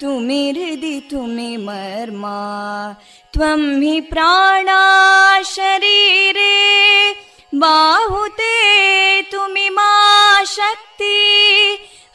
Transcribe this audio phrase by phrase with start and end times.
[0.00, 2.36] तुमि हृदि तुमि मर्मा
[3.34, 4.80] त्वं हि प्राणा
[5.46, 6.54] शरीरे
[7.62, 8.54] बाहुते
[9.32, 9.90] तुमि मा
[10.54, 11.18] शक्ति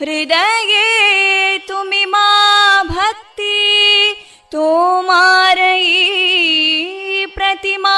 [0.02, 2.28] हृदये तुमि मा
[2.90, 3.54] भक्ति
[4.52, 5.96] तोमारयी
[7.36, 7.98] प्रतिमा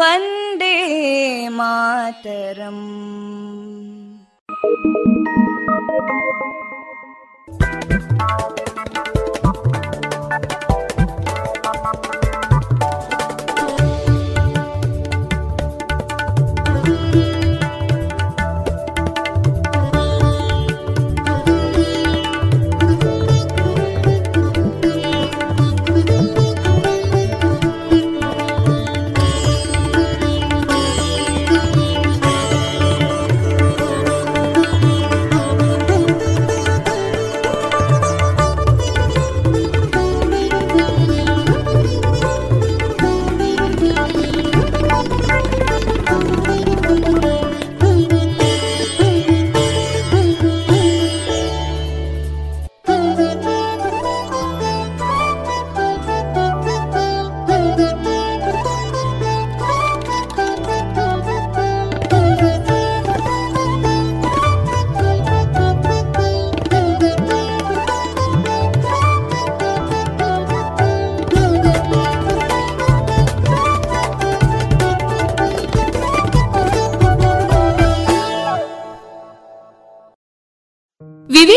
[0.00, 0.74] वन्दे
[1.58, 2.84] मातरम्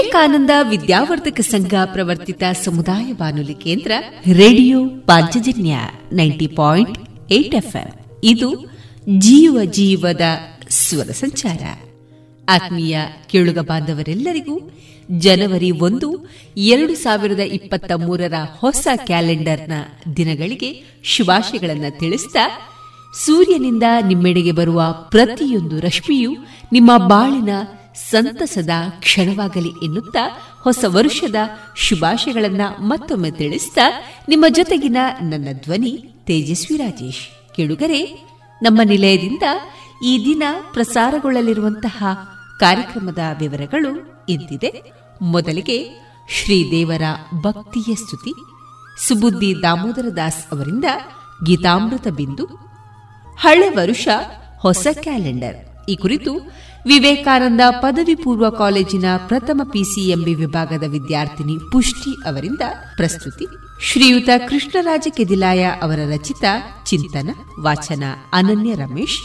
[0.09, 3.91] ವಿವೇಕಾನಂದ ವಿದ್ಯಾವರ್ಧಕ ಸಂಘ ಪ್ರವರ್ತಿತ ಸಮುದಾಯ ಬಾನುಲಿ ಕೇಂದ್ರ
[4.33, 5.75] radio Panchajanya
[6.11, 6.99] ninety point
[7.31, 7.75] eight F
[8.23, 8.65] ಇದು
[9.17, 10.21] ಜೀವ ಜೀವದ
[10.69, 11.63] ಸ್ವರ ಸಂಚಾರ.
[12.49, 14.71] ಆತ್ಮೀಯ ಕೇಳುಗ ಬಾಂಧವರೆಲ್ಲರಿಗೂ
[15.11, 19.71] ಜನವರಿ ಒಂದು, ಎರಡು ಸಾವಿರದ ಇಪ್ಪತ್ತ ಮೂರರ ಹೊಸ ಕ್ಯಾಲೆಂಡರ್ನ
[20.17, 22.35] ದಿನಗಳಿಗೆ ಶುಭಾಶಯಗಳನ್ನು ತಿಳಿಸಿದ
[23.25, 24.81] ಸೂರ್ಯನಿಂದ ನಿಮ್ಮೆಡೆಗೆ ಬರುವ
[25.11, 26.31] ಪ್ರತಿಯೊಂದು ರಶ್ಮಿಯು
[26.71, 27.49] ನಿಮ್ಮ ಬಾಳಿನ
[28.11, 31.35] ಸಂತಸದ ಕ್ಷಣವಾಗಲಿ ಎನ್ನುತ್ತಾ ಹೊಸ ವರುಷದ
[31.75, 33.77] ಶುಭಾಶಯಗಳನ್ನ ಮತ್ತೊಮ್ಮೆ ತಿಳಿಸಿದ
[34.29, 37.55] ನಿಮ್ಮ ಜೊತೆಗಿನ ನನ್ನ ಧ್ವನಿ ತೇಜಸ್ವಿ ರಾಜೇಶ್.
[37.55, 38.05] ಕೇಳುಗರೆ,
[38.61, 39.43] ನಮ್ಮ ನಿಲಯದಿಂದ
[40.05, 40.43] ಈ ದಿನ
[40.73, 42.03] ಪ್ರಸಾರಗೊಳ್ಳಲಿರುವಂತಹ
[42.59, 44.81] ಕಾರ್ಯಕ್ರಮದ ವಿವರಗಳು ಇದ್ದಿದೆ
[45.21, 45.89] ಮೊದಲಿಗೆ
[46.29, 47.01] ಶ್ರೀದೇವರ
[47.41, 48.33] ಭಕ್ತಿಯ ಸ್ತುತಿ.
[49.07, 50.85] ಸುಬುದ್ದಿ ದಾಮೋದರ ದಾಸ್ ಅವರಿಂದ
[51.45, 52.45] ಗೀತಾಮೃತ ಬಿಂದು.
[53.39, 54.07] ಹಳೆ ವರುಷ,
[54.59, 55.85] ಹೊಸ ಕ್ಯಾಲೆಂಡರ್.
[55.89, 56.51] ಈ ಕುರಿತು
[56.85, 62.61] ವಿವೇಕಾನಂದ ಪದವಿ ಪೂರ್ವ ಕಾಲೇಜಿನ ಪ್ರಥಮ ಪಿಸಿಎಂಬಿ ವಿಭಾಗದ ವಿದ್ಯಾರ್ಥಿನಿ ಪುಷ್ಟಿ ಅವರಿಂದ
[62.95, 63.47] ಪ್ರಸ್ತುತಿ.
[63.81, 66.43] ಶ್ರೀಯುತ ಕೃಷ್ಣರಾಜ ಕೆದಿಲಾಯ ಅವರ ರಚಿತ
[66.85, 67.29] ಚಿಂತನ,
[67.59, 68.03] ವಾಚನ
[68.33, 69.19] ಅನನ್ಯ ರಮೇಶ್.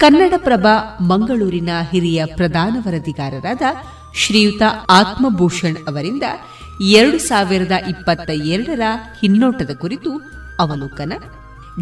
[0.00, 0.66] ಕನ್ನಡಪ್ರಭ
[1.00, 3.62] ಮಂಗಳೂರಿನ ಹಿರಿಯ ಪ್ರಧಾನ ವರದಿಗಾರರಾದ
[4.14, 6.22] ಶ್ರೀಯುತ ಆತ್ಮಭೂಷಣ್ ಅವರಿಂದ
[6.80, 8.80] ಎರಡು ಸಾವಿರದ ಇಪ್ಪತ್ತ ಎರಡರ
[9.20, 10.10] ಹಿನ್ನೋಟದ ಕುರಿತು
[10.60, 11.12] ಅವಲೋಕನ.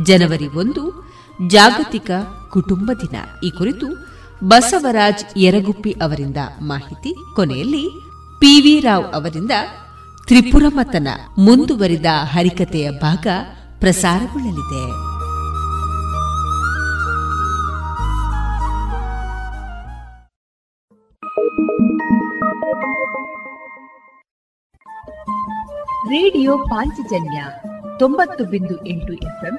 [0.03, 1.13] ಜನವರಿ ಒಂದು,
[1.47, 2.11] ಜಾಗತಿಕ
[2.51, 3.17] ಕುಟುಂಬ ದಿನ.
[3.45, 4.14] ಈ ಕುರಿತು
[4.45, 7.89] ಬಸವರಾಜ್ ಯರಗುಪ್ಪಿ ಅವರಿಂದ ಮಾಹಿತಿ ಕೊನೆಯಲ್ಲಿ
[8.41, 9.51] ಪಿವಿ ರಾವ್ ಅವರಿಂದ
[10.27, 11.09] ತ್ರಿಪುರಮತನ
[11.39, 13.27] ಮುಂದುವರಿದ ಹರಿಕತೆಯ ಭಾಗ
[13.79, 15.15] ಪ್ರಸಾರಗೊಳ್ಳಲಿದೆ.
[26.09, 27.45] ರೇಡಿಯೋ ಪಾಂಚಜನ್ಯ
[27.99, 29.59] ತೊಂಬತ್ತು ಬಿಂದು ಎಂಟು ಎಫ್ಎಂ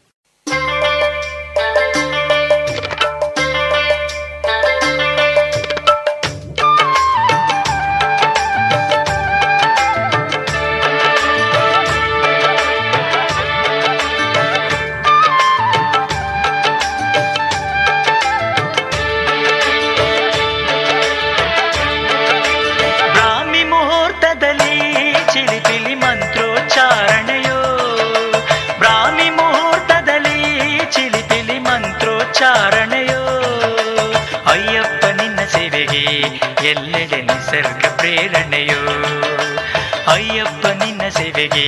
[41.41, 41.67] ಸೇವೆಗೆ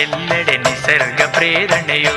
[0.00, 2.14] ಎಲ್ಲೆಡೆ ನಿಸರ್ಗ ಪ್ರೇರಣೆಯೋ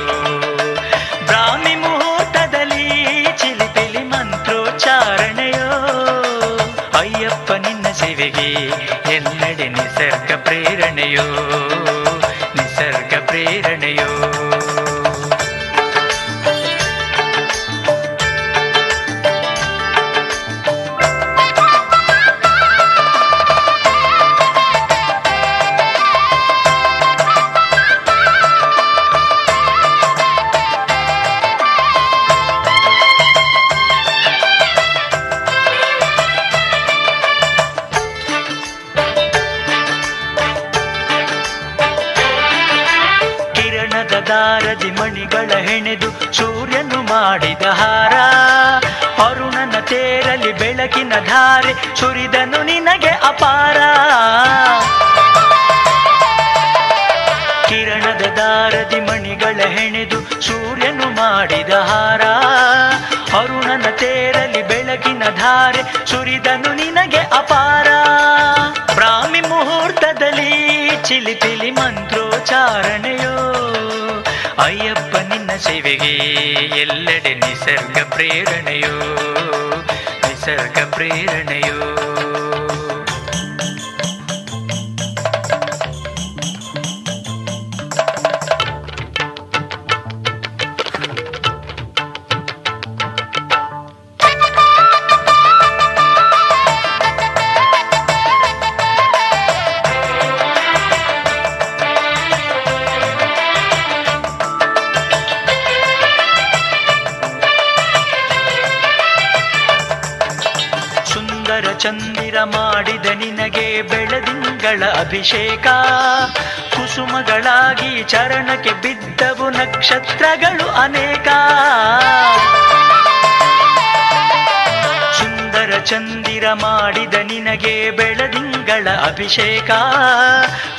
[129.16, 129.70] ಅಭಿಷೇಕ.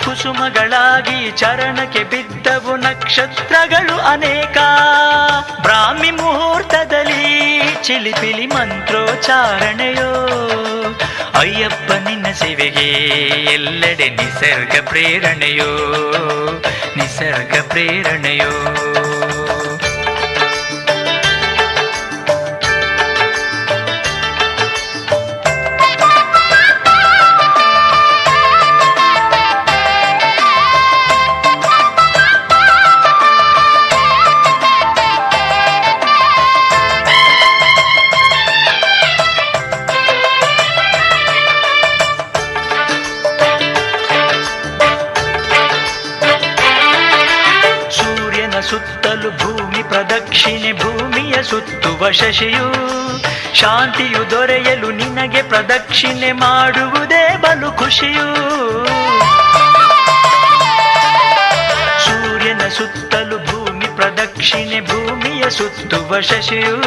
[0.06, 4.58] ಕುಸುಮಗಳಾಗಿ ಚರಣಕ್ಕೆ ಬಿದ್ದವು ನಕ್ಷತ್ರಗಳು ಅನೇಕ.
[5.62, 10.28] ಬ್ರಾಹ್ಮಿ ಮುಹೂರ್ತದಲ್ಲಿ ಚಿಲಿಪಿಲಿ ಮಂತ್ರೋಚ್ಚಾರಣೆಯೋ.
[11.40, 12.90] ಅಯ್ಯಪ್ಪ ನಿನ್ನ ಸೇವೆಗೆ
[13.54, 16.00] ಎಲ್ಲೆಡೆ ನಿಸರ್ಗ ಪ್ರೇರಣೆಯೋ.
[16.96, 18.77] ನಿಸರ್ಗ ಪ್ರೇರಣೆಯೋ.
[52.20, 52.68] ಶಶಿಯು
[53.56, 58.28] ಶಾಂತಿಯು ದೊರೆಯಲು ನಿನಗೆ ಪ್ರದಕ್ಷಿಣೆ ಮಾಡುವುದೇ ಬಲು ಖುಷಿಯು.
[62.06, 66.78] ಸೂರ್ಯನ ಸುತ್ತಲೂ ಭೂಮಿ, ಪ್ರದಕ್ಷಿಣೆ ಭೂಮಿಯ ಸುತ್ತುವ ಶಶಿಯು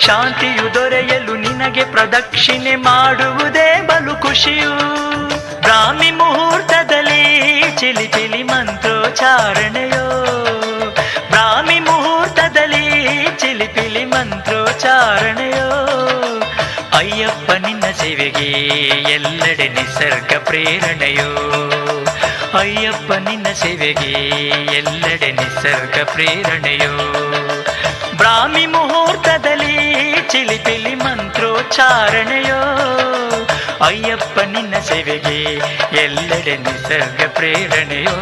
[0.00, 4.72] ಶಾಂತಿಯು ದೊರೆಯಲು ನಿನಗೆ ಪ್ರದಕ್ಷಿಣೆ ಮಾಡುವುದೇ ಬಲು ಖುಷಿಯು.
[5.60, 7.22] ಬ್ರಾಹ್ಮಿ ಮುಹೂರ್ತದಲ್ಲಿ
[7.78, 8.42] ಚಿಲಿ ಚಿಲಿ
[18.40, 21.28] ಸೇವೆಗೆ ಎಲ್ಲೆಡೆ ನಿಸರ್ಗ ಪ್ರೇರಣೆಯೋ?
[22.58, 24.12] ಅಯ್ಯಪ್ಪ, ನಿನ್ನ ಸೇವೆಗೆ
[24.76, 27.12] ಎಲ್ಲೆಡೆ ನಿಸರ್ಗ ಪ್ರೇರಣೆಯೋ?
[28.16, 32.60] ಬ್ರಾಹ್ಮಿ ಮುಹೂರ್ತದಲ್ಲಿ ಚಿಲಿಪಿಲಿ ಮಂತ್ರೋಚ್ಚಾರಣೆಯೋ?
[33.84, 35.54] ಅಯ್ಯಪ್ಪ, ನಿನ್ನ ಸೇವೆಗೆ
[36.02, 38.16] ಎಲ್ಲೆಡೆ ನಿಸರ್ಗ ಪ್ರೇರಣೆಯೋ?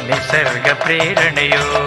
[0.00, 1.86] ನಿಸರ್ಗ ಪ್ರೇರಣೆಯೋ?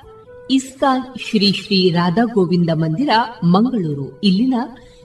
[0.51, 3.09] ಇಸ್ಕಾನ್ ಶ್ರೀ ಶ್ರೀ ರಾಧಾ ಗೋವಿಂದ ಮಂದಿರ,
[3.43, 4.19] ಮಂಗಳೂರು.
[4.19, 4.53] ಇಲ್ಲಿನ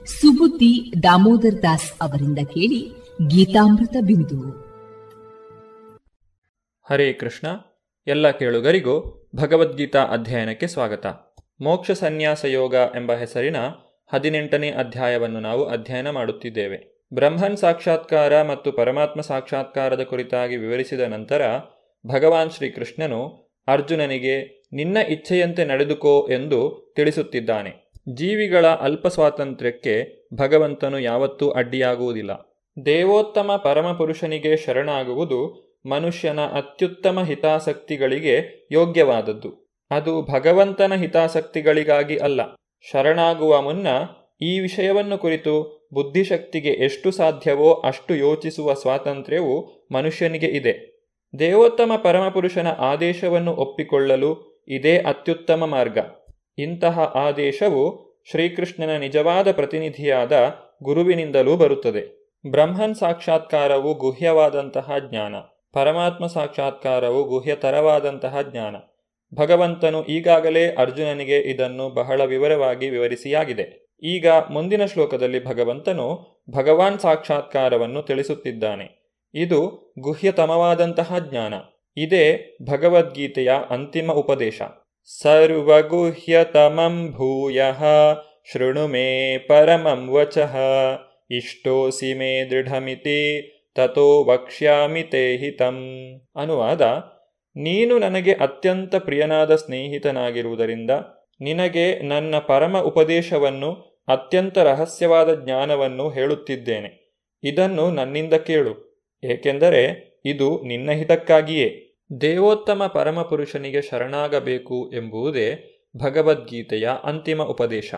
[0.05, 2.91] ಸುಬುದ್ದಿ ದಾಮೋದರ್ ದಾಸ್ ಅವರಿಂದ ಕೇಳಿ
[3.27, 4.51] ಗೀತಾಮೃತ ಬಿಂದು.
[6.89, 7.47] ಹರೇ ಕೃಷ್ಣ,
[8.07, 11.05] ಎಲ್ಲ ಕೇಳುಗರಿಗೂ ಭಗವದ್ಗೀತಾ ಅಧ್ಯಯನಕ್ಕೆ ಸ್ವಾಗತ.
[11.61, 13.57] ಮೋಕ್ಷ ಸನ್ಯಾಸ ಯೋಗ ಎಂಬ ಹೆಸರಿನ
[14.13, 17.07] ಹದಿನೆಂಟನೇ ಅಧ್ಯಾಯವನ್ನು ನಾವು ಅಧ್ಯಯನ ಮಾಡುತ್ತಿದ್ದೇವೆ.
[17.13, 21.41] ಬ್ರಹ್ಮನ್ ಸಾಕ್ಷಾತ್ಕಾರ ಮತ್ತು ಪರಮಾತ್ಮ ಸಾಕ್ಷಾತ್ಕಾರದ ಕುರಿತಾಗಿ ವಿವರಿಸಿದ ನಂತರ
[22.07, 27.91] ಭಗವಾನ್ ಶ್ರೀಕೃಷ್ಣನು ಅರ್ಜುನನಿಗೆ ನಿನ್ನ ಇಚ್ಛೆಯಂತೆ ನಡೆದುಕೋ ಎಂದು ತಿಳಿಸುತ್ತಿದ್ದಾನೆ.
[28.13, 32.57] ಜೀವಿಗಳ ಅಲ್ಪ ಸ್ವಾತಂತ್ರ್ಯಕ್ಕೆ ಭಗವಂತನು ಯಾವತ್ತೂ ಅಡ್ಡಿಯಾಗುವುದಿಲ್ಲ.
[32.85, 39.73] ದೇವೋತ್ತಮ ಪರಮಪುರುಷನಿಗೆ ಶರಣಾಗುವುದು ಮನುಷ್ಯನ ಅತ್ಯುತ್ತಮ ಹಿತಾಸಕ್ತಿಗಳಿಗೆ ಯೋಗ್ಯವಾದದ್ದು.
[39.91, 42.41] ಅದು ಭಗವಂತನ ಹಿತಾಸಕ್ತಿಗಳಿಗಾಗಿ ಅಲ್ಲ.
[42.91, 43.87] ಶರಣಾಗುವ ಮುನ್ನ
[44.41, 50.97] ಈ ವಿಷಯವನ್ನು ಕುರಿತು ಬುದ್ಧಿಶಕ್ತಿಗೆ ಎಷ್ಟು ಸಾಧ್ಯವೋ ಅಷ್ಟು ಯೋಚಿಸುವ ಸ್ವಾತಂತ್ರ್ಯವು ಮನುಷ್ಯನಿಗೆ ಇದೆ.
[51.39, 55.97] ದೇವೋತ್ತಮ ಪರಮಪುರುಷನ ಆದೇಶವನ್ನು ಒಪ್ಪಿಕೊಳ್ಳಲು ಇದೇ ಅತ್ಯುತ್ತಮ ಮಾರ್ಗ.
[56.57, 62.31] ಇಂತಹ ಆದೇಶವು ಶ್ರೀಕೃಷ್ಣನ ನಿಜವಾದ ಪ್ರತಿನಿಧಿಯಾದ ಗುರುವಿನಿಂದಲೂ ಬರುತ್ತದೆ.
[62.49, 65.35] ಬ್ರಹ್ಮನ್ ಸಾಕ್ಷಾತ್ಕಾರವು ಗುಹ್ಯವಾದಂತಹ ಜ್ಞಾನ.
[65.73, 68.75] ಪರಮಾತ್ಮ ಸಾಕ್ಷಾತ್ಕಾರವು ಗುಹ್ಯತರವಾದಂತಹ ಜ್ಞಾನ.
[69.35, 73.95] ಭಗವಂತನು ಈಗಾಗಲೇ ಅರ್ಜುನನಿಗೆ ಇದನ್ನು ಬಹಳ ವಿವರವಾಗಿ ವಿವರಿಸಿಯಾಗಿದೆ.
[74.03, 79.15] ಈಗ ಮುಂದಿನ ಶ್ಲೋಕದಲ್ಲಿ ಭಗವಂತನು ಭಗವಾನ್ ಸಾಕ್ಷಾತ್ಕಾರವನ್ನು ತಿಳಿಸುತ್ತಿದ್ದಾನೆ.
[79.33, 81.53] ಇದು ಗುಹ್ಯತಮವಾದಂತಹ ಜ್ಞಾನ.
[81.97, 84.61] ಇದೇ ಭಗವದ್ಗೀತೆಯ ಅಂತಿಮ ಉಪದೇಶ.
[85.21, 87.61] ಸರ್ವಗುಹ್ಯತಮಂ ಭೂಯ,
[88.53, 90.55] ಶೃಣು ಮೇ ಪರಮಂ ವಚಃ,
[91.31, 93.19] ಇಷ್ಟೋಸಿ ಮೇ ದೃಢಮಿತಿ
[93.75, 95.77] ತಥೋ ವಕ್ಷ್ಯಾಮಿ ತೇ ಹಿತಂ.
[96.35, 96.81] ಅನುವಾದ,
[97.55, 100.91] ನೀನು ನನಗೆ ಅತ್ಯಂತ ಪ್ರಿಯನಾದ ಸ್ನೇಹಿತನಾಗಿರುವುದರಿಂದ
[101.41, 103.71] ನಿನಗೆ ನನ್ನ ಪರಮ ಉಪದೇಶವನ್ನು,
[104.07, 106.91] ಅತ್ಯಂತ ರಹಸ್ಯವಾದ ಜ್ಞಾನವನ್ನು ಹೇಳುತ್ತಿದ್ದೇನೆ.
[107.43, 108.73] ಇದನ್ನು ನನ್ನಿಂದ ಕೇಳು,
[109.23, 109.83] ಏಕೆಂದರೆ
[110.25, 111.86] ಇದು ನಿನ್ನ ಹಿತಕ್ಕಾಗಿಯೇ.
[112.21, 117.93] ದೇವೋತ್ತಮ ಪರಮಪುರುಷನಿಗೆ ಶರಣಾಗಬೇಕು ಎಂಬುದೇ ಭಗವದ್ಗೀತೆಯ ಅಂತಿಮ ಉಪದೇಶ.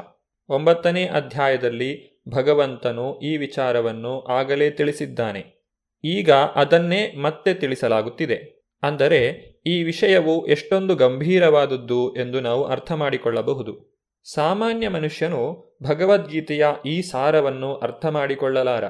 [0.49, 5.67] ಒಂಬತ್ತನೇ ಅಧ್ಯಾಯದಲ್ಲಿ ಭಗವಂತನು ಈ ವಿಚಾರವನ್ನು ಆಗಲೇ ತಿಳಿಸಿದ್ದಾನೆ.
[6.03, 8.65] ಈಗ ಅದನ್ನೇ ಮತ್ತೆ ತಿಳಿಸಲಾಗುತ್ತಿದೆ.
[8.83, 9.31] ಅಂದರೆ,
[9.65, 13.99] ಈ ವಿಷಯವು ಎಷ್ಟೊಂದು ಗಂಭೀರವಾದದ್ದು ಎಂದು ನಾವು ಅರ್ಥ ಮಾಡಿಕೊಳ್ಳಬಹುದು.
[14.33, 18.83] ಸಾಮಾನ್ಯ ಮನುಷ್ಯನು ಭಗವದ್ಗೀತೆಯ ಈ ಸಾರವನ್ನು ಅರ್ಥ ಮಾಡಿಕೊಳ್ಳಲಾರ.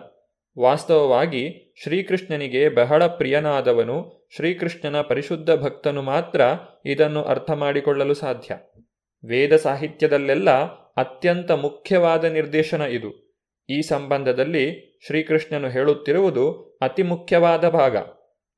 [0.60, 6.41] ವಾಸ್ತವವಾಗಿ ಶ್ರೀಕೃಷ್ಣನಿಗೆ ಬಹಳ ಪ್ರಿಯನಾದವನು ಶ್ರೀಕೃಷ್ಣನ ಪರಿಶುದ್ಧ ಭಕ್ತನು ಮಾತ್ರ
[6.86, 8.56] ಇದನ್ನು ಅರ್ಥ ಮಾಡಿಕೊಳ್ಳಲು ಸಾಧ್ಯ.
[9.28, 10.50] ವೇದ ಸಾಹಿತ್ಯದಲ್ಲೆಲ್ಲ
[10.98, 13.38] ಅತ್ಯಂತ ಮುಖ್ಯವಾದ ನಿರ್ದೇಶನ ಇದು.
[13.69, 17.98] ಈ ಸಂಬಂಧದಲ್ಲಿ ಶ್ರೀಕೃಷ್ಣನು ಹೇಳುತ್ತಿರುವುದು ಅತಿ ಮುಖ್ಯವಾದ ಭಾಗ.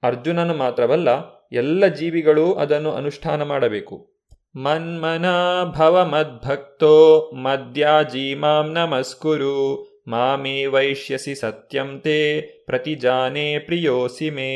[0.03, 1.09] ಅರ್ಜುನನು ಮಾತ್ರವಲ್ಲ,
[1.51, 4.13] ಎಲ್ಲ ಜೀವಿಗಳೂ ಅದನ್ನು ಅನುಷ್ಠಾನ ಮಾಡಬೇಕು.
[4.55, 9.90] ಮನ್ಮನಾ ಭವ ಮದ್ಭಕ್ತೋ ಮದ್ಯಾಜಿ ಮಾಂ ನಮಸ್ಕುರು.
[10.11, 14.49] ಮಾಮೇ ವೈಶ್ಯಸಿ ಸತ್ಯಂ ತೇ ಪ್ರತಿಜಾನೆ ಪ್ರಿಯೋಸಿ ಮೇ.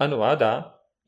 [0.00, 0.42] ಅನುವಾದ,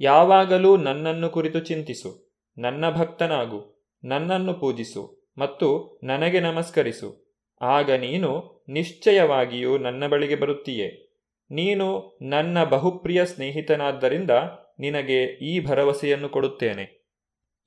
[0.01, 2.11] ಯಾವಾಗಲೂ ನನ್ನನ್ನು ಕುರಿತು ಚಿಂತಿಸು,
[2.59, 7.39] ನನ್ನ ಭಕ್ತನಾಗು, ನನ್ನನ್ನು ಪೂಜಿಸು ಮತ್ತು ನನಗೆ ನಮಸ್ಕರಿಸು.
[7.61, 8.31] ಆಗ ನೀನು
[8.69, 10.89] ನಿಶ್ಚಯವಾಗಿಯೂ ನನ್ನ ಬಳಿಗೆ ಬರುತ್ತೀಯೆ.
[11.51, 14.31] ನೀನು ನನ್ನ ಬಹುಪ್ರಿಯ ಸ್ನೇಹಿತನಾದ್ದರಿಂದ
[14.79, 17.03] ನಿನಗೆ ಈ ಭರವಸೆಯನ್ನು ಕೊಡುತ್ತೇನೆ.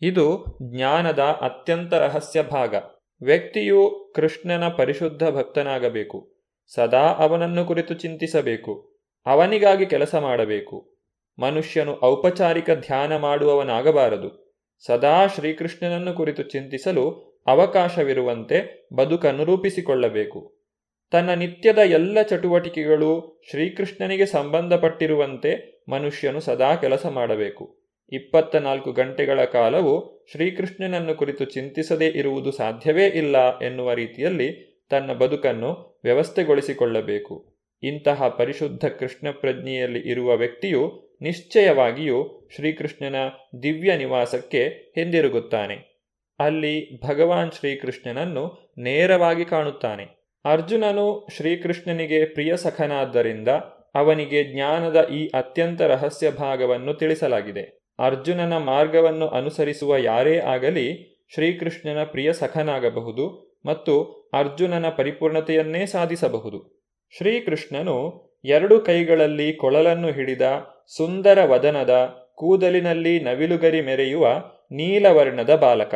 [0.02, 2.76] ಇದು ಜ್ಞಾನದ ಅತ್ಯಂತ ರಹಸ್ಯ ಭಾಗ.
[3.22, 6.36] ವ್ಯಕ್ತಿಯು ಕೃಷ್ಣನ ಪರಿಶುದ್ಧ ಭಕ್ತನಾಗಬೇಕು.
[6.74, 8.96] ಸದಾ ಅವನನ್ನು ಕುರಿತು ಚಿಂತಿಸಬೇಕು.
[9.26, 10.96] ಅವನಿಗಾಗಿ ಕೆಲಸ ಮಾಡಬೇಕು.
[11.40, 14.58] ಮನುಷ್ಯನು ಔಪಚಾರಿಕ ಧ್ಯಾನ ಮಾಡುವವನಾಗಬಾರದು.
[14.86, 20.56] ಸದಾ ಶ್ರೀಕೃಷ್ಣನನ್ನು ಕುರಿತು ಚಿಂತಿಸಲು ಅವಕಾಶವಿರುವಂತೆ ಬದುಕನ್ನು ರೂಪಿಸಿಕೊಳ್ಳಬೇಕು.
[21.12, 27.85] ತನ್ನ ನಿತ್ಯದ ಎಲ್ಲ ಚಟುವಟಿಕೆಗಳು ಶ್ರೀಕೃಷ್ಣನಿಗೆ ಸಂಬಂಧಪಟ್ಟಿರುವಂತೆ ಮನುಷ್ಯನು ಸದಾ ಕೆಲಸ ಮಾಡಬೇಕು.
[28.12, 37.56] ಇಪ್ಪತ್ತ ನಾಲ್ಕು ಗಂಟೆಗಳ ಕಾಲವು ಶ್ರೀಕೃಷ್ಣನನ್ನು ಕುರಿತು ಚಿಂತಿಸದೇ ಇರುವುದು ಸಾಧ್ಯವೇ ಇಲ್ಲ ಎನ್ನುವ ರೀತಿಯಲ್ಲಿ ತನ್ನ ಬದುಕನ್ನು ವ್ಯವಸ್ಥೆಗೊಳಿಸಿಕೊಳ್ಳಬೇಕು.
[37.84, 43.16] ಇಂತಹ ಪರಿಶುದ್ಧ ಕೃಷ್ಣ ಪ್ರಜ್ಞೆಯಲ್ಲಿ ಇರುವ ವ್ಯಕ್ತಿಯು ನಿಶ್ಚಯವಾಗಿಯೂ ಶ್ರೀಕೃಷ್ಣನ
[43.64, 45.96] ದಿವ್ಯ ನಿವಾಸಕ್ಕೆ ಹಿಂದಿರುಗುತ್ತಾನೆ.
[46.40, 50.26] ಅಲ್ಲಿ ಭಗವಾನ್ ಶ್ರೀಕೃಷ್ಣನನ್ನು ನೇರವಾಗಿ ಕಾಣುತ್ತಾನೆ.
[50.46, 53.48] ಅರ್ಜುನನು ಶ್ರೀಕೃಷ್ಣನಿಗೆ ಪ್ರಿಯ ಸಖನಾದ್ದರಿಂದ
[53.96, 57.75] ಅವನಿಗೆ ಜ್ಞಾನದ ಈ ಅತ್ಯಂತ ರಹಸ್ಯ ಭಾಗವನ್ನು ತಿಳಿಸಲಾಗಿದೆ.
[58.00, 64.02] ಅರ್ಜುನನ ಮಾರ್ಗವನ್ನು ಅನುಸರಿಸುವ ಯಾರೇ ಆಗಲಿ ಶ್ರೀಕೃಷ್ಣನ ಪ್ರಿಯ ಸಖನಾಗಬಹುದು ಮತ್ತು
[64.34, 66.86] ಅರ್ಜುನನ ಪರಿಪೂರ್ಣತೆಯನ್ನೇ ಸಾಧಿಸಬಹುದು.
[67.18, 70.42] ಶ್ರೀಕೃಷ್ಣನು ಎರಡು ಕೈಗಳಲ್ಲಿ ಕೊಳಲನ್ನು ಹಿಡಿದ
[70.98, 75.96] ಸುಂದರ ವದನದ ಕೂದಲಿನಲ್ಲಿ ನವಿಲುಗರಿ ಮೆರೆಯುವ ನೀಲವರ್ಣದ ಬಾಲಕ.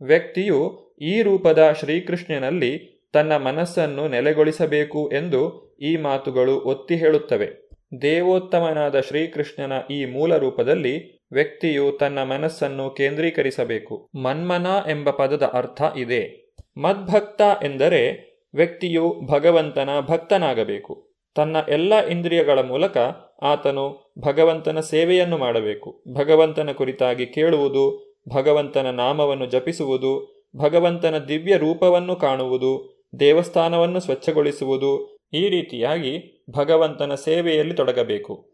[0.00, 7.68] ವ್ಯಕ್ತಿಯು ಈ ರೂಪದ ಶ್ರೀಕೃಷ್ಣನಲ್ಲಿ ತನ್ನ ಮನಸ್ಸನ್ನು ನೆಲೆಗೊಳಿಸಬೇಕು ಎಂದು ಈ ಮಾತುಗಳು ಒತ್ತಿ ಹೇಳುತ್ತವೆ.
[8.02, 14.08] ದೇವೋತ್ತಮನಾದ ಶ್ರೀಕೃಷ್ಣನ ಈ ಮೂಲ ರೂಪದಲ್ಲಿ ವ್ಯಕ್ತಿಯು ತನ್ನ ಮನಸ್ಸನ್ನು ಕೇಂದ್ರೀಕರಿಸಬೇಕು.
[14.22, 16.54] ಮನ್ಮನ ಎಂಬ ಪದದ ಅರ್ಥ ಇದೆ.
[16.76, 21.08] ಮದ್ಭಕ್ತ ಎಂದರೆ ವ್ಯಕ್ತಿಯು ಭಗವಂತನ ಭಕ್ತನಾಗಬೇಕು.
[21.34, 22.96] ತನ್ನ ಎಲ್ಲ ಇಂದ್ರಿಯಗಳ ಮೂಲಕ
[23.42, 26.04] ಆತನು ಭಗವಂತನ ಸೇವೆಯನ್ನು ಮಾಡಬೇಕು.
[26.14, 37.14] ಭಗವಂತನ ಕುರಿತಾಗಿ ಕೇಳುವುದು, ಭಗವಂತನ ನಾಮವನ್ನು ಜಪಿಸುವುದು, ಭಗವಂತನ ದಿವ್ಯ ರೂಪವನ್ನು ಕಾಣುವುದು, ದೇವಸ್ಥಾನವನ್ನು ಸ್ವಚ್ಛಗೊಳಿಸುವುದು ಈ ರೀತಿಯಾಗಿ ಭಗವಂತನ
[37.14, 38.47] ಸೇವೆಯಲ್ಲಿ ತೊಡಗಬೇಕು.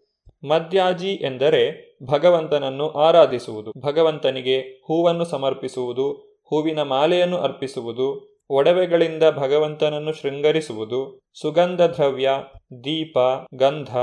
[0.45, 3.73] ಮದ್ಯಾಜಿ ಎಂದರೆ ಭಗವಂತನನ್ನು ಆರಾಧಿಸುವುದು.
[3.79, 6.13] ಭಗವಂತನಿಗೆ ಹೂವನ್ನು ಸಮರ್ಪಿಸುವುದು,
[6.49, 12.31] ಹೂವಿನ ಮಾಲೆಯನ್ನು ಅರ್ಪಿಸುವುದು, ಒಡವೆಗಳಿಂದ ಭಗವಂತನನ್ನು ಶೃಂಗರಿಸುವುದು ಸುಗಂಧ ದ್ರವ್ಯ
[12.81, 13.19] ದೀಪ,
[13.55, 13.97] ಗಂಧ,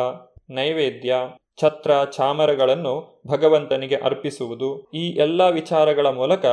[0.49, 1.15] ನೈವೇದ್ಯ,
[1.61, 4.91] ಛತ್ರ, ಚಾಮರಗಳನ್ನು ಭಗವಂತನಿಗೆ ಅರ್ಪಿಸುವುದು.
[4.93, 6.45] ಈ ಎಲ್ಲ ವಿಚಾರಗಳ ಮೂಲಕ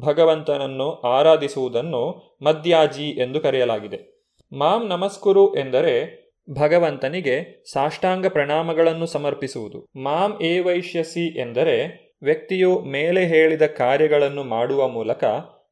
[0.00, 4.14] ಭಗವಂತನನ್ನು ಆರಾಧಿಸುವುದನ್ನು ಮದ್ಯಾಜಿ ಎಂದು ಕರೆಯಲಾಗಿದೆ.
[4.52, 9.86] ಮಾಂ ನಮಸ್ಕುರು ಎಂದರೆ ಭಗವಂತನಿಗೆ ಸಾಷ್ಟಾಂಗ ಪ್ರಣಾಮಗಳನ್ನು ಸಮರ್ಪಿಸುವುದು.
[10.02, 15.24] ಮಾಂ ಏ ವೈಶ್ಯಸಿ ಎಂದರೆ ವ್ಯಕ್ತಿಯು ಮೇಲೆ ಹೇಳಿದ ಕಾರ್ಯಗಳನ್ನು ಮಾಡುವ ಮೂಲಕ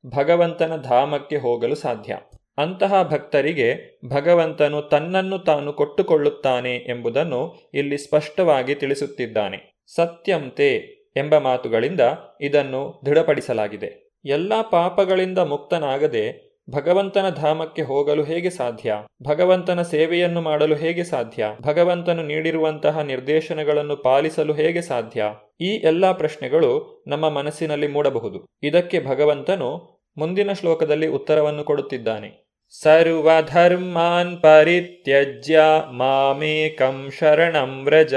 [0.07, 2.19] ಭಗವಂತನ ಧಾಮಕ್ಕೆ ಹೋಗಲು ಸಾಧ್ಯ.
[2.59, 9.85] ಅಂತಹ ಭಕ್ತರಿಗೆ ಭಗವಂತನು ತನ್ನನ್ನು ತಾನು ಕೊಟ್ಟುಕೊಳ್ಳುತ್ತಾನೆ ಎಂಬುದನ್ನು ಇಲ್ಲಿ ಸ್ಪಷ್ಟವಾಗಿ ತಿಳಿಸುತ್ತಿದ್ದಾನೆ.
[9.95, 10.77] ಸತ್ಯಂತೆ
[11.17, 12.01] ಎಂಬ ಮಾತುಗಳಿಂದ
[12.41, 14.13] ಇದನ್ನು ದೃಢಪಡಿಸಲಾಗಿದೆ.
[14.25, 18.95] ಎಲ್ಲ ಪಾಪಗಳಿಂದ ಮುಕ್ತನಾಗದೆ ಭಗವಂತನ ಧಾಮಕ್ಕೆ ಹೋಗಲು ಹೇಗೆ ಸಾಧ್ಯ?
[19.23, 21.47] ಭಗವಂತನ ಸೇವೆಯನ್ನು ಮಾಡಲು ಹೇಗೆ ಸಾಧ್ಯ?
[21.63, 25.25] ಭಗವಂತನು ನೀಡಿರುವಂತಹ ನಿರ್ದೇಶನಗಳನ್ನು ಪಾಲಿಸಲು ಹೇಗೆ ಸಾಧ್ಯ?
[25.61, 28.47] ಈ ಎಲ್ಲ ಪ್ರಶ್ನೆಗಳು ನಮ್ಮ ಮನಸ್ಸಿನಲ್ಲಿ ಮೂಡಬಹುದು.
[28.63, 32.57] ಇದಕ್ಕೆ ಭಗವಂತನು ಮುಂದಿನ ಶ್ಲೋಕದಲ್ಲಿ ಉತ್ತರವನ್ನು ಕೊಡುತ್ತಿದ್ದಾನೆ.
[32.83, 38.15] ಸರ್ವಧರ್ಮಾನ್ ಪರಿತ್ಯಜ್ಯ ಮಾಮೇಕಂ ಶರಣಂ ವ್ರಜ.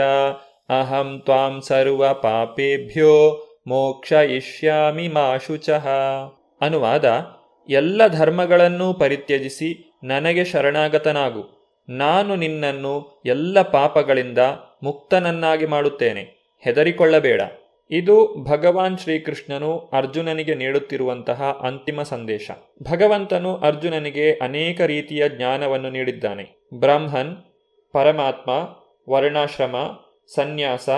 [0.69, 5.88] ಅಹಂ ತ್ವಾಂ ಸರ್ವ ಪಾಪೇಭ್ಯೋ ಮೋಕ್ಷಯಿಷ್ಯಾಮಿ ಮಾಶುಚಃ.
[6.62, 7.05] ಅನುವಾದ
[7.69, 11.56] ಎಲ್ಲ ಧರ್ಮಗಳನ್ನೂ ಪರಿತ್ಯಜಿಸಿ ನನಗೆ ಶರಣಾಗತನಾಗು.
[11.89, 14.38] ನಾನು ನಿನ್ನನ್ನು ಎಲ್ಲ ಪಾಪಗಳಿಂದ
[14.84, 16.54] ಮುಕ್ತನನ್ನಾಗಿ ಮಾಡುತ್ತೇನೆ.
[16.62, 17.41] ಹೆದರಿಕೊಳ್ಳಬೇಡ.
[17.91, 22.51] ಇದು ಭಗವಾನ್ ಶ್ರೀಕೃಷ್ಣನು ಅರ್ಜುನನಿಗೆ ನೀಡುತ್ತಿರುವಂತಹ ಅಂತಿಮ ಸಂದೇಶ.
[22.84, 26.69] ಭಗವಂತನು ಅರ್ಜುನನಿಗೆ ಅನೇಕ ರೀತಿಯ ಜ್ಞಾನವನ್ನು ನೀಡಿದ್ದಾನೆ.
[26.73, 27.38] ಬ್ರಹ್ಮನ್,
[27.93, 28.51] ಪರಮಾತ್ಮ,
[29.10, 29.75] ವರ್ಣಾಶ್ರಮ,
[30.36, 30.89] ಸನ್ಯಾಸ,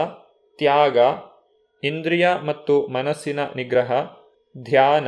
[0.58, 0.98] ತ್ಯಾಗ,
[1.84, 3.92] ಇಂದ್ರಿಯ ಮತ್ತು ಮನಸ್ಸಿನ ನಿಗ್ರಹ,
[4.64, 5.08] ಧ್ಯಾನ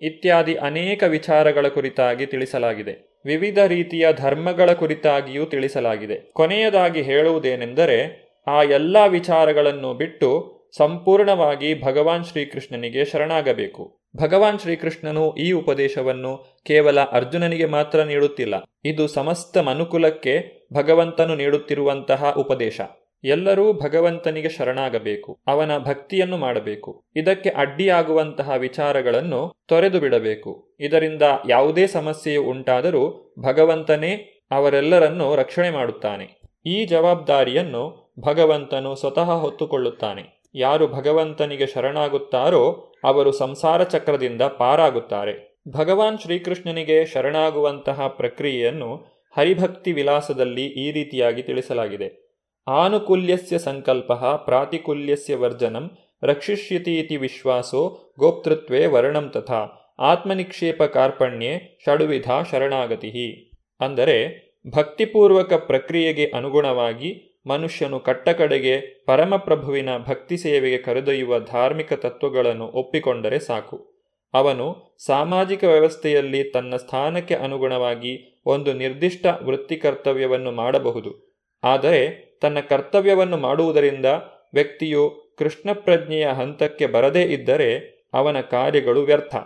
[0.00, 3.20] ಇತ್ಯಾದಿ ಅನೇಕ ವಿಚಾರಗಳ ಕುರಿತಾಗಿ ತಿಳಿಸಲಾಗಿದೆ.
[3.24, 6.30] ವಿವಿಧ ರೀತಿಯ ಧರ್ಮಗಳ ಕುರಿತಾಗಿಯೂ ತಿಳಿಸಲಾಗಿದೆ.
[6.32, 13.98] ಕೊನೆಯದಾಗಿ ಹೇಳುವುದೇನೆಂದರೆ, ಆ ಎಲ್ಲ ವಿಚಾರಗಳನ್ನು ಬಿಟ್ಟು ಸಂಪೂರ್ಣವಾಗಿ ಭಗವಾನ್ ಶ್ರೀಕೃಷ್ಣನಿಗೆ ಶರಣಾಗಬೇಕು.
[14.16, 18.54] ಭಗವಾನ್ ಶ್ರೀಕೃಷ್ಣನು ಈ ಉಪದೇಶವನ್ನು ಕೇವಲ ಅರ್ಜುನನಿಗೆ ಮಾತ್ರ ನೀಡುತ್ತಿಲ್ಲ.
[18.84, 22.80] ಇದು ಸಮಸ್ತ ಮನುಕುಲಕ್ಕೆ ಭಗವಂತನು ನೀಡುತ್ತಿರುವಂತಹ ಉಪದೇಶ.
[23.24, 27.04] ಎಲ್ಲರೂ ಭಗವಂತನಿಗೆ ಶರಣಾಗಬೇಕು, ಅವನ ಭಕ್ತಿಯನ್ನು ಮಾಡಬೇಕು.
[27.16, 30.76] ಇದಕ್ಕೆ ಅಡ್ಡಿಯಾಗುವಂತಹ ವಿಚಾರಗಳನ್ನು ತೊರೆದು ಬಿಡಬೇಕು.
[30.80, 36.40] ಇದರಿಂದ ಯಾವುದೇ ಸಮಸ್ಯೆಯು ಉಂಟಾದರೂ ಭಗವಂತನೇ ಅವರೆಲ್ಲರನ್ನು ರಕ್ಷಣೆ ಮಾಡುತ್ತಾನೆ.
[36.66, 40.42] ಈ ಜವಾಬ್ದಾರಿಯನ್ನು ಭಗವಂತನು ಸ್ವತಃ ಹೊತ್ತುಕೊಳ್ಳುತ್ತಾನೆ.
[40.54, 45.62] ಯಾರು ಭಗವಂತನಿಗೆ ಶರಣಾಗುತ್ತಾರೋ ಅವರು ಸಂಸಾರ ಚಕ್ರದಿಂದ ಪಾರಾಗುತ್ತಾರೆ.
[45.68, 48.96] ಭಗವಾನ್ ಶ್ರೀಕೃಷ್ಣನಿಗೆ ಶರಣಾಗುವಂತಹ ಪ್ರಕ್ರಿಯೆಯನ್ನು
[49.36, 52.25] ಹರಿಭಕ್ತಿ ವಿಲಾಸದಲ್ಲಿ ಈ ರೀತಿಯಾಗಿ ತಿಳಿಸಲಾಗಿದೆ.
[52.66, 55.90] ಆನುಕೂಲ್ಯಸ್ಯ ಸಂಕಲ್ಪ ಪ್ರಾತಿಕೂಲ್ಯಸ್ಯ ವರ್ಜನಂ
[56.22, 63.52] ರಕ್ಷಿಷ್ಯತಿ ವಿಶ್ವಾಸೋ ಗೋಪ್ತೃತ್ವೇ ವರ್ಣಂ ತಥಾ ಆತ್ಮನಿಕ್ಷೇಪ ಕಾರ್ಪಣ್ಯೆ ಷಡುವಿಧ ಶರಣಾಗತಿ.
[63.80, 73.96] ಅಂದರೆ ಭಕ್ತಿಪೂರ್ವಕ ಪ್ರಕ್ರಿಯೆಗೆ ಅನುಗುಣವಾಗಿ ಮನುಷ್ಯನು ಕಟ್ಟಕಡೆಗೆ ಪರಮಪ್ರಭುವಿನ ಭಕ್ತಿ ಸೇವೆಗೆ ಕರೆದೊಯ್ಯುವ ಧಾರ್ಮಿಕ ತತ್ವಗಳನ್ನು ಒಪ್ಪಿಕೊಂಡರೆ ಸಾಕು.
[74.34, 81.36] ಅವನು ಸಾಮಾಜಿಕ ವ್ಯವಸ್ಥೆಯಲ್ಲಿ ತನ್ನ ಸ್ಥಾನಕ್ಕೆ ಅನುಗುಣವಾಗಿ ಒಂದು ನಿರ್ದಿಷ್ಟ ವೃತ್ತಿ ಕರ್ತವ್ಯವನ್ನು ಮಾಡಬಹುದು.
[81.64, 84.06] ಆದರೆ ತನ್ನ ಕರ್ತವ್ಯವನ್ನು ಮಾಡುವುದರಿಂದ
[84.54, 89.36] ವ್ಯಕ್ತಿಯು ಕೃಷ್ಣ ಪ್ರಜ್ಞೆಯ ಹಂತಕ್ಕೆ ಬರದೇ ಇದ್ದರೆ ಅವನ ಕಾರ್ಯಗಳು ವ್ಯರ್ಥ.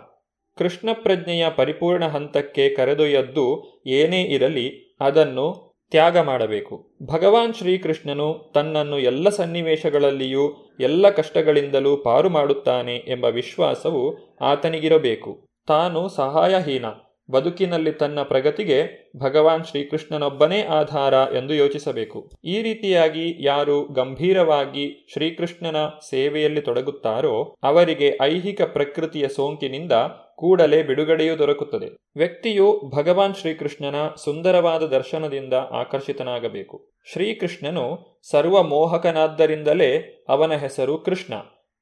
[0.57, 6.91] ಕೃಷ್ಣ ಪ್ರಜ್ಞೆಯ ಪರಿಪೂರ್ಣ ಹಂತಕ್ಕೆ ಕರೆದೊಯ್ಯದ್ದು ಏನೇ ಇರಲಿ ಅದನ್ನು ತ್ಯಾಗ ಮಾಡಬೇಕು.
[7.03, 15.45] ಭಗವಾನ್ ಶ್ರೀಕೃಷ್ಣನು ತನ್ನನ್ನು ಎಲ್ಲ ಸನ್ನಿವೇಶಗಳಲ್ಲಿಯೂ ಎಲ್ಲ ಕಷ್ಟಗಳಿಂದಲೂ ಪಾರು ಮಾಡುತ್ತಾನೆ ಎಂಬ ವಿಶ್ವಾಸವು ಆತನಿಗಿರಬೇಕು.
[15.67, 16.85] ತಾನು ಸಹಾಯಹೀನ.
[17.31, 22.31] ಬದುಕಿನಲ್ಲಿ ತನ್ನ ಪ್ರಗತಿಗೆ ಭಗವಾನ್ ಶ್ರೀಕೃಷ್ಣನೊಬ್ಬನೇ ಆಧಾರ ಎಂದು ಯೋಚಿಸಬೇಕು.
[22.43, 25.75] ಈ ರೀತಿಯಾಗಿ ಯಾರು ಗಂಭೀರವಾಗಿ ಶ್ರೀಕೃಷ್ಣನ
[26.09, 29.91] ಸೇವೆಯಲ್ಲಿ ತೊಡಗುತ್ತಾರೋ ಅವರಿಗೆ ಐಹಿಕ ಪ್ರಕೃತಿಯ ಸೋಂಕಿನಿಂದ
[30.35, 31.97] ಕೂಡಲೇ ಬಿಡುಗಡೆಯೂ ದೊರಕುತ್ತದೆ.
[32.15, 36.91] ವ್ಯಕ್ತಿಯು ಭಗವಾನ್ ಶ್ರೀಕೃಷ್ಣನ ಸುಂದರವಾದ ದರ್ಶನದಿಂದ ಆಕರ್ಷಿತನಾಗಬೇಕು.
[37.13, 41.33] ಶ್ರೀಕೃಷ್ಣನು ಸರ್ವಮೋಹಕನಾದ್ದರಿಂದಲೇ ಅವನ ಹೆಸರು ಕೃಷ್ಣ.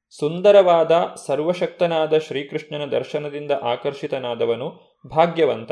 [0.09, 5.71] ಸುಂದರವಾದ ಸರ್ವಶಕ್ತನಾದ ಶ್ರೀಕೃಷ್ಣನ ದರ್ಶನದಿಂದ ಆಕರ್ಷಿತನಾದವನು ಭಾಗ್ಯವಂತ.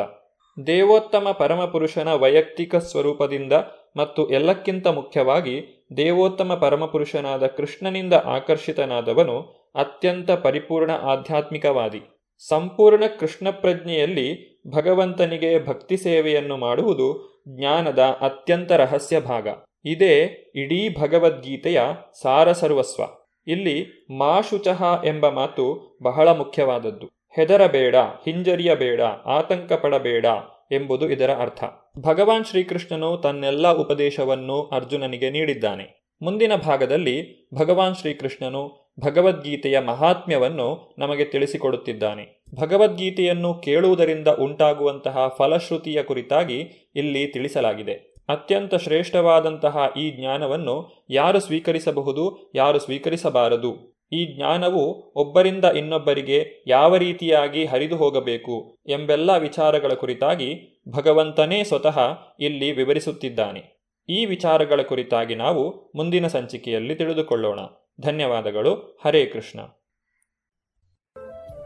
[0.68, 3.54] ದೇವೋತ್ತಮ ಪರಮಪುರುಷನ ವೈಯಕ್ತಿಕ ಸ್ವರೂಪದಿಂದ
[3.98, 9.40] ಮತ್ತು ಎಲ್ಲಕ್ಕಿಂತ ಮುಖ್ಯವಾಗಿ ದೇವೋತ್ತಮ ಪರಮಪುರುಷನಾದ ಕೃಷ್ಣನಿಂದ ಆಕರ್ಷಿತನಾದವನು
[9.76, 12.02] ಅತ್ಯಂತ ಪರಿಪೂರ್ಣ ಆಧ್ಯಾತ್ಮಿಕವಾದಿ.
[12.50, 19.48] ಸಂಪೂರ್ಣ ಕೃಷ್ಣ ಪ್ರಜ್ಞೆಯಲ್ಲಿ ಭಗವಂತನಿಗೆ ಭಕ್ತಿ ಸೇವೆಯನ್ನು ಮಾಡುವುದು ಜ್ಞಾನದ ಅತ್ಯಂತ ರಹಸ್ಯ ಭಾಗ.
[19.86, 20.24] ಇದೇ
[20.56, 21.82] ಇಡೀ ಭಗವದ್ಗೀತೆಯ
[22.22, 23.04] ಸಾರಸರ್ವಸ್ವ.
[23.48, 27.17] ಇಲ್ಲಿ ಮಾ ಶುಚಃ ಎಂಬ ಮಾತು ಬಹಳ ಮುಖ್ಯವಾದದ್ದು.
[27.38, 30.26] ಹೆದರಬೇಡ, ಹಿಂಜರಿಯಬೇಡ ಆತಂಕ ಪಡಬೇಡ
[30.72, 31.64] ಎಂಬುದು ಇದರ ಅರ್ಥ.
[32.00, 36.16] ಭಗವಾನ್ ಶ್ರೀಕೃಷ್ಣನು ತನ್ನೆಲ್ಲ ಉಪದೇಶವನ್ನು ಅರ್ಜುನನಿಗೆ ನೀಡಿದ್ದಾನೆ.
[36.22, 42.44] ಮುಂದಿನ ಭಾಗದಲ್ಲಿ ಭಗವಾನ್ ಶ್ರೀಕೃಷ್ಣನು ಭಗವದ್ಗೀತೆಯ ಮಹಾತ್ಮ್ಯವನ್ನು ನಮಗೆ ತಿಳಿಸಿಕೊಡುತ್ತಿದ್ದಾನೆ.
[42.62, 47.94] ಭಗವದ್ಗೀತೆಯನ್ನು ಕೇಳುವುದರಿಂದ ಉಂಟಾಗುವಂತಹ ಫಲಶ್ರುತಿಯ ಕುರಿತಾಗಿ ಇಲ್ಲಿ ತಿಳಿಸಲಾಗಿದೆ.
[48.30, 53.97] ಅತ್ಯಂತ ಶ್ರೇಷ್ಠವಾದಂತಹ ಈ ಜ್ಞಾನವನ್ನು ಯಾರು ಸ್ವೀಕರಿಸಬಹುದು, ಯಾರು ಸ್ವೀಕರಿಸಬಾರದು?
[54.12, 62.00] ಈ ಜ್ಞಾನವು ಒಬ್ಬರಿಂದ ಇನ್ನೊಬ್ಬರಿಗೆ ಯಾವ ರೀತಿಯಾಗಿ ಹರಿದು ಹೋಗಬೇಕು ಎಂಬೆಲ್ಲ ವಿಚಾರಗಳ ಕುರಿತಾಗಿ ಭಗವಂತನೇ ಸ್ವತಃ
[62.40, 63.78] ಇಲ್ಲಿ ವಿವರಿಸುತ್ತಿದ್ದಾನೆ.
[64.10, 67.60] ಈ ವಿಚಾರಗಳ ಕುರಿತಾಗಿ ನಾವು ಮುಂದಿನ ಸಂಚಿಕೆಯಲ್ಲಿ ತಿಳಿದುಕೊಳ್ಳೋಣ.
[68.02, 69.00] ಧನ್ಯವಾದಗಳು.
[69.06, 69.60] ಹರೇ ಕೃಷ್ಣ.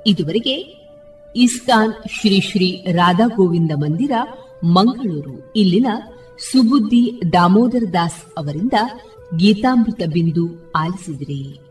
[0.08, 0.54] ಇದುವರೆಗೆ
[1.36, 4.12] ಇಸ್ತಾನ್ ಶ್ರೀ ಶ್ರೀ ರಾಧಾ ಗೋವಿಂದ ಮಂದಿರ,
[4.64, 5.54] ಮಂಗಳೂರು.
[5.56, 5.88] ಇಲ್ಲಿನ
[6.38, 8.74] ಸುಬುದ್ದಿ ದಾಮೋದರ ದಾಸ್ ಅವರಿಂದ
[9.38, 11.71] ಗೀತಾಮೃತ ಬಿಂದು ಆಲಿಸಿದ್ರಿ.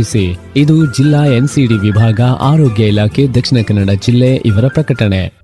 [0.55, 5.41] ಇದು ಜಿಲ್ಲಾ ಎನ್ಸಿಡಿ ವಿಭಾಗ, ಆರೋಗ್ಯ ಇಲಾಖೆ, ದಕ್ಷಿಣ ಕನ್ನಡ ಜಿಲ್ಲೆ ಇವರ ಪ್ರಕಟಣೆ.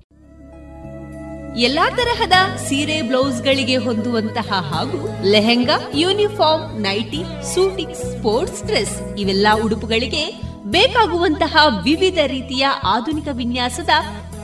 [1.58, 10.40] ಎಲ್ಲಾ ತರಹದ ಸೀರೆ, ಬ್ಲೌಸ್ ಗಳಿಗೆ ಹೊಂದುವಂತಹ ಹಾಗೂ lehenga, uniform, nighty suiting sports dress ಇವೆಲ್ಲ ಉಡುಪುಗಳಿಗೆ
[10.66, 13.88] ಬೇಕಾಗುವಂತಹ ವಿವಿಧ ರೀತಿಯ ಆಧುನಿಕ ವಿನ್ಯಾಸದ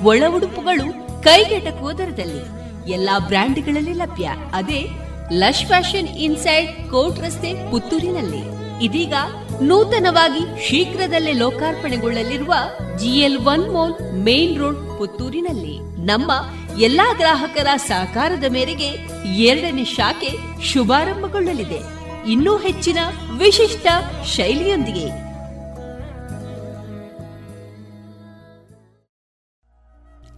[0.02, 2.64] ಒಳ ಉಡುಪುಗಳು ಕೈಗೆಟಕುವ ದರದಲ್ಲಿ.
[2.92, 4.30] ಎಲ್ಲಾ ಬ್ರ್ಯಾಂಡ್ಗಳಲ್ಲಿ ಲಭ್ಯ.
[4.52, 4.88] ಅದೇ
[5.32, 8.63] ಲಶ್ ಫ್ಯಾಷನ್ ಇನ್ಸೈಡ್ ಕೋಟ್ ರಸ್ತೆ ಪುತ್ತೂರಿನಲ್ಲಿ.
[8.82, 9.14] ಇದೀಗ
[9.62, 12.54] ನೂತನವಾಗಿ ಶೀಘ್ರದಲ್ಲೇ ಲೋಕಾರ್ಪಣೆಗೊಳ್ಳಲಿರುವ
[12.98, 16.06] GL one mall main road ಪುತ್ತೂರಿನಲ್ಲಿ.
[16.06, 16.32] ನಮ್ಮ
[16.80, 18.86] ಎಲ್ಲಾ ಗ್ರಾಹಕರ ಸಹಕಾರದ ಮೇರೆಗೆ
[19.34, 22.04] ಎರಡನೇ ಶಾಖೆ ಶುಭಾರಂಭಗೊಳ್ಳಲಿದೆ.
[22.30, 22.98] ಇನ್ನೂ ಹೆಚ್ಚಿನ
[23.38, 23.86] ವಿಶಿಷ್ಟ
[24.24, 25.24] ಶೈಲಿಯೊಂದಿಗೆ.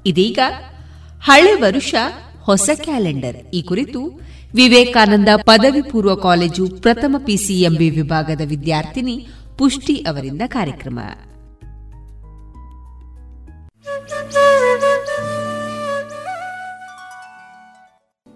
[0.07, 0.39] ಇದೀಗ
[1.23, 1.95] ಹಳೆ ವರುಷ
[2.43, 3.37] ಹೊಸ ಕ್ಯಾಲೆಂಡರ್.
[3.55, 9.17] ಈ ಕುರಿತು ವಿವೇಕಾನಂದ ಪದವಿ ಪೂರ್ವ ಕಾಲೇಜು ಪ್ರಥಮ ಪಿಸಿಎಂಬಿ ವಿಭಾಗದ ವಿದ್ಯಾರ್ಥಿನಿ
[9.59, 10.99] ಪುಷ್ಟಿ ಅವರಿಂದ ಕಾರ್ಯಕ್ರಮ.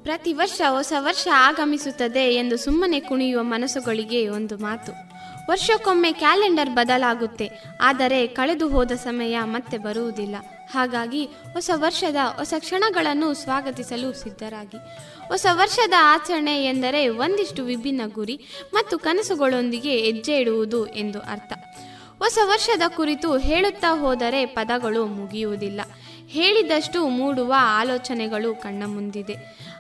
[0.04, 4.92] ಪ್ರತಿ ವರ್ಷ ಹೊಸ ವರ್ಷ ಆಗಮಿಸುತ್ತದೆ ಎಂದು ಸುಮ್ಮನೆ ಕುಣಿಯುವ ಮನಸ್ಸುಗಳಿಗೆ ಒಂದು ಮಾತು.
[5.50, 7.46] ವರ್ಷಕ್ಕೊಮ್ಮೆ ಕ್ಯಾಲೆಂಡರ್ ಬದಲಾಗುತ್ತೆ,
[7.80, 10.36] ಆದರೆ ಕಳೆದು ಹೋದ ಸಮಯ ಮತ್ತೆ ಬರುವುದಿಲ್ಲ.
[10.72, 14.76] ಹಾಗಾಗಿ ಹೊಸ ವರ್ಷದ ಹೊಸ ಕ್ಷಣಗಳನ್ನು ಸ್ವಾಗತಿಸಲು ಸಿದ್ಧರಾಗಿ.
[15.28, 18.40] ಹೊಸ ವರ್ಷದ ಆಚರಣೆ ಎಂದರೆ ಒಂದಿಷ್ಟು ವಿಭಿನ್ನ ಗುರಿ
[18.74, 21.52] ಮತ್ತು ಕನಸುಗಳೊಂದಿಗೆ ಹೆಜ್ಜೆ ಇಡುವುದು ಎಂದು ಅರ್ಥ.
[22.18, 25.80] ಹೊಸ ವರ್ಷದ ಕುರಿತು ಹೇಳುತ್ತಾ ಹೋದರೆ ಪದಗಳು ಮುಗಿಯುವುದಿಲ್ಲ.
[26.26, 29.34] ಹೇಳಿದಷ್ಟು ಮೂಡುವ ಆಲೋಚನೆಗಳು ಕಣ್ಣ ಮುಂದಿದೆ.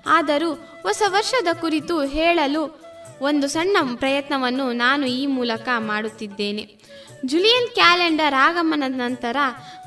[0.06, 2.80] ಆದರೂ ಹೊಸ ವರ್ಷದ ಕುರಿತು ಹೇಳಲು
[3.20, 6.80] ಒಂದು ಸಣ್ಣ ಪ್ರಯತ್ನವನ್ನು ನಾನು ಈ ಮೂಲಕ ಮಾಡುತ್ತಿದ್ದೇನೆ.
[7.26, 9.36] ಜುಲಿಯನ್ ಕ್ಯಾಲೆಂಡರ್ ಆಗಮನದ ನಂತರ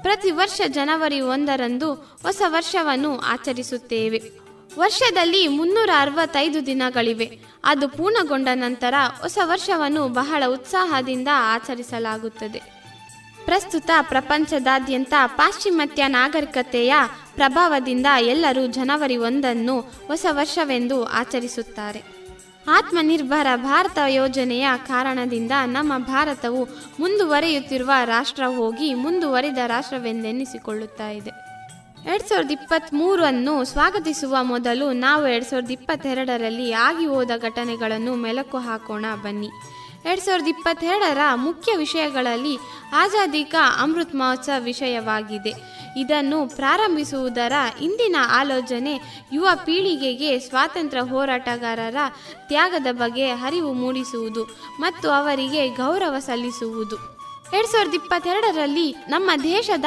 [0.02, 4.22] ಪ್ರತಿ ವರ್ಷ ಜನವರಿ ಒಂದರಂದು ಹೊಸ ವರ್ಷವನ್ನು ಆಚರಿಸುತ್ತೇವೆ.
[4.80, 7.40] ವರ್ಷದಲ್ಲಿ ಮುನ್ನೂರ ಅರವತ್ತೈದು ದಿನಗಳಿವೆ.
[7.64, 12.62] ಅದು ಪೂರ್ಣಗೊಂಡ ನಂತರ ಹೊಸ ವರ್ಷವನ್ನು ಬಹಳ ಉತ್ಸಾಹದಿಂದ ಆಚರಿಸಲಾಗುತ್ತದೆ.
[13.46, 16.94] ಪ್ರಸ್ತುತ ಪ್ರಪಂಚದಾದ್ಯಂತ ಪಾಶ್ಚಿಮಾತ್ಯ ನಾಗರಿಕತೆಯ
[17.36, 22.23] ಪ್ರಭಾವದಿಂದ ಎಲ್ಲರೂ ಜನವರಿ ಒಂದನ್ನು ಹೊಸ ವರ್ಷವೆಂದು ಆಚರಿಸುತ್ತಾರೆ.
[22.68, 26.64] ಆತ್ಮನಿರ್ಭರ ಭಾರತ ಯೋಜನೆಯ ಕಾರಣದಿಂದ ನಮ್ಮ ಭಾರತವು
[27.00, 31.30] ಮುಂದುವರೆಯುತ್ತಿರುವ ರಾಷ್ಟ್ರ ಹೋಗಿ ಮುಂದುವರಿದ ರಾಷ್ಟ್ರವೆಂದೆನ್ನಿಸಿಕೊಳ್ಳುತ್ತಾ ಇದೆ.
[32.06, 39.06] ಎರಡ್ ಸಾವಿರದ ಇಪ್ಪತ್ತ್ ಮೂರನ್ನು ಸ್ವಾಗತಿಸುವ ಮೊದಲು ನಾವು ಎರಡ್ ಸಾವಿರದ ಇಪ್ಪತ್ತೆರಡರಲ್ಲಿ ಆಗಿ ಹೋದ ಘಟನೆಗಳನ್ನು ಮೆಲುಕು ಹಾಕೋಣ
[39.24, 39.50] ಬನ್ನಿ.
[40.06, 42.58] ಎರಡ್ ಸಾವಿರದ ಇಪ್ಪತ್ತೆರಡರ ಮುಖ್ಯ ವಿಷಯಗಳಲ್ಲಿ
[42.94, 45.54] ಆಜಾದಿ ಕಾ ಅಮೃತ್ ಮಹೋತ್ಸವ ವಿಷಯವಾಗಿದೆ.
[46.00, 48.94] ಇದನ್ನು ಪ್ರಾರಂಭಿಸುವುದರ ಇಂದಿನ ಆಲೋಚನೆ
[49.34, 51.96] ಯುವ ಪೀಳಿಗೆಗೆ ಸ್ವಾತಂತ್ರ್ಯ ಹೋರಾಟಗಾರರ
[52.48, 54.44] ತ್ಯಾಗದ ಬಗ್ಗೆ ಅರಿವು ಮೂಡಿಸುವುದು
[54.80, 56.96] ಮತ್ತು ಅವರಿಗೆ ಗೌರವ ಸಲ್ಲಿಸುವುದು.
[57.54, 59.86] ಎರಡ್ ಸಾವಿರದ ಇಪ್ಪತ್ತೆರಡರಲ್ಲಿ ನಮ್ಮ ದೇಶದ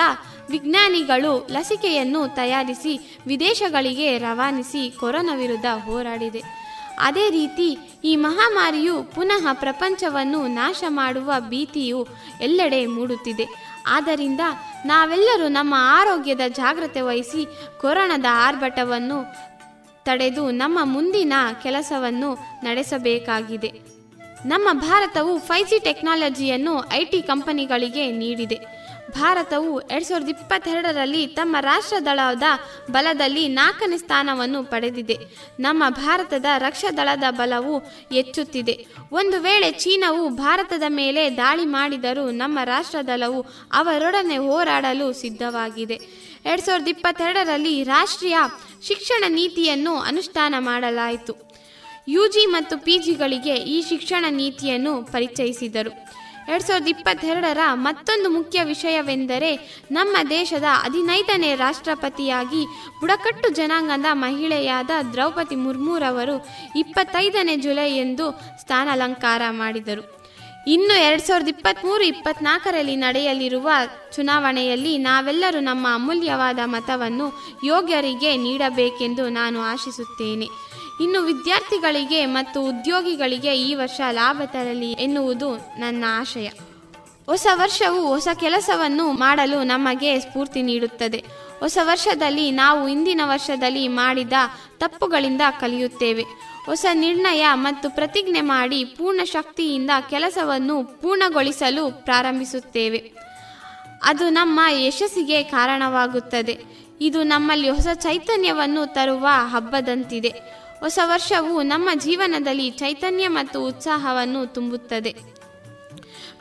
[0.51, 6.66] ವಿಜ್ಞಾನಿಗಳು ಲಸಿಕೆಯನ್ನು ತಯಾರಿಸಿ ವಿದೇಶಗಳಿಗೆ ರವಾನಿಸಿ ಕೊರೋನಾ ವಿರುದ್ಧ ಹೋರಾಡಿದೆ.
[6.99, 12.07] ಅದೇ ರೀತಿ ಈ ಮಹಾಮಾರಿಯು ಪುನಃ ಪ್ರಪಂಚವನ್ನು ನಾಶ ಮಾಡುವ ಭೀತಿಯು
[12.41, 13.47] ಎಲ್ಲೆಡೆ ಮೂಡುತ್ತಿದೆ.
[13.87, 14.41] ಆದ್ದರಿಂದ
[14.87, 17.47] ನಾವೆಲ್ಲರೂ ನಮ್ಮ ಆರೋಗ್ಯದ ಜಾಗ್ರತೆ ವಹಿಸಿ
[17.81, 19.35] ಕೊರೋನಾದ ಆರ್ಭಟವನ್ನು
[20.05, 21.33] ತಡೆದು ನಮ್ಮ ಮುಂದಿನ
[21.63, 23.69] ಕೆಲಸವನ್ನು ನಡೆಸಬೇಕಾಗಿದೆ.
[24.47, 28.86] ನಮ್ಮ ಭಾರತವು ಫೈ ಜಿ ಟೆಕ್ನಾಲಜಿಯನ್ನು ಐ ಕಂಪನಿಗಳಿಗೆ ನೀಡಿದೆ.
[29.11, 32.43] ಭಾರತವು ಎರಡ್ ಸಾವಿರದ ಇಪ್ಪತ್ತೆರಡರಲ್ಲಿ ತಮ್ಮ ರಾಷ್ಟ್ರದಳದ
[32.91, 35.19] ಬಲದಲ್ಲಿ ನಾಲ್ಕನೇ ಸ್ಥಾನವನ್ನು ಪಡೆದಿದೆ.
[35.61, 38.87] ನಮ್ಮ ಭಾರತದ ರಕ್ಷಾದಳದ ಬಲವು ಹೆಚ್ಚುತ್ತಿದೆ.
[39.13, 46.01] ಒಂದು ವೇಳೆ ಚೀನಾವು ಭಾರತದ ಮೇಲೆ ದಾಳಿ ಮಾಡಿದರೂ ನಮ್ಮ ರಾಷ್ಟ್ರದಳವು ಅವರೊಡನೆ ಹೋರಾಡಲು ಸಿದ್ಧವಾಗಿದೆ.
[46.45, 48.37] ಎರಡ್ ಸಾವಿರದ ಇಪ್ಪತ್ತೆರಡರಲ್ಲಿ ರಾಷ್ಟ್ರೀಯ
[48.83, 51.47] ಶಿಕ್ಷಣ ನೀತಿಯನ್ನು ಅನುಷ್ಠಾನ ಮಾಡಲಾಯಿತು.
[52.09, 56.16] ಯುಜಿ ಮತ್ತು ಪಿಜಿಗಳಿಗೆ ಈ ಶಿಕ್ಷಣ ನೀತಿಯನ್ನು ಪರಿಚಯಿಸಿದರು.
[56.49, 59.51] ಎರಡ್ ಸಾವಿರದ ಇಪ್ಪತ್ತೆರಡರ ಮತ್ತೊಂದು ಮುಖ್ಯ ವಿಷಯವೆಂದರೆ
[59.91, 62.65] ನಮ್ಮ ದೇಶದ ಹದಿನೈದನೇ ರಾಷ್ಟ್ರಪತಿಯಾಗಿ
[63.01, 66.37] ಬುಡಕಟ್ಟು ಜನಾಂಗದ ಮಹಿಳೆಯಾದ ದ್ರೌಪದಿ ಮುರ್ಮುರವರು
[66.79, 68.27] ಇಪ್ಪತ್ತೈದನೇ ಜುಲೈ ಎಂದು
[68.61, 70.17] ಸ್ಥಾನಾಲಂಕಾರ ಮಾಡಿದರು.
[70.69, 73.69] ಇನ್ನು ಎರಡ್ ಸಾವಿರದ ಇಪ್ಪತ್ತ್ಮೂರು ಇಪ್ಪತ್ನಾಲ್ಕರಲ್ಲಿ ನಡೆಯಲಿರುವ
[74.17, 77.27] ಚುನಾವಣೆಯಲ್ಲಿ ನಾವೆಲ್ಲರೂ ನಮ್ಮ ಅಮೂಲ್ಯವಾದ ಮತವನ್ನು
[77.65, 80.49] ಯೋಗ್ಯರಿಗೆ ನೀಡಬೇಕೆಂದು ನಾನು ಆಶಿಸುತ್ತೇನೆ.
[81.01, 86.49] ಇನ್ನು ವಿದ್ಯಾರ್ಥಿಗಳಿಗೆ ಮತ್ತು ಉದ್ಯೋಗಿಗಳಿಗೆ ಈ ವರ್ಷ ಲಾಭ ತರಲಿ ಎನ್ನುವುದು ನನ್ನ ಆಶಯ.
[87.27, 91.25] ಹೊಸ ವರ್ಷವು ಹೊಸ ಕೆಲಸವನ್ನು ಮಾಡಲು ನಮಗೆ ಸ್ಫೂರ್ತಿ ನೀಡುತ್ತದೆ.
[91.61, 94.33] ಹೊಸ ವರ್ಷದಲ್ಲಿ ನಾವು ಇಂದಿನ ವರ್ಷದಲ್ಲಿ ಮಾಡಿದ
[94.79, 96.25] ತಪ್ಪುಗಳಿಂದ ಕಲಿಯುತ್ತೇವೆ.
[96.67, 103.13] ಹೊಸ ನಿರ್ಣಯ ಮತ್ತು ಪ್ರತಿಜ್ಞೆ ಮಾಡಿ ಪೂರ್ಣ ಶಕ್ತಿಯಿಂದ ಕೆಲಸವನ್ನು ಪೂರ್ಣಗೊಳಿಸಲು ಪ್ರಾರಂಭಿಸುತ್ತೇವೆ.
[104.03, 106.59] ಅದು ನಮ್ಮ ಯಶಸ್ಸಿಗೆ ಕಾರಣವಾಗುತ್ತದೆ.
[107.01, 110.66] ಇದು ನಮ್ಮಲ್ಲಿ ಹೊಸ ಚೈತನ್ಯವನ್ನು ತರುವ ಹಬ್ಬದಂತಿದೆ.
[110.81, 115.37] ಹೊಸ ವರ್ಷವು ನಮ್ಮ ಜೀವನದಲ್ಲಿ ಚೈತನ್ಯ ಮತ್ತು ಉತ್ಸಾಹವನ್ನು ತುಂಬುತ್ತದೆ.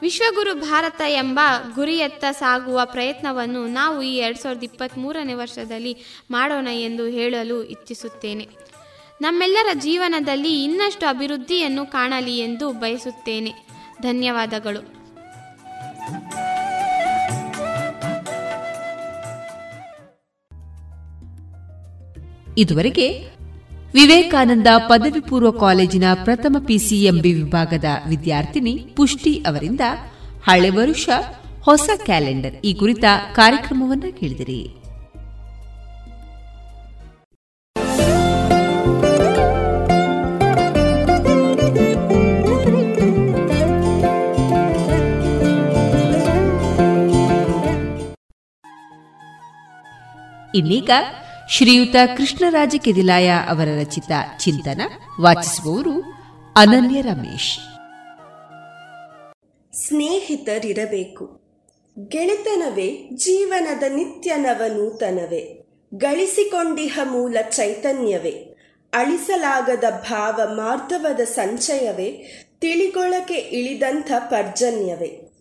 [0.01, 1.39] ವಿಶ್ವಗುರು ಭಾರತ ಎಂಬ
[1.75, 5.97] ಗುರಿಯತ್ತ ಸಾಗುವ ಪ್ರಯತ್ನವನ್ನು ನಾವು ಈ ಎರಡು ಸಾವಿರದ ಇಪ್ಪತ್ತ್ಮೂರನೇ ವರ್ಷದಲ್ಲಿ
[6.31, 8.47] ಮಾಡೋಣ ಎಂದು ಹೇಳಲು ಇಚ್ಛಿಸುತ್ತೇನೆ.
[9.21, 13.51] ನಮ್ಮೆಲ್ಲರ ಜೀವನದಲ್ಲಿ ಇನ್ನಷ್ಟು ಅಭಿವೃದ್ಧಿಯನ್ನು ಕಾಣಲಿ ಎಂದು ಬಯಸುತ್ತೇನೆ.
[14.01, 14.95] ಧನ್ಯವಾದಗಳು.
[22.57, 23.34] ಇದುವರೆಗೆ
[23.95, 29.81] ವಿವೇಕಾನಂದ ಪದವಿ ಪೂರ್ವ ಕಾಲೇಜಿನ ಪ್ರಥಮ ಪಿಸಿಎಂಬಿ ವಿಭಾಗದ ವಿದ್ಯಾರ್ಥಿನಿ ಪುಷ್ಟಿ ಅವರಿಂದ
[30.47, 31.09] ಹಳೆ ವರುಷ
[31.63, 34.61] ಹೊಸ ಕ್ಯಾಲೆಂಡರ್ ಈ ಕುರಿತ ಕಾರ್ಯಕ್ರಮವನ್ನು ಕೇಳಿದಿರಿ.
[50.57, 50.91] ಇನ್ನೀಗ
[51.49, 54.81] ಶ್ರೀಯುತ ಕೃಷ್ಣರಾಜ ಕೆದಿಲಾಯ ಅವರ ರಚಿತ ಚಿಂತನ
[55.21, 56.03] ವಾಚಿಸುವವರು
[56.55, 57.59] ಅನನ್ಯ ರಮೇಶ್.
[59.87, 61.41] ಸ್ನೇಹಿತರಿರಬೇಕು.
[62.07, 65.65] ಗೆಳೆತನವೇ, ಜೀವನದ ನಿತ್ಯ ನವನೂತನವೇ.
[65.97, 68.55] ಗಳಿಸಿಕೊಂಡಿಹ ಮೂಲ ಚೈತನ್ಯವೇ.
[68.93, 72.11] ಅಳಿಸಲಾಗದ ಭಾವ ಮಾರ್ಧವದ ಸಂಚಯವೇ.
[72.61, 75.31] ತಿಳಿಗೊಳಕೆ ಇಳಿದಂಥ ಪರ್ಜನ್ಯವೇ.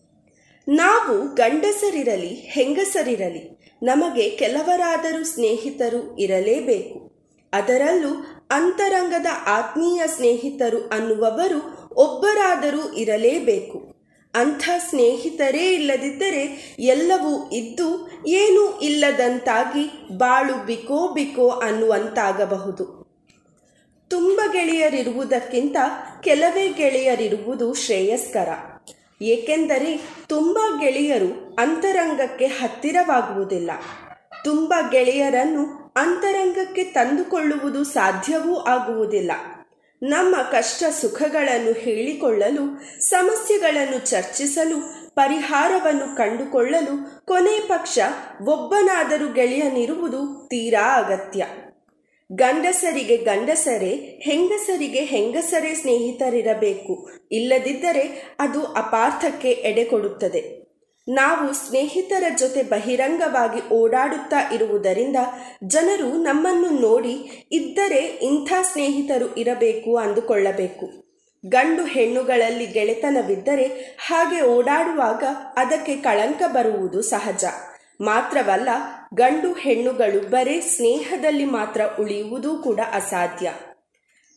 [0.69, 7.13] ನಾವು ಗಂಡಸರಿರಲಿ, ಹೆಂಗಸರಿರಲಿ ನಮಗೆ ಕೆಲವರಾದರೂ ಸ್ನೇಹಿತರು ಇರಲೇಬೇಕು.
[7.53, 13.95] ಅದರಲ್ಲೂ ಅಂತರಂಗದ ಆತ್ಮೀಯ ಸ್ನೇಹಿತರು ಅನ್ನುವವರು ಒಬ್ಬರಾದರೂ ಇರಲೇಬೇಕು.
[14.35, 23.05] ಅಂಥ ಸ್ನೇಹಿತರೇ ಇಲ್ಲದಿದ್ದರೆ ಎಲ್ಲವೂ ಇದ್ದು ಏನೂ ಇಲ್ಲದಂತಾಗಿ ಬಾಳು ಬಿಕೋ ಬಿಕೋ ಅನ್ನುವಂತಾಗಬಹುದು.
[24.09, 25.77] ತುಂಬ ಗೆಳೆಯರಿರುವುದಕ್ಕಿಂತ
[26.23, 28.49] ಕೆಲವೇ ಗೆಳೆಯರಿರುವುದು ಶ್ರೇಯಸ್ಕರ.
[29.23, 33.71] ಏಕೆಂದರೆ ತುಂಬ ಗೆಳೆಯರು ಅಂತರಂಗಕ್ಕೆ ಹತ್ತಿರವಾಗುವುದಿಲ್ಲ.
[34.45, 39.33] ತುಂಬ ಗೆಳೆಯರನ್ನು ಅಂತರಂಗಕ್ಕೆ ತಂದುಕೊಳ್ಳುವುದು ಸಾಧ್ಯವೂ ಆಗುವುದಿಲ್ಲ.
[40.03, 47.99] ನಮ್ಮ ಕಷ್ಟ ಸುಖಗಳನ್ನು ಹೇಳಿಕೊಳ್ಳಲು, ಸಮಸ್ಯೆಗಳನ್ನು ಚರ್ಚಿಸಲು, ಪರಿಹಾರವನ್ನು ಕಂಡುಕೊಳ್ಳಲು ಕೊನೆ ಪಕ್ಷ
[48.49, 51.47] ಒಬ್ಬನಾದರೂ ಗೆಳೆಯನಿರುವುದು ತೀರಾ ಅಗತ್ಯ.
[52.33, 57.11] ಗಂಡಸರಿಗೆ ಗಂಡಸರೇ, ಹೆಂಗಸರಿಗೆ ಹೆಂಗಸರೇ ಸ್ನೇಹಿತರಿರಬೇಕು.
[57.33, 60.64] ಇಲ್ಲದಿದ್ದರೆ ಅದು ಅಪಾರ್ಥಕ್ಕೆ ಎಡೆಕೊಡುತ್ತದೆ
[61.09, 65.17] ನಾವು ಸ್ನೇಹಿತರ ಜೊತೆ ಬಹಿರಂಗವಾಗಿ ಓಡಾಡುತ್ತಾ ಇರುವುದರಿಂದ
[65.65, 71.05] ಜನರು ನಮ್ಮನ್ನು ನೋಡಿ ಇದ್ದರೆ ಇಂಥ ಸ್ನೇಹಿತರು ಇರಬೇಕು ಅಂದುಕೊಳ್ಳಬೇಕು.
[71.49, 75.25] ಗಂಡು ಹೆಣ್ಣುಗಳಲ್ಲಿ ಗೆಳೆತನವಿದ್ದರೆ ಹಾಗೆ ಓಡಾಡುವಾಗ
[75.57, 77.45] ಅದಕ್ಕೆ ಕಳಂಕ ಬರುವುದು ಸಹಜ.
[78.01, 78.69] ಮಾತ್ರವಲ್ಲ
[79.15, 83.53] ಗಂಡು ಹೆಣ್ಣುಗಳು ಬರೇ ಸ್ನೇಹದಲ್ಲಿ ಮಾತ್ರ ಉಳಿಯುವುದೂ ಕೂಡ ಅಸಾಧ್ಯ.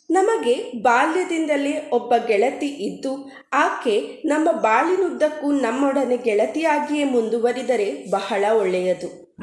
[0.10, 9.36] ನಮಗೆ ಬಾಲ್ಯದಿಂದಲೇ ಒಬ್ಬ ಗೆಳತಿ ಇದ್ದು, ಆಕೆ ನಮ್ಮ ಬಾಳಿನುದ್ದಕ್ಕೂ ನಮ್ಮೊಡನೆ ಗೆಳತಿಯಾಗಿಯೇ ಮುಂದುವರಿದರೆ ಬಹಳ ಒಳ್ಳೆಯದು.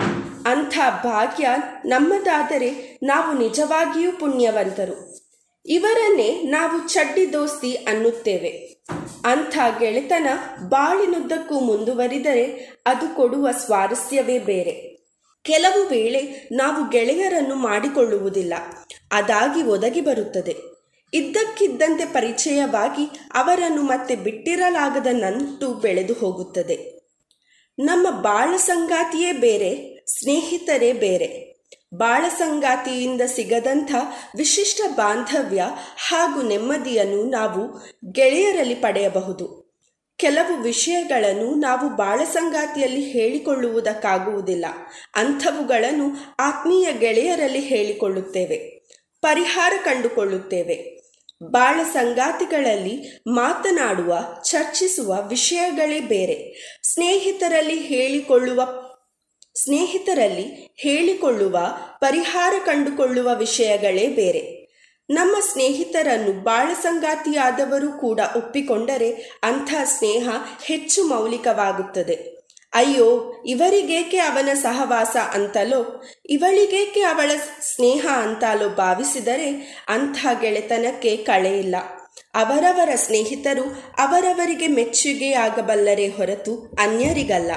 [0.46, 1.48] ಅಂಥ ಭಾಗ್ಯ
[1.84, 5.14] ನಮ್ಮದಾದರೆ ನಾವು ನಿಜವಾಗಿಯೂ ಪುಣ್ಯವಂತರು.
[5.66, 8.50] ಇವರನ್ನೇ ನಾವು ಚಡ್ಡಿ ದೋಸ್ತಿ ಅನ್ನುತ್ತೇವೆ.
[9.24, 10.26] ಅಂಥ ಗೆಳೆತನ
[10.68, 12.44] ಬಾಳಿನುದ್ದಕ್ಕೂ ಮುಂದುವರಿದರೆ
[12.86, 14.93] ಅದು ಕೊಡುವ ಸ್ವಾರಸ್ಯವೇ ಬೇರೆ.
[15.44, 18.54] ಕೆಲವು ವೇಳೆ ನಾವು ಗೆಳೆಯರನ್ನು ಮಾಡಿಕೊಳ್ಳುವುದಿಲ್ಲ.
[19.12, 20.56] ಅದಾಗಿ ಒದಗಿ ಬರುತ್ತದೆ.
[21.14, 26.94] ಇದ್ದಕ್ಕಿದ್ದಂತೆ ಪರಿಚಯವಾಗಿ ಅವರನ್ನು ಮತ್ತೆ ಬಿಟ್ಟಿರಲಾಗದ ನಂಟು ಬೆಳೆದು ಹೋಗುತ್ತದೆ.
[27.78, 31.54] ನಮ್ಮ ಬಾಳ ಸಂಗಾತಿಯೇ ಬೇರೆ, ಸ್ನೇಹಿತರೇ ಬೇರೆ.
[31.94, 33.94] ಬಾಳ ಸಂಗಾತಿಯಿಂದ ಸಿಗದಂಥ
[34.36, 35.64] ವಿಶಿಷ್ಟ ಬಾಂಧವ್ಯ
[36.08, 39.63] ಹಾಗೂ ನೆಮ್ಮದಿಯನ್ನು ನಾವು ಗೆಳೆಯರಲ್ಲಿ ಪಡೆಯಬಹುದು.
[40.16, 44.64] ಕೆಲವು ವಿಷಯಗಳನ್ನು ನಾವು ಬಾಳ ಸಂಗಾತಿಯಲ್ಲಿ ಹೇಳಿಕೊಳ್ಳುವುದಕ್ಕಾಗುವುದಿಲ್ಲ.
[45.14, 48.56] ಅಂಥವುಗಳನ್ನು ಆತ್ಮೀಯ ಗೆಳೆಯರಲ್ಲಿ ಹೇಳಿಕೊಳ್ಳುತ್ತೇವೆ.
[49.22, 51.04] ಪರಿಹಾರ ಕಂಡುಕೊಳ್ಳುತ್ತೇವೆ.
[51.50, 56.54] ಬಾಳ ಸಂಗಾತಿಗಳಲ್ಲಿ ಮಾತನಾಡುವ, ಚರ್ಚಿಸುವ ವಿಷಯಗಳೇ ಬೇರೆ.
[56.82, 58.62] ಸ್ನೇಹಿತರಲ್ಲಿ ಹೇಳಿಕೊಳ್ಳುವ
[59.56, 61.58] ಸ್ನೇಹಿತರಲ್ಲಿ ಹೇಳಿಕೊಳ್ಳುವ,
[62.00, 64.53] ಪರಿಹಾರ ಕಂಡುಕೊಳ್ಳುವ ವಿಷಯಗಳೇ ಬೇರೆ.
[65.10, 69.10] ನಮ್ಮ ಸ್ನೇಹಿತರನ್ನು ಬಾಳ ಸಂಗಾತಿಯಾದವರು ಕೂಡ ಒಪ್ಪಿಕೊಂಡರೆ
[69.42, 70.28] ಅಂಥ ಸ್ನೇಹ
[70.64, 72.14] ಹೆಚ್ಚು ಮೌಲಿಕವಾಗುತ್ತದೆ.
[72.72, 76.02] ಅಯ್ಯೋ, ಇವರಿಗೇಕೆ ಅವನ ಸಹವಾಸ ಅಂತಲೋ?
[76.30, 77.30] ಇವಳಿಗೇಕೆ ಅವಳ
[77.60, 81.76] ಸ್ನೇಹ ಅಂತಲೋ ಭಾವಿಸಿದರೆ ಅಂಥ ಗೆಳೆತನಕ್ಕೆ ಕಳೆಯಿಲ್ಲ
[82.34, 83.62] ಅವರವರ ಸ್ನೇಹಿತರು
[83.98, 87.50] ಅವರವರಿಗೆ ಮೆಚ್ಚುಗೆಯಾಗಬಲ್ಲರೇ ಹೊರತು ಅನ್ಯರಿಗಲ್ಲ.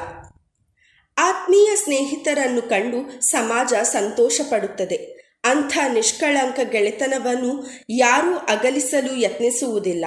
[1.17, 10.05] ಆತ್ಮೀಯ ಸ್ನೇಹಿತರನ್ನು ಕಂಡು ಸಮಾಜ ಸಂತೋಷ ಪಡುತ್ತದೆ ಅಂಥ ನಿಷ್ಕಳಂಕ ಗೆಳೆತನವನ್ನು ಯಾರೂ ಅಗಲಿಸಲು ಯತ್ನಿಸುವುದಿಲ್ಲ.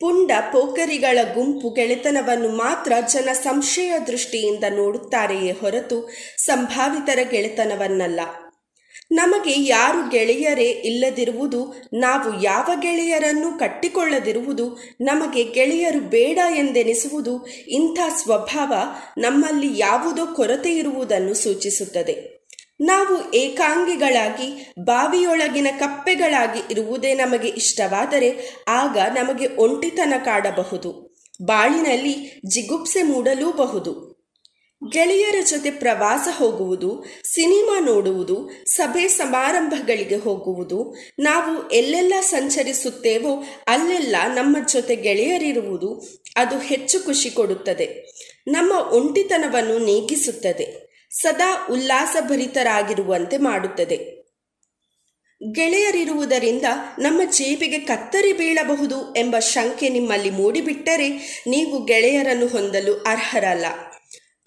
[0.00, 8.20] ಪುಂಡ ಪೋಕರಿಗಳ ಗುಂಪು ಗೆಳೆತನವನ್ನು ಮಾತ್ರ ಜನ ಸಂಶಯ ದೃಷ್ಟಿಯಿಂದ ನೋಡುತ್ತಾರೆಯೇ ಹೊರತು ಸಂಭಾವಿತರ ಗೆಳೆತನವನ್ನಲ್ಲ.
[9.12, 18.72] ನಮಗೆ ಯಾರು ಗೆಳೆಯರೇ ಇಲ್ಲದಿರುವುದು, ನಾವು ಯಾವ ಗೆಳೆಯರನ್ನು ಕಟ್ಟಿಕೊಳ್ಳದಿರುವುದು, ನಮಗೆ ಗೆಳೆಯರು ಬೇಡ ಎಂದೆನಿಸುವುದು ಇಂಥ ಸ್ವಭಾವ
[19.18, 22.37] ನಮ್ಮಲ್ಲಿ ಯಾವುದೋ ಕೊರತೆ ಇರುವುದನ್ನು ಸೂಚಿಸುತ್ತದೆ.
[22.80, 34.08] ನಾವು ಏಕಾಂಗಿಗಳಾಗಿ, ಬಾವಿಯೊಳಗಿನ ಕಪ್ಪೆಗಳಾಗಿ ಇರುವುದೇ ನಮಗೆ ಇಷ್ಟವಾದರೆ ಆಗ ನಮಗೆ ಒಂಟಿತನ ಕಾಡಬಹುದು, ಬಾಳಿನಲ್ಲಿ ಜಿಗುಪ್ಸೆ ಮೂಡಲೂಬಹುದು.
[34.92, 37.04] ಗೆಳೆಯರ ಜೊತೆ ಪ್ರವಾಸ ಹೋಗುವುದು,
[37.34, 46.06] ಸಿನಿಮಾ ನೋಡುವುದು, ಸಭೆ ಸಮಾರಂಭಗಳಿಗೆ ಹೋಗುವುದು, ನಾವು ಎಲ್ಲೆಲ್ಲ ಸಂಚರಿಸುತ್ತೇವೋ ಅಲ್ಲೆಲ್ಲ ನಮ್ಮ ಜೊತೆ ಗೆಳೆಯರಿರುವುದು
[46.36, 47.88] ಅದು ಹೆಚ್ಚು ಖುಷಿ ಕೊಡುತ್ತದೆ,
[48.48, 50.87] ನಮ್ಮ ಒಂಟಿತನವನ್ನು ನೀಗಿಸುತ್ತದೆ.
[51.10, 54.18] ಸದಾ ಉಲ್ಲಾಸಭರಿತರಾಗಿರುವಂತೆ ಮಾಡುತ್ತದೆ.
[55.52, 56.62] ಗೆಳೆಯರಿರುವುದರಿಂದ
[56.98, 61.08] ನಮ್ಮ ಜೇಬಿಗೆ ಕತ್ತರಿ ಬೀಳಬಹುದು ಎಂಬ ಶಂಕೆ ನಿಮ್ಮಲ್ಲಿ ಮೂಡಿಬಿಟ್ಟರೆ
[61.46, 63.66] ನೀವು ಗೆಳೆಯರನ್ನು ಹೊಂದಲು ಅರ್ಹರಲ್ಲ.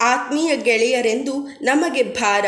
[0.00, 2.44] ಆತ್ಮೀಯ ಗೆಳೆಯರೆಂದು ನಮಗೆ ಭಾರ,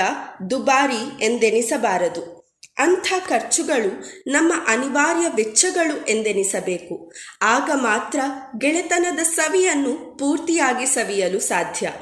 [0.50, 2.44] ದುಬಾರಿ ಎಂದೆನಿಸಬಾರದು.
[2.78, 7.12] ಅಂಥ ಖರ್ಚುಗಳು ನಮ್ಮ ಅನಿವಾರ್ಯ ವೆಚ್ಚಗಳು ಎಂದೆನಿಸಬೇಕು.
[7.42, 8.20] ಆಗ ಮಾತ್ರ
[8.58, 11.92] ಗೆಳೆತನದ ಸವಿಯನ್ನು ಪೂರ್ತಿಯಾಗಿ ಸವಿಯಲು ಸಾಧ್ಯ.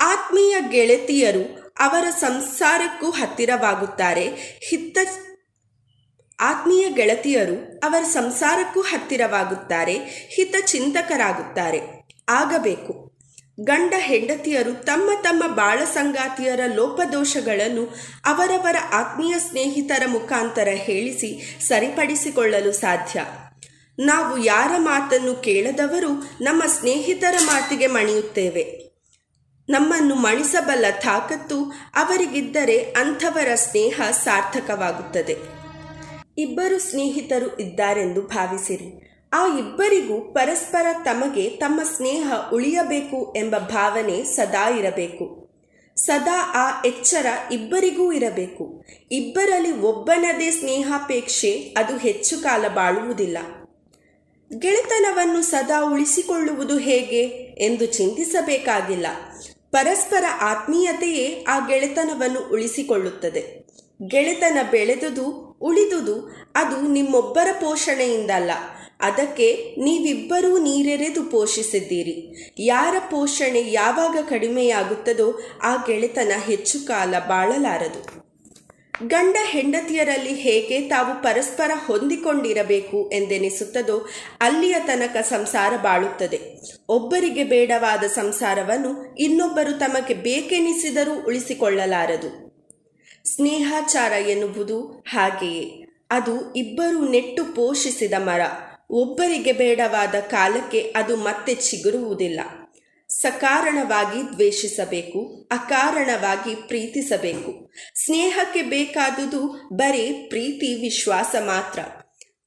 [0.00, 4.28] ಆತ್ಮೀಯ ಗೆಳತಿಯರು ಅವರ ಸಂಸಾರಕ್ಕೂ ಹತ್ತಿರವಾಗುತ್ತಾರೆ.
[4.68, 4.98] ಹಿತ
[6.40, 9.94] ಆತ್ಮೀಯ ಗೆಳತಿಯರು ಅವರ ಸಂಸಾರಕ್ಕೂ ಹತ್ತಿರವಾಗುತ್ತಾರೆ.
[10.34, 11.80] ಹಿತಚಿಂತಕರಾಗುತ್ತಾರೆ
[12.28, 13.18] ಆಗಬೇಕು.
[13.60, 17.84] ಗಂಡ ಹೆಂಡತಿಯರು ತಮ್ಮ ತಮ್ಮ ಬಾಳ ಸಂಗಾತಿಯರ ಲೋಪದೋಷಗಳನ್ನು
[18.26, 23.24] ಅವರವರ ಆತ್ಮೀಯ ಸ್ನೇಹಿತರ ಮುಖಾಂತರ ಹೇಳಿಸಿ ಸರಿಪಡಿಸಿಕೊಳ್ಳಲು ಸಾಧ್ಯ.
[23.98, 26.10] ನಾವು ಯಾರ ಮಾತನ್ನು ಕೇಳದವರು
[26.44, 28.87] ನಮ್ಮ ಸ್ನೇಹಿತರ ಮಾತಿಗೆ ಮಣಿಯುತ್ತೇವೆ.
[29.68, 35.36] ನಮ್ಮನ್ನು ಮಣಿಸಬಲ್ಲ ತಾಕತ್ತು ಅವರಿಗಿದ್ದರೆ ಅಂಥವರ ಸ್ನೇಹ ಸಾರ್ಥಕವಾಗುತ್ತದೆ.
[36.38, 39.10] ಇಬ್ಬರು ಸ್ನೇಹಿತರು ಇದ್ದಾರೆಂದು ಭಾವಿಸಿರಿ.
[39.32, 45.48] ಆ ಇಬ್ಬರಿಗೂ ಪರಸ್ಪರ ತಮಗೆ ತಮ್ಮ ಸ್ನೇಹ ಉಳಿಯಬೇಕು ಎಂಬ ಭಾವನೆ ಸದಾ ಇರಬೇಕು.
[45.96, 48.84] ಸದಾ ಆ ಎಚ್ಚರ ಇಬ್ಬರಿಗೂ ಇರಬೇಕು.
[49.12, 53.38] ಇಬ್ಬರಲ್ಲಿ ಒಬ್ಬನದೇ ಸ್ನೇಹಾಪೇಕ್ಷೆ ಅದು ಹೆಚ್ಚು ಕಾಲ ಬಾಳುವುದಿಲ್ಲ.
[54.58, 57.22] ಗೆಳೆತನವನ್ನು ಸದಾ ಉಳಿಸಿಕೊಳ್ಳುವುದು ಹೇಗೆ
[57.64, 59.06] ಎಂದು ಚಿಂತಿಸಬೇಕಾಗಿಲ್ಲ.
[59.70, 63.66] ಪರಸ್ಪರ ಆತ್ಮೀಯತೆಯೇ ಆ ಗೆಳೆತನವನ್ನು ಉಳಿಸಿಕೊಳ್ಳುತ್ತದೆ.
[64.06, 68.50] ಗೆಳೆತನ ಬೆಳೆದುದು ಉಳಿದುದು ಅದು ನಿಮ್ಮೊಬ್ಬರ ಪೋಷಣೆಯಿಂದಲ್ಲ.
[69.00, 72.50] ಅದಕ್ಕೆ ನೀವಿಬ್ಬರೂ ನೀರೆರೆದು ಪೋಷಿಸಿದ್ದೀರಿ.
[72.58, 78.27] ಯಾರ ಪೋಷಣೆ ಯಾವಾಗ ಕಡಿಮೆಯಾಗುತ್ತದೋ ಆ ಗೆಳೆತನ ಹೆಚ್ಚು ಕಾಲ ಬಾಳಲಾರದು.
[79.06, 84.08] ಗಂಡ ಹೆಂಡತಿಯರಲ್ಲಿ ಹೇಗೆ ತಾವು ಪರಸ್ಪರ ಹೊಂದಿಕೊಂಡಿರಬೇಕು ಎಂದೆನಿಸುತ್ತದೋ
[84.40, 86.40] ಅಲ್ಲಿಯ ತನಕ ಸಂಸಾರ ಬಾಳುತ್ತದೆ.
[86.88, 92.48] ಒಬ್ಬರಿಗೆ ಬೇಡವಾದ ಸಂಸಾರವನ್ನು ಇನ್ನೊಬ್ಬರು ತಮಗೆ ಬೇಕೆನಿಸಿದರೂ ಉಳಿಸಿಕೊಳ್ಳಲಾರದು.
[93.34, 95.86] ಸ್ನೇಹಾಚಾರ ಎನ್ನುವುದು ಹಾಗೆಯೇ.
[96.10, 98.40] ಅದು ಇಬ್ಬರು ನೆಟ್ಟು ಪೋಷಿಸಿದ ಮರ.
[98.90, 102.40] ಒಬ್ಬರಿಗೆ ಬೇಡವಾದ ಕಾಲಕ್ಕೆ ಅದು ಮತ್ತೆ ಚಿಗುರುವುದಿಲ್ಲ.
[103.08, 107.72] ಸಕಾರಣವಾಗಿ ದ್ವೇಷಿಸಬೇಕು, ಅಕಾರಣವಾಗಿ ಪ್ರೀತಿಸಬೇಕು.
[108.04, 111.80] ಸ್ನೇಹಕ್ಕೆ ಬೇಕಾದುದು ಬರೀ ಪ್ರೀತಿ, ವಿಶ್ವಾಸ ಮಾತ್ರ.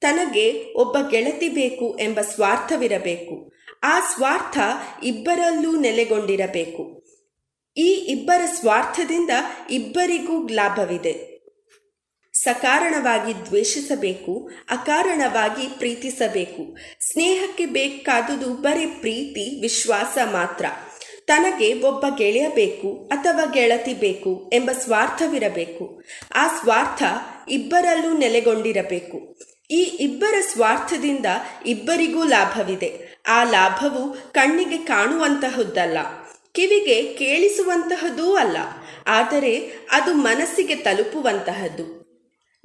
[0.02, 3.52] ತನಗೆ ಒಬ್ಬ ಗೆಳತಿ ಬೇಕು ಎಂಬ ಸ್ವಾರ್ಥವಿರಬೇಕು.
[3.84, 4.58] ಆ ಸ್ವಾರ್ಥ
[5.04, 7.04] ಇಬ್ಬರಲ್ಲೂ ನೆಲೆಗೊಂಡಿರಬೇಕು.
[7.78, 9.30] ಈ ಇಬ್ಬರ ಸ್ವಾರ್ಥದಿಂದ
[9.70, 11.31] ಇಬ್ಬರಿಗೂ ಲಾಭವಿದೆ.
[12.44, 16.78] ಸಕಾರಣವಾಗಿ ದ್ವೇಷಿಸಬೇಕು, ಅಕಾರಣವಾಗಿ ಪ್ರೀತಿಸಬೇಕು.
[17.12, 20.66] ಸ್ನೇಹಕ್ಕೆ ಬೇಕಾದುದು ಬರೀ ಪ್ರೀತಿ, ವಿಶ್ವಾಸ ಮಾತ್ರ.
[21.26, 26.04] ತನಗೆ ಒಬ್ಬ ಗೆಳೆಯ ಬೇಕು, ಅಥವಾ ಗೆಳತಿ ಬೇಕು ಎಂಬ ಸ್ವಾರ್ಥವಿರಬೇಕು.
[26.36, 27.04] ಆ ಸ್ವಾರ್ಥ
[27.50, 29.40] ಇಬ್ಬರಲ್ಲೂ ನೆಲೆಗೊಂಡಿರಬೇಕು.
[29.72, 31.26] ಈ ಇಬ್ಬರ ಸ್ವಾರ್ಥದಿಂದ
[31.66, 33.24] ಇಬ್ಬರಿಗೂ ಲಾಭವಿದೆ.
[33.28, 35.98] ಆ ಲಾಭವು ಕಣ್ಣಿಗೆ ಕಾಣುವಂತಹದ್ದಲ್ಲ
[36.52, 38.58] ಕಿವಿಗೆ ಕೇಳಿಸುವಂತಹದೂ ಅಲ್ಲ.
[39.08, 42.01] ಆದರೆ ಅದು ಮನಸ್ಸಿಗೆ ತಲುಪುವಂತಹದ್ದು.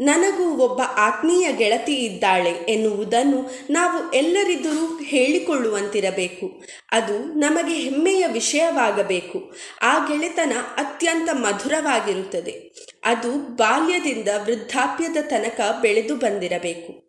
[0.01, 6.65] ನನಗೂ ಒಬ್ಬ ಆತ್ಮೀಯ ಗೆಳತಿ ಇದ್ದಾಳೆ ಎನ್ನುವುದನ್ನು ನಾವು ಎಲ್ಲರಿದ್ದರೂ ಹೇಳಿಕೊಳ್ಳುವಂತಿರಬೇಕು.
[6.93, 9.55] ಅದು ನಮಗೆ ಹೆಮ್ಮೆಯ ವಿಷಯವಾಗಬೇಕು.
[9.83, 12.75] ಆ ಗೆಳೆತನ ಅತ್ಯಂತ ಮಧುರವಾಗಿರುತ್ತದೆ.
[13.05, 17.06] ಅದು ಬಾಲ್ಯದಿಂದ ವೃದ್ಧಾಪ್ಯದ ತನಕ ಬೆಳೆದು ಬಂದಿರಬೇಕು.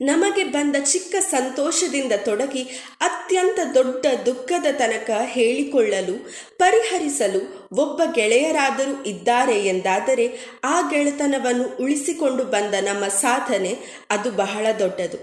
[0.00, 2.62] ನಮಗೆ ಬಂದ ಚಿಕ್ಕ ಸಂತೋಷದಿಂದ ತೊಡಗಿ
[3.00, 13.06] ಅತ್ಯಂತ ದೊಡ್ಡ ದುಃಖದ ತನಕ ಹೇಳಿಕೊಳ್ಳಲು, ಪರಿಹರಿಸಲು ಒಬ್ಬ ಗೆಳೆಯರಾದರೂ ಇದ್ದಾರೆ ಎಂದಾದರೆ ಆ ಗೆಳೆತನವನ್ನು ಉಳಿಸಿಕೊಂಡು ಬಂದ ನಮ್ಮ
[13.08, 13.78] ಸಾಧನೆ
[14.10, 15.18] ಅದು ಬಹಳ ದೊಡ್ಡದು.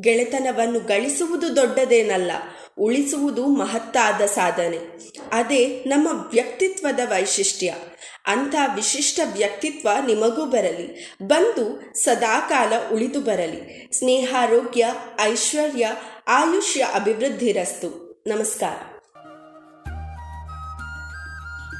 [0.00, 2.32] ಗೆಳೆತನವನ್ನು ಗಳಿಸುವುದು ದೊಡ್ಡದೇನಲ್ಲ,
[2.78, 4.78] ಉಳಿಸುವುದು ಮಹತ್ತಾದ ಸಾಧನೆ.
[5.32, 7.74] ಅದೇ ನಮ್ಮ ವ್ಯಕ್ತಿತ್ವದ ವೈಶಿಷ್ಟ್ಯ.
[8.26, 11.16] ಅಂಥ ವಿಶಿಷ್ಟ ವ್ಯಕ್ತಿತ್ವ ನಿಮಗೂ ಬರಲಿ.
[11.22, 13.90] ಬಂದು ಸದಾಕಾಲ ಉಳಿದು ಬರಲಿ.
[13.98, 14.86] ಸ್ನೇಹಾರೋಗ್ಯ
[15.20, 15.88] ಐಶ್ವರ್ಯ,
[16.28, 18.92] ಆಯುಷ್ಯ ಅಭಿವೃದ್ಧಿರಸ್ತು ನಮಸ್ಕಾರ.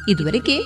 [0.09, 0.59] ಇದುವರೆಗೆ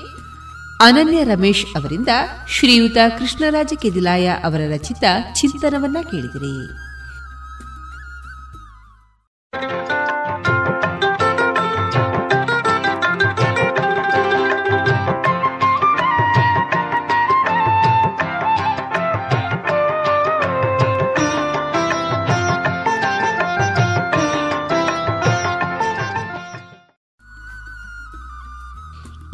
[0.83, 2.09] ಅನನ್ಯ ರಮೇಶ್ ಅವರಿಂದ
[2.49, 5.05] ಶ್ರೀಯುತ ಕೃಷ್ಣರಾಜ ಕೆದಿಲಾಯ ಅವರ ರಚಿತ
[5.35, 6.86] ಚಿಂತನವನ್ನ ಕೇಳಿದಿರಿ.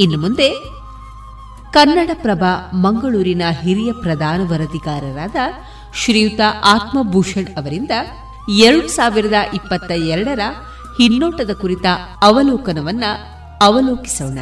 [0.02, 0.48] ಇನ್ನು ಮುಂದೆ
[1.72, 2.44] ಕನ್ನಡಪ್ರಭ
[2.74, 5.36] ಮಂಗಳೂರಿನ ಹಿರಿಯ ಪ್ರಧಾನ ವರದಿಗಾರರಾದ
[5.94, 7.90] ಶ್ರೀಯುತ ಆತ್ಮಭೂಷಣ್ ಅವರಿಂದ
[8.50, 10.40] ಎರಡು ಸಾವಿರದ ಇಪ್ಪತ್ತ ಎರಡರ
[10.98, 11.84] ಹಿನ್ನೋಟದ ಕುರಿತ
[12.22, 13.04] ಅವಲೋಕನವನ್ನ
[13.60, 14.38] ಅವಲೋಕಿಸೋಣ.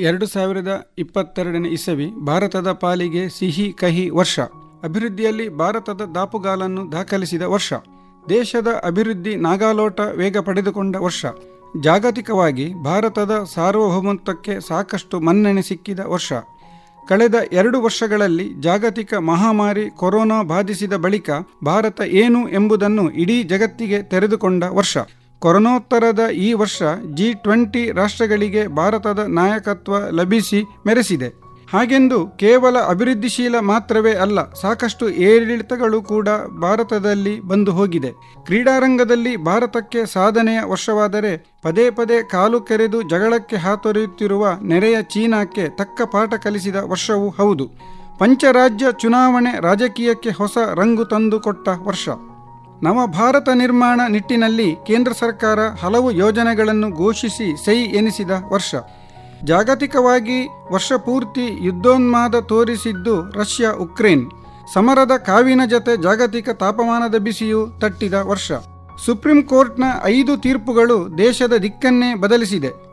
[0.00, 4.40] ಎರಡು ಸಾವಿರದ ಇಪ್ಪತ್ತೆರಡನೇ ಇಸವಿ ಭಾರತದ ಪಾಲಿಗೆ ಸಿಹಿ ಕಹಿ ವರ್ಷ.
[4.84, 7.72] ಅಭಿವೃದ್ಧಿಯಲ್ಲಿ ಭಾರತದ ದಾಪುಗಾಲನ್ನು ದಾಖಲಿಸಿದ ವರ್ಷ.
[8.28, 11.24] ದೇಶದ ಅಭಿವೃದ್ಧಿ ನಾಗಾಲೋಟ ವೇಗ ಪಡೆದುಕೊಂಡ ವರ್ಷ.
[11.76, 16.32] ಜಾಗತಿಕವಾಗಿ ಭಾರತದ ಸಾರ್ವಭೌಮತ್ವಕ್ಕೆ ಸಾಕಷ್ಟು ಮನ್ನಣೆ ಸಿಕ್ಕಿದ ವರ್ಷ.
[17.08, 21.30] ಕಳೆದ ಎರಡು ವರ್ಷಗಳಲ್ಲಿ ಜಾಗತಿಕ ಮಹಾಮಾರಿ ಕೊರೋನಾ ಬಾಧಿಸಿದ ಬಳಿಕ
[21.64, 24.98] ಭಾರತ ಏನು ಎಂಬುದನ್ನು ಇಡೀ ಜಗತ್ತಿಗೆ ತೆರೆದುಕೊಂಡ ವರ್ಷ.
[25.38, 26.82] ಕೊರೋನೋತ್ತರದ ಈ ವರ್ಷ
[27.14, 31.47] ಜಿ ಟ್ವೆಂಟಿ ರಾಷ್ಟ್ರಗಳಿಗೆ ಭಾರತದ ನಾಯಕತ್ವ ಲಭಿಸಿ ಮೆರೆಸಿದೆ.
[31.72, 36.28] ಹಾಗೆಂದು ಕೇವಲ ಅಭಿವೃದ್ಧಿಶೀಲ ಮಾತ್ರವೇ ಅಲ್ಲ, ಸಾಕಷ್ಟು ಏರಿಳಿತಗಳು ಕೂಡ
[36.62, 38.10] ಭಾರತದಲ್ಲಿ ಬಂದು ಹೋಗಿದೆ.
[38.46, 46.76] ಕ್ರೀಡಾರಂಗದಲ್ಲಿ ಭಾರತಕ್ಕೆ ಸಾಧನೆಯ ವರ್ಷವಾದರೆ ಪದೇ ಪದೇ ಕಾಲು ಕೆರೆದು ಜಗಳಕ್ಕೆ ಹಾತೊರೆಯುತ್ತಿರುವ ನೆರೆಯ ಚೀನಾಕ್ಕೆ ತಕ್ಕ ಪಾಠ ಕಲಿಸಿದ
[46.76, 47.66] ವರ್ಷವೂ ಹೌದು.
[48.18, 52.08] ಪಂಚರಾಜ್ಯ ಚುನಾವಣೆ ರಾಜಕೀಯಕ್ಕೆ ಹೊಸ ರಂಗು ತಂದುಕೊಟ್ಟ ವರ್ಷ.
[52.82, 58.74] ನವ ಭಾರತ ನಿರ್ಮಾಣ ನಿಟ್ಟಿನಲ್ಲಿ ಕೇಂದ್ರ ಸರ್ಕಾರ ಹಲವು ಯೋಜನೆಗಳನ್ನು ಘೋಷಿಸಿ ಸೈ ಎನಿಸಿದ ವರ್ಷ.
[59.44, 64.30] ಜಾಗತಿಕವಾಗಿ ವರ್ಷಪೂರ್ತಿ ಯುದ್ಧೋನ್ಮಾದ ತೋರಿಸಿದ್ದು ರಷ್ಯಾ ಉಕ್ರೇನ್.
[64.74, 68.52] ಸಮರದ ಕಾವಿನ ಜತೆ ಜಾಗತಿಕ ತಾಪಮಾನದ ಬಿಸಿಯು ತಟ್ಟಿದ ವರ್ಷ.
[69.06, 72.88] ಸುಪ್ರೀಂ ಕೋರ್ಟ್ನ ಐದು ತೀರ್ಪುಗಳು ದೇಶದ ದಿಕ್ಕನ್ನೇ ಬದಲಿಸಿದೆ.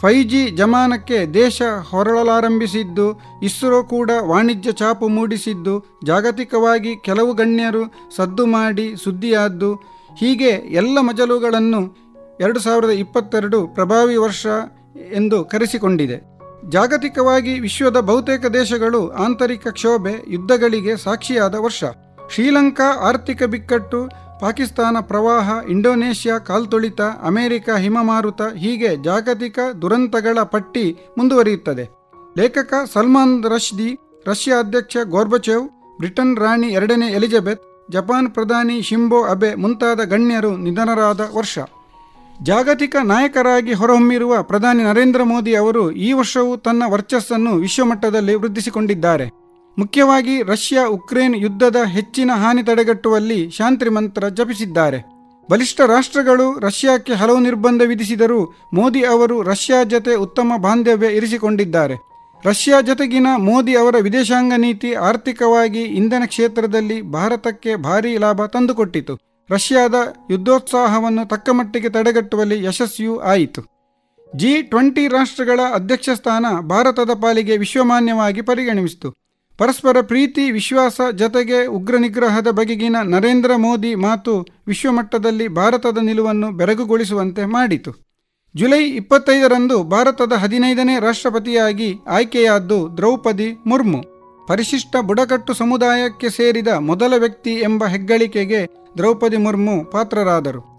[0.00, 8.94] ಫೈ ಜಿ ಜಮಾನಕ್ಕೆ ದೇಶ ಹೊರಳಲಾರಂಭಿಸಿದ್ದು, ಇಸ್ರೋ ಕೂಡ ವಾಣಿಜ್ಯ ಚಾಪು ಮೂಡಿಸಿದ್ದು, ಜಾಗತಿಕವಾಗಿ ಕೆಲವು ಗಣ್ಯರು ಸದ್ದು ಮಾಡಿ
[9.04, 9.74] ಸುದ್ದಿಯಾದ್ದು,
[10.16, 12.10] ಹೀಗೆ ಎಲ್ಲ ಮಜಲುಗಳನ್ನು
[12.40, 14.46] ಎರಡು ಸಾವಿರದ ಇಪ್ಪತ್ತೆರಡು ಪ್ರಭಾವಿ ವರ್ಷ
[14.96, 16.30] ಎಂದು ಕರೆಸಿಕೊಂಡಿದೆ.
[16.68, 21.84] ಜಾಗತಿಕವಾಗಿ ವಿಶ್ವದ ಬಹುತೇಕ ದೇಶಗಳು ಆಂತರಿಕ ಕ್ಷೋಭೆ, ಯುದ್ಧಗಳಿಗೆ ಸಾಕ್ಷಿಯಾದ ವರ್ಷ.
[22.34, 24.08] ಶ್ರೀಲಂಕಾ ಆರ್ಥಿಕ ಬಿಕ್ಕಟ್ಟು,
[24.40, 31.84] ಪಾಕಿಸ್ತಾನ ಪ್ರವಾಹ, ಇಂಡೋನೇಷ್ಯಾ ಕಾಲ್ತುಳಿತ, ಅಮೆರಿಕ ಹಿಮಮಾರುತ ಹೀಗೆ ಜಾಗತಿಕ ದುರಂತಗಳ ಪಟ್ಟಿ ಮುಂದುವರಿಯುತ್ತದೆ.
[32.38, 40.00] ಲೇಖಕ ಸಲ್ಮಾನ್ ರಶ್ದಿ, ರಷ್ಯಾ ಅಧ್ಯಕ್ಷ ಗೋರ್ಬಚೇವ್, ಬ್ರಿಟನ್ ರಾಣಿ ಎರಡನೇ ಎಲಿಜಬೆತ್, ಜಪಾನ್ ಪ್ರಧಾನಿ ಶಿಂಬೋ ಅಬೆ ಮುಂತಾದ
[40.00, 41.58] ಗಣ್ಯರು ನಿಧನರಾದ ವರ್ಷ.
[42.42, 49.26] ಜಾಗತಿಕ ನಾಯಕರಾಗಿ ಹೊರಹೊಮ್ಮಿರುವ ಪ್ರಧಾನಿ ನರೇಂದ್ರ ಮೋದಿ ಅವರು ಈ ವರ್ಷವೂ ತನ್ನ ವರ್ಚಸ್ಸನ್ನು ವಿಶ್ವಮಟ್ಟದಲ್ಲಿ ವೃದ್ಧಿಸಿಕೊಂಡಿದ್ದಾರೆ.
[49.78, 55.04] ಮುಖ್ಯವಾಗಿ ರಷ್ಯಾ ಉಕ್ರೇನ್ ಯುದ್ಧದ ಹೆಚ್ಚಿನ ಹಾನಿ ತಡೆಗಟ್ಟುವಲ್ಲಿ ಶಾಂತಿ ಮಂತ್ರ ಜಪಿಸಿದ್ದಾರೆ.
[55.50, 61.94] ಬಲಿಷ್ಠ ರಾಷ್ಟ್ರಗಳು ರಷ್ಯಾಕ್ಕೆ ಹಲವು ನಿರ್ಬಂಧ ವಿಧಿಸಿದರೂ ಮೋದಿ ಅವರು ರಷ್ಯಾ ಜತೆ ಉತ್ತಮ ಬಾಂಧವ್ಯ ಇರಿಸಿಕೊಂಡಿದ್ದಾರೆ.
[62.44, 69.29] ರಷ್ಯಾ ಜತೆಗಿನ ಮೋದಿ ಅವರ ವಿದೇಶಾಂಗ ನೀತಿ ಆರ್ಥಿಕವಾಗಿ ಇಂಧನ ಕ್ಷೇತ್ರದಲ್ಲಿ ಭಾರತಕ್ಕೆ ಭಾರೀ ಲಾಭ ತಂದುಕೊಟ್ಟಿತು.
[69.50, 69.94] ರಷ್ಯಾದ
[70.30, 73.62] ಯುದ್ಧೋತ್ಸಾಹವನ್ನು ತಕ್ಕಮಟ್ಟಿಗೆ ತಡೆಗಟ್ಟುವಲ್ಲಿ ಯಶಸ್ವಿಯೂ ಆಯಿತು.
[74.36, 79.10] ಜಿ ಟ್ವೆಂಟಿ ರಾಷ್ಟ್ರಗಳ ಅಧ್ಯಕ್ಷ ಸ್ಥಾನ ಭಾರತದ ಪಾಲಿಗೆ ವಿಶ್ವಮಾನ್ಯವಾಗಿ ಪರಿಗಣಿಸಿತು.
[79.58, 87.92] ಪರಸ್ಪರ ಪ್ರೀತಿ, ವಿಶ್ವಾಸ, ಜತೆಗೆ ಉಗ್ರ ನಿಗ್ರಹದ ಬಗೆಗಿನ ನರೇಂದ್ರ ಮೋದಿ ಮಾತು ವಿಶ್ವಮಟ್ಟದಲ್ಲಿ ಭಾರತದ ನಿಲುವನ್ನು ಬೆರಗುಗೊಳಿಸುವಂತೆ ಮಾಡಿತು.
[88.56, 94.20] ಜುಲೈ ಇಪ್ಪತ್ತೈದರಂದು ಭಾರತದ ಹದಿನೈದನೇ ರಾಷ್ಟ್ರಪತಿಯಾಗಿ ಆಯ್ಕೆಯಾದ್ದು ದ್ರೌಪದಿ ಮುರ್ಮು.
[94.46, 100.70] ಪರಿಶಿಷ್ಟ ಬುಡಕಟ್ಟು ಸಮುದಾಯಕ್ಕೆ ಸೇರಿದ ಮೊದಲ ವ್ಯಕ್ತಿ ಎಂಬ ಹೆಗ್ಗಳಿಕೆಗೆ ದ್ರೌಪದಿ ಮುರ್ಮು ಪಾತ್ರರಾದರು.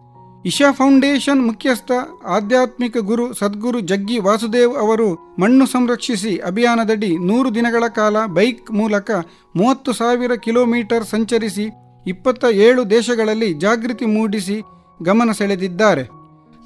[0.46, 1.92] ಇಶಾ ಫೌಂಡೇಶನ್ ಮುಖ್ಯಸ್ಥ,
[2.28, 9.12] ಆಧ್ಯಾತ್ಮಿಕ ಗುರು ಸದ್ಗುರು ಜಗ್ಗಿ ವಾಸುದೇವ್ ಅವರು ಮಣ್ಣು ಸಂರಕ್ಷಿಸಿ ಅಭಿಯಾನದಡಿ ನೂರು ದಿನಗಳ ಕಾಲ ಬೈಕ್ ಮೂಲಕ
[9.56, 11.70] ಮೂವತ್ತು ಸಾವಿರ ಕಿಲೋಮೀಟರ್ ಸಂಚರಿಸಿ
[12.08, 14.62] ಇಪ್ಪತ್ತ ಏಳು ದೇಶಗಳಲ್ಲಿ ಜಾಗೃತಿ ಮೂಡಿಸಿ
[15.04, 16.04] ಗಮನ ಸೆಳೆದಿದ್ದಾರೆ.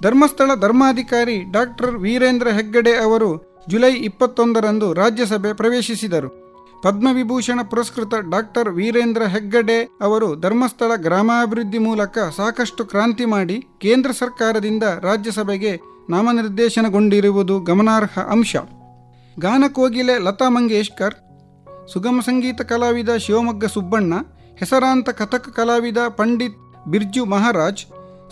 [0.03, 6.44] ಧರ್ಮಸ್ಥಳ ಧರ್ಮಾಧಿಕಾರಿ ಡಾಕ್ಟರ್ ವೀರೇಂದ್ರ ಹೆಗ್ಗಡೆ ಅವರು ಜುಲೈ ಇಪ್ಪತ್ತೊಂದರಂದು ರಾಜ್ಯಸಭೆ ಪ್ರವೇಶಿಸಿದರು.
[6.85, 9.77] ಪದ್ಮವಿಭೂಷಣ ಪುರಸ್ಕೃತ ಡಾಕ್ಟರ್ ವೀರೇಂದ್ರ ಹೆಗ್ಗಡೆ
[10.07, 15.71] ಅವರು ಧರ್ಮಸ್ಥಳ ಗ್ರಾಮಾಭಿವೃದ್ಧಿ ಮೂಲಕ ಸಾಕಷ್ಟು ಕ್ರಾಂತಿ ಮಾಡಿ ಕೇಂದ್ರ ಸರ್ಕಾರದಿಂದ ರಾಜ್ಯಸಭೆಗೆ
[16.09, 18.55] ನಾಮನಿರ್ದೇಶನಗೊಂಡಿರುವುದು ಗಮನಾರ್ಹ ಅಂಶ.
[19.37, 21.15] ಗಾನಕೋಗಿಲೆ ಲತಾ ಮಂಗೇಶ್ಕರ್,
[21.93, 24.13] ಸುಗಮ ಸಂಗೀತ ಕಲಾವಿದ ಶಿವಮೊಗ್ಗ ಸುಬ್ಬಣ್ಣ,
[24.59, 27.83] ಹೆಸರಾಂತ ಕಥಕ್ ಕಲಾವಿದ ಪಂಡಿತ್ ಬಿರ್ಜು ಮಹಾರಾಜ್,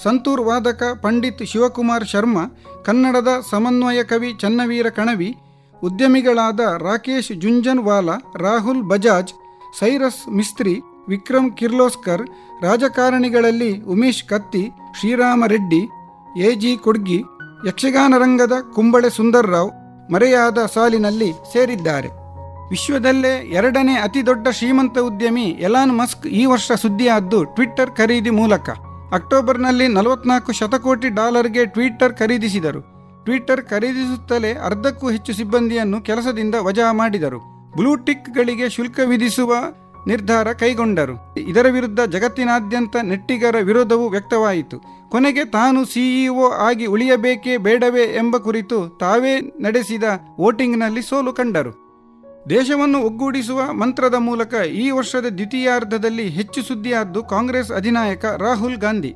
[0.03, 2.43] ಸಂತೂರ್ ವಾದಕ ಪಂಡಿತ್ ಶಿವಕುಮಾರ್ ಶರ್ಮಾ,
[2.85, 5.31] ಕನ್ನಡದ ಸಮನ್ವಯ ಕವಿ ಚನ್ನವೀರ ಕಣವಿ
[5.87, 9.33] ಉದ್ಯಮಿಗಳಾದ ರಾಕೇಶ್ ಜುಂಜನ್ವಾಲಾ, ರಾಹುಲ್ ಬಜಾಜ್,
[9.79, 12.23] ಸೈರಸ್ ಮಿಸ್ತ್ರಿ, ವಿಕ್ರಮ್ ಕಿರ್ಲೋಸ್ಕರ್,
[12.61, 15.89] ರಾಜಕಾರಣಿಗಳಲ್ಲಿ ಉಮೇಶ್ ಕತ್ತಿ ಶ್ರೀರಾಮ ರೆಡ್ಡಿ
[16.37, 17.23] ಎ ಜಿ ಕೊಡ್ಗಿ
[17.67, 19.71] ಯಕ್ಷಗಾನ ರಂಗದ ಕುಂಬಳೆ ಸುಂದರ್ರಾವ್
[20.13, 22.09] ಮರೆಯಾದ ಸಾಲಿನಲ್ಲಿ ಸೇರಿದ್ದಾರೆ.
[22.69, 28.69] ವಿಶ್ವದಲ್ಲೇ ಎರಡನೇ ಅತಿ ದೊಡ್ಡ ಶ್ರೀಮಂತ ಉದ್ಯಮಿ ಎಲಾನ್ ಮಸ್ಕ್ ಈ ವರ್ಷ ಸುದ್ದಿಯಾದ್ದು ಟ್ವಿಟ್ಟರ್ ಖರೀದಿ ಮೂಲಕ.
[29.11, 32.92] ಅಕ್ಟೋಬರ್ನಲ್ಲಿ ನಲವತ್ನಾಲ್ಕು ಶತಕೋಟಿ ಡಾಲರ್ಗೆ ಟ್ವಿಟ್ಟರ್ ಖರೀದಿಸಿದರು.
[33.23, 37.39] ಟ್ವಿಟ್ಟರ್ ಖರೀದಿಸುತ್ತಲೇ ಅರ್ಧಕ್ಕೂ ಹೆಚ್ಚು ಸಿಬ್ಬಂದಿಯನ್ನು ಕೆಲಸದಿಂದ ವಜಾ ಮಾಡಿದರು.
[37.75, 39.55] ಬ್ಲೂಟಿಕ್ಗಳಿಗೆ ಶುಲ್ಕ ವಿಧಿಸುವ
[40.07, 41.39] ನಿರ್ಧಾರ ಕೈಗೊಂಡರು.
[41.39, 45.09] ಇದರ ವಿರುದ್ಧ ಜಗತ್ತಿನಾದ್ಯಂತ ನೆಟ್ಟಿಗರ ವಿರೋಧವೂ ವ್ಯಕ್ತವಾಯಿತು.
[45.09, 50.03] ಕೊನೆಗೆ ತಾನು ಸಿಇಒ ಆಗಿ ಉಳಿಯಬೇಕೇ ಬೇಡವೇ ಎಂಬ ಕುರಿತು ತಾವೇ ನಡೆಸಿದ
[50.39, 51.83] ವೋಟಿಂಗ್ನಲ್ಲಿ ಸೋಲು ಕಂಡರು.
[52.49, 59.13] ದೇಶವನ್ನು ಒಗ್ಗೂಡಿಸುವ ಮಂತ್ರದ ಮೂಲಕ ಈ ವರ್ಷದ ದ್ವಿತೀಯಾರ್ಧದಲ್ಲಿ ಹೆಚ್ಚು ಸುದ್ದಿಯಾದ್ದು ಕಾಂಗ್ರೆಸ್ ಅಧಿನಾಯಕ ರಾಹುಲ್ ಗಾಂಧಿ.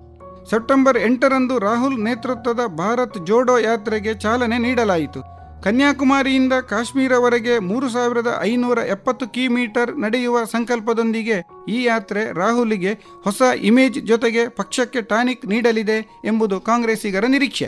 [0.49, 5.21] ಸೆಪ್ಟೆಂಬರ್ ಎಂಟರಂದು ರಾಹುಲ್ ನೇತೃತ್ವದ ಭಾರತ್ ಜೋಡೋ ಯಾತ್ರೆಗೆ ಚಾಲನೆ ನೀಡಲಾಯಿತು.
[5.63, 11.37] ಕನ್ಯಾಕುಮಾರಿಯಿಂದ ಕಾಶ್ಮೀರವರೆಗೆ ಮೂರು ಸಾವಿರದ ಐನೂರ ಎಪ್ಪತ್ತು ಕಿಮೀಟರ್ ನಡೆಯುವ ಸಂಕಲ್ಪದೊಂದಿಗೆ
[11.69, 12.93] ಈ ಯಾತ್ರೆ ರಾಹುಲ್ಗೆ
[13.23, 17.67] ಹೊಸ ಇಮೇಜ್ ಜೊತೆಗೆ ಪಕ್ಷಕ್ಕೆ ಟಾನಿಕ್ ನೀಡಲಿದೆ ಎಂಬುದು ಕಾಂಗ್ರೆಸ್ಸಿಗರ ನಿರೀಕ್ಷೆ.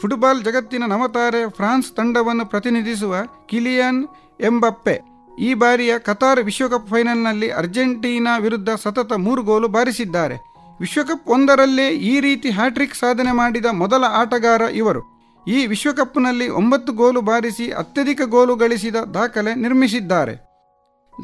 [0.00, 3.14] ಫುಟ್ಬಾಲ್ ಜಗತ್ತಿನ ನವತಾರೆ ಫ್ರಾನ್ಸ್ ತಂಡವನ್ನು ಪ್ರತಿನಿಧಿಸುವ
[3.46, 4.02] ಕಿಲಿಯನ್
[4.40, 4.96] ಎಂಬಪ್ಪೆ
[5.38, 10.55] ಈ ಬಾರಿಯ ಕತಾರ್ ವಿಶ್ವಕಪ್ ಫೈನಲ್ನಲ್ಲಿ ಅರ್ಜೆಂಟೀನಾ ವಿರುದ್ಧ ಸತತ ಮೂರು ಗೋಲು ಬಾರಿಸಿದ್ದಾರೆ.
[10.80, 15.02] ವಿಶ್ವಕಪ್ ಒಂದರಲ್ಲೇ ಈ ರೀತಿ ಹ್ಯಾಟ್ರಿಕ್ ಸಾಧನೆ ಮಾಡಿದ ಮೊದಲ ಆಟಗಾರ ಇವರು.
[15.48, 20.34] ಈ ವಿಶ್ವಕಪ್ನಲ್ಲಿ ಒಂಬತ್ತು ಗೋಲು ಬಾರಿಸಿ ಅತ್ಯಧಿಕ ಗೋಲು ಗಳಿಸಿದ ದಾಖಲೆ ನಿರ್ಮಿಸಿದ್ದಾರೆ.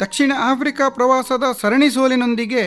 [0.00, 2.62] ದಕ್ಷಿಣ ಆಫ್ರಿಕಾ ಪ್ರವಾಸದ ಸರಣಿ ಸೋಲಿನೊಂದಿಗೆ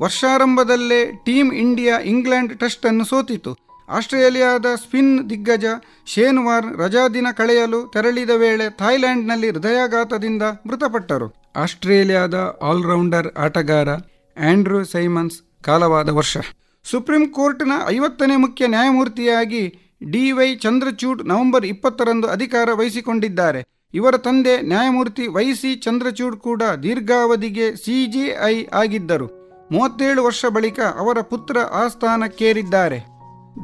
[0.00, 3.52] ವರ್ಷಾರಂಭದಲ್ಲೇ ಟೀಮ್ ಇಂಡಿಯಾ ಇಂಗ್ಲೆಂಡ್ ಟೆಸ್ಟ್ ಅನ್ನು ಸೋತಿತು.
[3.88, 5.64] ಆಸ್ಟ್ರೇಲಿಯಾದ ಸ್ಪಿನ್ ದಿಗ್ಗಜ
[6.06, 11.50] ಶೇನ್ ವಾರ್ ರಜಾದಿನ ಕಳೆಯಲು ತೆರಳಿದ ವೇಳೆ ಥಾಯ್ಲೆಂಡ್ನಲ್ಲಿ ಹೃದಯಾಘಾತದಿಂದ ಮೃತಪಟ್ಟರು.
[11.56, 13.88] ಆಸ್ಟ್ರೇಲಿಯಾದ ಆಲ್ರೌಂಡರ್ ಆಟಗಾರ
[14.36, 16.36] ಆಂಡ್ರೂ ಸೈಮನ್ಸ್ ಕಾಲವಾದ ವರ್ಷ.
[16.84, 19.62] ಸುಪ್ರೀಂ ಕೋರ್ಟ್ನ ಐವತ್ತನೇ ಮುಖ್ಯ ನ್ಯಾಯಮೂರ್ತಿಯಾಗಿ
[20.10, 23.60] ಡಿ ವೈ ಚಂದ್ರಚೂಡ್ ನವೆಂಬರ್ ಇಪ್ಪತ್ತರಂದು ಅಧಿಕಾರ ವಹಿಸಿಕೊಂಡಿದ್ದಾರೆ.
[23.94, 29.26] ಇವರ ತಂದೆ ನ್ಯಾಯಮೂರ್ತಿ ವೈ ಸಿ ಚಂದ್ರಚೂಡ್ ಕೂಡ ದೀರ್ಘಾವಧಿಗೆ ಸಿಜಿಐ ಆಗಿದ್ದರು.
[29.72, 32.98] ಮೂವತ್ತೇಳು ವರ್ಷ ಬಳಿಕ ಅವರ ಪುತ್ರ ಆ ಸ್ಥಾನಕ್ಕೇರಿದ್ದಾರೆ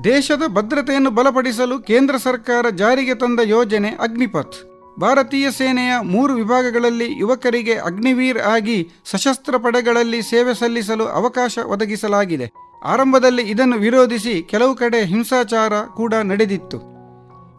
[0.05, 4.76] ದೇಶದ ಭದ್ರತೆಯನ್ನು ಬಲಪಡಿಸಲು ಕೇಂದ್ರ ಸರ್ಕಾರ ಜಾರಿಗೆ ತಂದ ಯೋಜನೆ ಅಗ್ನಿಪಥ್.
[5.01, 12.53] ಭಾರತೀಯ ಸೇನೆಯ ಮೂರು ವಿಭಾಗಗಳಲ್ಲಿ ಯುವಕರಿಗೆ ಅಗ್ನಿವೀರ್ ಆಗಿ ಸಶಸ್ತ್ರ ಪಡೆಗಳಲ್ಲಿ ಸೇವೆ ಸಲ್ಲಿಸಲು ಅವಕಾಶ ಒದಗಿಸಲಾಗಿದೆ.
[12.85, 16.79] ಆರಂಭದಲ್ಲಿ ಇದನ್ನು ವಿರೋಧಿಸಿ ಕೆಲವು ಕಡೆ ಹಿಂಸಾಚಾರ ಕೂಡ ನಡೆದಿತ್ತು.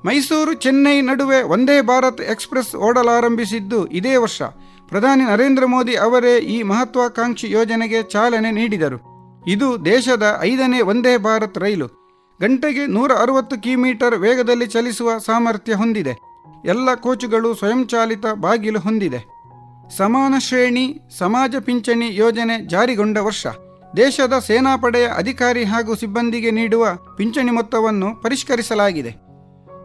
[0.05, 4.41] ಮೈಸೂರು ಚೆನ್ನೈ ನಡುವೆ ಒಂದೇ ಭಾರತ್ ಎಕ್ಸ್ಪ್ರೆಸ್ ಓಡಲಾರಂಭಿಸಿದ್ದು ಇದೇ ವರ್ಷ.
[4.87, 8.99] ಪ್ರಧಾನಿ ನರೇಂದ್ರ ಮೋದಿ ಅವರೇ ಈ ಮಹತ್ವಾಕಾಂಕ್ಷಿ ಯೋಜನೆಗೆ ಚಾಲನೆ ನೀಡಿದರು.
[9.47, 11.87] ಇದು ದೇಶದ ಐದನೇ ಒಂದೇ ಭಾರತ್ ರೈಲು.
[12.41, 16.27] ಗಂಟೆಗೆ ನೂರ ಅರವತ್ತು ಕಿಮೀಟರ್ ವೇಗದಲ್ಲಿ ಚಲಿಸುವ ಸಾಮರ್ಥ್ಯ ಹೊಂದಿದೆ.
[16.65, 19.37] ಎಲ್ಲ ಕೋಚುಗಳು ಸ್ವಯಂಚಾಲಿತ ಬಾಗಿಲು ಹೊಂದಿದೆ.
[19.97, 23.47] ಸಮಾನ ಶ್ರೇಣಿ, ಸಮಾಜ ಪಿಂಚಣಿ ಯೋಜನೆ ಜಾರಿಗೊಂಡ ವರ್ಷ.
[23.97, 26.87] ದೇಶದ ಸೇನಾಪಡೆಯ ಅಧಿಕಾರಿ ಹಾಗೂ ಸಿಬ್ಬಂದಿಗೆ ನೀಡುವ
[27.17, 29.27] ಪಿಂಚಣಿ ಮೊತ್ತವನ್ನು ಪರಿಷ್ಕರಿಸಲಾಗಿದೆ.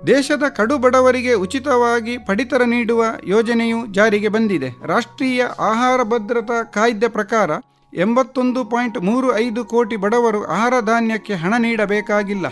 [0.07, 4.87] ದೇಶದ ಕಡು ಬಡವರಿಗೆ ಉಚಿತವಾಗಿ ಪಡಿತರ ನೀಡುವ ಯೋಜನೆಯು ಜಾರಿಗೆ ಬಂದಿದೆ.
[4.87, 7.51] ರಾಷ್ಟ್ರೀಯ ಆಹಾರ ಭದ್ರತಾ ಕಾಯ್ದೆ ಪ್ರಕಾರ
[7.95, 12.47] ಎಂಬತ್ತೊಂದು ಪಾಯಿಂಟ್ ಮೂರು ಐದು ಕೋಟಿ ಬಡವರು ಆಹಾರ ಧಾನ್ಯಕ್ಕೆ ಹಣ ನೀಡಬೇಕಾಗಿಲ್ಲ.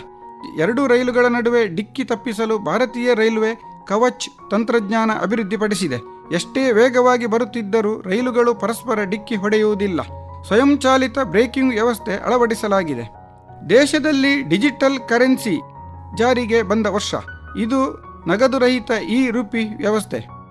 [0.59, 5.95] ಎರಡು ರೈಲುಗಳ ನಡುವೆ ಡಿಕ್ಕಿ ತಪ್ಪಿಸಲು ಭಾರತೀಯ ರೈಲ್ವೆ ಕವಚ್ ತಂತ್ರಜ್ಞಾನ ಅಭಿವೃದ್ಧಿಪಡಿಸಿದೆ.
[6.31, 10.01] ಎಷ್ಟೇ ವೇಗವಾಗಿ ಬರುತ್ತಿದ್ದರೂ ರೈಲುಗಳು ಪರಸ್ಪರ ಡಿಕ್ಕಿ ಹೊಡೆಯುವುದಿಲ್ಲ.
[10.47, 13.21] ಸ್ವಯಂಚಾಲಿತ ಬ್ರೇಕಿಂಗ್ ವ್ಯವಸ್ಥೆ ಅಳವಡಿಸಲಾಗಿದೆ.
[13.69, 15.59] ದೇಶದಲ್ಲಿ ಡಿಜಿಟಲ್ ಕರೆನ್ಸಿ
[16.17, 17.15] ಜಾರಿಗೆ ಬಂದ ವರ್ಷ.
[17.57, 20.41] ಇದು ನಗದು ರಹಿತ ಇ ರೂಪಿ ವ್ಯವಸ್ಥೆ.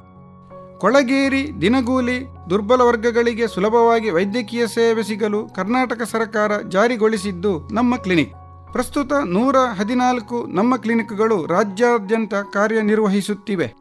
[0.79, 8.35] ಕೊಳಗೇರಿ, ದಿನಗೂಲಿ, ದುರ್ಬಲ ವರ್ಗಗಳಿಗೆ ಸುಲಭವಾಗಿ ವೈದ್ಯಕೀಯ ಸೇವೆ ಸಿಗಲು ಕರ್ನಾಟಕ ಸರ್ಕಾರ ಜಾರಿಗೊಳಿಸಿದ್ದು ನಮ್ಮ ಕ್ಲಿನಿಕ್.
[8.73, 13.73] ಪ್ರಸ್ತುತ ನೂರ ಹದಿನಾಲ್ಕು ನಮ್ಮ ಕ್ಲಿನಿಕ್ಗಳು ರಾಜ್ಯಾದ್ಯಂತ ಕಾರ್ಯನಿರ್ವಹಿಸುತ್ತಿವೆ.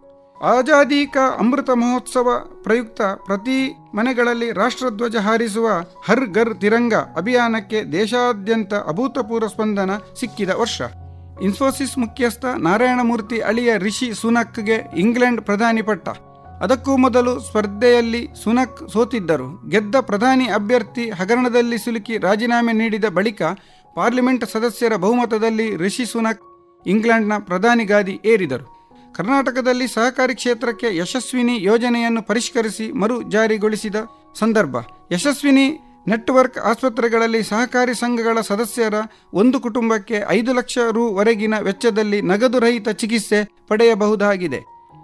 [0.42, 2.30] ಆಜಾದಿ ಕಾ ಅಮೃತ ಮಹೋತ್ಸವ
[2.64, 3.58] ಪ್ರಯುಕ್ತ ಪ್ರತಿ
[3.96, 5.68] ಮನೆಗಳಲ್ಲಿ ರಾಷ್ಟ್ರಧ್ವಜ ಹಾರಿಸುವ
[6.06, 10.82] ಹರ್ ಘರ್ ತಿರಂಗ ಅಭಿಯಾನಕ್ಕೆ ದೇಶಾದ್ಯಂತ ಅಭೂತಪೂರ್ವ ಸ್ಪಂದನ ಸಿಕ್ಕಿದ ವರ್ಷ.
[11.42, 16.10] ಇನ್ಫೋಸಿಸ್ ಮುಖ್ಯಸ್ಥ ನಾರಾಯಣಮೂರ್ತಿ ಅಳಿಯ ರಿಷಿ ಸುನಕ್ಗೆ ಇಂಗ್ಲೆಂಡ್ ಪ್ರಧಾನಿ ಪಟ್ಟ.
[16.62, 19.70] ಅದಕ್ಕೂ ಮೊದಲು ಸ್ಪರ್ಧೆಯಲ್ಲಿ ಸುನಕ್ ಸೋತಿದ್ದರು.
[19.70, 23.42] ಗೆದ್ದ ಪ್ರಧಾನಿ ಅಭ್ಯರ್ಥಿ ಹಗರಣದಲ್ಲಿ ಸಿಲುಕಿ ರಾಜೀನಾಮೆ ನೀಡಿದ ಬಳಿಕ
[23.96, 26.42] ಪಾರ್ಲಿಮೆಂಟ್ ಸದಸ್ಯರ ಬಹುಮತದಲ್ಲಿ ರಿಷಿ ಸುನಕ್
[26.88, 28.80] ಇಂಗ್ಲೆಂಡ್ನ ಪ್ರಧಾನಿ ಗಾದಿ ಏರಿದರು.
[29.14, 33.96] ಕರ್ನಾಟಕದಲ್ಲಿ ಸಹಕಾರಿ ಕ್ಷೇತ್ರಕ್ಕೆ ಯಶಸ್ವಿನಿ ಯೋಜನೆಯನ್ನು ಪರಿಷ್ಕರಿಸಿ ಮರು ಜಾರಿಗೊಳಿಸಿದ
[34.40, 34.76] ಸಂದರ್ಭ.
[35.12, 38.94] ಯಶಸ್ವಿನಿ ನೆಟ್ವರ್ಕ್ ಆಸ್ಪತ್ರೆಗಳಲ್ಲಿ ಸಹಕಾರಿ ಸಂಘಗಳ ಸದಸ್ಯರ
[39.34, 44.60] ಒಂದು ಕುಟುಂಬಕ್ಕೆ ಐದು ಲಕ್ಷ ರೂವರೆಗಿನ ವೆಚ್ಚದಲ್ಲಿ ನಗದು ರಹಿತ ಚಿಕಿತ್ಸೆ ಪಡೆಯಬಹುದಾಗಿದೆ.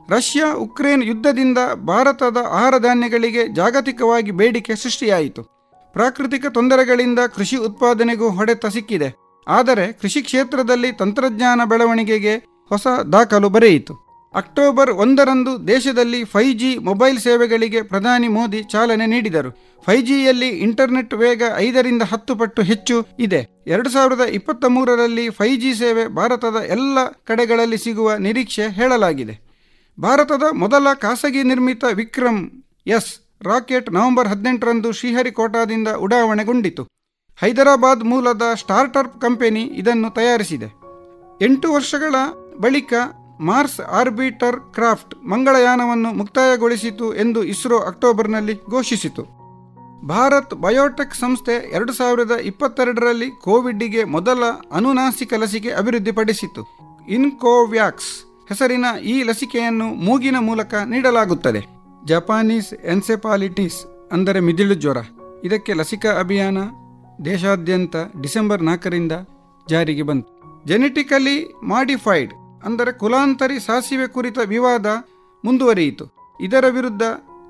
[0.10, 5.55] ರಷ್ಯಾ ಉಕ್ರೇನ್ ಯುದ್ಧದಿಂದ ಭಾರತದ ಆಹಾರ ಧಾನ್ಯಗಳಿಗೆ ಜಾಗತಿಕವಾಗಿ ಬೇಡಿಕೆ ಸೃಷ್ಟಿಯಾಯಿತು.
[5.96, 9.10] ಪ್ರಾಕೃತಿಕ ತೊಂದರೆಗಳಿಂದ ಕೃಷಿ ಉತ್ಪಾದನೆಗೂ ಹೊಡೆತ ಸಿಕ್ಕಿದೆ
[9.48, 12.36] ಆದರೆ ಕೃಷಿ ಕ್ಷೇತ್ರದಲ್ಲಿ ತಂತ್ರಜ್ಞಾನ ಬೆಳವಣಿಗೆಗೆ
[12.72, 19.52] ಹೊಸ ದಾಖಲು ಬರೆಯಿತು ಅಕ್ಟೋಬರ್ ಒಂದರಂದು ದೇಶದಲ್ಲಿ ಫೈ ಜಿ ಮೊಬೈಲ್ ಸೇವೆಗಳಿಗೆ ಪ್ರಧಾನಿ ಮೋದಿ ಚಾಲನೆ ನೀಡಿದರು.
[19.86, 23.64] ಫೈ ಜಿಯಲ್ಲಿ ಇಂಟರ್ನೆಟ್ ವೇಗ ಐದರಿಂದ ಹತ್ತು ಪಟ್ಟು ಹೆಚ್ಚು ಇದೆ.
[23.68, 29.36] ಎರಡು ಸಾವಿರದ ಇಪ್ಪತ್ತ ಮೂರರಲ್ಲಿ ಫೈ ಜಿ ಸೇವೆ ಭಾರತದ ಎಲ್ಲ ಕಡೆಗಳಲ್ಲಿ ಸಿಗುವ ನಿರೀಕ್ಷೆ ಹೇಳಲಾಗಿದೆ.
[29.98, 32.42] ಭಾರತದ ಮೊದಲ ಖಾಸಗಿ ನಿರ್ಮಿತ ವಿಕ್ರಮ್
[32.88, 36.84] ಎಸ್ ರಾಕೆಟ್ ನವೆಂಬರ್ ಹದಿನೆಂಟರಂದು ಶ್ರೀಹರಿಕೋಟಾದಿಂದ ಉಡಾವಣೆಗೊಂಡಿತು.
[37.40, 40.66] ಹೈದರಾಬಾದ್ ಮೂಲದ ಸ್ಟಾರ್ಟಪ್ ಕಂಪನಿ ಇದನ್ನು ತಯಾರಿಸಿದೆ.
[41.42, 42.16] ಎಂಟು ವರ್ಷಗಳ
[42.60, 42.94] ಬಳಿಕ
[43.40, 49.24] ಮಾರ್ಸ್ ಆರ್ಬಿಟರ್ ಕ್ರಾಫ್ಟ್ ಮಂಗಳಯಾನವನ್ನು ಮುಕ್ತಾಯಗೊಳಿಸಿತು ಎಂದು ಇಸ್ರೋ ಅಕ್ಟೋಬರ್ನಲ್ಲಿ ಘೋಷಿಸಿತು.
[50.08, 56.78] ಭಾರತ್ ಬಯೋಟೆಕ್ ಸಂಸ್ಥೆ ಎರಡು ಸಾವಿರದ ಇಪ್ಪತ್ತೆರಡರಲ್ಲಿ ಕೋವಿಡ್ಗೆ ಮೊದಲ ಅನುನಾಸಿಕ ಲಸಿಕೆ ಅಭಿವೃದ್ಧಿಪಡಿಸಿತು.
[57.10, 61.75] ಇನ್ಕೋವ್ಯಾಕ್ಸ್ ಹೆಸರಿನ ಈ ಲಸಿಕೆಯನ್ನು ಮೂಗಿನ ಮೂಲಕ ನೀಡಲಾಗುತ್ತದೆ.
[62.08, 63.78] ಜಪಾನೀಸ್ ಎನ್ಸೆಪಾಲಿಟಿಸ್
[64.12, 65.00] ಅಂದರೆ ಮಿದಿಳು ಜ್ವರ.
[65.44, 66.58] ಇದಕ್ಕೆ ಲಸಿಕಾ ಅಭಿಯಾನ
[67.26, 69.12] ದೇಶಾದ್ಯಂತ ಡಿಸೆಂಬರ್ ನಾಲ್ಕರಿಂದ
[69.70, 70.30] ಜಾರಿಗೆ ಬಂತು.
[70.68, 72.34] ಜೆನೆಟಿಕಲಿ ಮಾಡಿಫೈಡ್
[72.66, 74.86] ಅಂದರೆ ಕುಲಾಂತರಿ ಸಾಸಿವೆ ಕುರಿತ ವಿವಾದ
[75.44, 76.06] ಮುಂದುವರಿಯಿತು.
[76.42, 77.04] ಇದರ ವಿರುದ್ಧ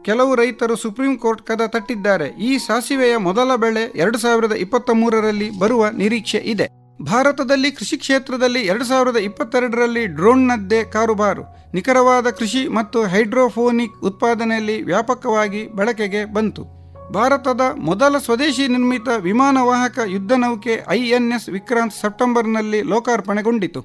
[0.03, 2.27] ಕೆಲವು ರೈತರು ಸುಪ್ರೀಂ ಕೋರ್ಟ್ ಕದ ತಟ್ಟಿದ್ದಾರೆ.
[2.27, 6.67] ಈ ಸಾಸಿವೆಯ ಮೊದಲ ಬೆಳೆ ಎರಡು ಸಾವಿರದ ಇಪ್ಪತ್ತ ಮೂರರಲ್ಲಿ ಬರುವ ನಿರೀಕ್ಷೆ ಇದೆ.
[7.01, 11.43] ಭಾರತದಲ್ಲಿ ಕೃಷಿ ಕ್ಷೇತ್ರದಲ್ಲಿ ಎರಡು ಸಾವಿರದ ಇಪ್ಪತ್ತೆರಡರಲ್ಲಿ ಡ್ರೋನ್ನದ್ದೇ ಕಾರುಬಾರು.
[11.73, 16.63] ನಿಖರವಾದ ಕೃಷಿ ಮತ್ತು ಹೈಡ್ರೋಫೋನಿಕ್ ಉತ್ಪಾದನೆಯಲ್ಲಿ ವ್ಯಾಪಕವಾಗಿ ಬಳಕೆಗೆ ಬಂತು.
[17.11, 23.81] ಭಾರತದ ಮೊದಲ ಸ್ವದೇಶಿ ನಿರ್ಮಿತ ವಿಮಾನವಾಹಕ ಯುದ್ಧನೌಕೆ ಐಎನ್ಎಸ್ ವಿಕ್ರಾಂತ್ ಸೆಪ್ಟೆಂಬರ್ನಲ್ಲಿ ಲೋಕಾರ್ಪಣೆಗೊಂಡಿತು.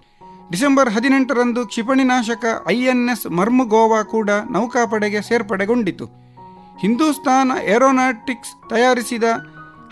[0.50, 6.06] ಡಿಸೆಂಬರ್ ಹದಿನೆಂಟರಂದು ಕ್ಷಿಪಣಿನಾಶಕ ಐಎನ್ಎಸ್ ಮರ್ಮುಗೋವಾ ಕೂಡ ನೌಕಾಪಡೆಗೆ ಸೇರ್ಪಡೆಗೊಂಡಿತು.
[6.80, 9.24] ಹಿಂದೂಸ್ತಾನ ಏರೋನಾಟಿಕ್ಸ್ ತಯಾರಿಸಿದ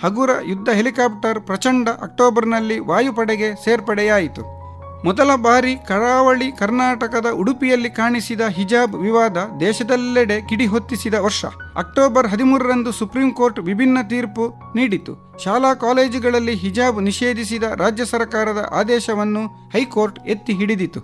[0.03, 4.59] ಹಗುರ ಯುದ್ಧ ಹೆಲಿಕಾಪ್ಟರ್ ಪ್ರಚಂಡ ಅಕ್ಟೋಬರ್ನಲ್ಲಿ ವಾಯುಪಡೆಗೆ ಸೇರ್ಪಡೆಯಾಯಿತು.
[5.05, 11.45] ಮೊದಲ ಬಾರಿ ಕರಾವಳಿ ಕರ್ನಾಟಕದ ಉಡುಪಿಯಲ್ಲಿ ಕಾಣಿಸಿದ ಹಿಜಾಬ್ ವಿವಾದ ದೇಶದೆಲ್ಲೆಡೆ ಕಿಡಿ ಹೊತ್ತಿಸಿದ ವರ್ಷ.
[11.77, 15.39] ಅಕ್ಟೋಬರ್ ಹದಿಮೂರರಂದು ಸುಪ್ರೀಂ ಕೋರ್ಟ್ ವಿಭಿನ್ನ ತೀರ್ಪು ನೀಡಿತು.
[15.45, 21.01] ಶಾಲಾ ಕಾಲೇಜುಗಳಲ್ಲಿ ಹಿಜಾಬ್ ನಿಷೇಧಿಸಿದ ರಾಜ್ಯ ಸರ್ಕಾರದ ಆದೇಶವನ್ನು ಹೈಕೋರ್ಟ್ ಎತ್ತಿ ಹಿಡಿದಿತು.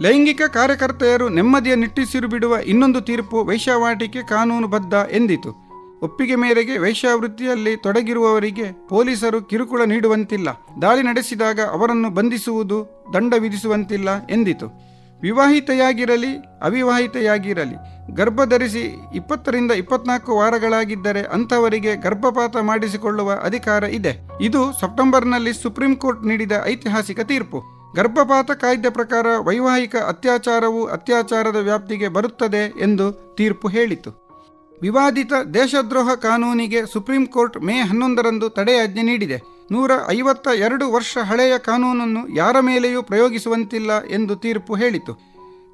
[0.00, 5.63] ಲೈಂಗಿಕ ಕಾರ್ಯಕರ್ತೆಯರು ನೆಮ್ಮದಿಯ ನಿಟ್ಟಿಸಿರು ಬಿಡುವ ಇನ್ನೊಂದು ತೀರ್ಪು ವೈಶ್ಯವಾಟಿಕೆ ಕಾನೂನುಬದ್ಧ ಎಂದಿತು.
[6.04, 10.48] ಒಪ್ಪಿಗೆ ಮೇರೆಗೆ ವೇಶ್ಯಾವೃತ್ತಿಯಲ್ಲಿ ತೊಡಗಿರುವವರಿಗೆ ಪೊಲೀಸರು ಕಿರುಕುಳ ನೀಡುವಂತಿಲ್ಲ.
[10.82, 14.94] ದಾಳಿ ನಡೆಸಿದಾಗ ಅವರನ್ನು ಬಂಧಿಸುವುದು ದಂಡ ವಿಧಿಸುವಂತಿಲ್ಲ ಎಂದಿತು.
[15.22, 17.76] ವಿವಾಹಿತೆಯಾಗಿರಲಿ, ಅವಿವಾಹಿತೆಯಾಗಿರಲಿ
[18.14, 24.20] ಗರ್ಭ ಧರಿಸಿ ಇಪ್ಪತ್ತರಿಂದ ಇಪ್ಪತ್ನಾಲ್ಕು ವಾರಗಳಾಗಿದ್ದರೆ ಅಂಥವರಿಗೆ ಗರ್ಭಪಾತ ಮಾಡಿಸಿಕೊಳ್ಳುವ ಅಧಿಕಾರ ಇದೆ.
[24.40, 27.62] ಇದು ಸೆಪ್ಟೆಂಬರ್ನಲ್ಲಿ ಸುಪ್ರೀಂ ಕೋರ್ಟ್ ನೀಡಿದ ಐತಿಹಾಸಿಕ ತೀರ್ಪು.
[27.96, 34.23] ಗರ್ಭಪಾತ ಕಾಯ್ದೆ ಪ್ರಕಾರ ವೈವಾಹಿಕ ಅತ್ಯಾಚಾರವು ಅತ್ಯಾಚಾರದ ವ್ಯಾಪ್ತಿಗೆ ಬರುತ್ತದೆ ಎಂದು ತೀರ್ಪು ಹೇಳಿತು.
[34.84, 39.38] ವಿವಾದಿತ ದೇಶದ್ರೋಹ ಕಾನೂನಿಗೆ ಸುಪ್ರೀಂ ಕೋರ್ಟ್ ಮೇ ಹನ್ನೊಂದರಂದು ತಡೆಯಾಜ್ಞೆ ನೀಡಿದೆ.
[39.70, 45.12] ನೂರ ಐವತ್ತ ಎರಡು ವರ್ಷ ಹಳೆಯ ಕಾನೂನನ್ನು ಯಾರ ಮೇಲೆಯೂ ಪ್ರಯೋಗಿಸುವಂತಿಲ್ಲ ಎಂದು ತೀರ್ಪು ಹೇಳಿತು.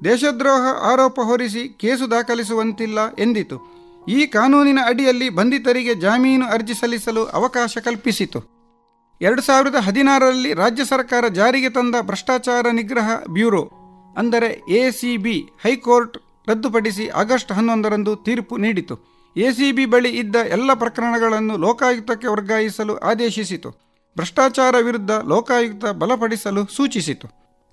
[0.03, 3.57] ದೇಶದ್ರೋಹ ಆರೋಪ ಹೊರಿಸಿ ಕೇಸು ದಾಖಲಿಸುವಂತಿಲ್ಲ ಎಂದಿತು.
[4.07, 8.39] ಈ ಕಾನೂನಿನ ಅಡಿಯಲ್ಲಿ ಬಂಧಿತರಿಗೆ ಜಾಮೀನು ಅರ್ಜಿ ಸಲ್ಲಿಸಲು ಅವಕಾಶ ಕಲ್ಪಿಸಿತು.
[9.21, 13.63] ಎರಡು ಸಾವಿರದ ಹದಿನಾರರಲ್ಲಿ ರಾಜ್ಯ ಸರ್ಕಾರ ಜಾರಿಗೆ ತಂದ ಭ್ರಷ್ಟಾಚಾರ ನಿಗ್ರಹ ಬ್ಯೂರೋ,
[14.17, 14.49] ಅಂದರೆ
[14.79, 16.17] ಎಸಿಬಿ ಹೈಕೋರ್ಟ್
[16.47, 18.95] ರದ್ದುಪಡಿಸಿ ಆಗಸ್ಟ್ ಹನ್ನೊಂದರಂದು ತೀರ್ಪು ನೀಡಿತು.
[19.35, 23.69] ಎಸಿಬಿ ಬಳಿ ಇದ್ದ ಎಲ್ಲ ಪ್ರಕರಣಗಳನ್ನು ಲೋಕಾಯುಕ್ತಕ್ಕೆ ವರ್ಗಾಯಿಸಲು ಆದೇಶಿಸಿತು.
[24.17, 27.27] ಭ್ರಷ್ಟಾಚಾರ ವಿರುದ್ಧ ಲೋಕಾಯುಕ್ತ ಬಲಪಡಿಸಲು ಸೂಚಿಸಿತು.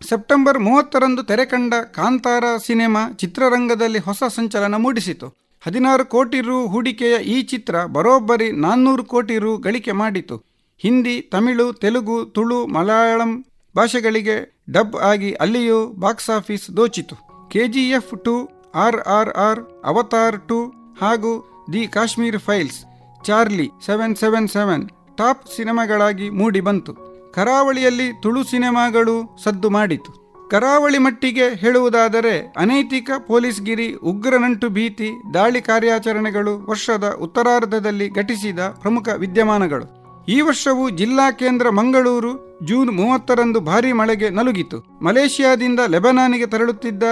[0.08, 5.28] ಸೆಪ್ಟೆಂಬರ್ ಮೂವತ್ತರಂದು ತೆರೆಕಂಡ ಕಾಂತಾರ ಸಿನಿಮಾ ಚಿತ್ರರಂಗದಲ್ಲಿ ಹೊಸ ಸಂಚಲನ ಮೂಡಿಸಿತು.
[5.66, 10.36] ಹದಿನಾರು ಕೋಟಿ ರು ಹೂಡಿಕೆಯ ಈ ಚಿತ್ರ ಬರೋಬ್ಬರಿ ನಾನ್ನೂರು ಕೋಟಿ ರು ಗಳಿಕೆ ಮಾಡಿತು.
[10.78, 13.44] ಹಿಂದಿ, ತಮಿಳು, ತೆಲುಗು, ತುಳು, ಮಲಯಾಳಂ
[13.76, 17.16] ಭಾಷೆಗಳಿಗೆ ಡಬ್ ಆಗಿ ಅಲ್ಲಿಯೂ box office ದೋಚಿತು.
[17.48, 21.32] KGF two R R R Avatar two ಹಾಗೂ
[21.72, 22.84] the Kashmir files,
[23.24, 26.94] Charlie seven seven seven top ಸಿನಿಮಾಗಳಾಗಿ ಮೂಡಿ ಬಂತು.
[27.32, 30.12] ಕರಾವಳಿಯಲ್ಲಿ ತುಳು ಸಿನಿಮಾಗಳು ಸದ್ದು ಮಾಡಿತು.
[30.48, 39.98] ಕರಾವಳಿ ಮಟ್ಟಿಗೆ ಹೇಳುವುದಾದರೆ, ಅನೈತಿಕ ಪೊಲೀಸ್ಗಿರಿ, ಉಗ್ರ ನಂಟು ಭೀತಿ, ದಾಳಿ ಕಾರ್ಯಾಚರಣೆಗಳು ವರ್ಷದ ಉತ್ತರಾರ್ಧದಲ್ಲಿ ಘಟಿಸಿದ ಪ್ರಮುಖ ವಿದ್ಯಮಾನಗಳು.
[40.28, 44.84] ಈ ವರ್ಷವೂ ಜಿಲ್ಲಾ ಕೇಂದ್ರ ಮಂಗಳೂರು ಜೂನ್ ಮೂವತ್ತರಂದು ಭಾರೀ ಮಳೆಗೆ ನಲುಗಿತು.
[45.02, 47.02] ಮಲೇಷಿಯಾದಿಂದ ಲೆಬನಾನಿಗೆ ತೆರಳುತ್ತಿದ್ದ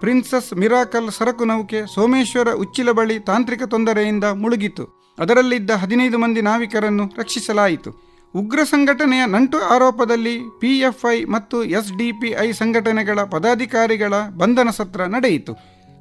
[0.00, 4.84] ಪ್ರಿನ್ಸಸ್ ಮಿರಾಕಲ್ ಸರಕು ನೌಕೆ ಸೋಮೇಶ್ವರ ಉಚ್ಚಿಲ ಬಳಿ ತಾಂತ್ರಿಕ ತೊಂದರೆಯಿಂದ ಮುಳುಗಿತು.
[5.18, 7.90] ಅದರಲ್ಲಿದ್ದ ಹದಿನೈದು ಮಂದಿ ನಾವಿಕರನ್ನು ರಕ್ಷಿಸಲಾಯಿತು.
[8.34, 15.52] ಉಗ್ರ ಸಂಘಟನೆಯ ನಂಟು ಆರೋಪದಲ್ಲಿ ಪಿಎಫ್ಐ ಮತ್ತು ಎಸ್ಡಿಪಿಐ ಸಂಘಟನೆಗಳ ಪದಾಧಿಕಾರಿಗಳ ಬಂಧನ ಸತ್ರ ನಡೆಯಿತು.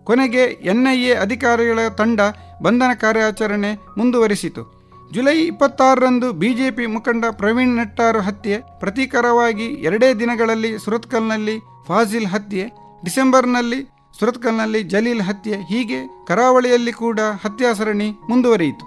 [0.03, 2.19] ಕೊನೆಗೆ ಎನ್ಐಎ ಅಧಿಕಾರಿಗಳ ತಂಡ
[2.63, 4.63] ಬಂಧನ ಕಾರ್ಯಾಚರಣೆ ಮುಂದುವರಿಸಿತು.
[5.13, 11.55] ಜುಲೈ ಇಪ್ಪತ್ತಾರರಂದು ಬಿಜೆಪಿ ಮುಖಂಡ ಪ್ರವೀಣ್ ನೆಟ್ಟಾರು ಹತ್ಯೆ, ಪ್ರತೀಕಾರವಾಗಿ ಎರಡೇ ದಿನಗಳಲ್ಲಿ ಸುರತ್ಕಲ್ನಲ್ಲಿ
[11.87, 13.79] ಫಾಜಿಲ್ ಹತ್ಯೆ ಡಿಸೆಂಬರ್ನಲ್ಲಿ
[14.19, 15.97] ಸುರತ್ಕಲ್ನಲ್ಲಿ ಜಲೀಲ್ ಹತ್ಯೆ, ಹೀಗೆ
[16.27, 18.85] ಕರಾವಳಿಯಲ್ಲಿ ಕೂಡ ಹತ್ಯಾಸರಣಿ ಮುಂದುವರಿಯಿತು.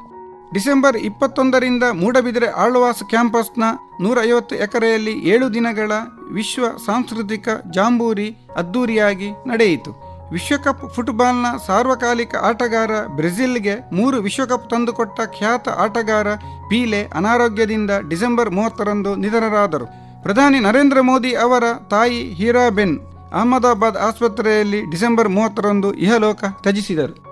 [0.54, 3.64] ಡಿಸೆಂಬರ್ ಇಪ್ಪತ್ತೊಂದರಿಂದ ಮೂಡಬಿದಿರೆ ಆಳ್ವಾಸ್ ಕ್ಯಾಂಪಸ್ನ
[4.04, 5.92] ನೂರ ಐವತ್ತು ಎಕರೆಯಲ್ಲಿ ಏಳು ದಿನಗಳ
[6.38, 8.28] ವಿಶ್ವ ಸಾಂಸ್ಕೃತಿಕ ಜಾಂಬೂರಿ
[8.60, 9.92] ಅದ್ದೂರಿಯಾಗಿ ನಡೆಯಿತು.
[10.32, 16.28] ವಿಶ್ವಕಪ್ ಫುಟ್ಬಾಲ್ನ ಸಾರ್ವಕಾಲಿಕ ಆಟಗಾರ ಬ್ರೆಜಿಲ್ಗೆ ಮೂರು ವಿಶ್ವಕಪ್ ತಂದುಕೊಟ್ಟ ಖ್ಯಾತ ಆಟಗಾರ
[16.70, 19.86] ಪೀಲೆ ಅನಾರೋಗ್ಯದಿಂದ ಡಿಸೆಂಬರ್ ಮೂವತ್ತರಂದು ನಿಧನರಾದರು.
[20.24, 22.96] ಪ್ರಧಾನಿ ನರೇಂದ್ರ ಮೋದಿ ಅವರ ತಾಯಿ ಹೀರಾಬೆನ್
[23.32, 27.28] ಅಹಮದಾಬಾದ್ ಆಸ್ಪತ್ರೆಯಲ್ಲಿ ಡಿಸೆಂಬರ್ ಮೂವತ್ತರಂದು ಇಹಲೋಕ ತ್ಯಜಿಸಿದರು.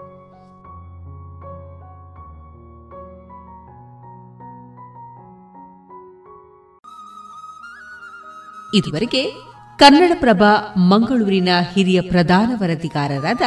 [8.76, 9.30] ಇದುವರೆಗೆ
[9.78, 10.42] ಕನ್ನಡಪ್ರಭ
[10.76, 13.40] ಮಂಗಳೂರಿನ ಹಿರಿಯ ಪ್ರಧಾನ ವರದಿಗಾರರಾದ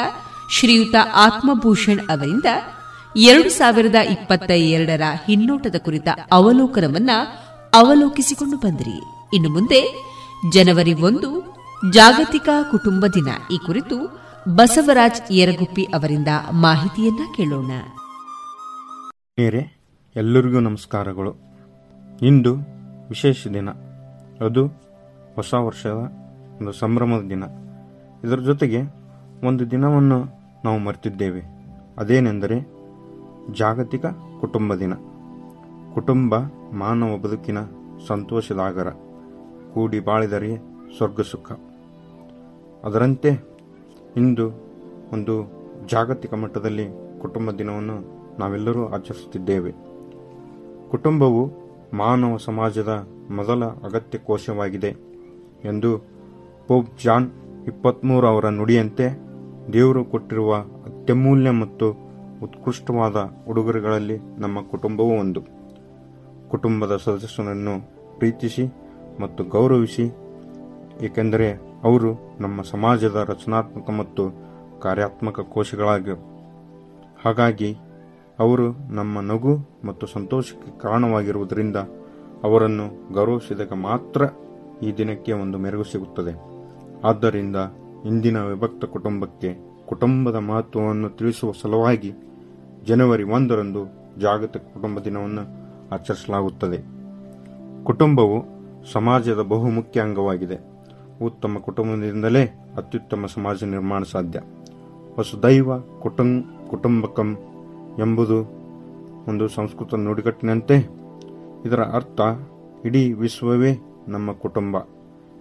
[0.51, 2.45] ಶ್ರೀಯುತ ಆತ್ಮಭೂಷಣ್ ಅವರಿಂದ
[3.15, 7.09] ಎರಡು ಸಾವಿರದ ಇಪ್ಪತ್ತ ಎರಡರ ಹಿನ್ನೋಟದ ಕುರಿತ ಅವಲೋಕನವನ್ನ
[7.73, 9.03] ಅವಲೋಕಿಸಿಕೊಂಡು ಬಂದಿರಿ.
[9.33, 10.09] ಇನ್ನು ಮುಂದೆ
[10.51, 11.48] ಜನವರಿ ಒಂದು
[11.91, 13.27] ಜಾಗತಿಕ ಕುಟುಂಬ ದಿನ.
[13.51, 14.19] ಈ ಕುರಿತು
[14.55, 17.71] ಬಸವರಾಜ್ ಯರಗುಪ್ಪಿ ಅವರಿಂದ ಮಾಹಿತಿಯನ್ನ ಕೇಳೋಣ.
[20.15, 21.35] ಎಲ್ಲರಿಗೂ ನಮಸ್ಕಾರಗಳು.
[22.21, 22.55] ಇಂದು
[23.09, 23.69] ವಿಶೇಷ ದಿನ.
[24.45, 24.67] ಅದು
[25.35, 25.91] ಹೊಸ ವರ್ಷದ
[26.61, 27.43] ಒಂದು ಸಂಭ್ರಮದ ದಿನ.
[28.23, 28.81] ಇದರ ಜೊತೆಗೆ
[29.43, 30.25] ಒಂದು ದಿನವನ್ನು
[30.65, 31.41] ನಾವು ಮರೆತಿದ್ದೇವೆ.
[31.97, 32.61] ಅದೇನೆಂದರೆ
[33.53, 34.05] ಜಾಗತಿಕ
[34.41, 34.93] ಕುಟುಂಬ ದಿನ.
[35.93, 36.35] ಕುಟುಂಬ
[36.73, 37.57] ಮಾನವ ಬದುಕಿನ
[38.07, 38.89] ಸಂತೋಷದಾಗರ
[39.73, 40.57] ಕೂಡಿ ಬಾಳಿದರೆ
[40.97, 41.51] ಸ್ವರ್ಗ ಸುಖ
[42.83, 43.29] ಅದರಂತೆ
[44.17, 44.49] ಇಂದು
[45.13, 45.51] ಒಂದು
[45.87, 46.87] ಜಾಗತಿಕ ಮಟ್ಟದಲ್ಲಿ
[47.21, 49.71] ಕುಟುಂಬ ದಿನವನ್ನು ನಾವೆಲ್ಲರೂ ಆಚರಿಸುತ್ತಿದ್ದೇವೆ.
[50.89, 51.51] ಕುಟುಂಬವು
[51.93, 54.87] ಮಾನವ ಸಮಾಜದ ಮೊದಲ ಅಗತ್ಯ ಕೋಶವಾಗಿದೆ
[55.63, 55.97] ಎಂದು
[56.67, 57.31] ಪೋಪ್ ಜಾನ್
[57.67, 59.19] ಇಪ್ಪತ್ತ್ಮೂರು ಅವರ ನುಡಿಯಂತೆ
[59.73, 61.91] ದೇವರು ಕೊಟ್ಟಿರುವ ಅತ್ಯಮೂಲ್ಯ ಮತ್ತು
[62.43, 63.15] ಉತ್ಕೃಷ್ಟವಾದ
[63.49, 65.41] ಉಡುಗೊರೆಗಳಲ್ಲಿ ನಮ್ಮ ಕುಟುಂಬವೂ ಒಂದು.
[66.49, 68.65] ಕುಟುಂಬದ ಸದಸ್ಯನನ್ನು ಪ್ರೀತಿಸಿ
[69.21, 70.03] ಮತ್ತು ಗೌರವಿಸಿ,
[71.05, 74.49] ಏಕೆಂದರೆ ಅವರು ನಮ್ಮ ಸಮಾಜದ ರಚನಾತ್ಮಕ ಮತ್ತು
[74.79, 76.11] ಕಾರ್ಯಾತ್ಮಕ ಕೋಶಗಳಾಗಿ
[77.25, 77.77] ಹಾಗಾಗಿ,
[78.39, 81.75] ಅವರು ನಮ್ಮ ನಗು ಮತ್ತು ಸಂತೋಷಕ್ಕೆ ಕಾರಣವಾಗಿರುವುದರಿಂದ
[82.43, 84.21] ಅವರನ್ನು ಗೌರವಿಸಿದಾಗ ಮಾತ್ರ
[84.83, 86.33] ಈ ದಿನಕ್ಕೆ ಒಂದು ಮೆರುಗು ಸಿಗುತ್ತದೆ.
[87.03, 87.55] ಆದ್ದರಿಂದ
[88.05, 92.13] ಇಂದಿನ ವಿಭಕ್ತ ಕುಟುಂಬಕ್ಕೆ ಕುಟುಂಬದ ಮಹತ್ವವನ್ನು ತಿಳಿಸುವ ಸಲುವಾಗಿ
[92.85, 93.85] ಜನವರಿ ಒಂದರಂದು
[94.19, 95.41] ಜಾಗತಿಕ ಕುಟುಂಬ ದಿನವನ್ನು
[95.93, 96.77] ಆಚರಿಸಲಾಗುತ್ತದೆ.
[97.83, 98.45] ಕುಟುಂಬವು
[98.91, 100.68] ಸಮಾಜದ ಬಹುಮುಖ್ಯ ಅಂಗವಾಗಿದೆ.
[101.23, 104.41] ಉತ್ತಮ ಕುಟುಂಬದಿಂದಲೇ ಅತ್ಯುತ್ತಮ ಸಮಾಜ ನಿರ್ಮಾಣ ಸಾಧ್ಯ.
[105.19, 107.37] ವಸುದೈವ ಕುಟುಂ, ಕುಟುಂಬಕಂ
[107.99, 108.59] ಎಂಬುದು
[109.27, 110.89] ಒಂದು ಸಂಸ್ಕೃತ ನುಡಿಗಟ್ಟಿನಂತೆ.
[111.65, 112.21] ಇದರ ಅರ್ಥ,
[112.85, 114.77] ಇಡೀ ವಿಶ್ವವೇ ನಮ್ಮ ಕುಟುಂಬ.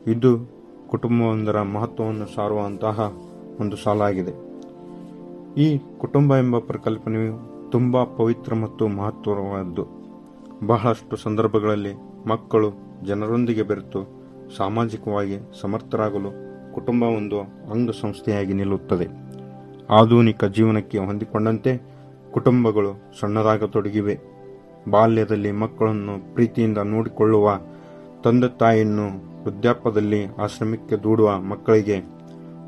[0.07, 0.51] ಇದು
[0.89, 3.13] ಕುಟುಂಬವೊಂದರ ಮಹತ್ವವನ್ನು ಸಾರುವಂತಹ
[3.61, 4.33] ಒಂದು ಸಾಲಾಗಿದೆ.
[5.57, 9.87] ಈ ಕುಟುಂಬ ಎಂಬ ಪರಿಕಲ್ಪನೆಯು ತುಂಬ ಪವಿತ್ರ ಮತ್ತು ಮಹತ್ವವಾದ್ದು.
[10.67, 11.95] ಬಹಳಷ್ಟು ಸಂದರ್ಭಗಳಲ್ಲಿ
[12.29, 12.71] ಮಕ್ಕಳು
[13.05, 14.18] ಜನರೊಂದಿಗೆ ಬೆರೆತು
[14.57, 16.31] ಸಾಮಾಜಿಕವಾಗಿ ಸಮರ್ಥರಾಗಲು
[16.75, 19.07] ಕುಟುಂಬ ಒಂದು ಅಂಗಸಂಸ್ಥೆಯಾಗಿ ನಿಲ್ಲುತ್ತದೆ.
[19.91, 21.81] ಆಧುನಿಕ ಜೀವನಕ್ಕೆ ಹೊಂದಿಕೊಂಡಂತೆ
[22.33, 24.19] ಕುಟುಂಬಗಳು ಸಣ್ಣದಾಗತೊಡಗಿವೆ.
[24.91, 27.61] ಬಾಲ್ಯದಲ್ಲಿ ಮಕ್ಕಳನ್ನು ಪ್ರೀತಿಯಿಂದ ನೋಡಿಕೊಳ್ಳುವ
[28.25, 32.01] ತಂದೆ ತಾಯಿಯನ್ನು ವೃದ್ಧಾಪ್ಯದಲ್ಲಿ ಆಶ್ರಮಕ್ಕೆ ದೂಡುವ ಮಕ್ಕಳಿಗೆ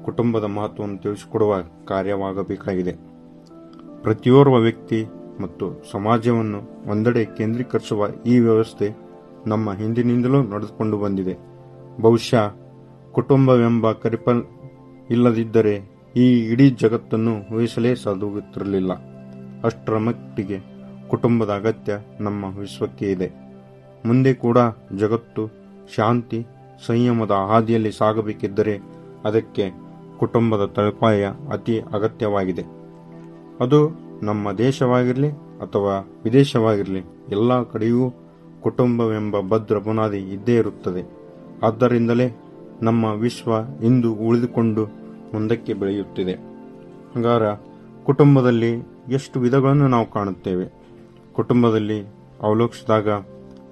[0.05, 1.55] ಕುಟುಂಬದ ಮಹತ್ವವನ್ನು ತಿಳಿಸಿಕೊಡುವ
[1.89, 2.93] ಕಾರ್ಯವಾಗಬೇಕಾಗಿದೆ.
[4.03, 5.07] ಪ್ರತಿಯೋರ್ವ ವ್ಯಕ್ತಿ
[5.41, 8.97] ಮತ್ತು ಸಮಾಜವನ್ನು ಒಂದೆಡೆ ಕೇಂದ್ರೀಕರಿಸುವ ಈ ವ್ಯವಸ್ಥೆ
[9.47, 11.50] ನಮ್ಮ ಹಿಂದಿನಿಂದಲೂ ನಡೆದುಕೊಂಡು ಬಂದಿದೆ.
[12.01, 12.57] ಬಹುಶಃ
[13.13, 14.45] ಕುಟುಂಬವೆಂಬ ಕರಿಪಲ್
[15.11, 18.93] ಇಲ್ಲದಿದ್ದರೆ ಈ ಇಡೀ ಜಗತ್ತನ್ನು ಊಹಿಸಲೇ ಸಾಧ್ಯವಾಗುತ್ತಿರಲಿಲ್ಲ
[19.65, 20.59] ಅಷ್ಟರ ಮಟ್ಟಿಗೆ
[21.09, 23.29] ಕುಟುಂಬದ ಅಗತ್ಯ ನಮ್ಮ ವಿಶ್ವಕ್ಕೆ ಇದೆ.
[24.07, 24.59] ಮುಂದೆ ಕೂಡ
[24.99, 25.47] ಜಗತ್ತು,
[25.95, 26.47] ಶಾಂತಿ,
[26.87, 28.79] ಸಂಯಮದ ಹಾದಿಯಲ್ಲಿ ಸಾಗಬೇಕಿದ್ದರೆ
[29.25, 29.71] ಅದಕ್ಕೆ
[30.19, 32.63] ಕುಟುಂಬದ ತಳಪಾಯ ಅತಿ ಅಗತ್ಯವಾಗಿದೆ.
[33.61, 33.91] ಅದು
[34.23, 35.31] ನಮ್ಮ ದೇಶವಾಗಿರಲಿ
[35.61, 38.11] ಅಥವಾ ವಿದೇಶವಾಗಿರಲಿ, ಎಲ್ಲ ಕಡೆಯೂ
[38.63, 41.20] ಕುಟುಂಬವೆಂಬ ಭದ್ರ ಬುನಾದಿ ಇದ್ದೇ ಇರುತ್ತದೆ.
[41.63, 42.41] ಆದ್ದರಿಂದಲೇ
[42.83, 43.53] ನಮ್ಮ ವಿಶ್ವ
[43.85, 44.87] ಇಂದು ಉಳಿದುಕೊಂಡು
[45.35, 46.33] ಮುಂದಕ್ಕೆ ಬೆಳೆಯುತ್ತಿದೆ.
[47.15, 47.53] ಹಂಗಾರ
[48.05, 48.71] ಕುಟುಂಬದಲ್ಲಿ
[49.09, 50.73] ಎಷ್ಟು ವಿಧಗಳನ್ನು ನಾವು ಕಾಣುತ್ತೇವೆ?
[51.33, 52.07] ಕುಟುಂಬದಲ್ಲಿ
[52.43, 53.09] ಅವಲೋಕಿಸಿದಾಗ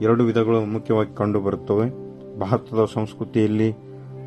[0.01, 2.09] ಎರಡು ವಿಧಗಳು ಮುಖ್ಯವಾಗಿ ಕಂಡುಬರುತ್ತವೆ.
[2.39, 3.75] ಭಾರತದ ಸಂಸ್ಕೃತಿಯಲ್ಲಿ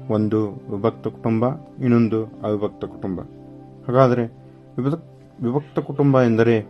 [0.10, 1.46] ಒಂದು ವಿಭಕ್ತ ಕುಟುಂಬ,
[1.84, 3.22] ಇನ್ನೊಂದು ಅವಿಭಕ್ತ ಕುಟುಂಬ.
[3.88, 4.26] ಹಾಗಾದರೆ
[4.78, 5.06] ವಿಭಕ್,
[5.44, 6.66] ವಿಭಕ್ತ ಕುಟುಂಬ ಎಂದರೆ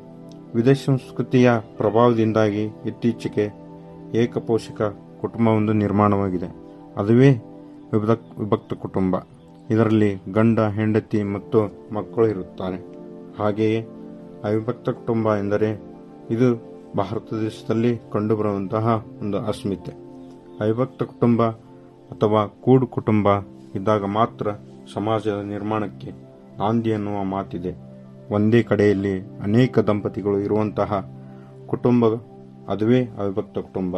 [0.56, 3.54] ವಿದೇಶ ಸಂಸ್ಕೃತಿಯ ಪ್ರಭಾವದಿಂದಾಗಿ ಇತ್ತೀಚೆಗೆ
[4.18, 6.61] ಏಕಪೋಷಕ ಕುಟುಂಬವೊಂದು ನಿರ್ಮಾಣವಾಗಿದೆ.
[6.98, 7.30] ಅದುವೇ
[7.94, 9.16] ವಿಭಕ್ ವಿಭಕ್ತ ಕುಟುಂಬ.
[9.70, 12.86] ಇದರಲ್ಲಿ ಗಂಡ, ಹೆಂಡತಿ ಮತ್ತು ಮಕ್ಕಳು ಇರುತ್ತಾರೆ.
[13.40, 13.82] ಹಾಗೆಯೇ
[14.44, 15.82] ಅವಿಭಕ್ತ ಕುಟುಂಬ ಎಂದರೆ
[16.30, 16.56] ಇದು
[16.98, 19.92] ಭಾರತ ದೇಶದಲ್ಲಿ ಕಂಡುಬರುವಂತಹ ಒಂದು ಅಸ್ಮಿತೆ.
[20.62, 21.48] ಅವಿಭಕ್ತ ಕುಟುಂಬ
[22.12, 23.40] ಅಥವಾ ಕೂಡು ಕುಟುಂಬ
[23.76, 24.48] ಇದ್ದಾಗ ಮಾತ್ರ
[24.94, 26.12] ಸಮಾಜದ ನಿರ್ಮಾಣಕ್ಕೆ
[26.58, 27.74] ನಾಂದಿ ಎನ್ನುವ ಮಾತಿದೆ.
[28.34, 31.10] ಒಂದೇ ಕಡೆಯಲ್ಲಿ ಅನೇಕ ದಂಪತಿಗಳು ಇರುವಂತಹ
[31.68, 32.06] ಕುಟುಂಬ
[32.68, 33.98] ಅದುವೇ ಅವಿಭಕ್ತ ಕುಟುಂಬ.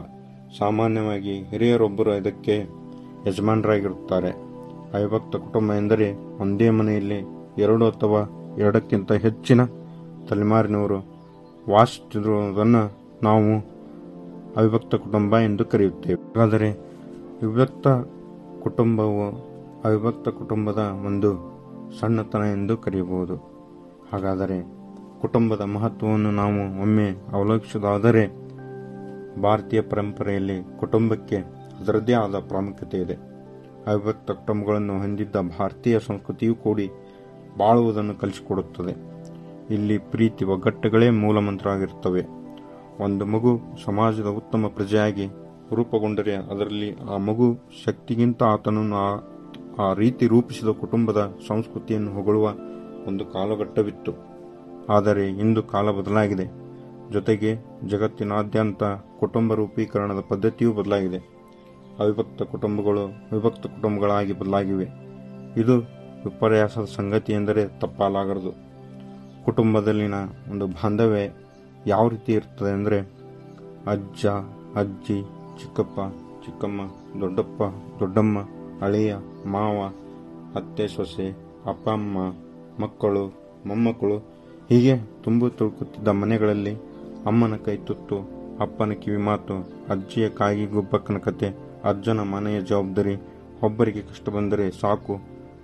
[0.57, 2.82] ಸಾಮಾನ್ಯವಾಗಿ ಹಿರಿಯರೊಬ್ಬರು ಇದಕ್ಕೆ
[3.27, 4.29] ಯಜಮಾನರಾಗಿರುತ್ತಾರೆ.
[4.93, 7.23] ಅವಿಭಕ್ತ ಕುಟುಂಬ ಎಂದರೆ ಒಂದೇ ಮನೆಯಲ್ಲಿ
[7.57, 8.19] ಎರಡು ಅಥವಾ
[8.59, 9.63] ಎರಡಕ್ಕಿಂತ ಹೆಚ್ಚಿನ
[10.29, 10.97] ತಲೆಮಾರಿನವರು.
[11.69, 12.91] ವಾಸಿಸುತ್ತಿರುವುದನ್ನು
[13.23, 13.73] ನಾವು
[14.57, 16.39] ಅವಿಭಕ್ತ ಕುಟುಂಬ ಎಂದು ಕರೆಯುತ್ತೇವೆ.
[16.39, 16.71] ಹಾಗಾದರೆ
[17.47, 17.87] ವಿಭಕ್ತ
[18.63, 19.29] ಕುಟುಂಬವು
[19.83, 21.53] ಅವಿಭಕ್ತ ಕುಟುಂಬದ ಒಂದು
[21.99, 23.35] ಸಣ್ಣತನ ಎಂದು ಕರೆಯಬಹುದು.
[24.13, 24.83] ಹಾಗಾದರೆ
[25.21, 28.43] ಕುಟುಂಬದ ಮಹತ್ವವನ್ನು ನಾವು ಒಮ್ಮೆ ಅವಲೋಕಿಸುವುದಾದರೆ
[29.41, 33.13] ಭಾರತೀಯ ಪರಂಪರೆಯಲ್ಲಿ ಕುಟುಂಬಕ್ಕೆ ಅದರದ್ದೇ ಆದ ಪ್ರಾಮುಖ್ಯತೆ ಇದೆ.
[33.87, 36.89] ಅವಿಭಕ್ತ ಕುಟುಂಬಗಳನ್ನು ಹೊಂದಿದ್ದ ಭಾರತೀಯ ಸಂಸ್ಕೃತಿಯು ಕೂಡಿ
[37.57, 39.13] ಬಾಳುವುದನ್ನು ಕಲಿಸಿಕೊಡುತ್ತದೆ.
[39.73, 42.25] ಇಲ್ಲಿ ಪ್ರೀತಿ ಒಗ್ಗಟ್ಟುಗಳೇ ಮೂಲಮಂತ್ರವಾಗಿರುತ್ತವೆ.
[42.99, 45.27] ಒಂದು ಮಗು ಸಮಾಜದ ಉತ್ತಮ ಪ್ರಜೆಯಾಗಿ
[45.73, 49.21] ರೂಪುಗೊಂಡರೆ ಅದರಲ್ಲಿ ಆ ಮಗು ಶಕ್ತಿಗಿಂತ ಆತನನ್ನು ಆ-
[49.79, 52.53] ಆ ರೀತಿ ರೂಪಿಸಿದ ಕುಟುಂಬದ ಸಂಸ್ಕೃತಿಯನ್ನು ಹೊಗಳುವ
[53.07, 54.11] ಒಂದು ಕಾಲಘಟ್ಟವಿತ್ತು.
[54.89, 56.63] ಆದರೆ ಇಂದು ಕಾಲ ಬದಲಾಗಿದೆ.
[57.11, 57.55] ಜೊತೆಗೆ
[57.87, 58.83] ಜಗತ್ತಿನಾದ್ಯಂತ
[59.19, 61.32] ಕುಟುಂಬ ರೂಪೀಕರಣದ ಪದ್ಧತಿಯೂ ಬದಲಾಗಿದೆ.
[61.99, 64.87] ಅವಿಭಕ್ತ ಕುಟುಂಬಗಳು ವಿಭಕ್ತ ಕುಟುಂಬಗಳಾಗಿ ಬದಲಾಗಿವೆ.
[65.61, 65.75] ಇದು
[66.25, 68.51] ವಿಪರ್ಯಾಸದ ಸಂಗತಿ ಎಂದರೆ ತಪ್ಪಾಲಾಗದು
[69.45, 70.13] ಕುಟುಂಬದಲ್ಲಿನ
[70.51, 71.31] ಒಂದು ಬಾಂಧವ್ಯ
[71.87, 72.99] ಯಾವ ರೀತಿ ಇರ್ತದೆ ಅಂದರೆ
[73.93, 74.25] ಅಜ್ಜ,
[74.75, 75.17] ಅಜ್ಜಿ,
[75.59, 75.99] ಚಿಕ್ಕಪ್ಪ,
[76.45, 76.81] ಚಿಕ್ಕಮ್ಮ,
[77.21, 77.63] ದೊಡ್ಡಪ್ಪ,
[77.99, 78.37] ದೊಡ್ಡಮ್ಮ
[78.81, 79.15] ಅಳಿಯ
[79.45, 79.79] ಮಾವ,
[80.55, 81.27] ಅತ್ತೆ, ಸೊಸೆ,
[81.65, 82.17] ಅಪ್ಪ, ಅಮ್ಮ,
[82.81, 83.23] ಮಕ್ಕಳು,
[83.65, 84.17] ಮೊಮ್ಮಕ್ಕಳು
[84.69, 86.73] ಹೀಗೆ ತುಂಬು ತುಳುಕುತ್ತಿದ್ದ ಮನೆಗಳಲ್ಲಿ
[87.25, 88.17] ಅಮ್ಮನ ಕೈ ತುತ್ತು,
[88.59, 89.55] ಅಪ್ಪನ ಕಿವಿ ಮಾತು
[89.89, 91.49] ಅಜ್ಜಿಯ ಕಾಗಿ ಗುಬ್ಬಕ್ಕನ ಕತೆ
[91.83, 93.15] ಅಜ್ಜನ ಮನೆಯ ಜವಾಬ್ದಾರಿ
[93.63, 95.19] ಒಬ್ಬರಿಗೆ ಕಷ್ಟ ಬಂದರೆ ಸಾಕು.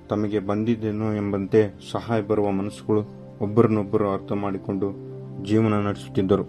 [0.09, 3.01] ತಮಗೆ ಬಂದಿದ್ದೇನೋ ಎಂಬಂತೆ ಸಹಾಯ ಬರುವ ಮನಸ್ಸುಗಳು
[3.41, 4.91] ಒಬ್ಬರನ್ನೊಬ್ಬರು ಅರ್ಥ ಮಾಡಿಕೊಂಡು
[5.43, 6.43] ಜೀವನ ನಡೆಸುತ್ತಿದ್ದರು.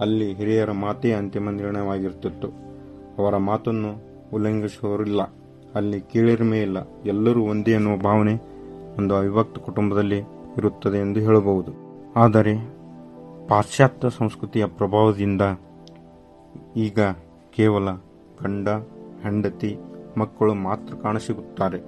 [0.00, 2.48] ಅಲ್ಲಿ ಹಿರಿಯರ ಮಾತೇ ಅಂತಿಮ ನಿರ್ಣಯವಾಗಿರುತ್ತಿತ್ತು.
[3.18, 3.94] ಅವರ ಮಾತನ್ನು
[4.34, 5.22] ಉಲ್ಲಂಘಿಸುವವರಿಲ್ಲ.
[5.74, 6.76] ಅಲ್ಲಿ ಕೀಳಿರಿಮೆ ಇಲ್ಲ.
[7.06, 8.34] ಎಲ್ಲರೂ ಒಂದೇ ಎನ್ನುವ ಭಾವನೆ
[8.98, 10.18] ಒಂದು ಅವಿಭಕ್ತ ಕುಟುಂಬದಲ್ಲಿ
[10.58, 11.72] ಇರುತ್ತದೆ ಎಂದು ಹೇಳಬಹುದು.
[12.16, 12.54] ಆದರೆ
[13.48, 15.42] ಪಾಶ್ಚಾತ್ಯ ಸಂಸ್ಕೃತಿಯ ಪ್ರಭಾವದಿಂದ
[16.76, 16.98] ಈಗ
[17.56, 17.92] ಕೇವಲ
[18.42, 18.68] ಗಂಡ
[19.24, 19.76] ಹೆಂಡತಿ
[20.18, 21.78] ಮಕ್ಕಳು ಮಾತ್ರ ಕಾಣಸಿಗುತ್ತಾರೆ.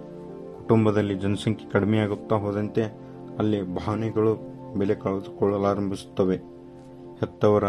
[0.58, 2.82] ಕುಟುಂಬದಲ್ಲಿ ಜನಸಂಖ್ಯೆ ಕಡಿಮೆಯಾಗುತ್ತಾ ಹೋದಂತೆ
[3.38, 4.32] ಅಲ್ಲಿ ಭಾವನೆಗಳು
[4.78, 6.36] ಬೆಲೆ ಕಳೆದುಕೊಳ್ಳಲಾರಂಭಿಸುತ್ತವೆ.
[7.20, 7.64] ಹೆತ್ತವರ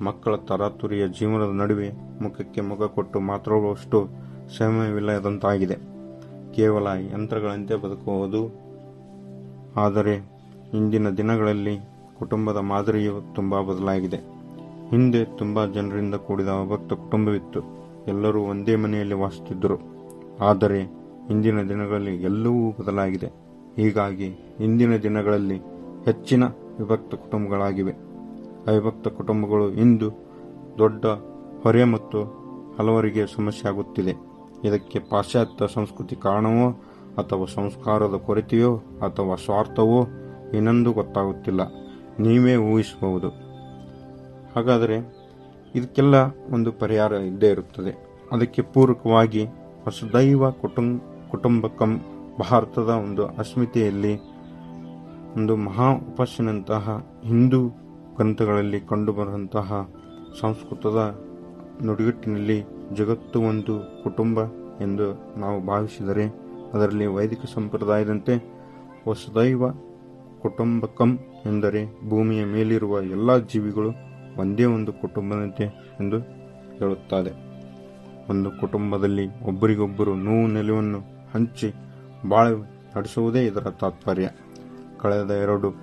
[0.00, 1.88] ಮಕ್ಕಳ ತರಾತುರಿಯ ಜೀವನದ ನಡುವೆ
[2.22, 4.08] ಮುಖಕ್ಕೆ ಮುಖ ಕೊಟ್ಟು ಮಾತ್ರವಷ್ಟು
[4.58, 5.76] ಸಮಯವಿಲ್ಲದಂತಾಗಿದೆ
[6.54, 8.42] ಕೇವಲ ಯಂತ್ರಗಳಂತೆ ಬದುಕುವುದು.
[9.76, 10.14] ಆದರೆ
[10.74, 11.78] ಇಂದಿನ ದಿನಗಳಲ್ಲಿ
[12.18, 14.16] ಕುಟುಂಬದ ಮಾದರಿಯು ತುಂಬ ಬದಲಾಗಿದೆ.
[14.90, 17.83] ಹಿಂದೆ ತುಂಬ ಜನರಿಂದ ಕೂಡಿದ ಅಭಕ್ತ ಕುಟುಂಬವಿತ್ತು.
[18.08, 19.78] ಎಲ್ಲರೂ ಒಂದೇ ಮನೆಯಲ್ಲಿ ವಾಸಿಸುತ್ತಿದ್ದರು.
[20.44, 20.80] ಆದರೆ
[21.30, 23.26] ಇಂದಿನ ದಿನಗಳಲ್ಲಿ ಎಲ್ಲವೂ ಬದಲಾಗಿದೆ.
[23.76, 24.26] ಹೀಗಾಗಿ
[24.60, 25.56] ಇಂದಿನ ದಿನಗಳಲ್ಲಿ
[26.04, 27.92] ಹೆಚ್ಚಿನ ವಿಭಕ್ತ ಕುಟುಂಬಗಳಾಗಿವೆ.
[28.66, 30.10] ಅವಿಭಕ್ತ ಕುಟುಂಬಗಳು ಇಂದು
[30.78, 31.06] ದೊಡ್ಡ
[31.62, 32.24] ಹೊರೆ ಮತ್ತು
[32.78, 34.14] ಹಲವರಿಗೆ ಸಮಸ್ಯೆ ಆಗುತ್ತಿದೆ.
[34.64, 36.70] ಇದಕ್ಕೆ ಪಾಶ್ಚಾತ್ಯ ಸಂಸ್ಕೃತಿ ಕಾರಣವೋ
[37.18, 40.06] ಅಥವಾ ಸಂಸ್ಕಾರದ ಕೊರತೆಯೋ ಅಥವಾ ಸ್ವಾರ್ಥವೋ
[40.54, 41.60] ಇನ್ನೊಂದು ಗೊತ್ತಾಗುತ್ತಿಲ್ಲ.
[42.18, 43.28] ನೀವೇ ಊಹಿಸಬಹುದು.
[44.56, 45.23] ಹಾಗಾದರೆ
[45.74, 46.14] ಇದಕ್ಕೆಲ್ಲ
[46.52, 47.92] ಒಂದು ಪರಿಹಾರ ಇದ್ದೇ ಇರುತ್ತದೆ.
[48.32, 49.46] ಅದಕ್ಕೆ ಪೂರಕವಾಗಿ
[49.86, 51.00] ವಸುದೈವ ಕುಟುಂಬ
[51.30, 52.00] ಕುಟುಂಬಕಂ
[52.50, 54.14] ಭಾರತದ ಒಂದು ಅಸ್ಮಿತೆಯಲ್ಲಿ
[55.36, 57.68] ಒಂದು ಮಹಾ ಉಪಾಸನಂತಹ ಹಿಂದೂ
[58.16, 59.90] ಗ್ರಂಥಗಳಲ್ಲಿ ಕಂಡುಬರುವಂತಹ
[60.40, 61.00] ಸಂಸ್ಕೃತದ
[61.84, 62.62] ನುಡಿಗಟ್ಟಿನಲ್ಲಿ
[62.94, 64.42] ಜಗತ್ತು ಒಂದು ಕುಟುಂಬ
[64.80, 65.06] ಎಂದು
[65.38, 66.26] ನಾವು ಭಾವಿಸಿದರೆ
[66.72, 68.34] ಅದರಲ್ಲಿ ವೈದಿಕ ಸಂಪ್ರದಾಯದಂತೆ
[69.08, 69.70] ವಸುದೈವ
[70.40, 75.64] ಕುಟುಂಬಕಂ ಎಂದರೆ ಭೂಮಿಯ ಮೇಲಿರುವ ಎಲ್ಲ ಜೀವಿಗಳು ಒಂದೇ ಒಂದು ಕುಟುಂಬದಂತೆ
[76.00, 76.18] ಎಂದು
[76.78, 77.54] ಹೇಳುತ್ತದೆ
[78.30, 80.98] ಒಂದು ಕುಟುಂಬದಲ್ಲಿ ಒಬ್ಬರಿಗೊಬ್ಬರು ನೋವು ನೆಲವನ್ನು
[81.34, 81.74] ಹಂಚಿ
[82.28, 84.30] ಬಾಳೆ ನಡೆಸುವುದೇ ಇದರ ತಾತ್ಪರ್ಯ.
[84.98, 85.74] ಕಳೆದ ಎರಡು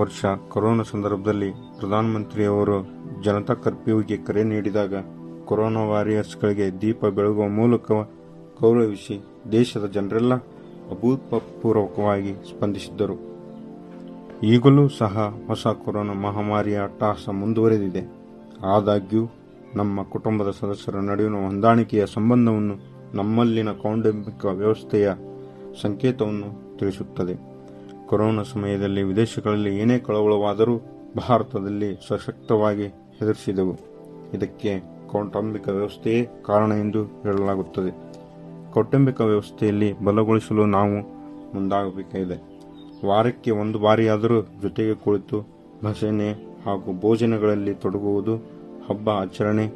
[0.00, 2.86] ವರ್ಷ ಕೊರೋನಾ ಸಂದರ್ಭದಲ್ಲಿ ಪ್ರಧಾನಮಂತ್ರಿಯವರು
[3.22, 4.94] ಜನತಾ ಕರ್ಫ್ಯೂಗೆ ಕರೆ ನೀಡಿದಾಗ
[5.44, 7.92] ಕೊರೋನಾ ವಾರಿಯರ್ಸ್ಗಳಿಗೆ ದೀಪ ಬೆಳಗುವ ಮೂಲಕ
[8.60, 10.34] ಗೌರವಿಸಿ ದೇಶದ ಜನರೆಲ್ಲ
[10.90, 13.33] ಅಭೂತಪೂರ್ವಕವಾಗಿ ಸ್ಪಂದಿಸಿದ್ದರು.
[14.44, 18.12] ಈಗಲೂ ಸಹ ಹೊಸ ಕೊರೋನಾ ಮಹಾಮಾರಿಯ ಅಟ್ಟಹಾಸ ಮುಂದುವರೆದಿದೆ.
[18.66, 19.28] ಆದಾಗ್ಯೂ,
[19.74, 22.74] ನಮ್ಮ ಕುಟುಂಬದ ಸದಸ್ಯರ ನಡುವಿನ ಹೊಂದಾಣಿಕೆಯ ಸಂಬಂಧವನ್ನು
[23.14, 25.10] ನಮ್ಮಲ್ಲಿನ ಕೌಟುಂಬಿಕ ವ್ಯವಸ್ಥೆಯ
[25.82, 27.34] ಸಂಕೇತವನ್ನು ತಿಳಿಸುತ್ತದೆ.
[28.06, 30.78] ಕೊರೋನಾ ಸಮಯದಲ್ಲಿ ವಿದೇಶಗಳಲ್ಲಿ ಏನೇ ಕಳವಳವಾದರೂ
[31.28, 32.82] ಭಾರತದಲ್ಲಿ ಸಶಕ್ತವಾಗಿ
[33.22, 33.76] ಎದುರಿಸಿದೆವು
[34.34, 38.14] ಇದಕ್ಕೆ ಕೌಟುಂಬಿಕ ವ್ಯವಸ್ಥೆಯೇ ಕಾರಣ ಎಂದು ಹೇಳಲಾಗುತ್ತದೆ.
[38.72, 40.94] ಕೌಟುಂಬಿಕ ವ್ಯವಸ್ಥೆಯಲ್ಲಿ ಬಲಗೊಳಿಸಲು ನಾವು
[41.54, 42.53] ಮುಂದಾಗಬೇಕಾಗಿದೆ.
[43.06, 45.40] ವಾರಕ್ಕೆ ಒಂದು ಬಾರಿಯಾದರೂ ಜೊತೆಗೆ ಕುಳಿತು
[45.84, 46.32] ಭಜನೆ
[46.64, 48.36] ಹಾಗೂ ಭೋಜನಗಳಲ್ಲಿ ತೊಡಗುವುದು
[48.90, 49.72] ಹಬ್ಬ ಆಚರಣೆ,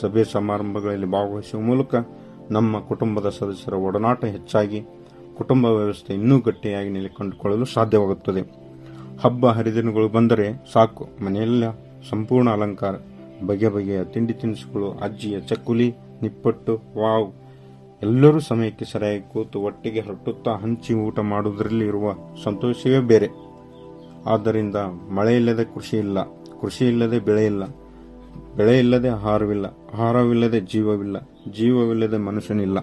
[0.00, 1.94] ಸಭೆ ಸಮಾರಂಭಗಳಲ್ಲಿ ಭಾಗವಹಿಸುವ ಮೂಲಕ
[2.50, 4.82] ನಮ್ಮ ಕುಟುಂಬದ ಸದಸ್ಯರ ಒಡನಾಟ ಹೆಚ್ಚಾಗಿ,
[5.36, 8.40] ಕುಟುಂಬ ವ್ಯವಸ್ಥೆ ಇನ್ನೂ ಗಟ್ಟಿಯಾಗಿ ನೆಲೆಕೊಂಡುಕೊಳ್ಳಲು ಸಾಧ್ಯವಾಗುತ್ತದೆ.
[9.20, 11.08] ಹಬ್ಬ ಹರಿದಿನಗಳು ಬಂದರೆ ಸಾಕು.
[11.24, 11.70] ಮನೆಯಲ್ಲ
[12.10, 12.94] ಸಂಪೂರ್ಣ ಅಲಂಕಾರ.
[13.46, 17.32] ಬಗೆ ಬಗೆಯ ತಿಂಡಿ ತಿನಿಸುಗಳು, ಅಜ್ಜಿಯ ಚಕ್ಕುಲಿ, ನಿಪ್ಪಟ್ಟು, ವಾವ್.
[18.02, 22.14] ಎಲ್ಲರೂ ಸಮಯಕ್ಕೆ ಸರಿಯಾಗಿ ಕೂತು ಒಟ್ಟಿಗೆ ಹೊರಟುತ್ತಾ ಹಂಚಿ ಊಟ ಮಾಡುವುದರಲ್ಲಿ ಇರುವ
[22.44, 23.28] ಸಂತೋಷವೇ ಬೇರೆ.
[24.26, 24.76] ಆದ್ದರಿಂದ
[25.14, 26.22] ಮಳೆ ಇಲ್ಲದೆ ಕೃಷಿ ಇಲ್ಲ,
[26.60, 27.64] ಕೃಷಿ ಇಲ್ಲದೆ ಬೆಳೆ ಇಲ್ಲ,
[28.56, 31.16] ಬೆಳೆ ಇಲ್ಲದೆ ಆಹಾರವಿಲ್ಲ, ಆಹಾರವಿಲ್ಲದೆ ಜೀವವಿಲ್ಲ,
[31.52, 32.78] ಜೀವವಿಲ್ಲದೆ ಮನುಷ್ಯನಿಲ್ಲ.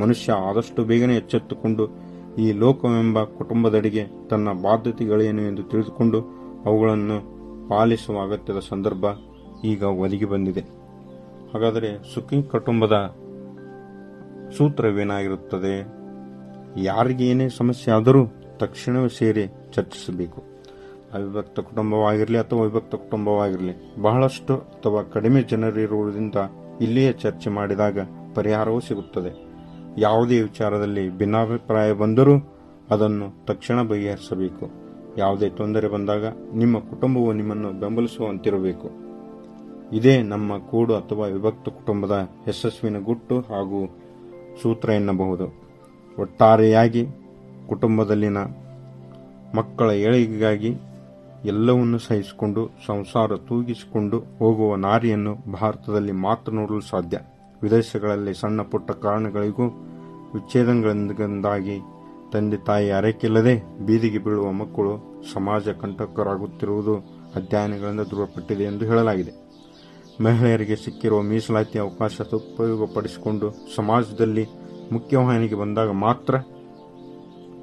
[0.00, 1.86] ಮನುಷ್ಯ ಆದಷ್ಟು ಬೇಗನೆ ಎಚ್ಚೆತ್ತುಕೊಂಡು
[2.38, 6.20] ಈ ಲೋಕವೆಂಬ ಕುಟುಂಬದಡಿಗೆ ತನ್ನ ಬಾಧ್ಯತೆಗಳೇನು ಎಂದು ತಿಳಿದುಕೊಂಡು
[6.66, 7.18] ಅವುಗಳನ್ನು
[7.68, 9.04] ಪಾಲಿಸುವ ಅಗತ್ಯದ ಸಂದರ್ಭ
[9.64, 10.60] ಈಗ ಒದಗಿ ಬಂದಿದೆ.
[11.52, 13.21] ಹಾಗಾದರೆ ಸುಖಿ ಕುಟುಂಬದ
[14.56, 16.02] ಸೂತ್ರವೇನಾಗಿರುತ್ತದೆ?
[16.76, 18.26] ಯಾರಿಗೆ ಏನೇ ಸಮಸ್ಯೆ ಆದರೂ
[18.56, 20.42] ತಕ್ಷಣವೇ ಸೇರಿ ಚರ್ಚಿಸಬೇಕು.
[21.14, 26.34] ಅವಿಭಕ್ತ ಕುಟುಂಬವಾಗಿರಲಿ ಅಥವಾ ವಿಭಕ್ತ ಕುಟುಂಬವಾಗಿರಲಿ, ಬಹಳಷ್ಟು ಅಥವಾ ಕಡಿಮೆ ಜನರಿರುವುದರಿಂದ
[26.80, 27.98] ಇಲ್ಲಿಯೇ ಚರ್ಚೆ ಮಾಡಿದಾಗ
[28.34, 29.52] ಪರಿಹಾರವೂ ಸಿಗುತ್ತದೆ.
[29.98, 32.56] ಯಾವುದೇ ವಿಚಾರದಲ್ಲಿ ಭಿನ್ನಾಭಿಪ್ರಾಯ ಬಂದರೂ
[32.90, 34.70] ಅದನ್ನು ತಕ್ಷಣ ಬಗೆಹರಿಸಬೇಕು.
[35.18, 36.24] ಯಾವುದೇ ತೊಂದರೆ ಬಂದಾಗ
[36.54, 38.90] ನಿಮ್ಮ ಕುಟುಂಬವು ನಿಮ್ಮನ್ನು ಬೆಂಬಲಿಸುವಂತಿರಬೇಕು.
[39.96, 44.01] ಇದೇ ನಮ್ಮ ಕೂಡು ಅಥವಾ ವಿಭಕ್ತ ಕುಟುಂಬದ ಯಶಸ್ವಿನ ಗುಟ್ಟು ಹಾಗೂ
[44.62, 45.62] ಸೂತ್ರ ಎನ್ನಬಹುದು.
[46.18, 47.06] ಒಟ್ಟಾರೆಯಾಗಿ
[47.68, 48.38] ಕುಟುಂಬದಲ್ಲಿನ
[49.56, 50.74] ಮಕ್ಕಳ ಏಳಿಗೆಗಾಗಿ
[51.44, 57.18] ಎಲ್ಲವನ್ನು ಸಹಿಸಿಕೊಂಡು ಸಂಸಾರ ತೂಗಿಸಿಕೊಂಡು ಹೋಗುವ ನಾರಿಯನ್ನು ಭಾರತದಲ್ಲಿ ಮಾತ್ರ ನೋಡಲು ಸಾಧ್ಯ.
[57.62, 59.66] ವಿದೇಶಗಳಲ್ಲಿ ಸಣ್ಣ ಪುಟ್ಟ ಕಾರಣಗಳಿಗೂ
[60.34, 61.80] ವಿಚ್ಛೇದಗಳಿಂದಾಗಿ
[62.32, 66.96] ತಂದೆ ತಾಯಿ ಅರೆಕಿಲ್ಲದೆ ಬೀದಿಗೆ ಬೀಳುವ ಮಕ್ಕಳು ಸಮಾಜ ಕಂಟಕರಾಗುತ್ತಿರುವುದು
[67.34, 69.41] ಅಧ್ಯಯನಗಳಿಂದ ದೃಢಪಟ್ಟಿದೆ ಎಂದು ಹೇಳಲಾಗಿದೆ.
[70.20, 74.44] ಮಹಿಳೆಯರಿಗೆ ಸಿಕ್ಕಿರುವ ಮೀಸಲಾತಿ ಅವಕಾಶ ಸದುಪಯೋಗಪಡಿಸಿಕೊಂಡು ಸಮಾಜದಲ್ಲಿ
[74.92, 76.34] ಮುಖ್ಯವಾಹಿನಿಗೆ ಬಂದಾಗ ಮಾತ್ರ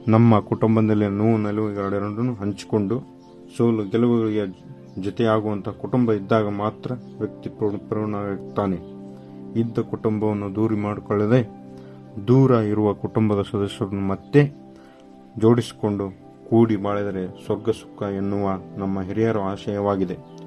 [0.07, 2.99] ನಮ್ಮ ಕುಟುಂಬದಲ್ಲಿ ನೋವು ನಲುವುಗಳೆರಡನ್ನು ಹಂಚಿಕೊಂಡು
[3.57, 4.69] ಸೋಲು ಗೆಲುವುಗಳಿಗೆ
[5.01, 8.75] ಜೊತೆಯಾಗುವಂಥ ಕುಟುಂಬ ಇದ್ದಾಗ ಮಾತ್ರ ವ್ಯಕ್ತಿ ಪೂರ್ಣವಾಗುತ್ತಾನೆ
[9.59, 11.41] ಇದ್ದ ಕುಟುಂಬವನ್ನು ದೂರಿ ಮಾಡಿಕೊಳ್ಳದೆ
[12.27, 14.41] ದೂರ ಇರುವ ಕುಟುಂಬದ ಸದಸ್ಯರನ್ನು ಮತ್ತೆ
[15.37, 20.38] ಜೋಡಿಸಿಕೊಂಡು ಕೂಡಿ ಬಾಳಿದರೆ ಸ್ವರ್ಗ ಸುಖ ಎನ್ನುವ ನಮ್ಮ ಹಿರಿಯರ ಆಶಯವಾಗಿದೆ.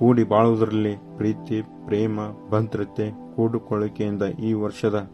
[0.00, 2.20] ಕೂಡಿ ಬಾಳುವುದರಲ್ಲಿ ಪ್ರೀತಿ, ಪ್ರೇಮ,
[2.50, 5.10] ಭದ್ರತೆ ಕೂಡುಕೊಳ್ಳಿಕೆಯಿಂದ ಈ ವರ್ಷದ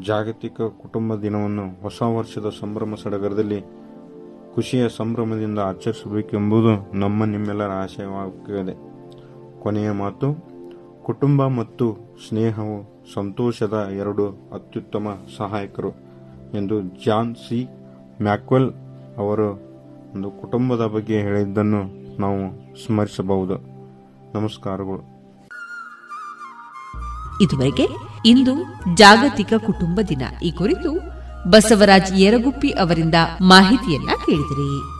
[0.00, 3.62] ಜಾಗತಿಕ ಕುಟುಂಬ ದಿನವನ್ನು ಹೊಸ ವರ್ಷದ ಸಂಭ್ರಮ ಸಡಗರದಲ್ಲಿ
[4.54, 8.74] ಖುಷಿಯ ಸಂಭ್ರಮದಿಂದ ಆಚರಿಸಬೇಕೆಂಬುದು ನಮ್ಮ ನಿಮ್ಮೆಲ್ಲರ ಆಶಯವಾಗಿದೆ.
[9.60, 10.34] ಕೊನೆಯ ಮಾತು,
[11.04, 15.90] ಕುಟುಂಬ ಮತ್ತು ಸ್ನೇಹವು ಸಂತೋಷದ ಎರಡು ಅತ್ಯುತ್ತಮ ಸಹಾಯಕರು
[16.54, 17.68] ಎಂದು ಜಾನ್ ಸಿ.
[18.22, 18.70] ಮ್ಯಾಕ್ವೆಲ್
[19.18, 19.50] ಅವರು
[20.14, 21.82] ಒಂದು ಕುಟುಂಬದ ಬಗ್ಗೆ ಹೇಳಿದ್ದನ್ನು
[22.20, 23.75] ನಾವು ಸ್ಮರಿಸಬಹುದು.
[24.34, 25.16] ನಮಸ್ಕಾರಗಳು.
[27.42, 27.88] ಇದುವರೆಗೆ
[28.26, 28.54] ಇಂದು
[28.94, 30.22] ಜಾಗತಿಕ ಕುಟುಂಬ ದಿನ.
[30.42, 31.16] ಈ ಕುರಿತು
[31.50, 34.96] ಬಸವರಾಜ್ ಯರಗುಪ್ಪಿ ಅವರಿಂದ ಮಾಹಿತಿಯನ್ನ ಕೇಳಿದಿರಿ.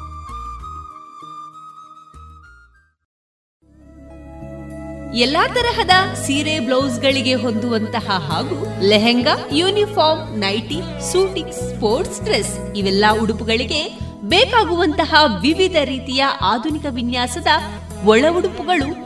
[5.21, 10.81] ಎಲ್ಲಾ ತರಹದ ಸೀರೆ ಬ್ಲೌಸ್ಗಳಿಗೆ ಹೊಂದುವಂತಹ ಹಾಗೂ lehenga, uniform, nighty
[11.13, 17.47] suiting sports dress ಇವೆಲ್ಲ ಉಡುಪುಗಳಿಗೆ ಬೇಕಾಗುವಂತಹ ವಿವಿಧ ರೀತಿಯ ಆಧುನಿಕ ವಿನ್ಯಾಸದ
[18.05, 19.06] ಒಳ ಉಡುಪುಗಳು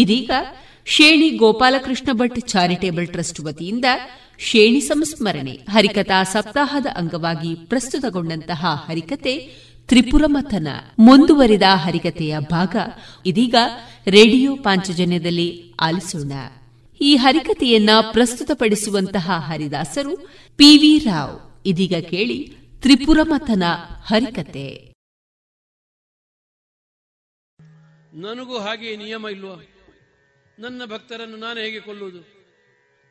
[0.00, 0.30] ಇದೀಗ
[0.86, 3.84] ಶೇಣಿ ಗೋಪಾಲಕೃಷ್ಣ ಭಟ್ ಚಾರಿಟೇಬಲ್ ಟ್ರಸ್ಟ್ ವತಿಯಿಂದ
[4.38, 9.36] ಶೇಣಿ ಸಂಸ್ಮರಣೆ ಹರಿಕಥಾ ಸಪ್ತಾಹದ ಅಂಗವಾಗಿ ಪ್ರಸ್ತುತಗೊಂಡಂತಹ ಹರಿಕತೆ
[9.88, 10.68] ತ್ರಿಪುರಮಥನ
[10.98, 12.76] ಮುಂದುವರಿದ ಹರಿಕತೆಯ ಭಾಗ.
[13.26, 13.54] ಇದೀಗ
[14.06, 16.32] ರೇಡಿಯೋ ಪಾಂಚಜನ್ಯದಲ್ಲಿ ಆಲಿಸೋಣ.
[17.00, 20.16] ಈ ಹರಿಕತೆಯನ್ನ ಪ್ರಸ್ತುತಪಡಿಸುವಂತಹ ಹರಿದಾಸರು
[20.56, 21.62] ಪಿವಿ ರಾವ್.
[21.66, 23.62] ಇದೀಗ ಕೇಳಿ ತ್ರಿಪುರಮಥನ
[24.06, 24.94] ಹರಿಕತೆ
[28.14, 29.66] ನನಗೂ ಹಾಗೆ ನಿಯಮ ಇಲ್ವಾ?
[30.60, 32.20] ನನ್ನ ಭಕ್ತರನ್ನು ನಾನು ಹೇಗೆ ಕೊಲ್ಲುವುದು?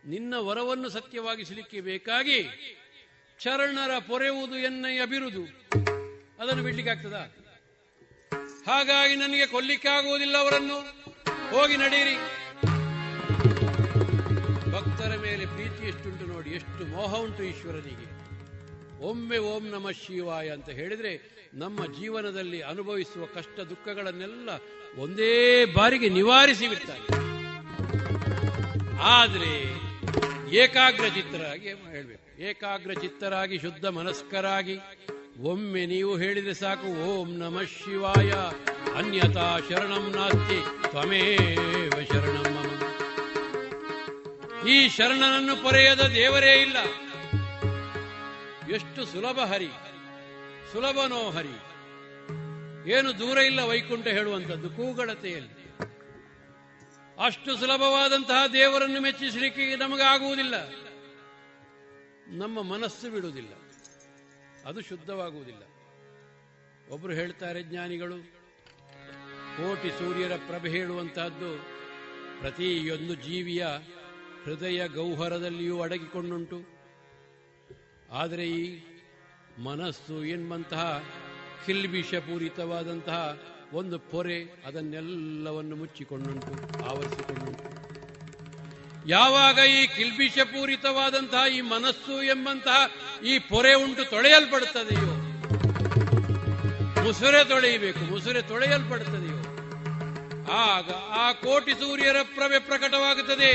[0.04, 2.40] ನಿನ್ನ ವರವನ್ನು ಸತ್ಯವಾಗಿಸಲಿಕ್ಕೆ ಬೇಕಾಗಿ
[3.40, 5.44] ಚರಣರ ಪೊರೆಯುವುದು ಎನ್ನಯ್ಯ ಅಬಿರುದು
[6.40, 7.18] ಅದನ್ನು ಬಿಡ್ಲಿಕ್ಕಾಗ್ತದ
[8.68, 10.78] ಹಾಗಾಗಿ ನನಗೆ ಕೊಲ್ಲಿಕ್ಕೆ ಆಗುವುದಿಲ್ಲ ಅವರನ್ನು.
[11.52, 12.16] ಹೋಗಿ ನಡೀರಿ
[14.74, 18.08] ಭಕ್ತರ ಮೇಲೆ ಪ್ರೀತಿ ಎಷ್ಟುಂಟು ನೋಡಿ, ಎಷ್ಟು ಮೋಹ ಉಂಟು ಈಶ್ವರನಿಗೆ.
[19.10, 21.12] ಒಮ್ಮೆ ಓಂ ನಮ ಶಿವಾಯ ಅಂತ ಹೇಳಿದ್ರೆ
[21.54, 24.50] ನಮ್ಮ ಜೀವನದಲ್ಲಿ ಅನುಭವಿಸುವ ಕಷ್ಟ ದುಃಖಗಳನ್ನೆಲ್ಲ
[25.02, 25.34] ಒಂದೇ
[25.78, 26.68] ಬಾರಿಗೆ ನಿವಾರಿಸಿ
[29.02, 29.54] ಆದ್ರೆ
[30.56, 32.42] ಏಕಾಗ್ರ ಚಿತ್ತರಾಗಿ ಹೇಳಬೇಕು.
[32.42, 34.78] ಏಕಾಗ್ರ ಚಿತ್ತರಾಗಿ ಶುದ್ಧ ಮನಸ್ಕರಾಗಿ,
[35.42, 38.32] ಒಮ್ಮೆ ನೀವು ಹೇಳಿದರೆ ಸಾಕು, ಓಂ ನಮ ಶಿವಾಯ
[38.98, 40.60] ಅನ್ಯತಾ ಶರಣಂ ನಾಸ್ತಿ,
[40.90, 42.46] ತ್ವಮೇವ ಶರಣಂ
[44.70, 46.78] ಈ ಶರಣನನ್ನು ಪೊರೆಯದ ದೇವರೇ ಇಲ್ಲ.
[48.76, 49.70] ಎಷ್ಟು ಸುಲಭ ಹರಿ,
[50.72, 51.56] ಸುಲಭನೋ ಹರಿ.
[52.92, 55.59] ಏನು ದೂರ ಇಲ್ಲ ವೈಕುಂಠ ಹೇಳುವಂಥದ್ದು, ಕೂಗಳತೆಯಲ್ಲಿ.
[57.20, 60.54] ಅಷ್ಟು ಸುಲಭವಾದಂತಹ ದೇವರನ್ನು ಮೆಚ್ಚಿಸಲಿಕ್ಕೆ ನಮಗಾಗುವುದಿಲ್ಲ.
[62.28, 63.54] ನಮ್ಮ ಮನಸ್ಸು ಬಿಡುವುದಿಲ್ಲ.
[64.66, 65.62] ಅದು ಶುದ್ಧವಾಗುವುದಿಲ್ಲ.
[66.90, 68.16] ಒಬ್ರು ಹೇಳ್ತಾರೆ, ಜ್ಞಾನಿಗಳು,
[69.58, 71.66] ಕೋಟಿ ಸೂರ್ಯರ ಪ್ರಭೆ ಹೇಳುವಂತಹದ್ದು
[72.40, 73.68] ಪ್ರತಿಯೊಂದು ಜೀವಿಯ
[74.44, 76.62] ಹೃದಯ ಗೌಹರದಲ್ಲಿಯೂ ಅಡಗಿಕೊಂಡುಂಟು.
[78.12, 78.80] ಆದರೆ ಈ
[79.64, 81.04] ಮನಸ್ಸು ಎನ್ನುವಂತಹ
[81.66, 83.38] ಕಿಲ್ಬಿಷಪೂರಿತವಾದಂತಹ
[83.74, 86.52] ಒಂದು ಪೊರೆ ಅದನ್ನೆಲ್ಲವನ್ನು ಮುಚ್ಚಿಕೊಂಡುಂಟು,
[86.90, 87.66] ಆವರಿಸಿಕೊಂಡುಂಟು.
[89.08, 92.80] ಯಾವಾಗ ಈ ಕಿಲ್ಬಿಷಪೂರಿತವಾದಂತಹ ಈ ಮನಸ್ಸು ಎಂಬಂತಹ
[93.24, 95.12] ಈ ಪೊರೆ ಉಂಟು ತೊಳೆಯಲ್ಪಡುತ್ತದೆಯೋ,
[97.04, 99.40] ಮುಸುರೆ ತೊಳೆಯಬೇಕು, ಮುಸುರೆ ತೊಳೆಯಲ್ಪಡುತ್ತದೆಯೋ,
[100.52, 103.52] ಆಗ ಆ ಕೋಟಿ ಸೂರ್ಯರ ಪ್ರವೆ ಪ್ರಕಟವಾಗುತ್ತದೆ.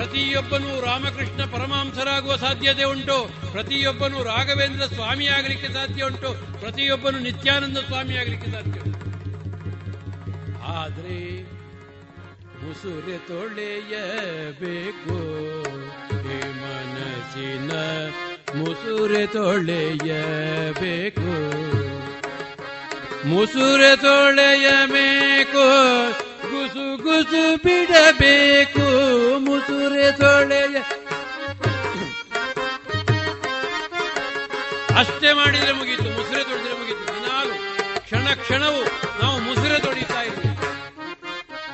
[0.00, 3.32] ಪ್ರತಿಯೊಬ್ಬನೂ ರಾಮಕೃಷ್ಣ ಪರಮಾಂಸರಾಗುವ ಸಾಧ್ಯತೆ ಉಂಟು.
[3.52, 6.60] ಪ್ರತಿಯೊಬ್ಬನು ರಾಘವೇಂದ್ರ ಸ್ವಾಮಿಯಾಗಲಿಕ್ಕೆ ಸಾಧ್ಯ ಉಂಟು.
[6.60, 9.00] ಪ್ರತಿಯೊಬ್ಬನು ನಿತ್ಯಾನಂದ ಸ್ವಾಮಿಯಾಗಲಿಕ್ಕೆ ಸಾಧ್ಯ ಉಂಟು.
[10.62, 11.42] ಆದರೆ
[12.66, 13.92] ಮುಸುರೆ ತೊಳೆಯಬೇಕು.
[16.12, 17.70] ಈ ಮನಸ್ಸಿನ
[18.58, 20.00] ಮುಸುರೆ ತೊಳೆಯಬೇಕು.
[23.28, 25.60] ಮುಸುರೆ ತೊಳೆಯಬೇಕು.
[26.60, 28.84] ಗುಸು ಗುಸು ಬಿಡಬೇಕು
[29.38, 30.76] ಮುಸುರೆ ತೊಳೆಯ
[34.98, 37.06] ಅಷ್ಟೇ ಮಾಡಿದ್ರೆ ಮುಗೀತು, ಮುಸುರೆ ತೊಳೆದ್ರೆ ಮುಗೀತು.
[37.06, 37.54] ದಿನಾಲು,
[38.00, 38.82] ಕ್ಷಣ ಕ್ಷಣವು
[39.22, 40.56] ನಾವು ಮುಸುರೆ ತೊಡೀತಾ ಇದ್ದೀವಿ.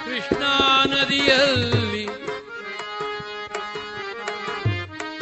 [0.04, 2.04] ಕೃಷ್ಣಾ ನದಿಯಲ್ಲಿ.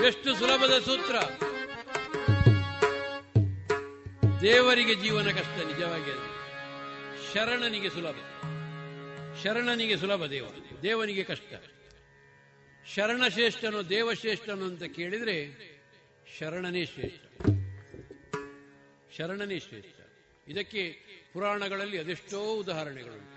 [0.06, 1.14] ಎಷ್ಟು ಸುಲಭದ ಸೂತ್ರ.
[4.40, 6.34] ದೇವರಿಗೆ ಜೀವನ ಕಷ್ಟ, ನಿಜವಾಗಿ ಅದು.
[7.34, 8.43] ಶರಣನಿಗೆ ಸುಲಭ.
[9.44, 10.44] ಶರಣನಿಗೆ ಸುಲಭ ದೇವ,
[10.82, 11.52] ದೇವನಿಗೆ ಕಷ್ಟ.
[12.94, 15.54] ಶರಣಶ್ರೇಷ್ಠನು ದೇವಶ್ರೇಷ್ಠನು ಅಂತ ಕೇಳಿದರೆ
[16.38, 17.42] ಶರಣನೇ ಶ್ರೇಷ್ಠ.
[19.18, 19.96] ಶರಣನೇ ಶ್ರೇಷ್ಠ.
[20.48, 20.98] ಇದಕ್ಕೆ
[21.32, 23.34] ಪುರಾಣಗಳಲ್ಲಿ ಅದೆಷ್ಟೋ ಉದಾಹರಣೆಗಳುಂಟು.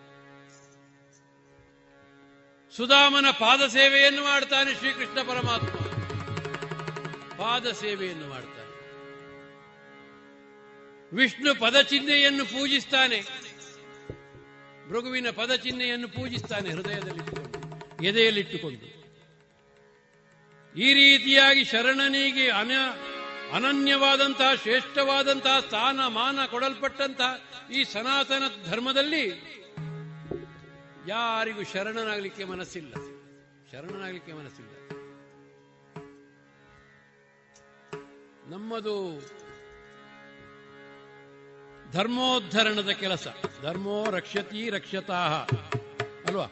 [2.77, 5.67] ಸುಧಾಮನ ಪಾದ ಸೇವೆಯನ್ನು ಮಾಡ್ತಾನೆ ಶ್ರೀಕೃಷ್ಣ ಪರಮಾತ್ಮ.
[7.37, 8.67] ಪಾದ ಸೇವೆಯನ್ನು ಮಾಡ್ತಾನೆ.
[11.15, 13.46] ವಿಷ್ಣು ಪದಚಿಹ್ನೆಯನ್ನು ಪೂಜಿಸ್ತಾನೆ.
[14.89, 18.97] ಭೃಗುವಿನ ಪದಚಿಹ್ನೆಯನ್ನು ಪೂಜಿಸ್ತಾನೆ ಹೃದಯದಲ್ಲಿಟ್ಟುಕೊಂಡು, ಎದೆಯಲ್ಲಿಟ್ಟುಕೊಂಡು.
[20.79, 22.71] ಈ ರೀತಿಯಾಗಿ ಶರಣನಿಗೆ ಅನ,
[23.53, 29.27] ಅನನ್ಯವಾದಂತಹ ಶ್ರೇಷ್ಠವಾದಂತಹ ಸ್ಥಾನ ಮಾನ ಕೊಡಲ್ಪಟ್ಟಂತಹ ಈ ಸನಾತನ ಧರ್ಮದಲ್ಲಿ
[31.07, 32.93] ಯಾರಿಗೂ ಶರಣನಾಗಲಿಕ್ಕೆ ಮನಸ್ಸಿಲ್ಲ.
[33.71, 34.71] ಶರಣನಾಗಲಿಕ್ಕೆ ಮನಸ್ಸಿಲ್ಲ.
[38.51, 39.36] ನಮ್ಮದು
[41.91, 43.27] ಧರ್ಮೋದ್ಧರಣದ ಕೆಲಸ.
[43.61, 45.33] ಧರ್ಮೋ ರಕ್ಷತಿ ರಕ್ಷತಾಹ.
[46.27, 46.45] ಅಲ್ವಾ?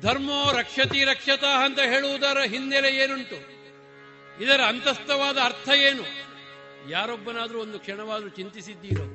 [0.00, 3.58] ಧರ್ಮೋ ರಕ್ಷತಿ ರಕ್ಷತಾ ಅಂತ ಹೇಳುವುದರ ಹಿನ್ನೆಲೆ ಏನುಂಟು?
[4.42, 6.28] ಇದರ ಅಂತಸ್ಥವಾದ ಅರ್ಥ ಏನು?
[6.90, 9.06] ಯಾರೊಬ್ಬನಾದ್ರೂ ಒಂದು ಕ್ಷಣವಾದ್ರೂ ಚಿಂತಿಸಿದ್ದೀರೋ?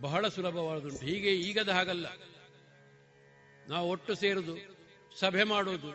[0.00, 2.06] ಬಹಳ ಸುಲಭವಾದುಂಟು ಹೀಗೆ ಈಗದ ಹಾಗಲ್ಲ.
[3.68, 4.56] ನಾವು ಒಟ್ಟು ಸೇರುದು,
[5.18, 5.90] ಸಭೆ ಮಾಡುವುದು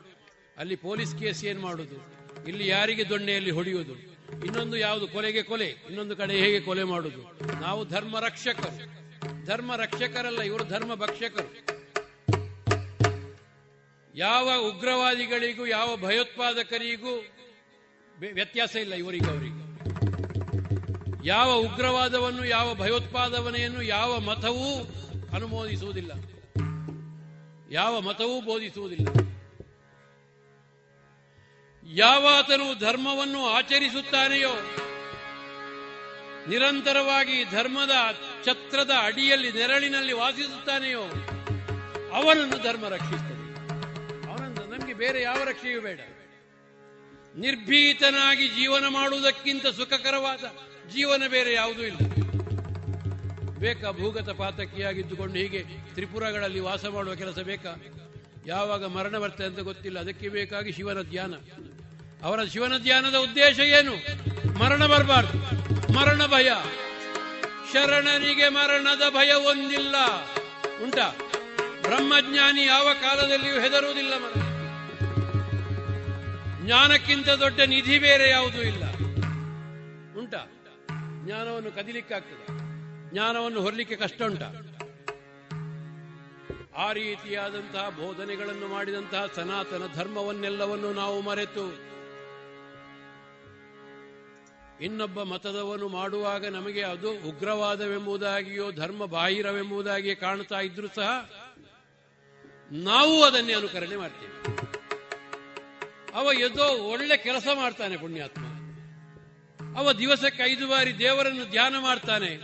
[0.58, 2.25] ಅಲ್ಲಿ ಪೊಲೀಸ್ ಕೇಸ್ ಏನ್ ಮಾಡೋದು?
[2.48, 3.94] ಇಲ್ಲಿ ಯಾರಿಗೆ ದೊಣ್ಣೆಯಲ್ಲಿ ಹೊಡೆಯುವುದು?
[4.46, 5.08] ಇನ್ನೊಂದು ಯಾವುದು?
[5.08, 5.66] ಕೊಲೆಗೆ ಕೊಲೆ.
[5.66, 7.40] ಇನ್ನೊಂದು ಕಡೆ ಹೇಗೆ ಕೊಲೆ ಮಾಡುವುದು?
[7.62, 8.96] ನಾವು ಧರ್ಮ ರಕ್ಷಕರು
[9.46, 11.76] ಧರ್ಮ ರಕ್ಷಕರಲ್ಲ ಇವರು ಧರ್ಮ ಭಕ್ಷಕರು
[14.16, 17.26] ಯಾವ ಉಗ್ರವಾದಿಗಳಿಗೂ, ಯಾವ ಭಯೋತ್ಪಾದಕರಿಗೂ
[18.20, 19.66] ವ್ಯತ್ಯಾಸ ಇಲ್ಲ ಇವರಿಗೆ ಅವರಿಗೆ.
[21.28, 24.96] ಯಾವ ಉಗ್ರವಾದವನ್ನು, ಯಾವ ಭಯೋತ್ಪಾದನೆಯನ್ನು ಯಾವ ಮತವೂ
[25.34, 26.12] ಅನುಮೋದಿಸುವುದಿಲ್ಲ.
[27.72, 29.08] ಯಾವ ಮತವೂ ಬೋಧಿಸುವುದಿಲ್ಲ.
[31.94, 34.50] ಯಾವಾತನು ಧರ್ಮವನ್ನು ಆಚರಿಸುತ್ತಾನೆಯೋ,
[36.50, 37.92] ನಿರಂತರವಾಗಿ ಧರ್ಮದ
[38.46, 41.02] ಛತ್ರದ ಅಡಿಯಲ್ಲಿ, ನೆರಳಿನಲ್ಲಿ ವಾಸಿಸುತ್ತಾನೆಯೋ,
[42.14, 43.36] ಅವನನ್ನು ಧರ್ಮ ರಕ್ಷಿಸುತ್ತದೆ.
[44.28, 46.00] ಅವನನ್ನು ನಮಗೆ ಬೇರೆ ಯಾವ ರಕ್ಷೆಯೂ ಬೇಡ.
[47.36, 50.40] ನಿರ್ಭೀತನಾಗಿ ಜೀವನ ಮಾಡುವುದಕ್ಕಿಂತ ಸುಖಕರವಾದ
[50.90, 51.98] ಜೀವನ ಬೇರೆ ಯಾವುದೂ ಇಲ್ಲ.
[53.60, 55.64] ಬೇಕಾ ಭೂಗತ ಪಾತಕಿಯಾಗಿದ್ದುಕೊಂಡು ಹೀಗೆ
[55.94, 57.76] ತ್ರಿಪುರಗಳಲ್ಲಿ ವಾಸ ಮಾಡುವ ಕೆಲಸ ಬೇಕಾ?
[58.46, 60.00] ಯಾವಾಗ ಮರಣ ಬರ್ತದೆ ಅಂತ ಗೊತ್ತಿಲ್ಲ.
[60.00, 61.34] ಅದಕ್ಕೆ ಬೇಕಾಗಿ ಶಿವನ ಧ್ಯಾನ.
[62.26, 63.96] ಅವರ ಶಿವನ ಧ್ಯಾನದ ಉದ್ದೇಶ ಏನು?
[64.60, 65.38] ಮರಣ ಬರಬಾರ್ದು.
[65.94, 66.52] ಮರಣ ಭಯ.
[67.74, 69.96] ಶರಣನಿಗೆ ಮರಣದ ಭಯ ಒಂದಿಲ್ಲ.
[70.84, 70.96] ಉಂಟ.
[71.82, 74.42] ಬ್ರಹ್ಮಜ್ಞಾನಿ ಯಾವ ಕಾಲದಲ್ಲಿಯೂ ಹೆದರುವುದಿಲ್ಲ ಮರಣ.
[76.66, 78.84] ಜ್ಞಾನಕ್ಕಿಂತ ದೊಡ್ಡ ನಿಧಿ ಬೇರೆ ಯಾವುದೂ ಇಲ್ಲ.
[80.20, 80.36] ಉಂಟ.
[81.26, 82.46] ಜ್ಞಾನವನ್ನು ಕದಿಲಿಕ್ಕಾಗ್ತದೆ
[83.12, 84.42] ಜ್ಞಾನವನ್ನು ಹೊರಲಿಕ್ಕೆ ಕಷ್ಟ ಉಂಟ.
[86.78, 91.95] ಆ ರೀತಿಯಾದಂತಹ ಬೋಧನೆಗಳನ್ನು ಮಾಡಿದಂತಹ ಸನಾತನ ಧರ್ಮವನ್ನೆಲ್ಲವನ್ನು ನಾವು ಮರೆತು
[94.82, 101.32] ಇನ್ನೊಬ್ಬ ಮತದವನು ಮಾಡುವಾಗ ನಮಗೆ ಅದು ಉಗ್ರವಾದವೆಂಬುದಾಗಿಯೋ ಧರ್ಮ ಬಾಹಿರವೆಂಬುದಾಗಿಯೇ ಕಾಣ್ತಾ ಇದ್ರೂ ಸಹ
[102.72, 104.66] ನಾವು ಅದನ್ನೇ ಅನುಕರಣೆ ಮಾಡ್ತೇವೆ.
[106.14, 108.46] ಅವ ಎದೋ ಒಳ್ಳೆ ಕೆಲಸ ಮಾಡ್ತಾನೆ ಪುಣ್ಯಾತ್ಮ.
[109.80, 112.40] ಅವ ದಿವಸಕ್ಕೆ ಐದು ಬಾರಿ ದೇವರನ್ನು ಧ್ಯಾನ ಮಾಡ್ತಾನೆ.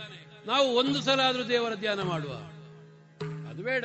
[0.46, 2.32] ನಾವು ಒಂದು ಸಲ ಆದ್ರೂ ದೇವರ ಧ್ಯಾನ ಮಾಡುವ.
[3.50, 3.84] ಅದು ಬೇಡ.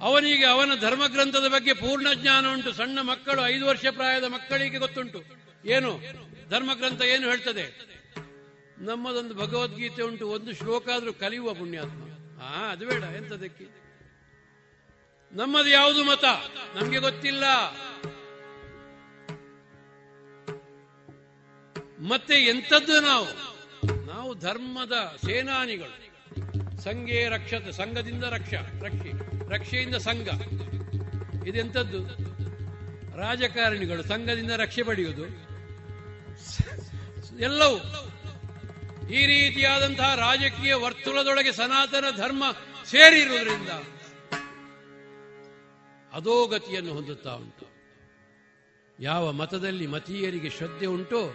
[0.00, 2.72] ಅವನಿಗೆ ಅವನ ಧರ್ಮಗ್ರಂಥದ ಬಗ್ಗೆ ಪೂರ್ಣ ಜ್ಞಾನ ಉಂಟು.
[2.72, 5.22] ಸಣ್ಣ ಮಕ್ಕಳು, ಐದು ವರ್ಷ ಪ್ರಾಯದ ಮಕ್ಕಳಿಗೆ ಗೊತ್ತುಂಟು.
[5.66, 6.00] ಏನು?
[6.50, 7.96] ಧರ್ಮಗ್ರಂಥ ಏನು ಹೇಳ್ತದೆ?
[8.78, 10.28] ನಮ್ಮದೊಂದು ಭಗವದ್ಗೀತೆ ಉಂಟು.
[10.28, 12.02] ಒಂದು ಶ್ಲೋಕ ಆದ್ರೂ ಕಲಿಯುವ ಪುಣ್ಯಾತ್ಮ.
[12.42, 13.02] ಹಾ ಅದು ಬೇಡ.
[13.02, 13.64] ಎಂತದಕ್ಕೆ
[15.32, 16.24] ನಮ್ಮದು ಯಾವುದು ಮತ?
[16.74, 17.44] ನಮ್ಗೆ ಗೊತ್ತಿಲ್ಲ.
[22.00, 23.56] ಮತ್ತೆ ಎಂಥದ್ದು ನಾವು?
[24.06, 26.06] ನಾವು ಧರ್ಮದ ಸೇನಾನಿಗಳು.
[26.80, 29.35] ಸಂಘೇ ರಕ್ಷತೆ, ಸಂಘದಿಂದ ರಕ್ಷ, ರಕ್ಷೆ.
[29.50, 30.28] ರಕ್ಷೆಯಿಂದ ಸಂಘ.
[31.46, 32.06] ಇದೆಂಥದ್ದು?
[33.16, 35.22] ರಾಜಕಾರಣಿಗಳು ಸಂಘದಿಂದ ರಕ್ಷೆ ಪಡೆಯುವುದು.
[37.40, 37.76] ಎಲ್ಲವೂ.
[39.10, 42.44] ಈ ರೀತಿಯಾದಂತಹ ರಾಜಕೀಯ ವರ್ತುಲದೊಳಗೆ ಸನಾತನ ಧರ್ಮ
[42.84, 43.68] ಸೇರಿರುವುದರಿಂದ
[46.12, 47.66] ಅಧೋಗತಿಯನ್ನು ಹೊಂದುತ್ತಾ ಉಂಟು.
[49.00, 51.34] ಯಾವ ಮತದಲ್ಲಿ ಮತೀಯರಿಗೆ ಶ್ರದ್ಧೆ ಉಂಟೋ,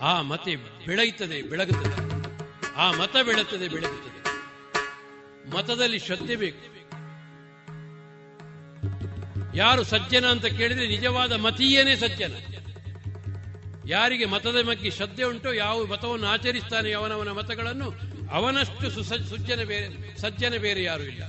[0.00, 2.20] ಆ ಮತೆ ಬೆಳೆಯುತ್ತದೆ ಬೆಳಗುತ್ತದೆ.
[2.74, 4.20] ಆ ಮತ ಬೆಳೆಯುತ್ತದೆ ಬೆಳಗುತ್ತದೆ.
[5.50, 6.79] ಮತದಲ್ಲಿ ಶ್ರದ್ಧೆ ಬೇಕು.
[9.54, 12.34] ಯಾರು ಸಜ್ಜನ ಅಂತ ಕೇಳಿದ್ರೆ ನಿಜವಾದ ಮತೀಯನೇ ಸಜ್ಜನ.
[13.86, 17.88] ಯಾರಿಗೆ ಮತದ ಬಗ್ಗೆ ಶ್ರದ್ಧೆ ಉಂಟೋ, ಯಾವ ಮತವನ್ನು ಆಚರಿಸ್ತಾನೆ ಅವನವನ ಮತಗಳನ್ನು,
[18.30, 21.22] ಅವನಷ್ಟು ಸುಸಜ್ಜನ ಸುಜ್ಜನ ಬೇರೆ, ಸಜ್ಜನ ಬೇರೆ ಯಾರು ಇಲ್ಲ.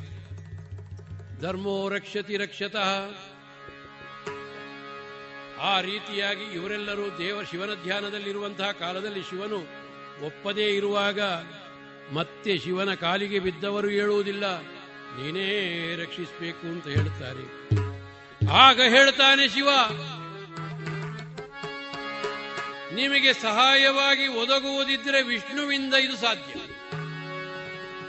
[1.41, 2.89] ಧರ್ಮೋ ರಕ್ಷತಿ ರಕ್ಷತಃ.
[5.61, 9.59] ಆ ರೀತಿಯಾಗಿ ಇವರೆಲ್ಲರೂ ದೇವ ಶಿವನ ಧ್ಯಾನದಲ್ಲಿರುವಂತಹ ಕಾಲದಲ್ಲಿ ಶಿವನು
[10.25, 11.19] ಒಪ್ಪದೇ ಇರುವಾಗ
[12.13, 14.43] ಮತ್ತೆ ಶಿವನ ಕಾಲಿಗೆ ಬಿದ್ದವರು ಹೇಳುವುದಿಲ್ಲ
[15.17, 15.49] ನೀನೇ
[15.95, 17.45] ರಕ್ಷಿಸಬೇಕು ಅಂತ ಹೇಳ್ತಾರೆ.
[18.51, 19.69] ಆಗ ಹೇಳ್ತಾನೆ ಶಿವ,
[22.95, 26.53] ನಿಮಗೆ ಸಹಾಯವಾಗಿ ಒದಗುವುದಿದ್ರೆ ವಿಷ್ಣುವಿಂದ ಇದು ಸಾಧ್ಯ.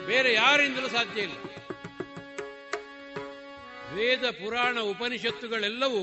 [0.06, 1.36] ಬೇರೆ ಯಾರಿಂದಲೂ ಸಾಧ್ಯ ಇಲ್ಲ.
[3.94, 6.02] ವೇದ, ಪುರಾಣ, ಉಪನಿಷತ್ತುಗಳೆಲ್ಲವೂ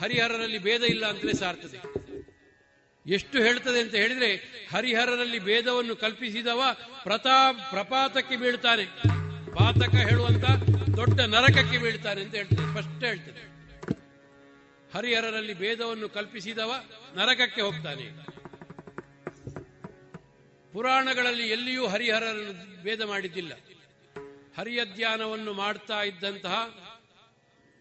[0.00, 1.78] ಹರಿಹರರಲ್ಲಿ ಭೇದ ಇಲ್ಲ ಅಂತಲೇ ಸಾರ್ತದೆ.
[3.06, 4.30] ಎಷ್ಟು ಹೇಳ್ತದೆ ಅಂತ ಹೇಳಿದ್ರೆ
[4.72, 6.62] ಹರಿಹರರಲ್ಲಿ ಭೇದವನ್ನು ಕಲ್ಪಿಸಿದವ
[7.02, 8.84] ಪ್ರತಾ ಪ್ರಪಾತಕ್ಕೆ ಬೀಳ್ತಾನೆ.
[9.56, 10.44] ಪಾತಕ ಹೇಳುವಂತ
[10.96, 13.42] ದೊಡ್ಡ ನರಕಕ್ಕೆ ಬೀಳ್ತಾರೆ ಅಂತ ಹೇಳ್ತದೆ ಸ್ಪಷ್ಟ ಹೇಳ್ತದೆ
[14.94, 16.72] ಹರಿಹರರಲ್ಲಿ ಭೇದವನ್ನು ಕಲ್ಪಿಸಿದವ
[17.14, 18.06] ನರಕಕ್ಕೆ ಹೋಗ್ತಾನೆ.
[20.72, 23.52] ಪುರಾಣಗಳಲ್ಲಿ ಎಲ್ಲಿಯೂ ಹರಿಹರರನ್ನು ಭೇದ ಮಾಡಿದ್ದಿಲ್ಲ.
[24.58, 26.56] ಹರಿಯ ಧ್ಯಾನವನ್ನು ಮಾಡ್ತಾ ಇದ್ದಂತಹ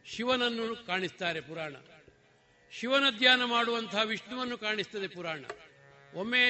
[0.06, 1.76] ಶಿವನನ್ನು ಕಾಣಿಸ್ತಾರೆ ಪುರಾಣ.
[2.72, 5.46] ಶಿವನ ಧ್ಯಾನ ಮಾಡುವಂತಹ ವಿಷ್ಣುವನ್ನು ಕಾಣಿಸ್ತದೆ ಪುರಾಣ.
[6.16, 6.46] ಒಮ್ಮೆ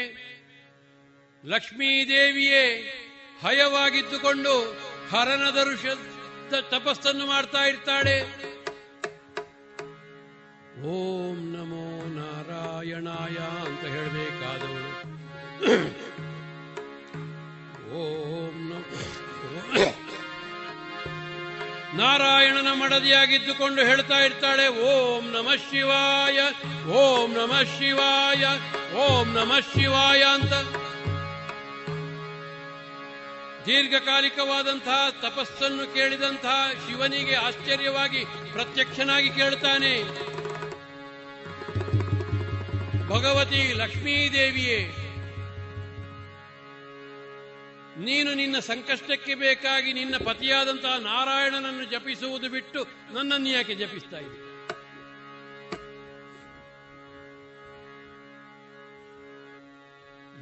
[1.46, 2.66] ಲಕ್ಷ್ಮೀದೇವಿಯೇ
[3.42, 4.56] ಹಯವಾಗಿದ್ದುಕೊಂಡು
[5.12, 5.86] ಹರನ ದರುಷ
[6.74, 8.16] ತಪಸ್ಸನ್ನು ಮಾಡ್ತಾ ಇರ್ತಾಳೆ.
[10.94, 11.86] ಓಂ ನಮೋ
[12.18, 14.92] ನಾರಾಯಣಾಯ ಅಂತ ಹೇಳಬೇಕಾದವಳು
[18.02, 19.86] ಓಂ ನಮೋ
[22.00, 26.40] ನಾರಾಯಣನ ಮಡದಿಯಾಗಿದ್ದುಕೊಂಡು ಹೇಳ್ತಾ ಇರ್ತಾಳೆ, ಓಂ ನಮಃ ಶಿವಾಯ,
[27.02, 28.44] ಓಂ ನಮಃ ಶಿವಾಯ,
[29.04, 30.54] ಓಂ ನಮಃ ಶಿವಾಯ ಅಂತ.
[33.68, 39.94] ದೀರ್ಘಕಾಲಿಕವಾದಂತಹ ತಪಸ್ಸನ್ನು ಕೇಳಿದಂತಹ ಶಿವನಿಗೆ ಆಶ್ಚರ್ಯವಾಗಿ ಪ್ರತ್ಯಕ್ಷನಾಗಿ ಕೇಳ್ತಾನೆ
[43.08, 44.80] ಭಗವತಿ ಲಕ್ಷ್ಮೀದೇವಿಯೇ,
[48.06, 54.40] ನೀನು ನಿನ್ನ ಸಂಕಷ್ಟಕ್ಕೆ ಬೇಕಾಗಿ ನಿನ್ನ ಪತಿಯಾದಂತಹ ನಾರಾಯಣನನ್ನು ಜಪಿಸುವುದು ಬಿಟ್ಟು ನನ್ನನ್ನು ಯಾಕೆ ಜಪಿಸ್ತಾ ಇದೆ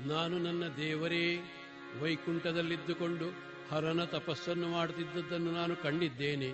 [0.06, 1.26] ನಾನು ನನ್ನ ದೇವರೇ
[2.02, 3.28] ವೈಕುಂಠದಲ್ಲಿದ್ದುಕೊಂಡು
[3.72, 6.49] ಹರನ ತಪಸ್ಸನ್ನು ಮಾಡುತ್ತಿದ್ದದ್ದನ್ನು ನಾನು ಕಂಡಿದ್ದೇನೆ.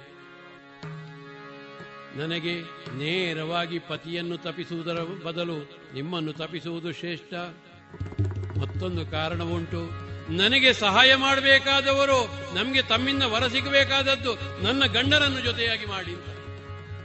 [2.17, 2.61] ನನಗೆ
[2.97, 5.57] ನೇರವಾಗಿ ಪತಿಯನ್ನು ತಪಿಸುವುದರ ಬದಲು
[5.93, 7.33] ನಿಮ್ಮನ್ನು ತಪಿಸುವುದು ಶ್ರೇಷ್ಠ.
[8.59, 12.19] ಮತ್ತೊಂದು ಕಾರಣವುಂಟು, ನನಗೆ ಸಹಾಯ ಮಾಡಬೇಕಾದವರು
[12.55, 16.15] ನಮಗೆ ತಮ್ಮಿಂದ ವರ ಸಿಗಬೇಕಾದದ್ದು ನನ್ನ ಗಂಡನನ್ನು ಜೊತೆಯಾಗಿ ಮಾಡಿ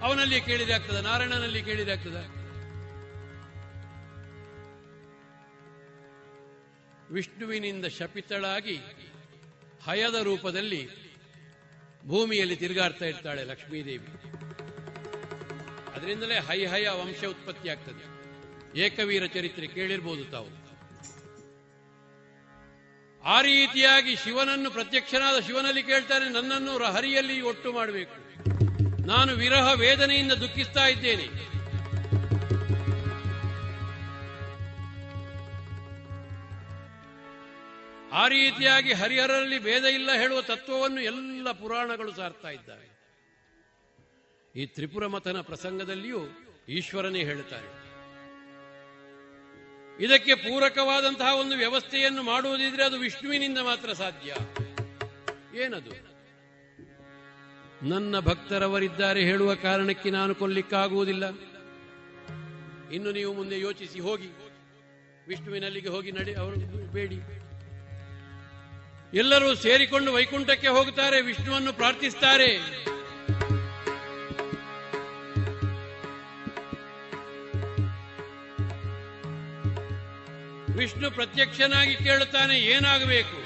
[0.03, 2.44] ಅವನಲ್ಲಿ ಕೇಳಿದೆ ಆಗ್ತದ, ನಾರಾಯಣನಲ್ಲಿ ಕೇಳಿದೆ
[7.15, 8.81] ವಿಷ್ಣುವಿನಿಂದ ಶಪಿತಳಾಗಿ
[9.85, 10.89] ಹಯದ ರೂಪದಲ್ಲಿ
[12.07, 14.07] ಭೂಮಿಯಲ್ಲಿ ತಿರುಗಾಡ್ತಾ ಇರ್ತಾಳೆ ಲಕ್ಷ್ಮೀದೇವಿ.
[15.97, 18.05] ಅದರಿಂದಲೇ ಹೈ ಹಯ ವಂಶ ಉತ್ಪತ್ತಿ ಆಗ್ತದೆ.
[18.81, 20.51] ಏಕವೀರ ಚರಿತ್ರೆ ಕೇಳಿರ್ಬೋದು ತಾವು.
[23.25, 28.17] ಆ ರೀತಿಯಾಗಿ ಶಿವನನ್ನು ಪ್ರತ್ಯಕ್ಷನಾದ ಶಿವನಲ್ಲಿ ಕೇಳ್ತಾನೆ, ನನ್ನನ್ನು ಹರಿಯಲ್ಲಿ ಒಟ್ಟು ಮಾಡಬೇಕು.
[29.07, 31.29] ನಾನು ವಿರಹ ವೇದನೆಯಿಂದ ದುಃಖಿಸ್ತಾ ಇದ್ದೇನೆ.
[38.15, 42.95] ಆ ರೀತಿಯಾಗಿ ಹರಿಹರಲ್ಲಿ ಭೇದ ಇಲ್ಲ ಹೇಳುವ ತತ್ವವನ್ನು ಎಲ್ಲ ಪುರಾಣಗಳು ಸಾರ್ತಾ ಇದ್ದಾರೆ
[44.57, 46.19] ಈ ತ್ರಿಪುರ ಮತನ ಪ್ರಸಂಗದಲ್ಲಿಯೂ
[46.69, 47.85] ಈಶ್ವರನೇ ಹೇಳುತ್ತಾರೆ.
[50.05, 54.37] ಇದಕ್ಕೆ ಪೂರಕವಾದಂತಹ ಒಂದು ವ್ಯವಸ್ಥೆಯನ್ನು ಮಾಡುವುದಿದ್ರೆ ಅದು ವಿಷ್ಣುವಿನಿಂದ ಮಾತ್ರ ಸಾಧ್ಯ.
[55.61, 56.15] ಏನದು?
[57.89, 61.29] ನನ್ನ ಭಕ್ತರವರಿದ್ದಾರೆ ಹೇಳುವ ಕಾರಣಕ್ಕೆ ನಾನು ಕೊಲ್ಲಿಕ್ಕಾಗುವುದಿಲ್ಲ.
[62.91, 64.29] ಇನ್ನು ನೀವು ಮುಂದೆ ಯೋಚಿಸಿ ಹೋಗಿ.
[65.29, 67.44] ವಿಷ್ಣುವಿನಲ್ಲಿಗೆ ಹೋಗಿ ನಡೆ ಅವರು ಬೇಡಿ.
[69.21, 72.49] ಎಲ್ಲರೂ ಸೇರಿಕೊಂಡು ವೈಕುಂಠಕ್ಕೆ ಹೋಗುತ್ತಾರೆ, ವಿಷ್ಣುವನ್ನು ಪ್ರಾರ್ಥಿಸ್ತಾರೆ.
[80.79, 83.39] ವಿಷ್ಣು ಪ್ರತ್ಯಕ್ಷನಾಗಿ ಕೇಳುತ್ತಾನೆ, ಏನಾಗಬೇಕು?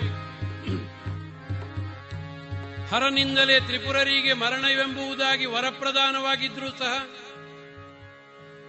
[2.91, 6.95] ಹರನಿಂದಲೇ ತ್ರಿಪುರರಿಗೆ ಮರಣವೆಂಬುದಾಗಿ ವರಪ್ರಧಾನವಾಗಿದ್ರೂ ಸಹ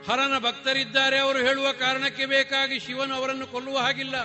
[0.10, 4.16] ಹರನ ಭಕ್ತರಿದ್ದಾರೆ, ಅವರು ಹೇಳುವ ಕಾರಣಕ್ಕೆ ಬೇಕಾಗಿ ಶಿವನು ಅವರನ್ನು ಕೊಲ್ಲುವ ಹಾಗಿಲ್ಲ.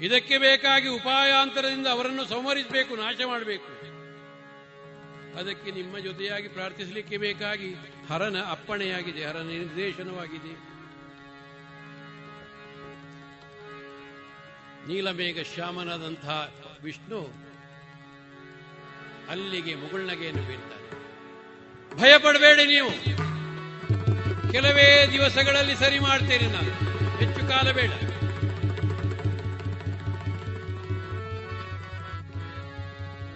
[0.00, 3.78] ಇದಕ್ಕೆ ಬೇಕಾಗಿ ಉಪಾಯಾಂತರದಿಂದ ಅವರನ್ನು ಸಂಹರಿಸಬೇಕು, ನಾಶ ಮಾಡಬೇಕು.
[5.38, 7.74] ಅದಕ್ಕೆ ನಿಮ್ಮ ಜೊತೆಯಾಗಿ ಪ್ರಾರ್ಥಿಸಲಿಕ್ಕೆ ಬೇಕಾಗಿ
[8.10, 10.78] ಹರನ ಅಪ್ಪಣೆಯಾಗಿದೆ ಹರನ ನಿರ್ದೇಶನವಾಗಿದೆ.
[14.88, 16.52] ನೀಲಮೇಘ ಶ್ಯಾಮನಾದಂತಹ
[16.82, 17.48] ವಿಷ್ಣು
[19.30, 20.56] ಅಲ್ಲಿಗೆ ಮುಗುಳ್ನಗೆಯನ್ನು ಭಯ
[22.00, 22.90] ಭಯಪಡಬೇಡಿ ನೀವು.
[24.52, 26.72] ಕೆಲವೇ ದಿವಸಗಳಲ್ಲಿ ಸರಿ ಮಾಡ್ತೇನೆ ನಾನು.
[27.16, 27.90] ಹೆಚ್ಚು ಕಾಲ ಬೇಡ.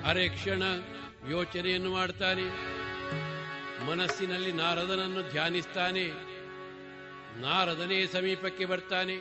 [0.04, 0.62] ಅರೆ ಕ್ಷಣ
[1.30, 2.44] ಯೋಚನೆಯನ್ನು ಮಾಡ್ತಾನೆ.
[3.86, 6.04] ಮನಸ್ಸಿನಲ್ಲಿ ನಾರದನನ್ನು ಧ್ಯಾನಿಸ್ತಾನೆ.
[7.40, 9.16] ನಾರದನೇ ಸಮೀಪಕ್ಕೆ ಬರ್ತಾನೆ.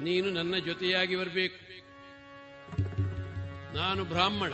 [0.00, 1.60] ನೀನು ನನ್ನ ಜೊತೆಯಾಗಿ ಬರಬೇಕು.
[3.76, 4.52] ನಾನು ಬ್ರಾಹ್ಮಣ.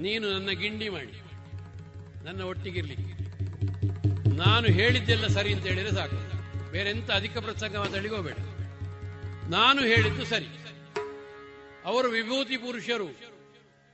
[0.00, 1.20] ನೀನು ನನ್ನ ಗಿಂಡಿ ಮಾಡಿ
[2.24, 3.16] ನನ್ನ ಒಟ್ಟಿಗಿರ್ಲಿಕ್ಕೆ
[4.36, 6.16] ನಾನು ಹೇಳಿದ್ದೆಲ್ಲ ಸರಿ ಅಂತ ಹೇಳಿದ್ರೆ ಸಾಕು.
[6.70, 8.36] ಬೇರೆ ಎಂತ ಅಧಿಕ ಪ್ರಸಂಗ ಮಾತಾಡಿಗೋಬೇಡ
[9.50, 10.65] ನಾನು ಹೇಳಿದ್ದು ಸರಿ.
[11.86, 13.08] ಅವರು ವಿಭೂತಿ ಪುರುಷರು.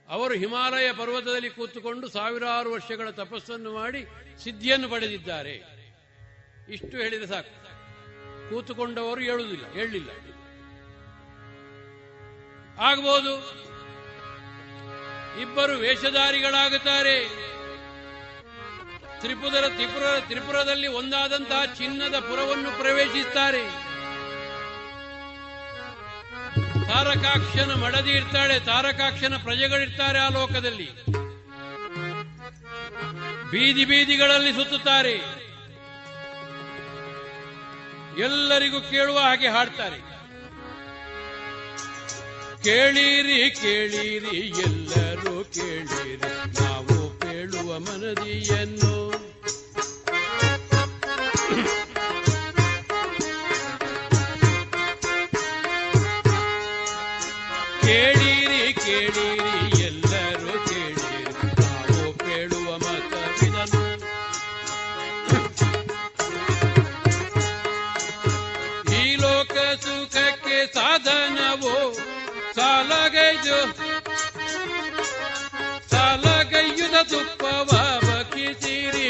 [0.09, 4.01] ಅವರು ಹಿಮಾಲಯ ಪರ್ವತದಲ್ಲಿ ಕೂತುಕೊಂಡು ಸಾವಿರಾರು ವರ್ಷಗಳ ತಪಸ್ಸನ್ನು ಮಾಡಿ
[4.45, 5.55] ಸಿದ್ಧಿಯನ್ನು ಪಡೆದಿದ್ದಾರೆ.
[6.69, 7.55] ಇಷ್ಟು ಹೇಳಿದರೆ ಸಾಕು.
[8.51, 10.11] ಕೂತುಕೊಂಡವರು ಹೇಳುವುದಿಲ್ಲ, ಹೇಳಲಿಲ್ಲ.
[12.81, 13.35] ಆಗಬಹುದು
[15.41, 17.17] ಇಬ್ಬರು ವೇಷಧಾರಿಗಳಾಗುತ್ತಾರೆ.
[19.21, 23.92] ತ್ರಿಪುರ ತ್ರಿಪುರ, ತ್ರಿಪುರದಲ್ಲಿ ಒಂದಾದಂತಹ ಚಿನ್ನದ ಪುರವನ್ನು ಪ್ರವೇಶಿಸುತ್ತಾರೆ
[26.93, 30.89] ತಾರಕಾಕ್ಷನ ಮಡದಿ ಇರ್ತಾಳೆ, ತಾರಕಾಕ್ಷನ ಪ್ರಜೆಗಳಿರ್ತಾರೆ ಆ ಲೋಕದಲ್ಲಿ.
[33.51, 35.15] ಬೀದಿ ಬೀದಿಗಳಲ್ಲಿ ಸುತ್ತುತ್ತಾರೆ.
[38.23, 39.99] ಎಲ್ಲರಿಗೂ ಕೇಳುವ ಹಾಗೆ ಹಾಡ್ತಾರೆ.
[42.65, 46.17] ಕೇಳಿರಿ ಕೇಳಿರಿ, ಎಲ್ಲರೂ ಕೇಳಿರಿ,
[46.61, 48.93] ನಾವು ಕೇಳುವ ಮನದಿಯನ್ನು.
[57.83, 59.55] ಕೇಳಿರಿ ಕೇಳಿರಿ,
[59.85, 61.25] ಎಲ್ಲರೂ ಕೇಳಿರಿ.
[61.61, 63.83] ನಾವು ಕೇಳುವ ಮತವಿದನು
[68.95, 71.75] ಈ ಲೋಕ ಸುಖಕ್ಕೆ ಸಾಧನವು?
[72.55, 73.59] ಸಾಲಗೈದು.
[75.91, 77.71] ಸಾಲಗೈಯುದ ತುಪ್ಪವ
[78.07, 79.09] ಬಕಿಸಿರಿ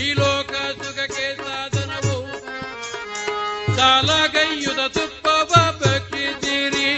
[0.00, 2.16] ಈ ಲೋಕ ಸುಖಕ್ಕೆ ಸಾಧನವು?
[3.76, 6.88] ಸಾಲಗೈಯುದ ತುಪ್ಪವ ಬಕಿಸಿರಿ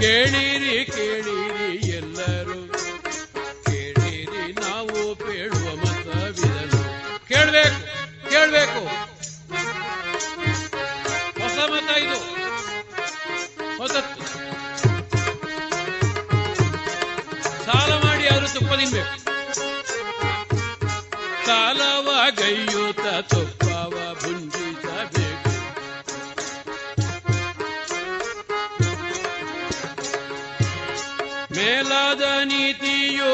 [0.00, 0.61] ಕೇಳಿರಿ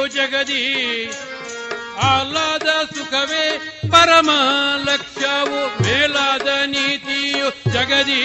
[0.09, 0.63] ಜಗದಿ
[1.97, 3.59] ಆಹ್ಲಾದ ಸುಖವೇ
[3.91, 4.31] ಪರಮ
[4.85, 8.23] ಲಕ್ಷ್ಯವು ಮೇಲಾದ ನೀತಿಯು ಜಗದಿ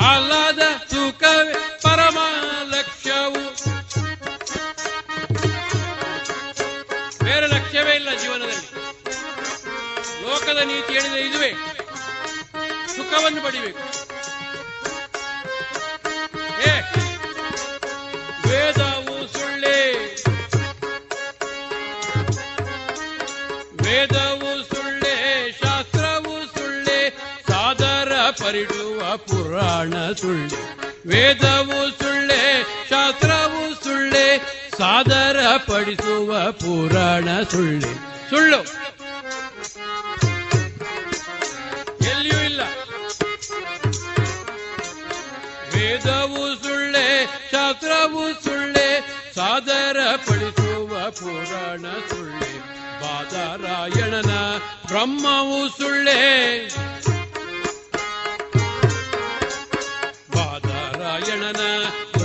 [0.00, 2.18] ಆಹ್ಲಾದ ಸುಖವೇ ಪರಮ
[2.64, 3.42] ಲಕ್ಷ್ಯವು.
[7.24, 8.70] ಬೇರೆ ಲಕ್ಷ್ಯವೇ ಇಲ್ಲ ಜೀವನದಲ್ಲಿ.
[10.22, 11.52] ಲೋಕದ ನೀತಿ ಹೇಳಿದ್ರೆ ಇದುವೇ.
[12.96, 13.78] ಸುಖವನ್ನು ಪಡಿಬೇಕು.
[16.62, 16.80] ಏ
[28.50, 30.78] ಪರಿಡುವ ಪುರಾಣ ಸುಳ್ಳೆ.
[31.06, 34.38] ವೇದವು ಸುಳ್ಳೆ, ಶಾಸ್ತ್ರವು ಸುಳ್ಳೆ
[34.78, 37.94] ಸಾದರ ಪಡಿಸುವ ಪುರಾಣ ಸುಳ್ಳೆ.
[38.30, 38.56] ಸುಳ್ಳು.
[42.08, 42.60] ಎಲ್ಲಿಯೂ ಇಲ್ಲ.
[45.74, 49.00] ವೇದವು ಸುಳ್ಳೆ, ಶಾಸ್ತ್ರವು ಸುಳ್ಳೆ
[49.34, 52.58] ಸಾದರ ಪಡಿಸುವ ಪುರಾಣ ಸುಳ್ಳೆ.
[53.00, 56.20] ಬಾದರಾಯಣನ ಬ್ರಹ್ಮವು ಸುಳ್ಳೆ.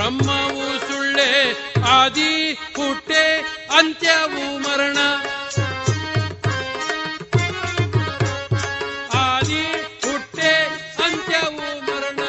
[0.05, 1.51] ಬ್ರಹ್ಮವು ಸುಳ್ಳೆ
[1.81, 3.39] ಆದಿ ಹುಟ್ಟೆ
[3.77, 4.97] ಅಂತ್ಯವು ಮರಣ.
[9.13, 9.63] ಆದಿ
[10.05, 10.65] ಹುಟ್ಟೆ
[11.05, 12.19] ಅಂತ್ಯವು ಮರಣ.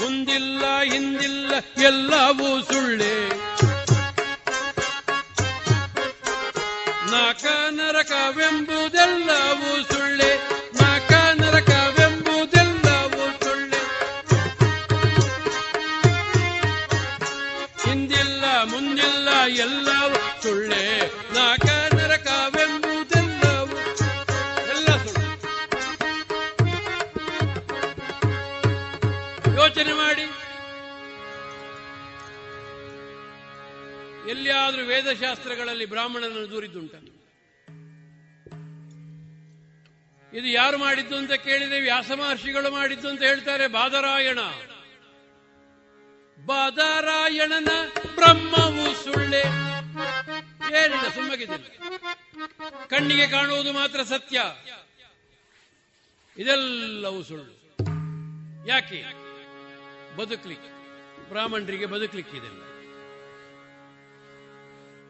[0.00, 1.52] ಮುಂದಿಲ್ಲ ಹಿಂದಿಲ್ಲ
[1.84, 3.23] ಎಲ್ಲವೂ ಸುಳ್ಳೆ.
[34.28, 36.94] ಎಲ್ಲಿಯಾದ್ರೂ ವೇದಶಾಸ್ತ್ರಗಳಲ್ಲಿ ಬ್ರಾಹ್ಮಣನನ್ನು ದೂರಿದ್ದುಂಟ.
[40.34, 44.38] ಇದು ಯಾರು ಮಾಡಿದ್ದು ಅಂತ ಕೇಳಿದೆ, ವ್ಯಾಸ ಮಹರ್ಷಿಗಳು ಮಾಡಿದ್ದು ಅಂತ ಹೇಳ್ತಾರೆ, ಬಾದರಾಯಣ.
[46.46, 47.68] ಬಾದರಾಯಣನ
[48.14, 49.40] ಬ್ರಹ್ಮವು ಸುಳ್ಳೆ.
[50.78, 51.66] ಏನಿಲ್ಲ ಸುಮ್ಮಗಿದ್ದಿಲ್ಲ
[52.86, 54.42] ಕಣ್ಣಿಗೆ ಕಾಣುವುದು ಮಾತ್ರ ಸತ್ಯ.
[56.38, 57.76] ಇದೆಲ್ಲವೂ ಸುಳ್ಳು.
[58.68, 59.04] ಯಾಕೆ?
[60.16, 60.74] ಬದುಕ್ಲಿಕ್ಕೆ.
[61.28, 62.73] ಬ್ರಾಹ್ಮಣರಿಗೆ ಬದುಕಲಿಕ್ಕಿದೆಲ್ಲ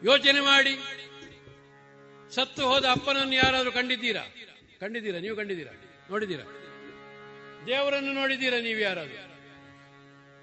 [0.03, 0.77] ಯೋಚನೆ ಮಾಡಿ.
[2.35, 4.21] ಸತ್ತು ಹೋದ ಅಪ್ಪನನ್ನು ಯಾರಾದರೂ ಕಂಡಿದ್ದೀರಾ?
[4.79, 5.19] ಕಂಡಿದ್ದೀರಾ?
[5.19, 5.73] ನೀವು ಕಂಡಿದ್ದೀರಾ?
[6.09, 6.43] ನೋಡಿದ್ದೀರಾ?
[7.67, 9.25] ದೇವರನ್ನು ನೋಡಿದ್ದೀರಾ ನೀವು ಯಾರಾದರೂ?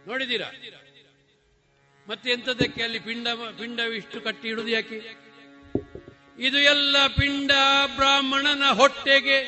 [0.07, 0.47] ನೋಡಿದ್ದೀರಾ?
[2.09, 5.17] ಮತ್ತೆ ಎಂಥದಕ್ಕೆ ಅಲ್ಲಿ ಪಿಂಡ, ಪಿಂಡವಿಷ್ಟು ಕಟ್ಟಿ ಇಡುದು ಯಾಕೆ?
[6.39, 7.51] ಇದು ಎಲ್ಲ ಪಿಂಡ
[7.97, 9.39] ಬ್ರಾಹ್ಮಣನ ಹೊಟ್ಟೆಗೆ.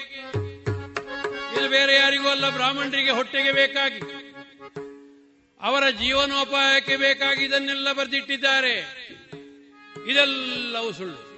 [1.52, 4.00] ಇದು ಬೇರೆ ಯಾರಿಗೂ ಅಲ್ಲ, ಬ್ರಾಹ್ಮಣರಿಗೆ ಹೊಟ್ಟೆಗೆ ಬೇಕಾಗಿ.
[5.60, 9.04] ಅವರ ಜೀವನೋಪಾಯಕ್ಕೆ ಬೇಕಾಗಿ ಇದನ್ನೆಲ್ಲ ಬರೆದಿಟ್ಟಿದ್ದಾರೆ.
[10.06, 11.34] ಇದೆಲ್ಲವೂ ಸುಳ್ಳು.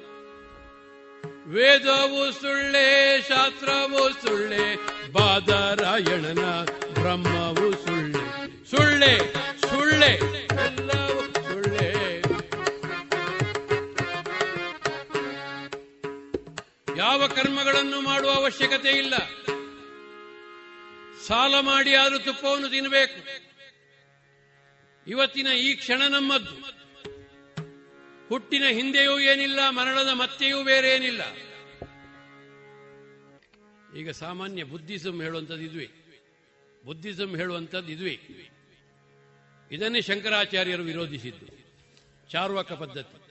[1.48, 4.76] ವೇದವು ಸುಳ್ಳೆ, ಶಾಸ್ತ್ರವು ಸುಳ್ಳೆ,
[5.12, 8.24] ಬಾದರಾಯಣನ ಬ್ರಹ್ಮವು ಸುಳ್ಳೆ.
[8.70, 10.36] ಸುಳ್ಳೆ ಸುಳ್ಳೆ
[16.96, 19.14] ಯಾವ ಕರ್ಮಗಳನ್ನು ಮಾಡುವ ಅವಶ್ಯಕತೆ ಇಲ್ಲ.
[21.26, 23.20] ಸಾಲ ಮಾಡಿ ಆದರೂ ತುಪ್ಪವನ್ನು ತಿನ್ನಬೇಕು
[25.06, 26.75] ಇವತ್ತಿನ ಈ ಕ್ಷಣ ನಮ್ಮದ್ದು.
[28.28, 31.20] ಹುಟ್ಟಿನ ಹಿಂದೆಯೂ ಏನಿಲ್ಲ, ಮರಣದ ಮತ್ತೆಯೂ ಬೇರೆ ಏನಿಲ್ಲ
[33.98, 35.88] ಈಗ ಸಾಮಾನ್ಯ ಬುದ್ಧಿಸಮ್ ಹೇಳುವಂಥದ್ದು ಇದುವೆ.
[36.84, 38.20] ಬುದ್ಧಿಸಮ್ ಹೇಳುವಂಥದ್ದು ಇದುವೆ.
[39.70, 41.46] ಇದನ್ನೇ ಶಂಕರಾಚಾರ್ಯರು ವಿರೋಧಿಸಿದ್ದು.
[42.30, 43.26] ಚಾರ್ವಕ ಪದ್ಧತಿ.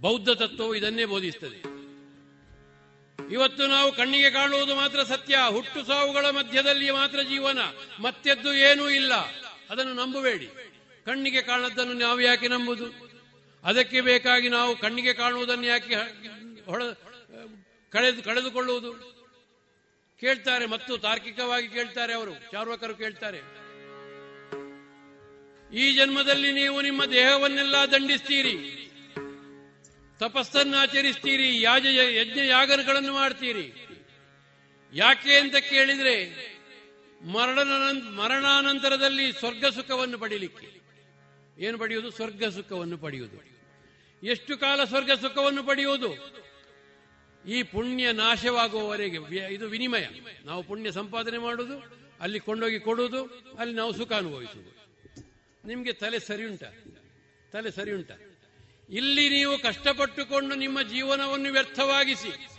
[0.00, 1.74] ಬೌದ್ಧ ತತ್ವವು ಇದನ್ನೇ ಬೋಧಿಸುತ್ತದೆ
[3.32, 5.36] ಇವತ್ತು ನಾವು ಕಣ್ಣಿಗೆ ಕಾಣುವುದು ಮಾತ್ರ ಸತ್ಯ.
[5.50, 7.58] ಹುಟ್ಟು ಸಾವುಗಳ ಮಧ್ಯದಲ್ಲಿ ಮಾತ್ರ ಜೀವನ.
[8.00, 9.14] ಮತ್ತೆದ್ದು ಏನೂ ಇಲ್ಲ.
[9.70, 10.63] ಅದನ್ನು ನಂಬಬೇಡಿ.
[11.06, 12.86] ಕಣ್ಣಿಗೆ ಕಾಣದ್ದನ್ನು ನಾವು ಯಾಕೆ ನಂಬುದು?
[13.64, 15.96] ಅದಕ್ಕೆ ಬೇಕಾಗಿ ನಾವು ಕಣ್ಣಿಗೆ ಕಾಣುವುದನ್ನು ಯಾಕೆ
[17.92, 18.92] ಕಳೆದು, ಕಳೆದುಕೊಳ್ಳುವುದು?
[20.20, 23.40] ಕೇಳ್ತಾರೆ ಮತ್ತು ತಾರ್ಕಿಕವಾಗಿ ಕೇಳ್ತಾರೆ ಅವರು, ಚಾರ್ವಕರು ಕೇಳ್ತಾರೆ.
[25.76, 28.54] ಈ ಜನ್ಮದಲ್ಲಿ ನೀವು ನಿಮ್ಮ ದೇಹವನ್ನೆಲ್ಲ ದಂಡಿಸ್ತೀರಿ
[30.18, 31.86] ತಪಸ್ಸನ್ನಾಚರಿಸ್ತೀರಿ ಯಾಜ,
[32.20, 33.66] ಯಜ್ಞ ಯಾಗಗಳನ್ನು ಮಾಡ್ತೀರಿ.
[34.92, 36.16] ಯಾಕೆ ಅಂತ ಕೇಳಿದ್ರೆ
[37.32, 37.58] ಮರಣ
[38.20, 40.73] ಮರಣಾನಂತರದಲ್ಲಿ ಸ್ವರ್ಗ ಸುಖವನ್ನು ಪಡೀಲಿಕ್ಕೆ.
[41.58, 42.10] ಏನು ಪಡೆಯುವುದು?
[42.10, 43.54] ಸ್ವರ್ಗ ಸುಖವನ್ನು ಪಡೆಯುವುದು.
[44.26, 46.10] ಎಷ್ಟು ಕಾಲ ಸ್ವರ್ಗ ಸುಖವನ್ನು ಪಡೆಯುವುದು?
[47.48, 49.18] ಈ ಪುಣ್ಯ ನಾಶವಾಗುವವರೆಗೆ.
[49.54, 50.04] ಇದು ವಿನಿಮಯ.
[50.44, 53.24] ನಾವು ಪುಣ್ಯ ಸಂಪಾದನೆ ಮಾಡುವುದು, ಅಲ್ಲಿ ಕೊಂಡೋಗಿ ಕೊಡುವುದು,
[53.58, 54.74] ಅಲ್ಲಿ ನಾವು ಸುಖ ಅನುಭವಿಸುವುದು.
[55.68, 56.62] ನಿಮಗೆ ತಲೆ ಸರಿ ಉಂಟ?
[57.52, 58.10] ತಲೆ ಸರಿ ಉಂಟ?
[58.90, 62.53] ಇಲ್ಲಿ ನೀವು ಕಷ್ಟಪಟ್ಟುಕೊಂಡು ನಿಮ್ಮ ಜೀವನವನ್ನು ವ್ಯರ್ಥವಾಗಿಸಿ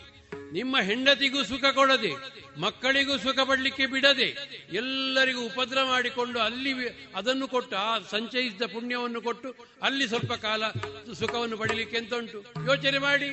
[0.51, 2.11] ನಿಮ್ಮ ಹೆಂಡತಿಗೂ ಸುಖ ಕೊಡದೆ,
[2.59, 4.37] ಮಕ್ಕಳಿಗೂ ಸುಖ ಪಡ್ಲಿಕ್ಕೆ ಬಿಡದೆ,
[4.73, 6.73] ಎಲ್ಲರಿಗೂ ಉಪದ್ರ ಮಾಡಿಕೊಂಡು ಅಲ್ಲಿ
[7.15, 10.67] ಅದನ್ನು ಕೊಟ್ಟು, ಆ ಸಂಚಯಿಸಿದ ಪುಣ್ಯವನ್ನು ಕೊಟ್ಟು, ಅಲ್ಲಿ ಸ್ವಲ್ಪ ಕಾಲ
[11.13, 13.29] ಸುಖವನ್ನು ಪಡಿಲಿಕ್ಕೆ ಎಂತ ಉಂಟು ಯೋಚನೆ ಮಾಡಿ.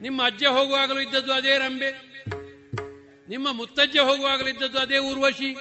[0.00, 2.12] ನಿಮ್ಮ ಅಜ್ಜ ಹೋಗುವಾಗಲೂ ಇದ್ದದ್ದು ಅದೇ ರಂಬೆ.
[3.28, 5.54] ನಿಮ್ಮ ಮುತ್ತಜ್ಜ ಹೋಗುವಾಗಲೂ ಇದ್ದದ್ದು ಅದೇ ಊರ್ವಶಿ.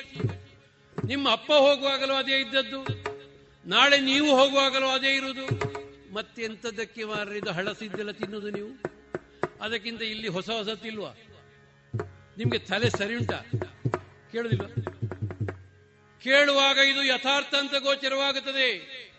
[1.05, 2.85] ನಿಮ್ಮ ಅಪ್ಪ ಹೋಗುವಾಗಲೂ ಅದೇ ಇದ್ದದ್ದು.
[3.65, 5.45] ನಾಳೆ ನೀವು ಹೋಗುವಾಗಲೂ ಅದೇ ಇರುವುದು.
[6.13, 9.00] ಮತ್ತೆಂಥದಕ್ಕೆ ಮಾರಿದ ಹಳಸಿದ್ದೆಲ್ಲ ತಿನ್ನುದು ನೀವು?
[9.61, 11.11] ಅದಕ್ಕಿಂತ ಇಲ್ಲಿ ಹೊಸ ಹೊಸತಿಲ್ವಾ?
[12.37, 13.39] ನಿಮ್ಗೆ ತಲೆ ಸರಿ ಉಂಟಾ?
[14.31, 14.65] ಕೇಳುದಿಲ್ಲ
[16.21, 18.67] ಕೇಳುವಾಗ ಇದು ಯಥಾರ್ಥ ಅಂತ ಗೋಚರವಾಗುತ್ತದೆ.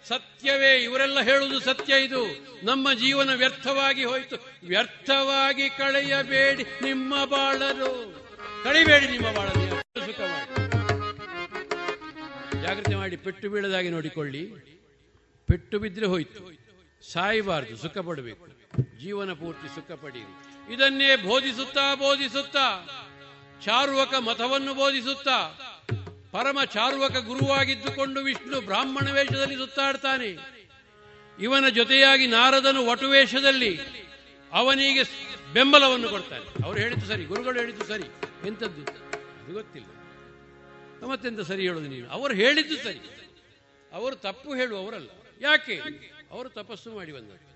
[0.08, 2.22] ಸತ್ಯವೇ, ಇವರೆಲ್ಲ ಹೇಳುವುದು ಸತ್ಯ ಇದು.
[2.66, 4.36] ನಮ್ಮ ಜೀವನ ವ್ಯರ್ಥವಾಗಿ ಹೋಯಿತು.
[4.66, 8.14] ವ್ಯರ್ಥವಾಗಿ ಕಳೆಯಬೇಡಿ ನಿಮ್ಮ ಬಾಳರು
[8.64, 10.72] ಕಳಿಬೇಡಿ ನಿಮ್ಮ ಬಾಳರು ಎಷ್ಟು ಸುಖ ಮಾಡಿ
[12.62, 14.46] ಜಾಗ್ರತೆ ಮಾಡಿ, ಪೆಟ್ಟು ಬೀಳದಾಗಿ ನೋಡಿಕೊಳ್ಳಿ.
[15.46, 16.52] ಪೆಟ್ಟು ಬಿದ್ದರೆ ಹೋಯ್ತು.
[17.12, 18.51] ಸಾಯಬಾರದು, ಸುಖ ಪಡಬೇಕು.
[19.00, 22.86] ಜೀವನ ಪೂರ್ತಿ ಸುಖ ಪಡೆಯಿರಿ ಇದನ್ನೇ ಬೋಧಿಸುತ್ತಾ ಬೋಧಿಸುತ್ತಾ,
[23.64, 25.52] ಚಾರುವಕ ಮತವನ್ನು ಬೋಧಿಸುತ್ತಾ,
[26.32, 30.62] ಪರಮ ಚಾರುವಕ ಗುರುವಾಗಿದ್ದುಕೊಂಡು ವಿಷ್ಣು ಬ್ರಾಹ್ಮಣ ವೇಷದಲ್ಲಿ ಸುತ್ತಾಡ್ತಾನೆ.
[31.40, 33.80] ಇವನ ಜೊತೆಯಾಗಿ ನಾರದನು ವಟುವೇಷದಲ್ಲಿ
[34.52, 35.02] ಅವನಿಗೆ
[35.52, 36.64] ಬೆಂಬಲವನ್ನು ಕೊಡ್ತಾನೆ.
[36.64, 38.02] ಅವರು ಹೇಳಿದ್ದು ಸರಿ, ಗುರುಗಳು ಹೇಳಿದ್ದು ಸರಿ.
[38.46, 38.82] ಎಂಥದ್ದು?
[39.44, 39.88] ಅದು ಗೊತ್ತಿಲ್ಲ.
[41.06, 42.10] ಮತ್ತೆಂತ ಸರಿ ಹೇಳೋದು ನೀನು?
[42.10, 43.00] ಅವರು ಹೇಳಿದ್ದು ಸರಿ.
[43.92, 45.10] ಅವರು ತಪ್ಪು ಹೇಳುವವರಲ್ಲ.
[45.40, 45.80] ಯಾಕೆ?
[46.30, 47.51] ಅವರು ತಪಸ್ಸು ಮಾಡಿ ಬಂದರು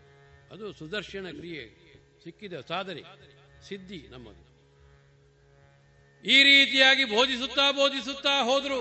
[0.51, 1.65] ಅದು ಸುದರ್ಶನ ಕ್ರಿಯೆ.
[2.25, 3.03] ಸಿಕ್ಕಿದ ಸಾಧನೆ,
[3.69, 4.47] ಸಿದ್ಧಿ ನಮ್ಮದು.
[6.25, 8.81] ಈ ರೀತಿಯಾಗಿ ಬೋಧಿಸುತ್ತಾ ಬೋಧಿಸುತ್ತಾ ಹೋದ್ರು.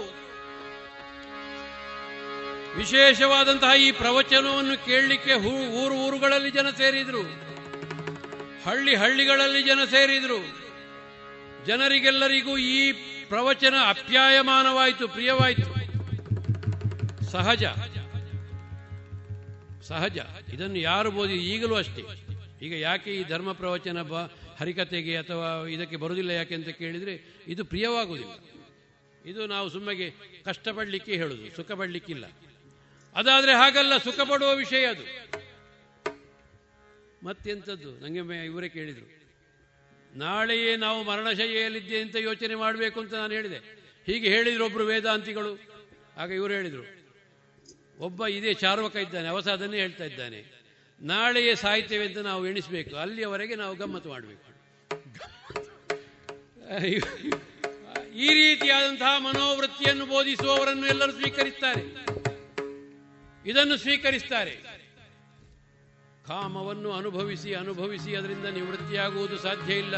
[2.77, 7.21] ವಿಶೇಷವಾದಂತಹ ಈ ಪ್ರವಚನವನ್ನು ಕೇಳಲಿಕ್ಕೆ ಊರು ಊರುಗಳಲ್ಲಿ ಜನ ಸೇರಿದ್ರು.
[8.65, 10.65] ಹಳ್ಳಿ ಹಳ್ಳಿಗಳಲ್ಲಿ ಜನ ಸೇರಿದ್ರು.
[11.65, 12.91] ಜನರಿಗೆಲ್ಲರಿಗೂ ಈ
[13.25, 15.75] ಪ್ರವಚನ ಅಪ್ಯಾಯಮಾನವಾಯಿತು, ಪ್ರಿಯವಾಯಿತು.
[17.31, 17.63] ಸಹಜ.
[19.87, 20.17] ಸಹಜ.
[20.53, 22.03] ಇದನ್ನು ಯಾರು ಬೋಧಿ ಈಗಲೂ ಅಷ್ಟೇ.
[22.61, 24.15] ಈಗ ಯಾಕೆ ಈ ಧರ್ಮ ಪ್ರವಚನ ಬ
[24.59, 28.31] ಹರಿಕತೆಗೆ ಅಥವಾ ಇದಕ್ಕೆ ಬರುವುದಿಲ್ಲ ಯಾಕೆ ಅಂತ ಕೇಳಿದರೆ ಇದು ಪ್ರಿಯವಾಗುವುದಿಲ್ಲ.
[29.25, 30.13] ಇದು ನಾವು ಸುಮ್ಮಗೆ
[30.45, 32.25] ಕಷ್ಟಪಡಲಿಕ್ಕೆ ಹೇಳುದು ಸುಖ ಪಡಲಿಕ್ಕಿಲ್ಲ
[33.15, 35.05] ಅದಾದರೆ ಹಾಗಲ್ಲ ಸುಖ ಪಡುವ ವಿಷಯ ಅದು.
[37.25, 37.99] ಮತ್ತೆಂಥದ್ದು?
[37.99, 39.07] ನನಗೆ ಇವರೇ ಕೇಳಿದರು.
[40.17, 43.57] ನಾಳೆಯೇ ನಾವು ಮರಣಶೈಲಿದ್ದೆ ಅಂತ ಯೋಚನೆ ಮಾಡಬೇಕು ಅಂತ ನಾನು ಹೇಳಿದೆ.
[44.05, 45.59] ಹೀಗೆ ಹೇಳಿದರು ಒಬ್ಬರು ವೇದಾಂತಿಗಳು.
[46.17, 47.04] ಆಗ ಇವರು ಹೇಳಿದರು
[47.99, 50.39] ಒಬ್ಬ ಇದೇ ಚಾರ್ವಕ ಇದ್ದಾನೆ, ಅವಸ ಅದನ್ನೇ ಹೇಳ್ತಾ ಇದ್ದಾನೆ.
[51.01, 54.45] ನಾಳೆಯೇ ಸಾಯ್ತೇವೆ ಅಂತ ನಾವು ಎಣಿಸಬೇಕು, ಅಲ್ಲಿಯವರೆಗೆ ನಾವು ಗಮ್ಮತ್ತು ಮಾಡಬೇಕು.
[58.15, 61.83] ಈ ರೀತಿಯಾದಂತಹ ಮನೋವೃತ್ತಿಯನ್ನು ಬೋಧಿಸುವವರನ್ನು ಎಲ್ಲರೂ ಸ್ವೀಕರಿಸ್ತಾರೆ.
[63.45, 64.55] ಇದನ್ನು ಸ್ವೀಕರಿಸ್ತಾರೆ.
[66.27, 69.95] ಕಾಮವನ್ನು ಅನುಭವಿಸಿ ಅನುಭವಿಸಿ, ಅದರಿಂದ ನಿವೃತ್ತಿಯಾಗುವುದು ಸಾಧ್ಯ ಇಲ್ಲ.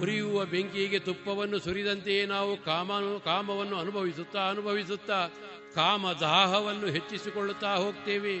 [0.00, 5.28] ಉರಿಯುವ ಬೆಂಕಿಗೆ ತುಪ್ಪವನ್ನು ಸುರಿದಂತೆಯೇ ನಾವು ಕಾಮ ಕಾಮವನ್ನು ಅನುಭವಿಸುತ್ತಾ ಅನುಭವಿಸುತ್ತಾ
[5.76, 8.34] ಕಾಮ ದಾಹವನ್ನು ಹೆಚ್ಚಿಸಿಕೊಳ್ಳುತ್ತಾ ಹೋಗ್ತೇವೆ.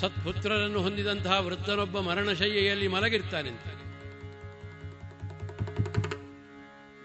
[0.00, 3.66] ಸತ್ಪುತ್ರರನ್ನು ಹೊಂದಿದಂತಹ ವೃದ್ಧನೊಬ್ಬ ಮರಣಶಯ್ಯೆಯಲ್ಲಿ ಮಲಗಿರ್ತಾನೆಂತ.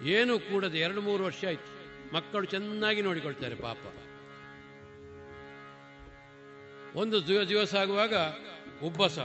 [0.03, 1.69] ಏನು ಕೂಡದೆ ಎರಡು ಮೂರು ವರ್ಷ ಆಯ್ತು.
[2.15, 3.77] ಮಕ್ಕಳು ಚೆನ್ನಾಗಿ ನೋಡಿಕೊಳ್ತಾರೆ ಪಾಪ.
[6.95, 8.13] ಒಂದು ದಿವ ದಿವಸ ಆಗುವಾಗ
[8.83, 9.19] ಉಬ್ಬಸ.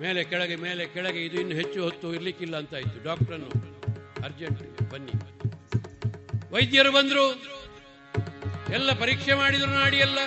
[0.00, 3.50] ಮೇಲೆ ಕೆಳಗೆ ಮೇಲೆ ಕೆಳಗೆ, ಇದು ಇನ್ನು ಹೆಚ್ಚು ಹೊತ್ತು ಇರ್ಲಿಕ್ಕಿಲ್ಲ ಅಂತ ಇತ್ತು ಡಾಕ್ಟ್ರನ್ನು
[4.24, 5.12] ಅರ್ಜೆಂಟ್ ಬನ್ನಿ.
[6.50, 7.42] ವೈದ್ಯರು ಬಂದರು.
[8.72, 10.18] ಎಲ್ಲ ಪರೀಕ್ಷೆ ಮಾಡಿದ್ರು, ನಾಡಿ ಎಲ್ಲ.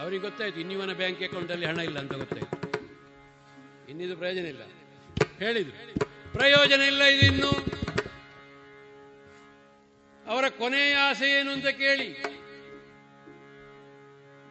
[0.00, 2.58] ಅವರಿಗೆ ಗೊತ್ತಾಯ್ತು, ಇನ್ನಿವನ ಬ್ಯಾಂಕ್ ಅಕೌಂಟಲ್ಲಿ ಹಣ ಇಲ್ಲ ಅಂತ ಗೊತ್ತಾಯ್ತು.
[3.88, 4.62] ಇನ್ನಿದು ಪ್ರಯೋಜನ ಇಲ್ಲ.
[5.38, 5.98] ಹೇಳಿದ್ರು.
[6.32, 7.50] ಪ್ರಯೋಜನ ಇಲ್ಲ ಇದು ಇನ್ನು.
[10.26, 12.22] ಅವರ ಕೊನೆಯ ಆಸೆ ಏನು ಅಂತ ಕೇಳಿ.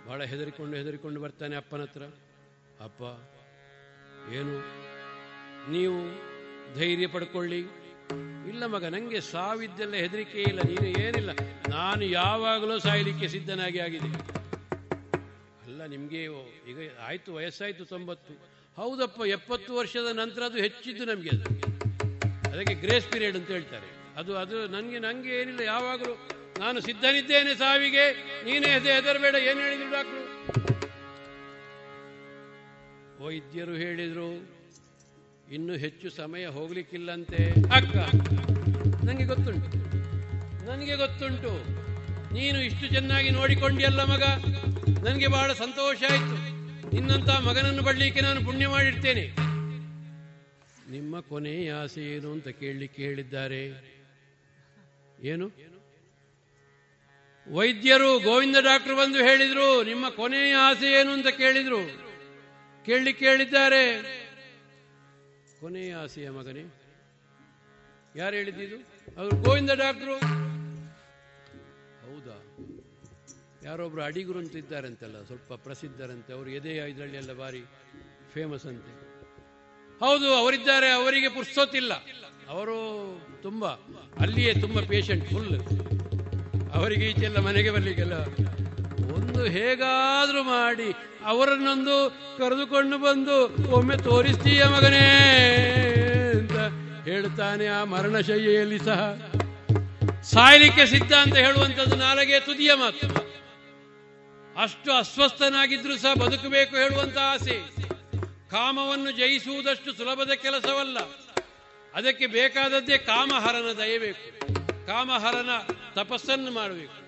[0.07, 2.01] ಬಹಳ ಹೆದರಿಕೊಂಡು ಹೆದರಿಕೊಂಡು ಬರ್ತಾನೆ ಅಪ್ಪನ ಹತ್ರ.
[2.83, 3.01] ಅಪ್ಪ,
[4.33, 4.59] ಏನು?
[5.71, 5.97] ನೀವು
[6.79, 7.86] ಧೈರ್ಯ ಪಡ್ಕೊಳ್ಳಿ.
[8.51, 11.31] ಇಲ್ಲ ಮಗ ನನಗೆ ಸಾವಿದ್ದೆಲ್ಲ ಹೆದರಿಕೆ ಇಲ್ಲ, ನೀನು ಏನಿಲ್ಲ,
[11.75, 14.09] ನಾನು ಯಾವಾಗಲೂ ಸಾಯಲಿಕ್ಕೆ ಸಿದ್ಧನಾಗಿ ಆಗಿದೆ
[15.67, 16.21] ಅಲ್ಲ, ನಿಮಗೆ
[16.71, 16.77] ಈಗ
[17.07, 18.33] ಆಯಿತು, ವಯಸ್ಸಾಯಿತು ತೊಂಬತ್ತು.
[18.77, 21.45] ಹೌದಪ್ಪ, ಎಪ್ಪತ್ತು ವರ್ಷದ ನಂತರ ಅದು ಹೆಚ್ಚಿದ್ದು ನಮಗೆ ಅದು.
[22.51, 23.87] ಅದಕ್ಕೆ ಗ್ರೇಸ್ ಪೀರಿಯಡ್ ಅಂತ ಹೇಳ್ತಾರೆ.
[24.19, 26.13] ಅದು ಅದು ನನಗೆ ನನಗೆ ಏನಿಲ್ಲ, ಯಾವಾಗಲೂ.
[26.63, 28.05] ನಾನು ಸಿದ್ಧನಿದ್ದೇನೆ ಸಾವಿಗೆ,
[28.45, 30.23] ನೀನೇ ಹೆದೆ, ಹೆದರಬೇಡ, ಏನು ಹೇಳಿದ್ರು ಡಾಕ್ಟ್ರು?
[33.23, 34.29] ವೈದ್ಯರು ಹೇಳಿದ್ರು
[35.51, 37.49] ಇನ್ನು ಹೆಚ್ಚು ಸಮಯ ಹೋಗ್ಲಿಕ್ಕಿಲ್ಲಂತೆ.
[37.75, 37.95] ಅಕ್ಕ
[39.05, 39.77] ನನಗೆ ಗೊತ್ತುಂಟು.
[40.65, 41.65] ನನಗೆ ಗೊತ್ತುಂಟು.
[42.33, 44.23] ನೀನು ಇಷ್ಟು ಚೆನ್ನಾಗಿ ನೋಡಿಕೊಂಡಿಯಲ್ಲ ಮಗ?
[45.03, 46.35] ನನಗೆ ಬಹಳ ಸಂತೋಷ ಆಯಿತು.
[46.95, 49.27] ನಿನ್ನಂತ ಮಗನನ್ನು ಬಡ್ಲಿಕ್ಕೆ ನಾನು ಪುಣ್ಯ ಮಾಡಿರ್ತೇನೆ.
[50.91, 53.65] ನಿಮ್ಮ ಕೊನೆಯ ಆಸೆ ಏನು ಅಂತ ಕೇಳಲಿಕ್ಕೆ ಹೇಳಿದ್ದಾರೆ?
[55.23, 55.51] ಏನು?
[57.53, 61.79] ವೈದ್ಯರು, ಗೋವಿಂದ ಡಾಕ್ಟರ್ ಬಂದು ಹೇಳಿದ್ರು, ನಿಮ್ಮ ಕೊನೆಯ ಆಸೆ ಏನು ಅಂತ ಕೇಳಿದ್ರು?
[62.85, 64.26] ಕೇಳಲಿಕ್ಕೆ ಹೇಳಿದ್ದಾರೆ.
[65.61, 66.63] ಕೊನೆಯ ಆಸೆಯ ಮಗನೇ,
[68.15, 68.77] ಯಾರು ಹೇಳಿದ್ದು
[69.17, 70.15] ಅವರು ಗೋವಿಂದ ಡಾಕ್ಟ್ರು.
[72.03, 72.37] ಹೌದಾ?
[73.63, 76.33] ಯಾರೊಬ್ರು ಅಡಿಗರು ಅಂತ ಇದ್ದಾರಂತೆಲ್ಲ ಸ್ವಲ್ಪ ಪ್ರಸಿದ್ಧರಂತೆ.
[76.33, 77.61] ಅವರು ಎದೆಯ ಇದರಲ್ಲಿ ಎಲ್ಲ ಬಾರಿ
[78.33, 78.93] ಫೇಮಸ್ ಅಂತೆ.
[79.99, 81.93] ಹೌದು, ಅವರಿದ್ದಾರೆ, ಅವರಿಗೆ ಪುರ್ಸೋತಿಲ್ಲ
[82.49, 82.77] ಅವರು
[83.41, 83.71] ತುಂಬಾ,
[84.19, 85.55] ಅಲ್ಲಿಯೇ ತುಂಬಾ ಪೇಷಂಟ್ ಫುಲ್
[86.73, 88.15] ಅವರಿಗೆ ಈಚೆಲ್ಲ ಮನೆಗೆ ಬರ್ಲಿಕ್ಕೆಲ್ಲ
[89.13, 90.93] ಒಂದು ಹೇಗಾದ್ರೂ ಮಾಡಿ
[91.25, 95.07] ಅವರನ್ನೊಂದು ಕರೆದುಕೊಂಡು ಬಂದು ಒಮ್ಮೆ ತೋರಿಸ್ತೀಯ ಮಗನೇ
[96.35, 96.51] ಅಂತ
[97.07, 99.15] ಹೇಳ್ತಾನೆ ಆ ಮರಣಶೈಲಿಯಲ್ಲಿ ಸಹ.
[100.21, 103.27] ಸಾಯಲಿಕ್ಕೆ ಸಿದ್ಧ ಅಂತ ಹೇಳುವಂಥದ್ದು ನಾಲಗೆ ತುದಿಯ ಮಾತು.
[104.61, 107.87] ಅಷ್ಟು ಅಸ್ವಸ್ಥನಾಗಿದ್ರು ಸಹ ಬದುಕಬೇಕು ಹೇಳುವಂತ ಆಸೆ.
[108.49, 110.97] ಕಾಮವನ್ನು ಜಯಿಸುವುದಷ್ಟು ಸುಲಭದ ಕೆಲಸವಲ್ಲ.
[111.93, 114.47] ಅದಕ್ಕೆ ಬೇಕಾದದ್ದೇ ಕಾಮಹರನ ದಯಬೇಕು
[114.87, 115.49] ಕಾಮಹರನ
[115.93, 117.06] ತಪಸ್ಸನ್ನು ಮಾಡಬೇಕು.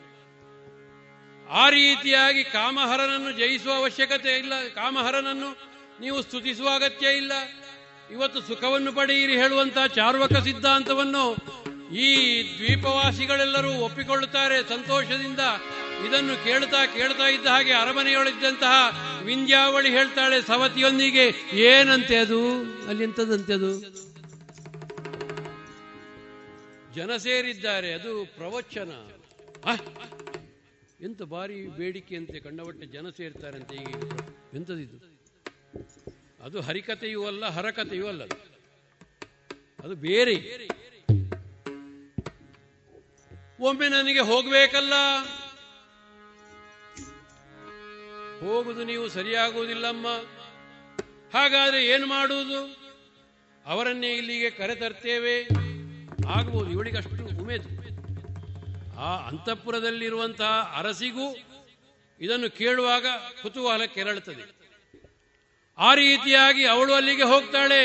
[1.51, 4.67] ಆ ರೀತಿಯಾಗಿ ಕಾಮಹರನನ್ನು ಜಯಿಸುವ ಅವಶ್ಯಕತೆ ಇಲ್ಲ.
[4.67, 5.57] ಕಾಮಹರನನ್ನು
[6.01, 7.31] ನೀವು ಸ್ತುತಿಸುವ ಅಗತ್ಯ ಇಲ್ಲ.
[8.11, 11.35] ಇವತ್ತು ಸುಖವನ್ನು ಪಡೆಯಿರಿ ಹೇಳುವಂತಹ ಚಾರ್ವಕ ಸಿದ್ಧಾಂತವನ್ನು
[11.95, 14.69] ಈ ದ್ವೀಪವಾಸಿಗಳೆಲ್ಲರೂ ಒಪ್ಪಿಕೊಳ್ಳುತ್ತಾರೆ.
[14.69, 15.39] ಸಂತೋಷದಿಂದ
[16.07, 22.61] ಇದನ್ನು ಕೇಳ್ತಾ ಕೇಳ್ತಾ ಇದ್ದ ಹಾಗೆ ಅರಮನೆಯೊಳಿದ್ದಂತಹ ವಿಂಧ್ಯಾವಳಿ ಹೇಳ್ತಾಳೆ ಸವತಿಯೊಂದಿಗೆ, ಏನಂತೆ ಅದು?
[22.87, 23.81] ಅಲ್ಲಿ ಎಂತದಂತೆ ಅದು?
[26.95, 27.93] ಜನ ಸೇರಿದ್ದಾರೆ.
[27.93, 29.11] ಅದು ಪ್ರವಚನ.
[31.01, 33.95] ಎಂತ ಭಾರಿ ಬೇಡಿಕೆ ಅಂತೆ, ಕಂಡವಟ್ಟೆ ಜನ ಸೇರ್ತಾರಂತೆ ಈಗ
[34.53, 35.19] ಎಂತದಿದು
[36.43, 38.23] ಅದು ಹರಿಕತೆಯೂ ಅಲ್ಲ ಹರಕತೆಯೂ ಅಲ್ಲ
[39.83, 39.95] ಅದು.
[39.95, 40.35] ಬೇರೆ.
[43.59, 44.93] ಒಮ್ಮೆ ನನಗೆ ಹೋಗ್ಬೇಕಲ್ಲ.
[48.39, 50.07] ಹೋಗುದು ನೀವು ಸರಿಯಾಗುವುದಿಲ್ಲಮ್ಮ.
[51.33, 52.77] ಹಾಗಾದ್ರೆ ಏನು ಮಾಡುವುದು?
[53.65, 55.43] ಅವರನ್ನೇ ಇಲ್ಲಿಗೆ ಕರೆತರ್ತೇವೆ.
[56.29, 57.78] ಆಗಬಹುದು ಇವಳಿಗಷ್ಟು ಉಮೇದು.
[58.99, 61.27] ಆ ಅಂತಃಪುರದಲ್ಲಿರುವಂತಹ ಅರಸಿಗೂ
[62.21, 63.07] ಇದನ್ನು ಕೇಳುವಾಗ
[63.41, 64.45] ಕುತೂಹಲ ಕೆರಳುತ್ತದೆ.
[65.77, 67.83] ಆ ರೀತಿಯಾಗಿ ಅವಳು ಅಲ್ಲಿಗೆ ಹೋಗ್ತಾಳೆ.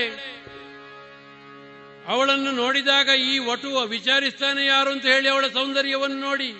[2.07, 6.51] ಅವಳನ್ನು ನೋಡಿದಾಗ ಈ ವಟು ವಿಚಾರಿಸ್ತಾನೆ ಯಾರು ಅಂತ ಹೇಳಿ ಅವಳ ಸೌಂದರ್ಯವನ್ನು ನೋಡಿ.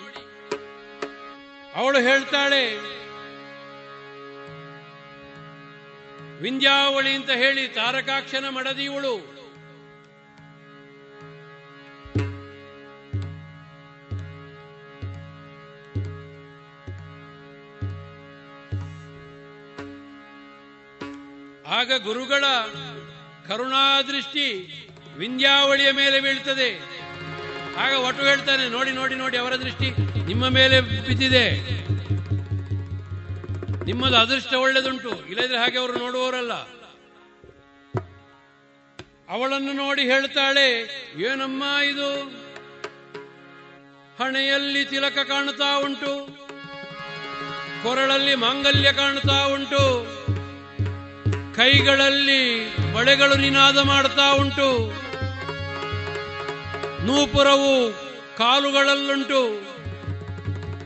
[1.75, 2.63] ಅವಳು ಹೇಳ್ತಾಳೆ,
[6.41, 8.87] ವಿಂಧ್ಯಾವಳಿ ಅಂತ ಹೇಳಿ ತಾರಕಾಕ್ಷನ ಮಡದಿ
[21.77, 22.45] ಆಗ ಗುರುಗಳ
[23.47, 24.47] ಕರುಣಾದೃಷ್ಟಿ
[25.21, 26.69] ವಿಂಧ್ಯಾವಳಿಯ ಮೇಲೆ ಬೀಳ್ತದೆ.
[27.83, 29.89] ಆಗ ಒಟ್ಟು ಹೇಳ್ತಾನೆ, ನೋಡಿ ನೋಡಿ ನೋಡಿ, ಅವರ ದೃಷ್ಟಿ
[30.29, 31.45] ನಿಮ್ಮ ಮೇಲೆ ಬಿದ್ದಿದೆ.
[33.87, 35.11] ನಿಮ್ಮದು ಅದೃಷ್ಟ ಒಳ್ಳೆದುಂಟು.
[35.31, 36.53] ಇಲ್ಲದ್ರೆ ಹಾಗೆ ಅವರು ನೋಡುವವರಲ್ಲ.
[39.35, 40.67] ಅವಳನ್ನು ನೋಡಿ ಹೇಳ್ತಾಳೆ,
[41.29, 42.09] ಏನಮ್ಮ ಇದು?
[44.19, 46.13] ಹಣೆಯಲ್ಲಿ ತಿಲಕ ಕಾಣುತ್ತಾ ಉಂಟು,
[47.83, 49.83] ಕೊರಳಲ್ಲಿ ಮಾಂಗಲ್ಯ ಕಾಣುತ್ತಾ ಉಂಟು.
[51.55, 54.93] ಕೈಗಳಲ್ಲಿ ಬಳೆಗಳು ನಿನಾದ ಮಾಡ್ತಾ ಉಂಟು.
[57.05, 57.91] ನೂಪುರವು
[58.37, 59.61] ಕಾಲುಗಳಲ್ಲುಂಟು.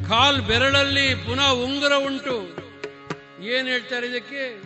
[0.09, 2.37] ಕಾಲ್ ಬೆರಳಲ್ಲಿ ಪುನಃ ಉಂಗುರ ಉಂಟು.
[3.43, 4.61] ಏನ್ ಹೇಳ್ತಾರೆ ಇದಕ್ಕೆ?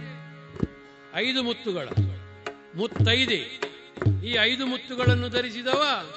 [1.15, 1.87] ಐದು ಮುತ್ತುಗಳ.
[2.75, 3.59] ಮುತ್ತೈದೆ.
[4.25, 6.11] ಈ ಐದು ಮುತ್ತುಗಳನ್ನು ಧರಿಸಿದವ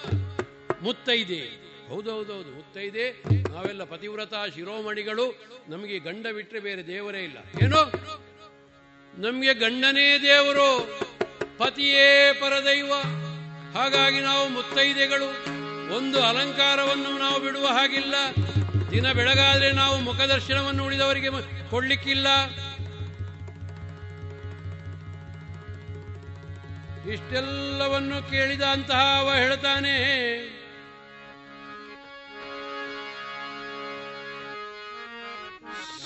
[0.83, 1.67] ಮುತ್ತೈದೆ.
[1.89, 3.23] ಹೌದೌದೌದು, ಮುತ್ತೈದೆ.
[3.53, 5.47] ನಾವೆಲ್ಲ ಪತಿವ್ರತ ಶಿರೋಮಣಿಗಳು.
[5.69, 7.39] ನಮಗೆ ಗಂಡ ಬಿಟ್ಟರೆ ಬೇರೆ ದೇವರೇ ಇಲ್ಲ.
[7.63, 7.93] ಏನೋ?
[9.18, 11.01] ನಮಗೆ ಗಂಡನೇ ದೇವರು,
[11.59, 12.93] ಪತಿಯೇ ಪರದೈವ.
[13.74, 15.28] ಹಾಗಾಗಿ ನಾವು ಮುತ್ತೈದೆಗಳು.
[15.97, 18.14] ಒಂದು ಅಲಂಕಾರವನ್ನು ನಾವು ಬಿಡುವ ಹಾಗಿಲ್ಲ.
[18.90, 21.30] ದಿನ ಬೆಳಗಾದ್ರೆ ನಾವು ಮುಖದರ್ಶನವನ್ನು ಉಳಿದವರಿಗೆ
[21.70, 22.26] ಕೊಡ್ಲಿಕ್ಕಿಲ್ಲ.
[27.12, 29.97] ಇಷ್ಟೆಲ್ಲವನ್ನು ಕೇಳಿದ ಅಂತಹ ಅವ ಹೇಳ್ತಾನೆ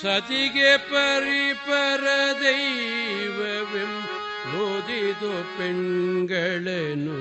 [0.02, 2.04] ಸತಿಗೆ ಪರಿಪರ
[2.42, 3.92] ದೈವವೆಂ
[4.60, 7.18] ಓದಿದು ಪೆಣ್ಗಳನು.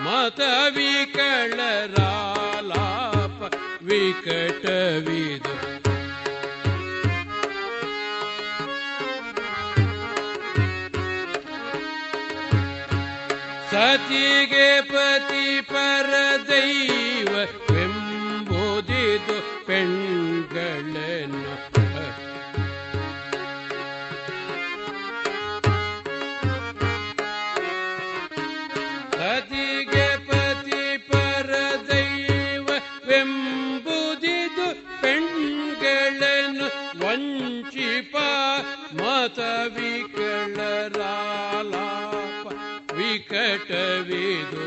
[0.00, 0.40] ಮತ
[13.72, 14.46] सचि
[43.61, 44.63] ವಿಕಟವಿದು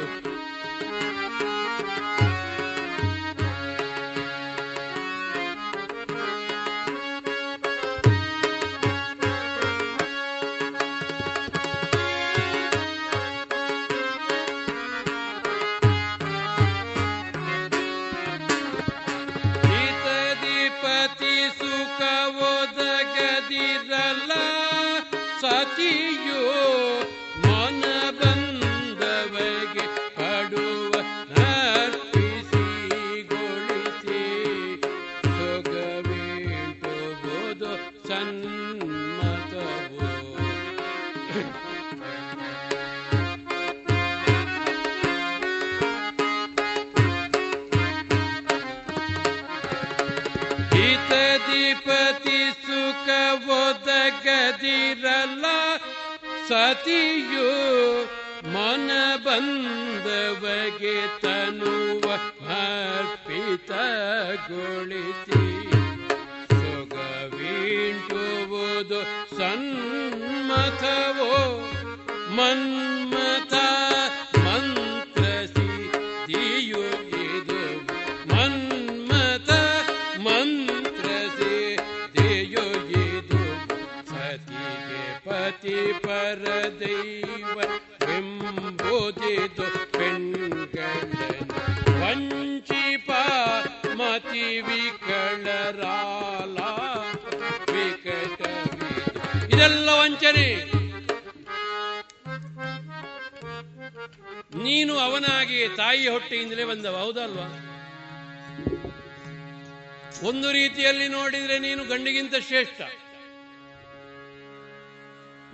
[112.35, 112.81] ಗಂಡಿಗಿಂತ ಶ್ರೇಷ್ಠ.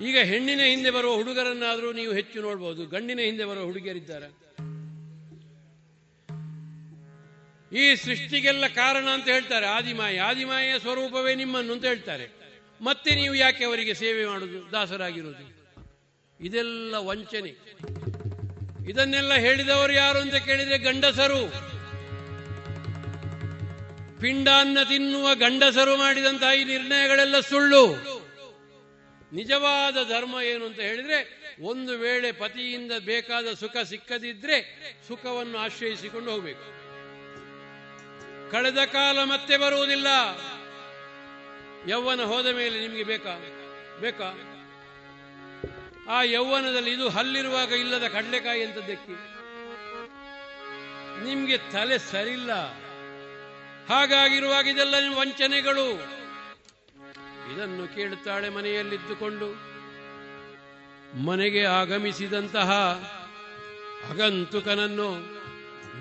[0.02, 4.26] ಈಗ ಹೆಣ್ಣಿನ ಹಿಂದೆ ಬರುವ ಹುಡುಗರನ್ನಾದರೂ ನೀವು ಹೆಚ್ಚು ನೋಡಬಹುದು ಗಂಡಿನ ಹಿಂದೆ ಬರುವ ಹುಡುಗಿಯರಿದ್ದಾರೆ.
[7.78, 9.66] ಈ ಸೃಷ್ಟಿಗೆಲ್ಲ ಕಾರಣ ಅಂತ ಹೇಳ್ತಾರೆ.
[9.66, 10.20] ಆದಿಮಾಯ.
[10.20, 12.28] ಆದಿಮಾಯ ಸ್ವರೂಪವೇ ನಿಮ್ಮನ್ನು ಅಂತ ಹೇಳ್ತಾರೆ.
[12.82, 14.72] ಮತ್ತೆ ನೀವು ಯಾಕೆ ಅವರಿಗೆ ಸೇವೆ ಮಾಡುದು?
[14.72, 15.76] ದಾಸರಾಗಿರುವುದು.
[16.46, 17.56] ಇದೆಲ್ಲ ವಂಚನೆ.
[18.90, 21.72] ಇದನ್ನೆಲ್ಲ ಹೇಳಿದವರು ಯಾರು ಅಂತ ಕೇಳಿದ್ರೆ ಗಂಡಸರು.
[24.22, 27.88] ಪಿಂಡಾನ್ನ ತಿನ್ನುವ ಗಂಡಸರು ಮಾಡಿದಂತಹ ಈ ನಿರ್ಣಯಗಳೆಲ್ಲ ಸುಳ್ಳು.
[29.34, 34.58] ನಿಜವಾದ ಧರ್ಮ ಏನು ಅಂತ ಹೇಳಿದ್ರೆ, ಒಂದು ವೇಳೆ ಪತಿಯಿಂದ ಬೇಕಾದ ಸುಖ ಸಿಕ್ಕದಿದ್ರೆ
[35.08, 36.82] ಸುಖವನ್ನು ಆಶ್ರಯಿಸಿಕೊಂಡು ಹೋಗಬೇಕು.
[38.52, 40.08] ಕಳೆದ ಕಾಲ ಮತ್ತೆ ಬರುವುದಿಲ್ಲ.
[41.90, 43.36] ಯೌವನ ಹೋದ ಮೇಲೆ ನಿಮಗೆ ಬೇಕಾ?
[44.02, 44.58] ಬೇಕಾ?
[46.10, 49.14] ಆ ಯೌವನದಲ್ಲಿ ಇದು ಹಲ್ಲಿರುವಾಗ ಇಲ್ಲದ ಕಡಲೆಕಾಯಿ ಅಂತದ್ದಕ್ಕೆ
[51.24, 52.52] ನಿಮ್ಗೆ ತಲೆ ಸರಿಲ್ಲ.
[53.90, 55.92] ಹಾಗಾಗಿರುವಾಗ ಇದೆಲ್ಲ ವಂಚನೆಗಳು?
[57.54, 59.72] ಇದನ್ನು ಕೇಳುತ್ತಾಳೆ ಮನೆಯಲ್ಲಿದ್ದುಕೊಂಡು.
[61.26, 62.72] ಮನೆಗೆ ಆಗಮಿಸಿದಂತಹ
[64.10, 65.16] ಅಗಂತುಕನನ್ನು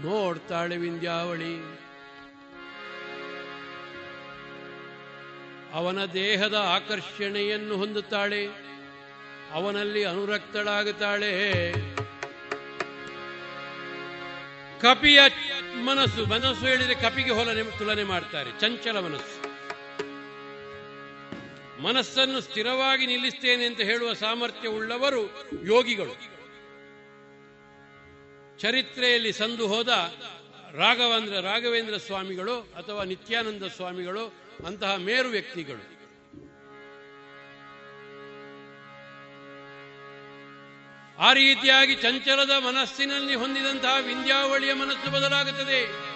[0.01, 1.81] ನೋಡ್ತಾಳೆ ವಿಂಧ್ಯಾವಳಿ.
[5.73, 8.47] ಅವನ ದೇಹದ ಆಕರ್ಷಣೆಯನ್ನು ಹೊಂದುತ್ತಾಳೆ.
[9.53, 11.73] ಅವನಲ್ಲಿ ಅನುರಕ್ತಳಾಗುತ್ತಾಳೆ.
[14.83, 15.21] ಕಪಿಯ
[15.85, 19.51] ಮನಸ್ಸು ಮನಸ್ಸು ಹೇಳಿದ್ರೆ ಕಪಿಗೆ ಹೋಲನೆ, ತುಲನೆ ಮಾಡ್ತಾರೆ, ಚಂಚಲ ಮನಸ್ಸು.
[21.83, 25.23] ಮನಸ್ಸನ್ನು ಸ್ಥಿರವಾಗಿ ನಿಲ್ಲಿಸ್ತೇನೆ ಅಂತ ಹೇಳುವ ಸಾಮರ್ಥ್ಯ ಉಳ್ಳವರು
[25.65, 26.15] ಯೋಗಿಗಳು.
[28.59, 29.89] ಚರಿತ್ರೆಯಲ್ಲಿ ಸಂದು ಹೋದ
[30.75, 34.35] ರಾಘವೇಂದ್ರ ರಾಘವೇಂದ್ರ ಸ್ವಾಮಿಗಳು ಅಥವಾ ನಿತ್ಯಾನಂದ ಸ್ವಾಮಿಗಳು,
[34.67, 36.00] ಅಂತಹ ಮೇರು ವ್ಯಕ್ತಿಗಳು.
[41.21, 46.11] ಆ ರೀತಿಯಾಗಿ ಚಂಚಲದ ಮನಸ್ಸಿನಲ್ಲಿ ಹೊಂದಿದಂತಹ ವಿಂಧ್ಯಾವಳಿಯ ಮನಸ್ಸು ಬದಲಾಗುತ್ತದೆ.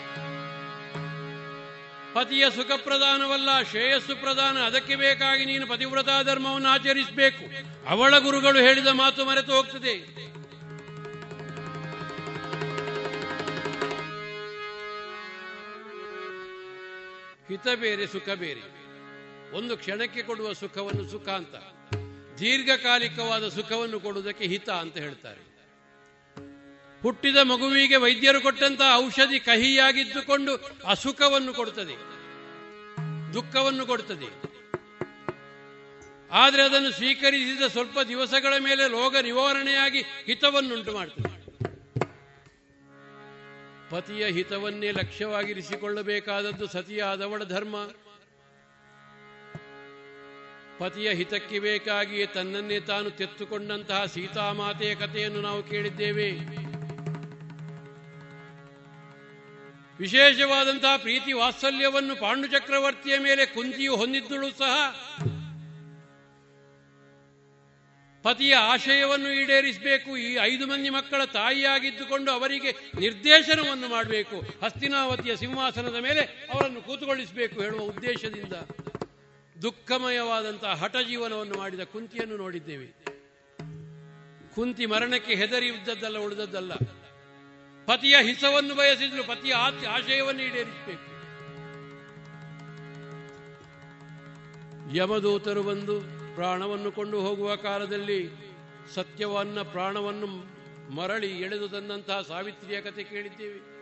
[2.15, 7.45] ಪತಿಯ ಸುಖ ಪ್ರಧಾನವಲ್ಲ ಶ್ರೇಯಸ್ಸು ಪ್ರಧಾನ, ಅದಕ್ಕೆ ಬೇಕಾಗಿ ನೀನು ಪತಿವ್ರತಾ ಧರ್ಮವನ್ನು ಆಚರಿಸಬೇಕು.
[7.89, 9.95] ಅವಳ ಗುರುಗಳು ಹೇಳಿದ ಮಾತು ಮರೆತು ಹೋಗ್ತದೆ.
[17.49, 18.65] ಹಿತ ಬೇರೆ, ಸುಖ ಬೇರೆ.
[19.57, 21.74] ಒಂದು ಕ್ಷಣಕ್ಕೆ ಕೊಡುವ ಸುಖವನ್ನು ಸುಖ ಅಂತ.
[22.41, 25.43] ದೀರ್ಘಕಾಲಿಕವಾದ ಸುಖವನ್ನು ಕೊಡುವುದಕ್ಕೆ ಹಿತ ಅಂತ ಹೇಳ್ತಾರೆ.
[27.03, 30.53] ಹುಟ್ಟಿದ ಮಗುವಿಗೆ ವೈದ್ಯರು ಕೊಟ್ಟಂತಹ ಔಷಧಿ ಕಹಿಯಾಗಿದ್ದುಕೊಂಡು
[30.87, 31.97] ಅಸುಖವನ್ನು ಕೊಡುತ್ತದೆ
[33.35, 34.29] ದುಃಖವನ್ನು ಕೊಡುತ್ತದೆ
[36.31, 41.33] ಆದರೆ ಅದನ್ನು ಸ್ವೀಕರಿಸಿದ ಸ್ವಲ್ಪ ದಿವಸಗಳ ಮೇಲೆ ರೋಗ ನಿವಾರಣೆಯಾಗಿ ಹಿತವನ್ನುಂಟು ಮಾಡ್ತದೆ.
[43.91, 47.77] ಪತಿಯ ಹಿತವನ್ನೇ ಲಕ್ಷ್ಯವಾಗಿರಿಸಿಕೊಳ್ಳಬೇಕಾದದ್ದು ಸತಿಯಾದವಳ ಧರ್ಮ.
[50.79, 56.31] ಪತಿಯ ಹಿತಕ್ಕೆ ಬೇಕಾಗಿಯೇ ತನ್ನನ್ನೇ ತಾನು ತೆತ್ತುಕೊಂಡಂತಹ ಸೀತಾಮಾತೆಯ ಕಥೆಯನ್ನು ನಾವು ಕೇಳಿದ್ದೇವೆ.
[59.99, 64.91] ವಿಶೇಷವಾದಂತಹ ಪ್ರೀತಿ ವಾತ್ಸಲ್ಯವನ್ನು ಪಾಂಡು ಚಕ್ರವರ್ತಿಯ ಮೇಲೆ ಕುಂತಿಯು ಹೊಂದಿದ್ದಳು ಸಹ.
[68.23, 70.17] ಪತಿಯ ಆಶಯವನ್ನು ಈಡೇರಿಸಬೇಕು.
[70.17, 74.41] ಈ ಐದು ಮಂದಿ ಮಕ್ಕಳ ತಾಯಿಯಾಗಿದ್ದುಕೊಂಡು ಅವರಿಗೆ ನಿರ್ದೇಶನವನ್ನು ಮಾಡಬೇಕು.
[74.65, 76.21] ಹಸ್ತಿನಾವತಿಯ ಸಿಂಹಾಸನದ ಮೇಲೆ
[76.55, 78.53] ಅವರನ್ನು ಕೂತುಗೊಳಿಸಬೇಕು ಹೇಳುವ ಉದ್ದೇಶದಿಂದ.
[79.63, 83.05] ದುಃಖಮಯವಾದಂತಹ ಹಠ ಜೀವನವನ್ನು ಮಾಡಿದ ಕುಂತಿಯನ್ನು ನೋಡಿದ್ದೇವೆ.
[84.55, 86.75] ಕುಂತಿ ಮರಣಕ್ಕೆ ಹೆದರಿ ಇದ್ದದ್ದಲ್ಲ ಉಳಿದದ್ದಲ್ಲ.
[87.87, 89.55] ಪತಿಯ ಹಿಸವನ್ನು ಬಯಸಿದ್ರು, ಪತಿಯ
[89.89, 91.15] ಆಶಯವನ್ನು ಈಡೇರಿಸಬೇಕು.
[94.97, 96.01] ಯಮದೂತರು ಬಂದು
[96.35, 98.31] ಪ್ರಾಣವನ್ನು ಕೊಂಡು ಹೋಗುವ ಕಾಲದಲ್ಲಿ
[98.95, 100.27] ಸತ್ಯವನ್ನ, ಪ್ರಾಣವನ್ನು
[100.95, 103.75] ಮರಳಿ ಎಳೆದು ತಂದಂತಹ ಸಾವಿತ್ರಿಯ ಕತೆ ಕೇಳಿದ್ದೇವೆ.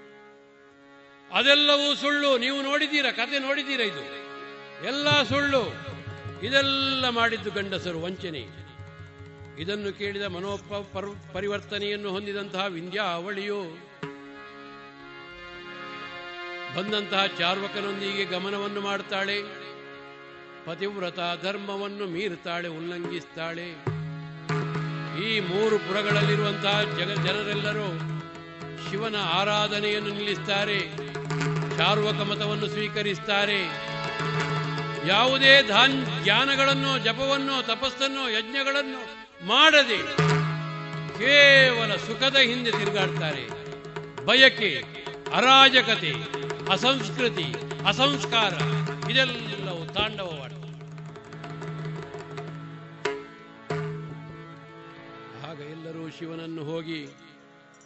[1.39, 2.39] ಅದೆಲ್ಲವೂ ಸುಳ್ಳು.
[2.39, 3.11] ನೀವು ನೋಡಿದ್ದೀರಾ?
[3.11, 4.32] ಕತೆ ನೋಡಿದ್ದೀರಾ ಇದು?
[4.85, 5.93] ಎಲ್ಲ ಸುಳ್ಳು.
[6.43, 8.63] ಇದೆಲ್ಲ ಮಾಡಿದ್ದು ಗಂಡಸರು, ವಂಚನೆ.
[9.59, 13.63] ಇದನ್ನು ಕೇಳಿದ ಮನೋಪ ಪರ್- ಪರಿವರ್ತನೆಯನ್ನು ಹೊಂದಿದಂತಹ ವಿಂಧ್ಯಾವಳಿಯು
[16.77, 19.43] ಬಂದಂತಹ ಚಾರ್ವಕನೊಂದಿಗೆ ಗಮನವನ್ನು ಮಾಡ್ತಾಳೆ.
[20.65, 23.69] ಪತಿವ್ರತ ಧರ್ಮವನ್ನು ಮೀರುತ್ತಾಳೆ ಉಲ್ಲಂಘಿಸ್ತಾಳೆ.
[25.23, 27.99] ಈ ಮೂರು ಪುರಗಳಲ್ಲಿರುವಂತಹ ಜಗ ಜನರೆಲ್ಲರೂ
[28.91, 30.81] ಶಿವನ ಆರಾಧನೆಯನ್ನು ನಿಲ್ಲಿಸ್ತಾರೆ.
[31.77, 33.92] ಚಾರ್ವಕ ಮತವನ್ನು ಸ್ವೀಕರಿಸ್ತಾರೆ.
[35.07, 39.01] ಯಾವುದೇ ಧಾನ್ ಜ್ಞಾನಗಳನ್ನು, ಜಪವನ್ನು, ತಪಸ್ಸನ್ನು, ಯಜ್ಞಗಳನ್ನು
[39.47, 39.99] ಮಾಡದೆ
[41.19, 43.45] ಕೇವಲ ಸುಖದ ಹಿಂದೆ ತಿರುಗಾಡ್ತಾರೆ.
[44.25, 44.71] ಬಯಕೆ,
[45.35, 46.13] ಅರಾಜಕತೆ,
[46.71, 47.47] ಅಸಂಸ್ಕೃತಿ,
[47.87, 48.55] ಅಸಂಸ್ಕಾರ,
[49.11, 50.53] ಇದೆಲ್ಲವೂ ತಾಂಡವವಾಡ
[55.51, 57.01] ಆಗ ಎಲ್ಲರೂ ಶಿವನನ್ನು ಹೋಗಿ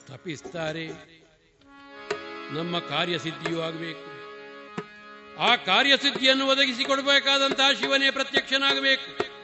[0.09, 0.87] ತಪಿಸ್ತಾರೆ.
[2.55, 4.06] ನಮ್ಮ ಕಾರ್ಯಸಿದ್ಧಿಯೂ ಆಗಬೇಕು.
[5.39, 9.37] ಆ ಕಾರ್ಯಸಿದ್ಧಿಯನ್ನು ಒದಗಿಸಿಕೊಡಬೇಕಾದಂತಹ ಶಿವನೇ ಪ್ರತ್ಯಕ್ಷನಾಗಬೇಕು.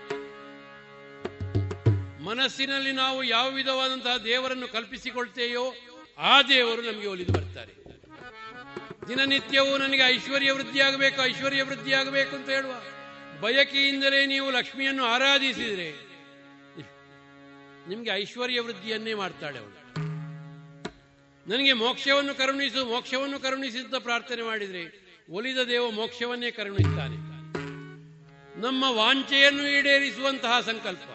[2.24, 5.74] ಮನಸ್ಸಿನಲ್ಲಿ ನಾವು ಯಾವ ವಿಧವಾದಂತಹ ದೇವರನ್ನು ಕಲ್ಪಿಸಿಕೊಳ್ತೇಯೋ
[6.19, 7.73] ಆ ದೇವರು ನಮಗೆ ಒಲಿದು ಬರ್ತಾರೆ.
[9.09, 12.82] ದಿನನಿತ್ಯವೂ ನನಗೆ ಐಶ್ವರ್ಯ ವೃದ್ಧಿಯಾಗಬೇಕು ಐಶ್ವರ್ಯ ವೃದ್ಧಿಯಾಗಬೇಕು ಅಂತ ಹೇಳುವ
[13.40, 15.90] ಬಯಕೆಯಿಂದಲೇ ನೀವು ಲಕ್ಷ್ಮಿಯನ್ನು ಆರಾಧಿಸಿದರೆ
[17.89, 19.82] ನಿಮಗೆ ಐಶ್ವರ್ಯ ವೃದ್ಧಿಯನ್ನೇ ಮಾಡ್ತಾಳೆ ಅವಳು.
[21.51, 27.16] ನನಗೆ ಮೋಕ್ಷವನ್ನು ಕರುಣಿಸು, ಮೋಕ್ಷವನ್ನು ಕರುಣಿಸಿದ್ದ ಪ್ರಾರ್ಥನೆ ಮಾಡಿದರೆ ಒಲಿದ ದೇವ ಮೋಕ್ಷವನ್ನೇ ಕರುಣಿಸ್ತಾನೆ.
[28.61, 31.09] ನಮ್ಮ ವಾಂಚೆಯನ್ನು ಈಡೇರಿಸುವಂತಹ ಸಂಕಲ್ಪ.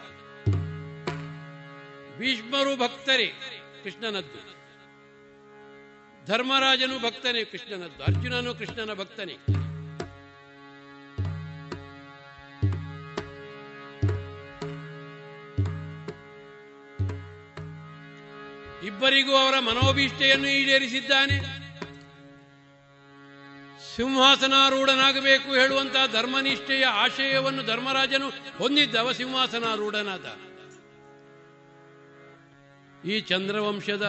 [2.20, 3.34] ಭೀಷ್ಮರು ಭಕ್ತರೇ,
[3.84, 4.58] ಕೃಷ್ಣನದ್ದು.
[6.26, 8.04] ಧರ್ಮರಾಜನು ಭಕ್ತನೇ, ಕೃಷ್ಣನದ್ದು.
[8.04, 9.34] ಅರ್ಜುನನು ಕೃಷ್ಣನ ಭಕ್ತನೇ.
[18.88, 21.67] ಇಬ್ಬರಿಗೂ ಅವರ ಮನೋಭೀಷ್ಟೆಯನ್ನು ಈಡೇರಿಸಿದ್ದಾನೆ.
[23.98, 30.26] ಸಿಂಹಾಸನಾರೂಢನಾಗಬೇಕು ಹೇಳುವಂತಹ ಧರ್ಮನಿಷ್ಠೆಯ ಆಶಯವನ್ನು ಧರ್ಮರಾಜನು ಹೊಂದಿದ್ದವ ಸಿಂಹಾಸನಾರೂಢನಾದ.
[33.08, 34.06] ಈ ಚಂದ್ರವಂಶದ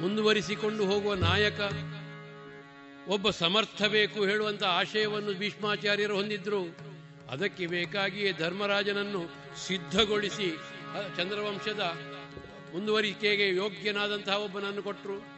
[0.00, 1.60] ಮುಂದುವರಿಸಿಕೊಂಡು ಹೋಗುವ ನಾಯಕ,
[3.08, 6.62] ಒಬ್ಬ ಸಮರ್ಥ ಬೇಕು ಹೇಳುವಂತ ಆಶಯವನ್ನು ಭೀಷ್ಮಾಚಾರ್ಯರು ಹೊಂದಿದ್ರು.
[7.30, 9.22] ಅದಕ್ಕೆ ಬೇಕಾಗಿಯೇ ಧರ್ಮರಾಜನನ್ನು
[9.66, 10.48] ಸಿದ್ಧಗೊಳಿಸಿ,
[11.16, 11.84] ಚಂದ್ರವಂಶದ
[12.72, 15.33] ಮುಂದುವರಿಕೆಗೆ ಯೋಗ್ಯನಾದಂತಹ ಒಬ್ಬನನ್ನು ಕೊಟ್ಟರು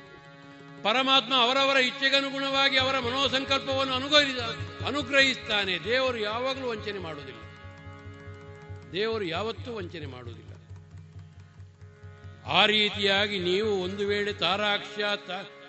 [0.87, 4.39] ಪರಮಾತ್ಮ ಅವರವರ ಇಚ್ಛೆಗನುಗುಣವಾಗಿ ಅವರ ಮನೋಸಂಕಲ್ಪವನ್ನು ಅನುಗ್ರಹಿಸ
[4.87, 5.85] ಅನುಗ್ರಹಿಸ್ತಾನೆ.
[5.85, 7.41] ದೇವರು ಯಾವಾಗಲೂ ವಂಚನೆ ಮಾಡುವುದಿಲ್ಲ.
[8.93, 10.53] ದೇವರು ಯಾವತ್ತೂ ವಂಚನೆ ಮಾಡುವುದಿಲ್ಲ.
[12.47, 14.99] ಆ ರೀತಿಯಾಗಿ ನೀವು ಒಂದು ವೇಳೆ ತಾರಾಕ್ಷ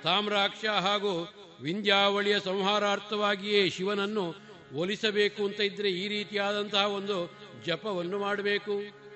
[0.03, 4.35] ತಾಮ್ರಾಕ್ಷ ಹಾಗೂ ವಿಂಧ್ಯಾವಳಿಯ ಸಂಹಾರಾರ್ಥವಾಗಿಯೇ ಶಿವನನ್ನು
[4.73, 7.31] ಒಲಿಸಬೇಕು ಅಂತ ಇದ್ರೆ ಈ ರೀತಿಯಾದಂತಹ ಒಂದು
[7.65, 9.07] ಜಪವನ್ನು ಮಾಡಬೇಕು.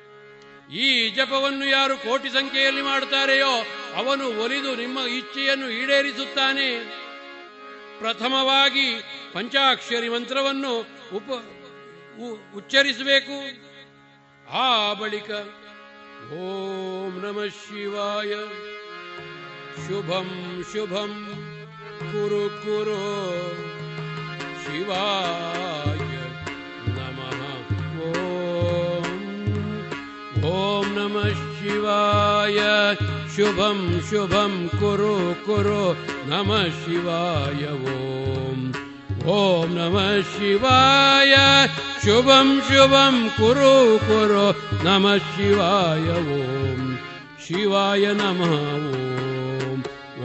[0.74, 3.66] ಈ ಜಪವನ್ನು ಯಾರು ಕೋಟಿ ಸಂಖ್ಯೆಯಲ್ಲಿ ಮಾಡುತ್ತಾರೆಯೋ
[3.96, 6.80] ಅವನು ಒಲಿದು ನಿಮ್ಮ ಇಚ್ಛೆಯನ್ನು ಈಡೇರಿಸುತ್ತಾನೆ.
[8.00, 8.96] ಪ್ರಥಮವಾಗಿ
[9.34, 10.80] ಪಂಚಾಕ್ಷರಿ ಮಂತ್ರವನ್ನು
[11.14, 11.46] ಉಪ
[12.56, 13.72] ಉಚ್ಚರಿಸಬೇಕು.
[14.52, 15.30] ಆ ಬಳಿಕ
[16.34, 18.30] ಓಂ ನಮ ಶಿವಾಯ.
[19.88, 21.28] ಶುಭಂ ಶುಭಂ.
[22.00, 22.98] ಕುರು ಕುರು
[24.64, 25.91] ಶಿವಾಯ.
[31.12, 32.58] नमः शिवाय।
[33.36, 35.96] शुभं शुभम् कुरु कुरु।
[36.30, 38.72] नमः शिवाय। ॐ
[39.30, 41.68] ॐ नमः शिवाय।
[42.06, 44.46] शुभं शुभम् कुरु कुरु।
[44.90, 46.96] नमः शिवाय। ॐ
[47.48, 48.56] शिवाय नमः।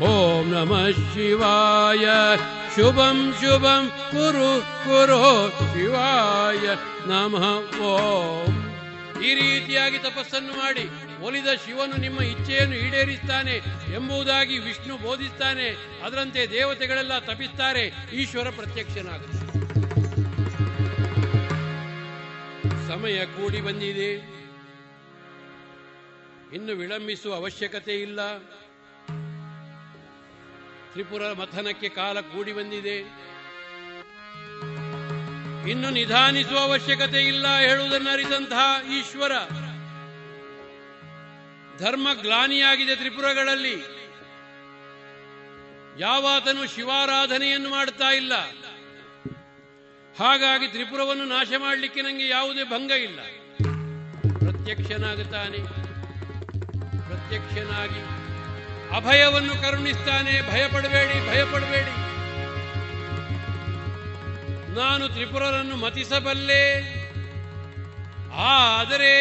[0.06, 2.36] ॐ ॐ नमः शिवाय।
[2.76, 8.65] शुभं शुभं कुरु कुरु। शिवाय नमः। ॐ
[9.26, 10.84] ಈ ರೀತಿಯಾಗಿ ತಪಸ್ಸನ್ನು ಮಾಡಿ
[11.24, 13.54] ಒಲಿದ ಶಿವನು ನಿಮ್ಮ ಇಚ್ಛೆಯನ್ನು ಈಡೇರಿಸ್ತಾನೆ
[13.94, 15.68] ಎಂಬುದಾಗಿ ವಿಷ್ಣು ಬೋಧಿಸ್ತಾನೆ.
[16.04, 17.84] ಅದರಂತೆ ದೇವತೆಗಳೆಲ್ಲ ತಪಿಸ್ತಾರೆ.
[18.12, 19.42] ಈಶ್ವರ ಪ್ರತ್ಯಕ್ಷನಾಗುತ್ತೆ
[22.88, 24.10] ಸಮಯ ಕೂಡಿ ಬಂದಿದೆ.
[26.56, 28.20] ಇನ್ನು ವಿಳಂಬಿಸುವ ಅವಶ್ಯಕತೆ ಇಲ್ಲ.
[30.92, 32.96] ತ್ರಿಪುರ ಮಥನಕ್ಕೆ ಕಾಲ ಕೂಡಿ ಬಂದಿದೆ.
[35.68, 39.32] ಇನ್ನು ನಿಧಾನಿಸುವ ಅವಶ್ಯಕತೆ ಇಲ್ಲ ಹೇಳುವುದನ್ನು ಅರಿತಂತಹ ಈಶ್ವರ.
[41.78, 43.96] ಧರ್ಮ ಗ್ಲಾನಿಯಾಗಿದೆ ತ್ರಿಪುರಗಳಲ್ಲಿ.
[45.98, 48.32] ಯಾವಾತನು ಶಿವಾರಾಧನೆಯನ್ನು ಮಾಡುತ್ತಾ ಇಲ್ಲ.
[50.18, 53.20] ಹಾಗಾಗಿ ತ್ರಿಪುರವನ್ನು ನಾಶ ಮಾಡಲಿಕ್ಕೆ ನನಗೆ ಯಾವುದೇ ಭಂಗ ಇಲ್ಲ.
[54.38, 55.58] ಪ್ರತ್ಯಕ್ಷನಾಗುತ್ತಾನೆ.
[57.08, 58.00] ಪ್ರತ್ಯಕ್ಷನಾಗಿ
[58.96, 60.52] ಅಭಯವನ್ನು ಕರುಣಿಸ್ತಾನೆ.
[60.52, 62.05] ಭಯಪಡಬೇಡಿ ಭಯಪಡಬೇಡಿ.
[64.76, 66.62] ನಾನು ತ್ರಿಪುರರನ್ನು ಮತಿಸಬಲ್ಲೆ.
[68.54, 69.14] ಆದರೆ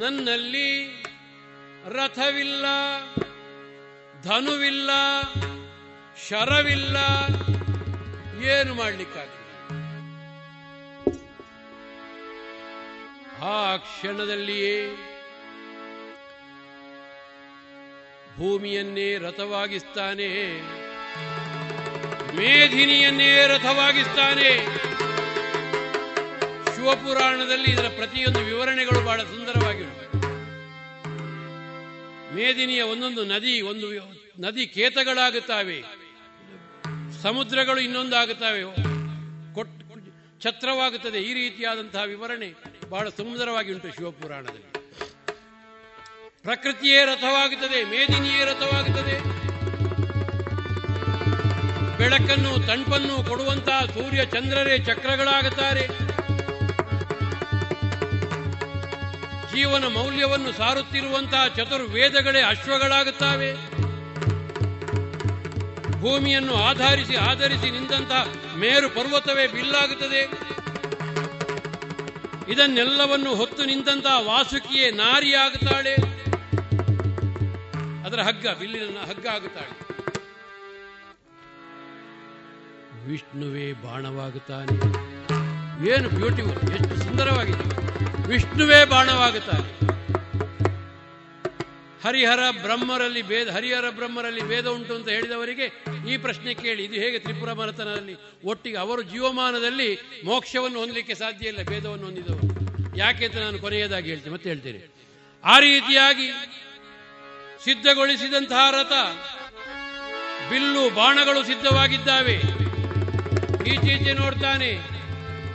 [0.00, 0.70] ನನ್ನಲ್ಲಿ
[1.88, 2.64] ರಥವಿಲ್ಲ
[4.22, 4.90] ಧನುವಿಲ್ಲ
[6.28, 6.96] ಶರವಿಲ್ಲ.
[8.54, 9.42] ಏನು ಮಾಡಲಿಕ್ಕಾಗಿಲ್ಲ
[13.42, 14.76] ಆ ಕ್ಷಣದಲ್ಲಿಯೇ
[18.36, 20.30] ಭೂಮಿಯನ್ನೇ ರಥವಾಗಿಸ್ತಾನೆ.
[22.36, 24.64] ಮೇಧಿನಿಯನ್ನೇ ರಥವಾಗಿಸ್ತಾನೆ
[26.76, 30.06] ಶಿವಪುರಾಣದಲ್ಲಿ ಇದರ ಪ್ರತಿಯೊಂದು ವಿವರಣೆಗಳು ಬಹಳ ಸುಂದರವಾಗಿವೆ
[32.34, 33.88] ಮೇದಿನಿಯ ಒಂದೊಂದು ನದಿ, ಒಂದು
[34.40, 35.82] ನದಿ ಕೇತಗಳಾಗುತ್ತವೆ.
[37.22, 38.62] ಸಮುದ್ರಗಳು ಇನ್ನೊಂದಾಗುತ್ತವೆ.
[39.54, 39.70] ಕೊಟ್
[40.42, 41.18] ಛತ್ರವಾಗುತ್ತದೆ.
[41.22, 42.54] ಈ ರೀತಿಯಾದಂತಹ ವಿವರಣೆ
[42.88, 44.72] ಬಹಳ ಸುಂದರವಾಗಿ ಉಂಟು ಶಿವಪುರಾಣದಲ್ಲಿ.
[46.42, 49.45] ಪ್ರಕೃತಿಯೇ ರಥವಾಗುತ್ತದೆ, ಮೇದಿನಿಯೇ ರಥವಾಗುತ್ತದೆ.
[51.98, 55.86] ಬೆಳಕನ್ನು ತಂಪನ್ನು ಕೊಡುವಂತಹ ಸೂರ್ಯ ಚಂದ್ರರೇ ಚಕ್ರಗಳಾಗುತ್ತಾರೆ.
[59.56, 63.76] ಜೀವನ ಮೌಲ್ಯವನ್ನು ಸಾರುತ್ತಿರುವಂತಹ ಚತುರ್ವೇದಗಳೇ ಅಶ್ವಗಳಾಗುತ್ತವೆ.
[66.00, 70.22] ಭೂಮಿಯನ್ನು ಆಧರಿಸಿ ಆಧರಿಸಿ ನಿಂತಹ ಮೇರು ಪರ್ವತವೇ ಬಿಲ್ಲಾಗುತ್ತದೆ.
[72.52, 75.94] ಇದನ್ನೆಲ್ಲವನ್ನು ಹೊತ್ತು ನಿಂತಹ ವಾಸುಕಿಯೇ ನಾರಿಯಾಗುತ್ತಾಳೆ.
[78.06, 79.85] ಅದರ ಹಗ್ಗ, ಬಿಲ್ಲಿನ ಹಗ್ಗ ಆಗುತ್ತಾಳೆ.
[83.08, 84.74] ವಿಷ್ಣುವೇ ಬಾಣವಾಗುತ್ತಾನೆ.
[85.90, 87.64] ಏನು ಬ್ಯೂಟಿಫುಲ್ ಎಷ್ಟು ಸುಂದರವಾಗಿದೆ.
[88.28, 89.70] ವಿಷ್ಣುವೇ ಬಾಣವಾಗುತ್ತಾನೆ.
[92.04, 95.66] ಹರಿಹರ ಬ್ರಹ್ಮರಲ್ಲಿ ಭೇದ, ಹರಿಹರ ಬ್ರಹ್ಮರಲ್ಲಿ ಭೇದ ಉಂಟು ಅಂತ ಹೇಳಿದವರಿಗೆ
[96.12, 96.84] ಈ ಪ್ರಶ್ನೆ ಕೇಳಿ.
[96.84, 99.88] ಇದು ಹೇಗೆ ತ್ರಿಪುರ ಮರತನದಲ್ಲಿ ಒಟ್ಟಿಗೆ ಅವರು ಜೀವಮಾನದಲ್ಲಿ
[100.24, 102.46] ಮೋಕ್ಷವನ್ನು ಹೊಂದಲಿಕ್ಕೆ ಸಾಧ್ಯ ಇಲ್ಲ, ಭೇದವನ್ನು ಹೊಂದಿದವರು.
[102.96, 104.80] ಯಾಕೆ ಅಂತ ನಾನು ಕೊನೆಯದಾಗಿ ಹೇಳ್ತೇನೆ ಮತ್ತೆ ಹೇಳ್ತೇನೆ.
[105.44, 106.28] ಆ ರೀತಿಯಾಗಿ
[107.64, 108.92] ಸಿದ್ಧಗೊಳಿಸಿದಂತಹ ರಥ
[110.50, 112.65] ಬಿಲ್ಲು ಬಾಣಗಳು ಸಿದ್ಧವಾಗಿದ್ದಾವೆ.
[113.66, 114.70] ಈಚೀಚೆ ನೋಡ್ತಾನೆ.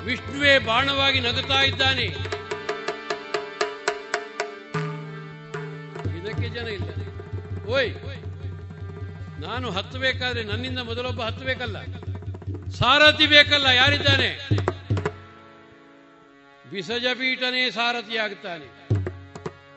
[0.03, 2.05] ವಿಷ್ಣುವೇ ಬಾಣವಾಗಿ ನಗುತ್ತಾ ಇದ್ದಾನೆ.
[6.19, 6.89] ಇದಕ್ಕೆ ಜನ ಇಲ್ಲ.
[7.67, 7.93] ಓಯ್,
[9.41, 11.83] ನಾನು ಹತ್ತಬೇಕಾದ್ರೆ ನನ್ನಿಂದ ಮೊದಲೊಬ್ಬ ಹತ್ತಬೇಕಲ್ಲ.
[12.69, 14.29] ಸಾರಥಿ ಬೇಕಲ್ಲ, ಯಾರಿದ್ದಾನೆ?
[16.69, 18.67] ವಿಸಜಪೀಠನೇ ಸಾರಥಿಯಾಗುತ್ತಾನೆ.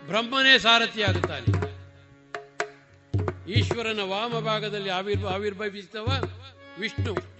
[0.06, 1.64] ಬ್ರಹ್ಮನೇ ಸಾರಥಿಯಾಗುತ್ತಾನೆ.
[3.52, 6.28] ಈಶ್ವರನ ವಾಮ ಭಾಗದಲ್ಲಿ ಆವಿರ್ಭ ಆವಿರ್ಭವಿಸಿದವ
[6.80, 7.33] ವಿಷ್ಣು.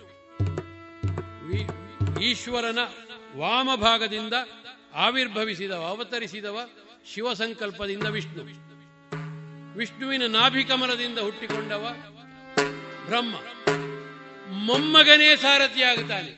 [2.23, 2.79] ಈಶ್ವರನ
[3.37, 4.33] ವಾಮಭಾಗದಿಂದ
[4.95, 6.69] ಆವಿರ್ಭವಿಸಿದವ, ಅವತರಿಸಿದವ
[7.15, 8.65] ಶಿವ ಸಂಕಲ್ಪದಿಂದ ವಿಷ್ಣು.
[9.79, 11.95] ವಿಷ್ಣುವಿನ ನಾಭಿಕಮಲದಿಂದ ಹುಟ್ಟಿಕೊಂಡವ
[13.07, 13.35] ಬ್ರಹ್ಮ.
[14.49, 16.31] ಮೊಮ್ಮಗನೇ ಸಾರಥಿಯಾಗುತ್ತಾನೆ.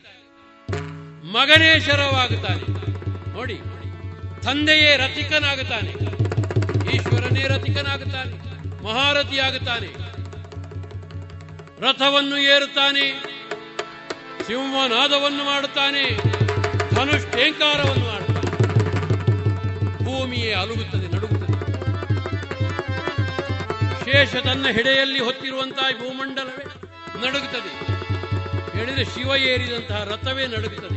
[1.33, 2.63] ಮಗನೇ ಶರವಾಗುತ್ತಾನೆ.
[3.33, 3.55] ನೋಡಿ,
[4.43, 5.91] ತಂದೆಯೇ ರಥಿಕನಾಗುತ್ತಾನೆ.
[6.97, 8.33] ಈಶ್ವರನೇ ರಥಿಕನಾಗುತ್ತಾನೆ.
[8.85, 9.87] ಮಹಾರಥಿಯಾಗುತ್ತಾನೆ.
[11.81, 13.36] ರಥವನ್ನು ಏರುತ್ತಾನೆ.
[14.47, 16.17] ಸಿಂಹನಾದವನ್ನು ಮಾಡುತ್ತಾನೆ
[16.95, 18.47] ಧನುಷ್ಟೇಂಕಾರವನ್ನು ಮಾಡುತ್ತಾನೆ.
[20.05, 21.57] ಭೂಮಿಯೇ ಅಲುಗುತ್ತದೆ, ನಡುಗುತ್ತದೆ.
[24.05, 26.65] ಶೇಷ ತನ್ನ ಹೆಡೆಯಲ್ಲಿ ಹೊತ್ತಿರುವಂತಹ ಭೂಮಂಡಲವೇ
[27.27, 27.87] ನಡುಗುತ್ತದೆ.
[28.79, 30.97] ಹೇಳಿದರೆ ಶಿವ ಏರಿದಂತಹ ರಥವೇ ನಡುಗುತ್ತದೆ.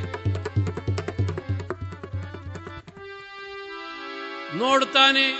[4.57, 5.31] ನೋಡ್ತಾನೆ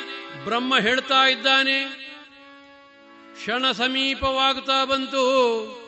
[0.44, 1.84] ಬ್ರಹ್ಮ ಹೇಳ್ತಾ ಇದ್ದಾನೆ,
[3.34, 5.78] ಕ್ಷಣ ಸಮೀಪವಾಗುತ್ತಾ ಬಂತು.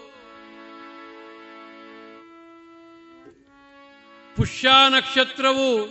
[4.41, 5.85] ಪುಷ್ಯ ನಕ್ಷತ್ರವು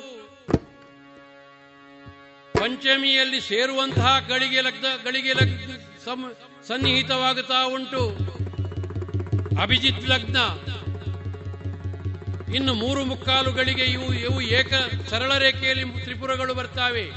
[2.53, 5.73] ಪಂಚಮಿಯಲ್ಲಿ ಸೇರುವಂತಹ ಗಳಿಗೆ ಲಗ್ನ ಗಳಿಗೆ ಲಗ್ನ
[6.69, 8.09] ಸನ್ನಿಹಿತವಾಗುತ್ತಾ ಉಂಟು.
[9.63, 10.37] ಅಭಿಜಿತ್ ಲಗ್ನ.
[12.55, 14.73] ಇನ್ನು ಮೂರು ಮುಕ್ಕಾಲುಗಳಿಗೆ ಇವು ಇವು ಏಕ
[15.11, 17.11] ಸರಳ ರೇಖೆಯಲ್ಲಿ ತ್ರಿಪುರಗಳು ಬರ್ತಾವೆ.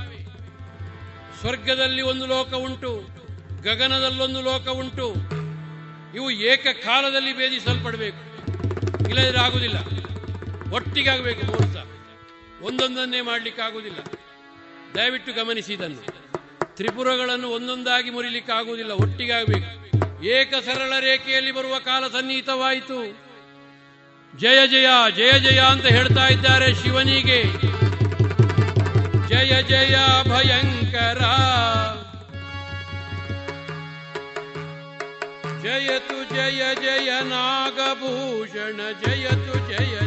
[1.39, 3.07] ಸ್ವರ್ಗದಲ್ಲಿ ಒಂದು ಲೋಕ ಉಂಟು,
[3.61, 5.13] ಗಗನದಲ್ಲೊಂದು ಲೋಕ ಉಂಟು.
[6.15, 8.21] ಇವು ಏಕಕಾಲದಲ್ಲಿ ಭೇದಿಸಲ್ಪಡಬೇಕು.
[9.09, 9.77] ಇಲ್ಲದ್ರೆ ಆಗುವುದಿಲ್ಲ.
[10.73, 11.77] ಒಟ್ಟಿಗೆ ಆಗಬೇಕು ಮುಹೂರ್ತ
[12.63, 13.99] ಒಂದೊಂದನ್ನೇ ಮಾಡಲಿಕ್ಕಾಗುವುದಿಲ್ಲ.
[14.95, 16.01] ದಯವಿಟ್ಟು ಗಮನಿಸಿ ಇದನ್ನು.
[16.75, 19.69] ತ್ರಿಪುರಗಳನ್ನು ಒಂದೊಂದಾಗಿ ಮುರಿಲಿಕ್ಕೆ ಆಗುವುದಿಲ್ಲ ಒಟ್ಟಿಗೆ ಆಗಬೇಕು
[20.25, 22.99] ಏಕ ಸರಳ ರೇಖೆಯಲ್ಲಿ ಬರುವ ಕಾಲ ಸನ್ನಿಹಿತವಾಯಿತು.
[24.37, 27.39] ಜಯ ಜಯ ಜಯ ಜಯ ಅಂತ ಹೇಳ್ತಾ ಇದ್ದಾರೆ ಶಿವನಿಗೆ.
[29.27, 29.95] ಜಯ ಜಯ
[30.29, 31.21] ಭಯಂಕರ.
[35.63, 40.02] ಜಯತು ಜಯ ಜಯ ನಾಗಭೂಷಣ, ಜಯತು ಜಯ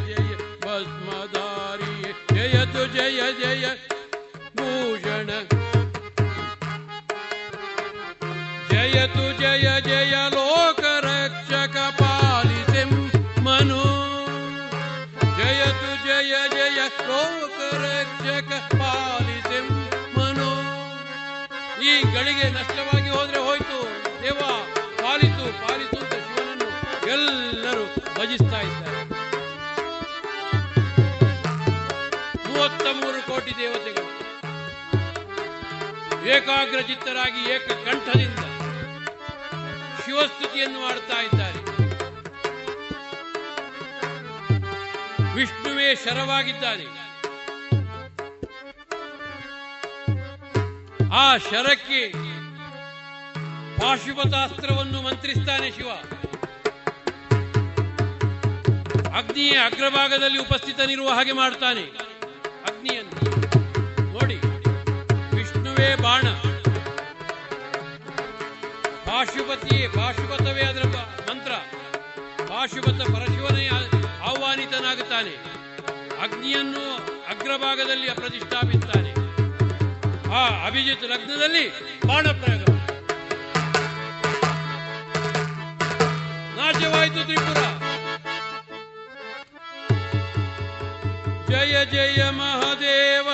[21.88, 23.78] ಈ ಗಳಿಗೆ ನಷ್ಟವಾಗಿ ಹೋದ್ರೆ ಹೋಯ್ತು.
[24.22, 24.40] ದೇವ
[25.02, 26.68] ಪಾಲಿತು ಪಾಲಿತು ಅಂತ ಶಿವನನ್ನು
[27.08, 27.84] ಎಲ್ಲರೂ
[28.18, 29.02] ಭಜಿಸ್ತಾ ಇದ್ದಾರೆ.
[32.48, 34.10] ಮೂವತ್ತ ಮೂರು ಕೋಟಿ ದೇವತೆಗಳು
[36.28, 38.55] ಏಕಾಗ್ರ ಚಿತ್ತರಾಗಿ ಏಕ ಕಂಠದಿಂದ
[40.16, 41.58] ಶಿವಸ್ತುತಿಯನ್ನು ಮಾಡ್ತಾ ಇದ್ದಾರೆ.
[45.34, 46.84] ವಿಷ್ಣುವೇ ಶರವಾಗಿದ್ದಾನೆ
[51.12, 52.12] ಆ ಶರಕ್ಕೆ
[53.80, 55.90] ಪಾಶುಪತಾಸ್ತ್ರವನ್ನು ಮಂತ್ರಿಸ್ತಾನೆ ಶಿವ.
[59.18, 61.82] ಅಗ್ನಿಯ ಅಗ್ರಭಾಗದಲ್ಲಿ ಉಪಸ್ಥಿತನಿರುವ ಹಾಗೆ ಮಾಡ್ತಾನೆ.
[62.72, 63.30] ಅಗ್ನಿಯನ್ನು
[64.12, 64.36] ನೋಡಿ.
[65.36, 66.22] ವಿಷ್ಣುವೇ ಬಾಣ.
[69.16, 70.82] ಪಾಶುಪತಿಯೇ ಪಾಶುಪತವೇ ಅದರ
[71.28, 71.52] ಮಂತ್ರ.
[72.44, 73.66] ಪಾಶುಪತ ಪರಶಿವನೇ
[74.26, 75.34] ಆಹ್ವಾನಿತನಾಗುತ್ತಾನೆ.
[76.22, 76.82] ಅಗ್ನಿಯನ್ನು
[77.30, 79.12] ಅಗ್ರಭಾಗದಲ್ಲಿ ಪ್ರತಿಷ್ಠಾಪಿಸುತ್ತಾನೆ
[80.34, 81.64] ಆ ಅಭಿಜಿತ್ ಲಗ್ನದಲ್ಲಿ
[82.06, 82.68] ಬಾಣ ಪ್ರಯೋಗ
[86.58, 87.60] ನಾಶವಾಯಿತು ತ್ರಿಪುರ.
[91.48, 93.28] ಜಯ ಜಯ ಮಹಾದೇವ.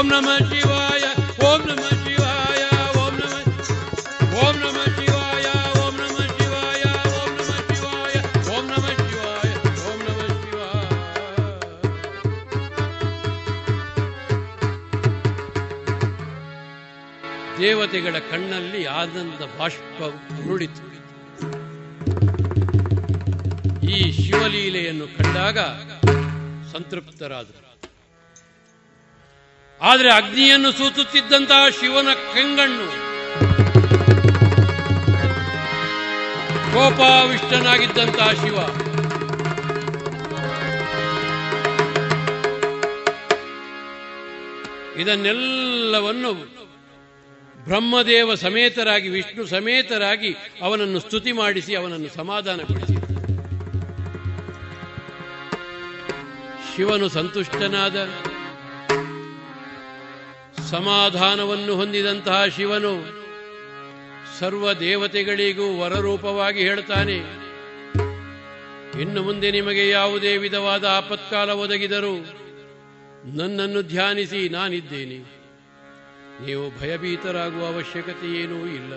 [0.00, 1.06] ಓಂ ನಮಃ ಶಿವಾಯ,
[1.46, 2.62] ಓಂ ನಮ ಶಿವಾಯ,
[3.00, 3.48] ಓಂ ನಮಃ
[4.42, 5.46] ಓಂ ನಮಃ ಶಿವಾಯ,
[5.80, 6.84] ಓಂ ನಮ ಶಿವಾಯ,
[7.18, 8.14] ಓಂ ನಮಃ ಶಿವಾಯ,
[8.54, 9.52] ಓಂ ನಮಃ ಶಿವಾಯ,
[9.88, 10.86] ಓಂ ನಮಃ ಶಿವಾಯ.
[17.60, 19.98] ದೇವತೆಗಳ ಕಣ್ಣಲ್ಲಿ ಆನಂದ ಬಾಷ್ಪ
[20.40, 20.86] ಉರುಳಿತು
[23.92, 25.58] ಈ ಶಿವಲೀಲೆಯನ್ನು ಕಂಡಾಗ
[26.72, 27.69] ಸಂತೃಪ್ತರಾದರು.
[29.82, 32.86] ಆದರೆ ಅಗ್ನಿಯನ್ನು ಸೂಸುತ್ತಿದ್ದಂತಹ ಶಿವನ ಕೆಂಗಣ್ಣು
[36.74, 38.56] ಕೋಪಾವಿಷ್ಟನಾಗಿದ್ದಂತಹ ಶಿವ.
[45.00, 46.32] ಇದನ್ನೆಲ್ಲವನ್ನು
[47.64, 52.96] ಬ್ರಹ್ಮದೇವ ಸಮೇತರಾಗಿ, ವಿಷ್ಣು ಸಮೇತರಾಗಿ ಅವನನ್ನು ಸ್ತುತಿ ಮಾಡಿಸಿ, ಅವನನ್ನು ಸಮಾಧಾನಗೊಳಿಸಿ
[56.76, 57.96] ಶಿವನು ಸಂತುಷ್ಟನಾದ
[60.70, 63.20] ಸಮಾಧಾನವನ್ನು ಹೊಂದಿದಂತಹ ಶಿವನು
[64.38, 67.16] ಸರ್ವ ದೇವತೆಗಳಿಗೂ ವರರೂಪವಾಗಿ ಹೇಳ್ತಾನೆ.
[69.00, 72.16] ಇನ್ನು ಮುಂದೆ ನಿಮಗೆ ಯಾವುದೇ ವಿಧವಾದ ಆಪತ್ಕಾಲ ಒದಗಿದರೂ
[73.24, 75.18] ನನ್ನನ್ನು ಧ್ಯಾನಿಸಿ ನಾನಿದ್ದೇನೆ.
[76.46, 78.92] ನೀವು ಭಯಭೀತರಾಗುವ ಅವಶ್ಯಕತೆ ಏನೂ ಇಲ್ಲ.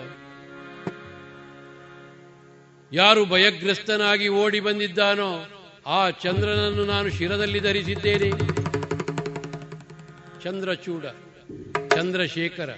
[2.92, 5.44] ಯಾರು ಭಯಗ್ರಸ್ತನಾಗಿ ಓಡಿ ಬಂದಿದ್ದಾನೋ
[5.86, 8.30] ಆ ಚಂದ್ರನನ್ನು ನಾನು ಶಿರದಲ್ಲಿ ಧರಿಸಿದ್ದೇನೆ.
[10.44, 11.04] ಚಂದ್ರಚೂಡ
[11.94, 12.70] ಚಂದ್ರಶೇಖರ.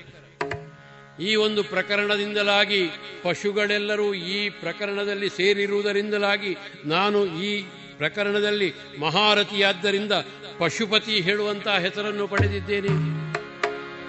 [1.20, 2.80] ಈ ಒಂದು ಪ್ರಕರಣದಿಂದಲಾಗಿ
[3.22, 7.62] ಪಶುಗಳೆಲ್ಲರೂ ಈ ಪ್ರಕರಣದಲ್ಲಿ ಸೇರಿರುವುದರಿಂದಲಾಗಿ ನಾನು ಈ
[7.97, 10.12] ಪ್ರಕರಣದಲ್ಲಿ ಮಹಾರಥಿಯಾದ್ದರಿಂದ
[10.59, 12.93] ಪಶುಪತಿ ಹೇಳುವಂತಹ ಹೆಸರನ್ನು ಪಡೆದಿದ್ದೇನೆ.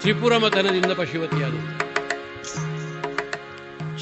[0.00, 1.54] ತ್ರಿಪುರ ಮತನದಿಂದ ಪಶುಪತಿಯಾದ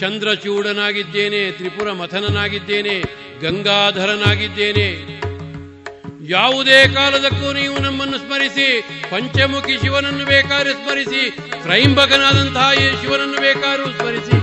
[0.00, 2.96] ಚಂದ್ರಚೂಡನಾಗಿದ್ದೇನೆ ತ್ರಿಪುರ ಮಥನನಾಗಿದ್ದೇನೆ
[3.40, 4.88] ಗಂಗಾಧರನಾಗಿದ್ದೇನೆ
[6.28, 11.30] ಯಾವುದೇ ಕಾಲದಕ್ಕೂ ನೀವು ನಮ್ಮನ್ನು ಸ್ಮರಿಸಿ, ಪಂಚಮುಖಿ ಶಿವನನ್ನು ಬೇಕಾದ್ರೆ ಸ್ಮರಿಸಿ,
[11.62, 14.36] ತ್ರೈಂಬಕನಾದಂತಹ ಈ ಶಿವನನ್ನು ಬೇಕಾದ್ರೂ ಸ್ಮರಿಸಿ.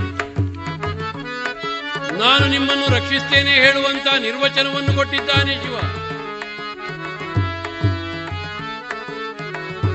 [2.18, 5.78] ನಾನು ನಿಮ್ಮನ್ನು ರಕ್ಷಿಸ್ತೇನೆ ಹೇಳುವಂತ ನಿರ್ವಚನವನ್ನು ಕೊಟ್ಟಿದ್ದಾನೆ ಶಿವ.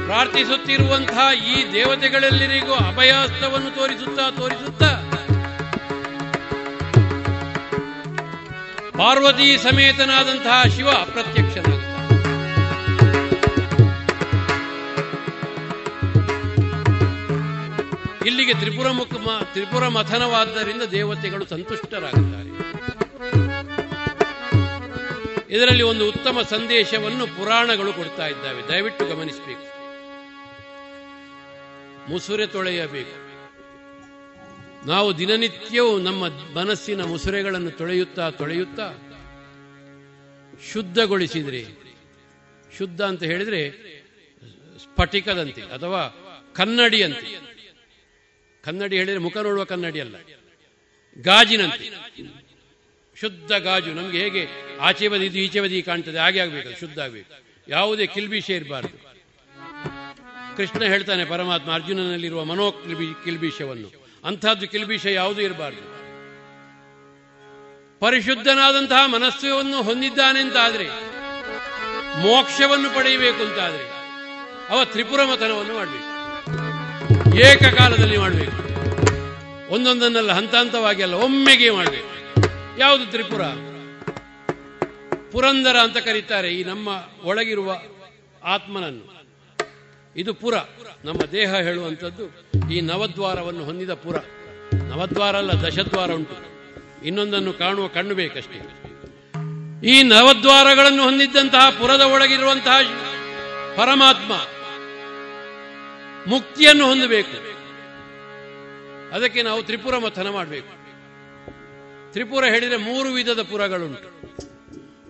[0.06, 5.03] ಪ್ರಾರ್ಥಿಸುತ್ತಿರುವಂತಹ ಈ ದೇವತೆಗಳೆಲ್ಲರಿಗೂ ಅಭಯಾಸ್ತವನ್ನು ತೋರಿಸುತ್ತಾ ತೋರಿಸುತ್ತಾ.
[8.98, 11.79] ಪಾರ್ವತಿ ಸಮೇತನಾದಂತಹ ಶಿವ ಅಪ್ರತ್ಯಕ್ಷನಾಗುತ್ತಾನೆ
[18.30, 19.14] ಇಲ್ಲಿಗೆ ತ್ರಿಪುರ ಮುಖ
[19.54, 22.50] ತ್ರಿಪುರ ಮಥನವಾದ್ದರಿಂದ ದೇವತೆಗಳು ಸಂತುಷ್ಟರಾಗುತ್ತಾರೆ
[25.50, 28.68] ಇದರಲ್ಲಿ ಒಂದು ಉತ್ತಮ ಸಂದೇಶವನ್ನು ಪುರಾಣಗಳು ಕೊಡ್ತಾ ಇದ್ದಾವೆ.
[28.68, 29.80] ದಯವಿಟ್ಟು ಗಮನಿಸಬೇಕು.
[32.12, 33.30] ಮುಸುರೆ ತೊಳೆಯಬೇಕು.
[34.88, 36.28] ನಾವು ದಿನನಿತ್ಯವೂ ನಮ್ಮ
[36.58, 38.94] ಮನಸ್ಸಿನ ಮುಸುರೆಗಳನ್ನು ತೊಳೆಯುತ್ತಾ ತೊಳೆಯುತ್ತಾ
[40.74, 41.66] ಶುದ್ಧಗೊಳಿಸಿದ್ರೆ,
[42.78, 43.72] ಶುದ್ಧ ಅಂತ ಹೇಳಿದ್ರೆ
[44.78, 47.49] ಸ್ಫಟಿಕದಂತೆ ಅಥವಾ ಕನ್ನಡಿಯಂತೆ.
[48.65, 50.15] ಕನ್ನಡಿ ಹೇಳಿದರೆ ಮುಖ ನೋಡುವ ಕನ್ನಡಿ ಅಲ್ಲ.
[51.18, 51.88] ಗಾಜಿನಂತೆ.
[53.15, 53.91] ಶುದ್ಧ ಗಾಜು.
[53.94, 54.44] ನಮಗೆ ಹೇಗೆ
[54.81, 57.31] ಆಚೆ ಬದಿ ಇದು ಈಚೆ ಬದಿ ಕಾಣ್ತದೆ, ಹಾಗೆ ಆಗಬೇಕು ಶುದ್ಧ ಆಗಬೇಕು.
[57.68, 58.98] ಯಾವುದೇ ಕಿಲ್ಬಿಷೆ ಇರಬಾರ್ದು
[60.57, 63.90] ಕೃಷ್ಣ ಹೇಳ್ತಾನೆ, ಪರಮಾತ್ಮ ಅರ್ಜುನನಲ್ಲಿರುವ ಮನೋ ಕಿಲ್ಬಿ ಕಿಲ್ಬಿಷವನ್ನು
[64.23, 65.84] ಅಂಥದ್ದು ಕಿಲ್ಬಿಷ ಯಾವುದೂ ಇರಬಾರ್ದು.
[67.99, 70.88] ಪರಿಶುದ್ಧನಾದಂತಹ ಮನಸ್ಸನ್ನು ಹೊಂದಿದ್ದಾನೆ ಅಂತಾದ್ರೆ
[72.23, 73.86] ಮೋಕ್ಷವನ್ನು ಪಡೆಯಬೇಕು ಅಂತಾದ್ರೆ
[74.69, 76.09] ಅವ ತ್ರಿಪುರ ಮತನವನ್ನು ಮಾಡಬೇಕು.
[77.38, 78.70] ಏಕಕಾಲದಲ್ಲಿ ಮಾಡಬೇಕು.
[79.74, 82.10] ಒಂದೊಂದನ್ನೆಲ್ಲ ಹಂತ ಹಂತವಾಗಿ ಅಲ್ಲ, ಒಮ್ಮೆಗೆ ಮಾಡಬೇಕು.
[82.80, 83.42] ಯಾವುದು ತ್ರಿಪುರ?
[85.32, 86.90] ಪುರಂದರ ಅಂತ ಕರೀತಾರೆ ಈ ನಮ್ಮ
[87.24, 87.82] ಒಳಗಿರುವ
[88.44, 89.20] ಆತ್ಮನನ್ನು.
[90.18, 90.54] ಇದು ಪುರ.
[91.06, 94.16] ನಮ್ಮ ದೇಹ ಹೇಳುವಂಥದ್ದು ಈ ನವದ್ವಾರವನ್ನು ಹೊಂದಿದ ಪುರ.
[94.74, 96.50] ನವದ್ವಾರ ಅಲ್ಲ, ದಶದ್ವಾರ ಉಂಟು.
[97.06, 98.84] ಇನ್ನೊಂದನ್ನು ಕಾಣುವ ಕಣ್ಣು ಬೇಕಷ್ಟೇ.
[99.88, 102.78] ಈ ನವದ್ವಾರಗಳನ್ನು ಹೊಂದಿದ್ದಂತಹ ಪುರದ ಒಳಗಿರುವಂತಹ
[103.76, 104.32] ಪರಮಾತ್ಮ
[106.28, 107.50] ಮುಕ್ತಿಯನ್ನು ಹೊಂದಬೇಕು.
[109.16, 110.80] ಅದಕ್ಕೆ ನಾವು ತ್ರಿಪುರ ಮಥನ ಮಾಡಬೇಕು.
[112.12, 114.20] ತ್ರಿಪುರ ಹೇಳಿದರೆ ಮೂರು ವಿಧದ ಪುರಗಳುಂಟು.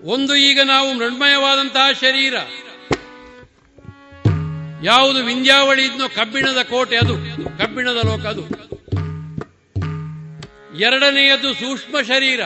[0.08, 2.34] ಒಂದು ಈಗ ನಾವು ಮೃಣ್ಮಯವಾದಂತಹ ಶರೀರ.
[4.84, 7.14] ಯಾವುದು ವಿಂಧ್ಯಾವಳಿ ಇದ್ನೋ ಕಬ್ಬಿಣದ ಕೋಟೆ ಅದು,
[7.58, 8.42] ಕಬ್ಬಿಣದ ಲೋಕ ಅದು.
[10.80, 12.42] ಎರಡನೆಯದು ಸೂಕ್ಷ್ಮ ಶರೀರ.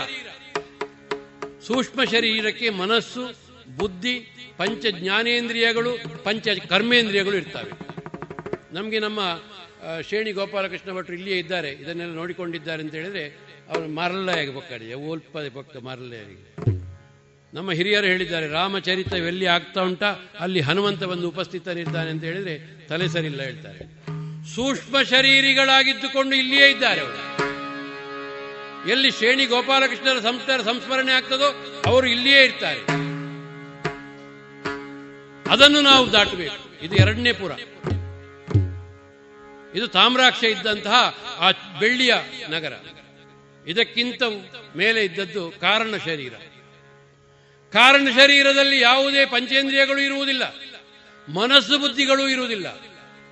[1.68, 3.34] ಸೂಕ್ಷ್ಮ ಶರೀರಕ್ಕೆ ಮನಸ್ಸು,
[3.77, 4.14] ಬುದ್ಧಿ
[4.57, 7.93] ಪಂಚ ಜ್ಞಾನೇಂದ್ರಿಯಗಳು ಪಂಚ ಕರ್ಮೇಂದ್ರಿಯಗಳು ಇರ್ತವೆ.
[8.74, 9.20] ನಮಗೆ ನಮ್ಮ
[10.02, 11.70] ಶ್ರೇಣಿ ಶೇಣಿ ಗೋಪಾಲಕೃಷ್ಣ ಭಟ್ರು ಇಲ್ಲಿಯೇ ಇದ್ದಾರೆ.
[11.84, 13.24] ಇದನ್ನೆಲ್ಲ ನೋಡಿಕೊಂಡಿದ್ದಾರೆ ಅಂತ ಹೇಳಿದ್ರೆ
[13.70, 16.38] ಅವರು ಮರಲ್ಲಾಗಿ ಬೊಕ್ಕಾಡಿದೆ ಓಲ್ಪದೆ ಬೊಕ್ಕ ಮರಲ್ಲಾಗಿ
[17.54, 20.10] ನಮ್ಮ ಹಿರಿಯರು ಹೇಳಿದ್ದಾರೆ ರಾಮಚರಿತವೆಲ್ಲಿ ಆಗ್ತಾ ಉಂಟಾ,
[20.40, 22.56] ಅಲ್ಲಿ ಹನುಮಂತ ಬಂದು ಉಪಸ್ಥಿತನಿದ್ದಾನೆ ಅಂತ ಹೇಳಿದ್ರೆ
[22.88, 23.82] ತಲೆ ಸರಿಲ್ಲ ಹೇಳ್ತಾರೆ.
[24.56, 27.04] ಸೂಕ್ಷ್ಮ ಶರೀರಿಗಳಾಗಿದ್ದುಕೊಂಡು ಇಲ್ಲಿಯೇ ಇದ್ದಾರೆ
[28.91, 31.50] ಎಲ್ಲಿ ಶ್ರೇಣಿ ಗೋಪಾಲಕೃಷ್ಣರ ಸಂಸ್ಕಾರ, ಸಂಸ್ಮರಣೆ ಆಗ್ತದೋ
[31.86, 32.82] ಅವರು ಇಲ್ಲಿಯೇ ಇರ್ತಾರೆ.
[35.52, 36.86] ಅದನ್ನು ನಾವು ದಾಟಬೇಕು.
[36.86, 37.52] ಇದು ಎರಡನೇ ಪುರ.
[39.76, 42.16] ಇದು ತಾಮ್ರಾಕ್ಷ ಇದ್ದಂತಹ ಆ ಬೆಳ್ಳಿಯ
[42.50, 42.74] ನಗರ.
[43.68, 44.24] ಇದಕ್ಕಿಂತ
[44.76, 46.34] ಮೇಲೆ ಇದ್ದದ್ದು ಕಾರಣ ಶರೀರ.
[47.74, 50.44] ಕಾರಣ ಶರೀರದಲ್ಲಿ ಯಾವುದೇ ಪಂಚೇಂದ್ರಿಯಗಳು ಇರುವುದಿಲ್ಲ.
[51.34, 52.66] ಮನಸ್ಸು ಬುದ್ಧಿಗಳು ಇರುವುದಿಲ್ಲ.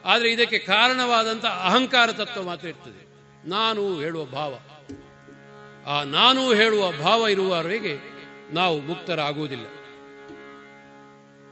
[0.06, 3.12] ಆದರೆ ಇದಕ್ಕೆ ಕಾರಣವಾದಂತಹ ಅಹಂಕಾರ ತತ್ವ ಮಾತ್ರ ಇರ್ತದೆ.
[3.50, 4.60] ನಾನು ಹೇಳುವ ಭಾವ.
[5.88, 7.98] ಆ ನಾನು ಹೇಳುವ ಭಾವ ಇರುವವರೆಗೆ
[8.54, 9.66] ನಾವು ಮುಕ್ತರಾಗುವುದಿಲ್ಲ.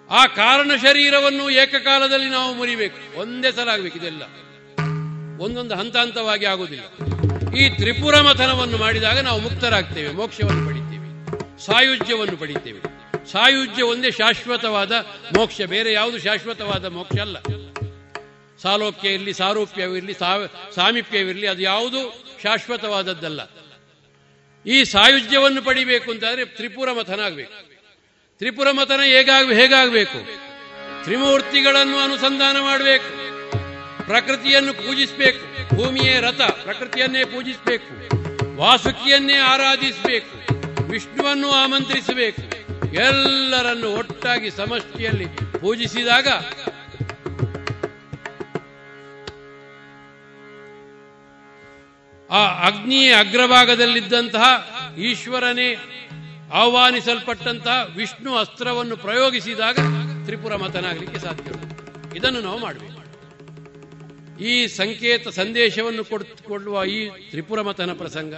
[0.10, 3.20] ಆ ಕಾರಣ ಶರೀರವನ್ನು ಏಕಕಾಲದಲ್ಲಿ ನಾವು ಮುರಿಬೇಕು.
[3.20, 4.24] ಒಂದೇ ಸಲ ಆಗಬೇಕು ಇದೆಲ್ಲ.
[5.44, 6.86] ಒಂದೊಂದು ಹಂತ ಹಂತವಾಗಿ ಆಗುವುದಿಲ್ಲ.
[7.60, 11.07] ಈ ತ್ರಿಪುರ ಮಥನವನ್ನು ಮಾಡಿದಾಗ ನಾವು ಮುಕ್ತರಾಗ್ತೇವೆ, ಮೋಕ್ಷವನ್ನು ಪಡಿತೇವೆ,
[11.66, 12.82] ಸಾಯುಜ್ಯವನ್ನು ಪಡಿತೇವೆ.
[13.32, 14.91] ಸಾಯುಜ್ಯ ಒಂದೇ ಶಾಶ್ವತವಾದ
[15.38, 17.38] ಮೋಕ್ಷ, ಬೇರೆ ಯಾವುದು ಶಾಶ್ವತವಾದ ಮೋಕ್ಷ ಅಲ್ಲ.
[18.61, 20.16] ಸಾಲೋಕ್ಯ ಇರಲಿ ಸಾರೂಪ್ಯವಿರಲಿ
[20.76, 22.02] ಸಾಮೀಪ್ಯವಿರಲಿ, ಅದು ಯಾವುದು
[22.44, 23.41] ಶಾಶ್ವತವಾದದ್ದಲ್ಲ.
[24.66, 27.57] ಈ ಸಾಯುಜ್ಯವನ್ನು ಪಡಿಬೇಕು ಅಂತಾದ್ರೆ ತ್ರಿಪುರ ಮಥನ ಆಗಬೇಕು.
[28.41, 30.20] ತ್ರಿಪುರ ಮಥನ ಹೇಗಾಗ, ಹೇಗಾಗಬೇಕು?
[31.03, 33.10] ತ್ರಿಮೂರ್ತಿಗಳನ್ನು ಅನುಸಂಧಾನ ಮಾಡಬೇಕು.
[34.10, 35.76] ಪ್ರಕೃತಿಯನ್ನು ಪೂಜಿಸಬೇಕು.
[35.76, 37.91] ಭೂಮಿಯೇ ರಥ, ಪ್ರಕೃತಿಯನ್ನೇ ಪೂಜಿಸಬೇಕು.
[38.57, 40.36] ವಾಸುಕಿಯನ್ನೇ ಆರಾಧಿಸಬೇಕು.
[40.84, 42.41] ವಿಷ್ಣುವನ್ನು ಆಮಂತ್ರಿಸಬೇಕು.
[42.95, 45.26] ಎಲ್ಲರನ್ನು ಒಟ್ಟಾಗಿ ಸಮಷ್ಟಿಯಲ್ಲಿ
[45.60, 46.27] ಪೂಜಿಸಿದಾಗ
[52.31, 54.45] ಆ ಅಗ್ನಿಯ ಅಗ್ರಭಾಗದಲ್ಲಿದ್ದಂತಹ
[54.98, 55.69] ಈಶ್ವರನೇ
[56.53, 59.76] ಆಹ್ವಾನಿಸಲ್ಪಟ್ಟಂತಹ ವಿಷ್ಣು ಅಸ್ತ್ರವನ್ನು ಪ್ರಯೋಗಿಸಿದಾಗ
[60.26, 61.52] ತ್ರಿಪುರ ಮತನಾಗಲಿಕ್ಕೆ ಸಾಧ್ಯ
[62.18, 62.98] ಇದನ್ನು ನಾವು ಮಾಡಬೇಕು.
[64.41, 66.03] ಈ ಸಂಕೇತ ಸಂದೇಶವನ್ನು
[66.48, 68.34] ಕೊಡುವ ಈ ತ್ರಿಪುರ ಮತನ ಪ್ರಸಂಗ.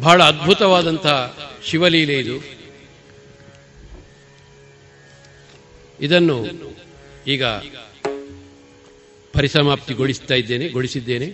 [0.00, 1.18] ಬಹಳ ಅದ್ಭುತವಾದಂತಹ
[1.64, 2.36] ಶಿವಲೀಲೆ ಇದು.
[6.00, 6.46] ಇದನ್ನು
[7.26, 7.44] ಈಗ
[9.32, 11.28] ಪರಿಸಮಾಪ್ತಿಗೊಳಿಸ್ತಾ ಇದ್ದೇನೆ, ಗೊಳಿಸಿದ್ದೇನೆ.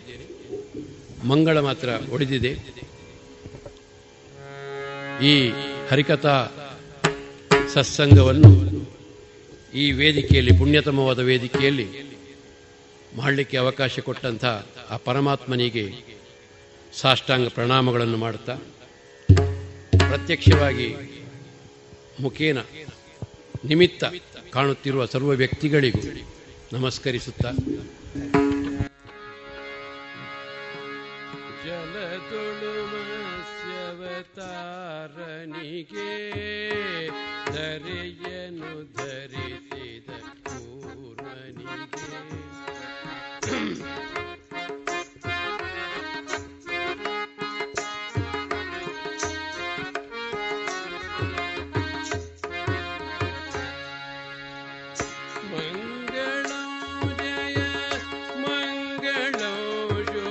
[1.28, 2.52] ಮಂಗಳ ಮಾತ್ರ ಒಡೆದಿದೆ.
[5.26, 5.50] ಈ
[5.90, 6.34] ಹರಿಕಥಾ
[7.74, 8.50] ಸತ್ಸಂಗವನ್ನು
[9.74, 11.86] ಈ ವೇದಿಕೆಯಲ್ಲಿ, ಪುಣ್ಯತಮವಾದ ವೇದಿಕೆಯಲ್ಲಿ
[13.16, 14.44] ಮಾಡಲಿಕ್ಕೆ ಅವಕಾಶ ಕೊಟ್ಟಂಥ
[14.90, 15.84] ಆ ಪರಮಾತ್ಮನಿಗೆ
[16.92, 18.54] ಸಾಷ್ಟಾಂಗ ಪ್ರಣಾಮಗಳನ್ನು ಮಾಡುತ್ತಾ,
[20.08, 20.88] ಪ್ರತ್ಯಕ್ಷವಾಗಿ
[22.20, 22.58] ಮುಖೇನ
[23.64, 24.04] ನಿಮಿತ್ತ
[24.52, 26.02] ಕಾಣುತ್ತಿರುವ ಸರ್ವ ವ್ಯಕ್ತಿಗಳಿಗೂ
[26.72, 27.50] ನಮಸ್ಕರಿಸುತ್ತಾ
[34.78, 36.08] ಜಲತುಳುಮಸ್ಯವತಾರನಿಗೆ
[37.58, 40.10] ಧರೆಯನು ಧರಿಸಿದ
[40.44, 42.08] ಕೂರ್ಮನಿಗೆ
[59.04, 60.24] ಜಲದೊಳು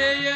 [0.00, 0.29] ಧರೆಯನು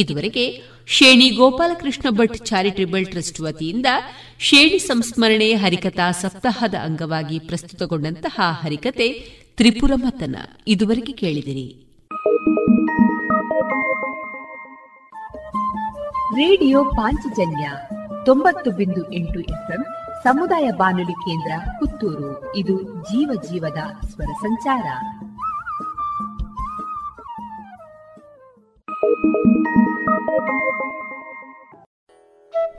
[0.00, 3.86] ಇದುವರೆಗೆ ಶೇಣಿ ಗೋಪಾಲಕೃಷ್ಣ ಭಟ್ ಚಾರಿಟೇಬಲ್ ಟ್ರಸ್ಟ್ ವತಿಯಿಂದ
[4.38, 9.08] ಶೇಣಿ ಸಂಸ್ಮರಣೆ ಹರಿಕಥಾ ಸಪ್ತಾಹದ ಅಂಗವಾಗಿ ಪ್ರಸ್ತುತಗೊಂಡಂತಹ ಹರಿಕತೆ
[9.56, 10.36] ತ್ರಿಪುರ ಮತನ.
[10.66, 11.86] ಇದುವರೆಗೆ ಕೇಳಿದಿರಿ.
[16.34, 17.70] ರೇಡಿಯೋ ಪಾಂಚಜನ್ಯ
[18.26, 19.84] ತೊಂಬತ್ತು ಬಿಂದು ಎಂಟು ಎಫ್ಎಂ
[20.24, 22.56] ಸಮುದಾಯ ಬಾನುಲಿ ಕೇಂದ್ರ ಪುತ್ತೂರು.
[22.56, 24.86] ಇದು ಜೀವ ಜೀವದ ಸ್ವರ ಸಂಚಾರ.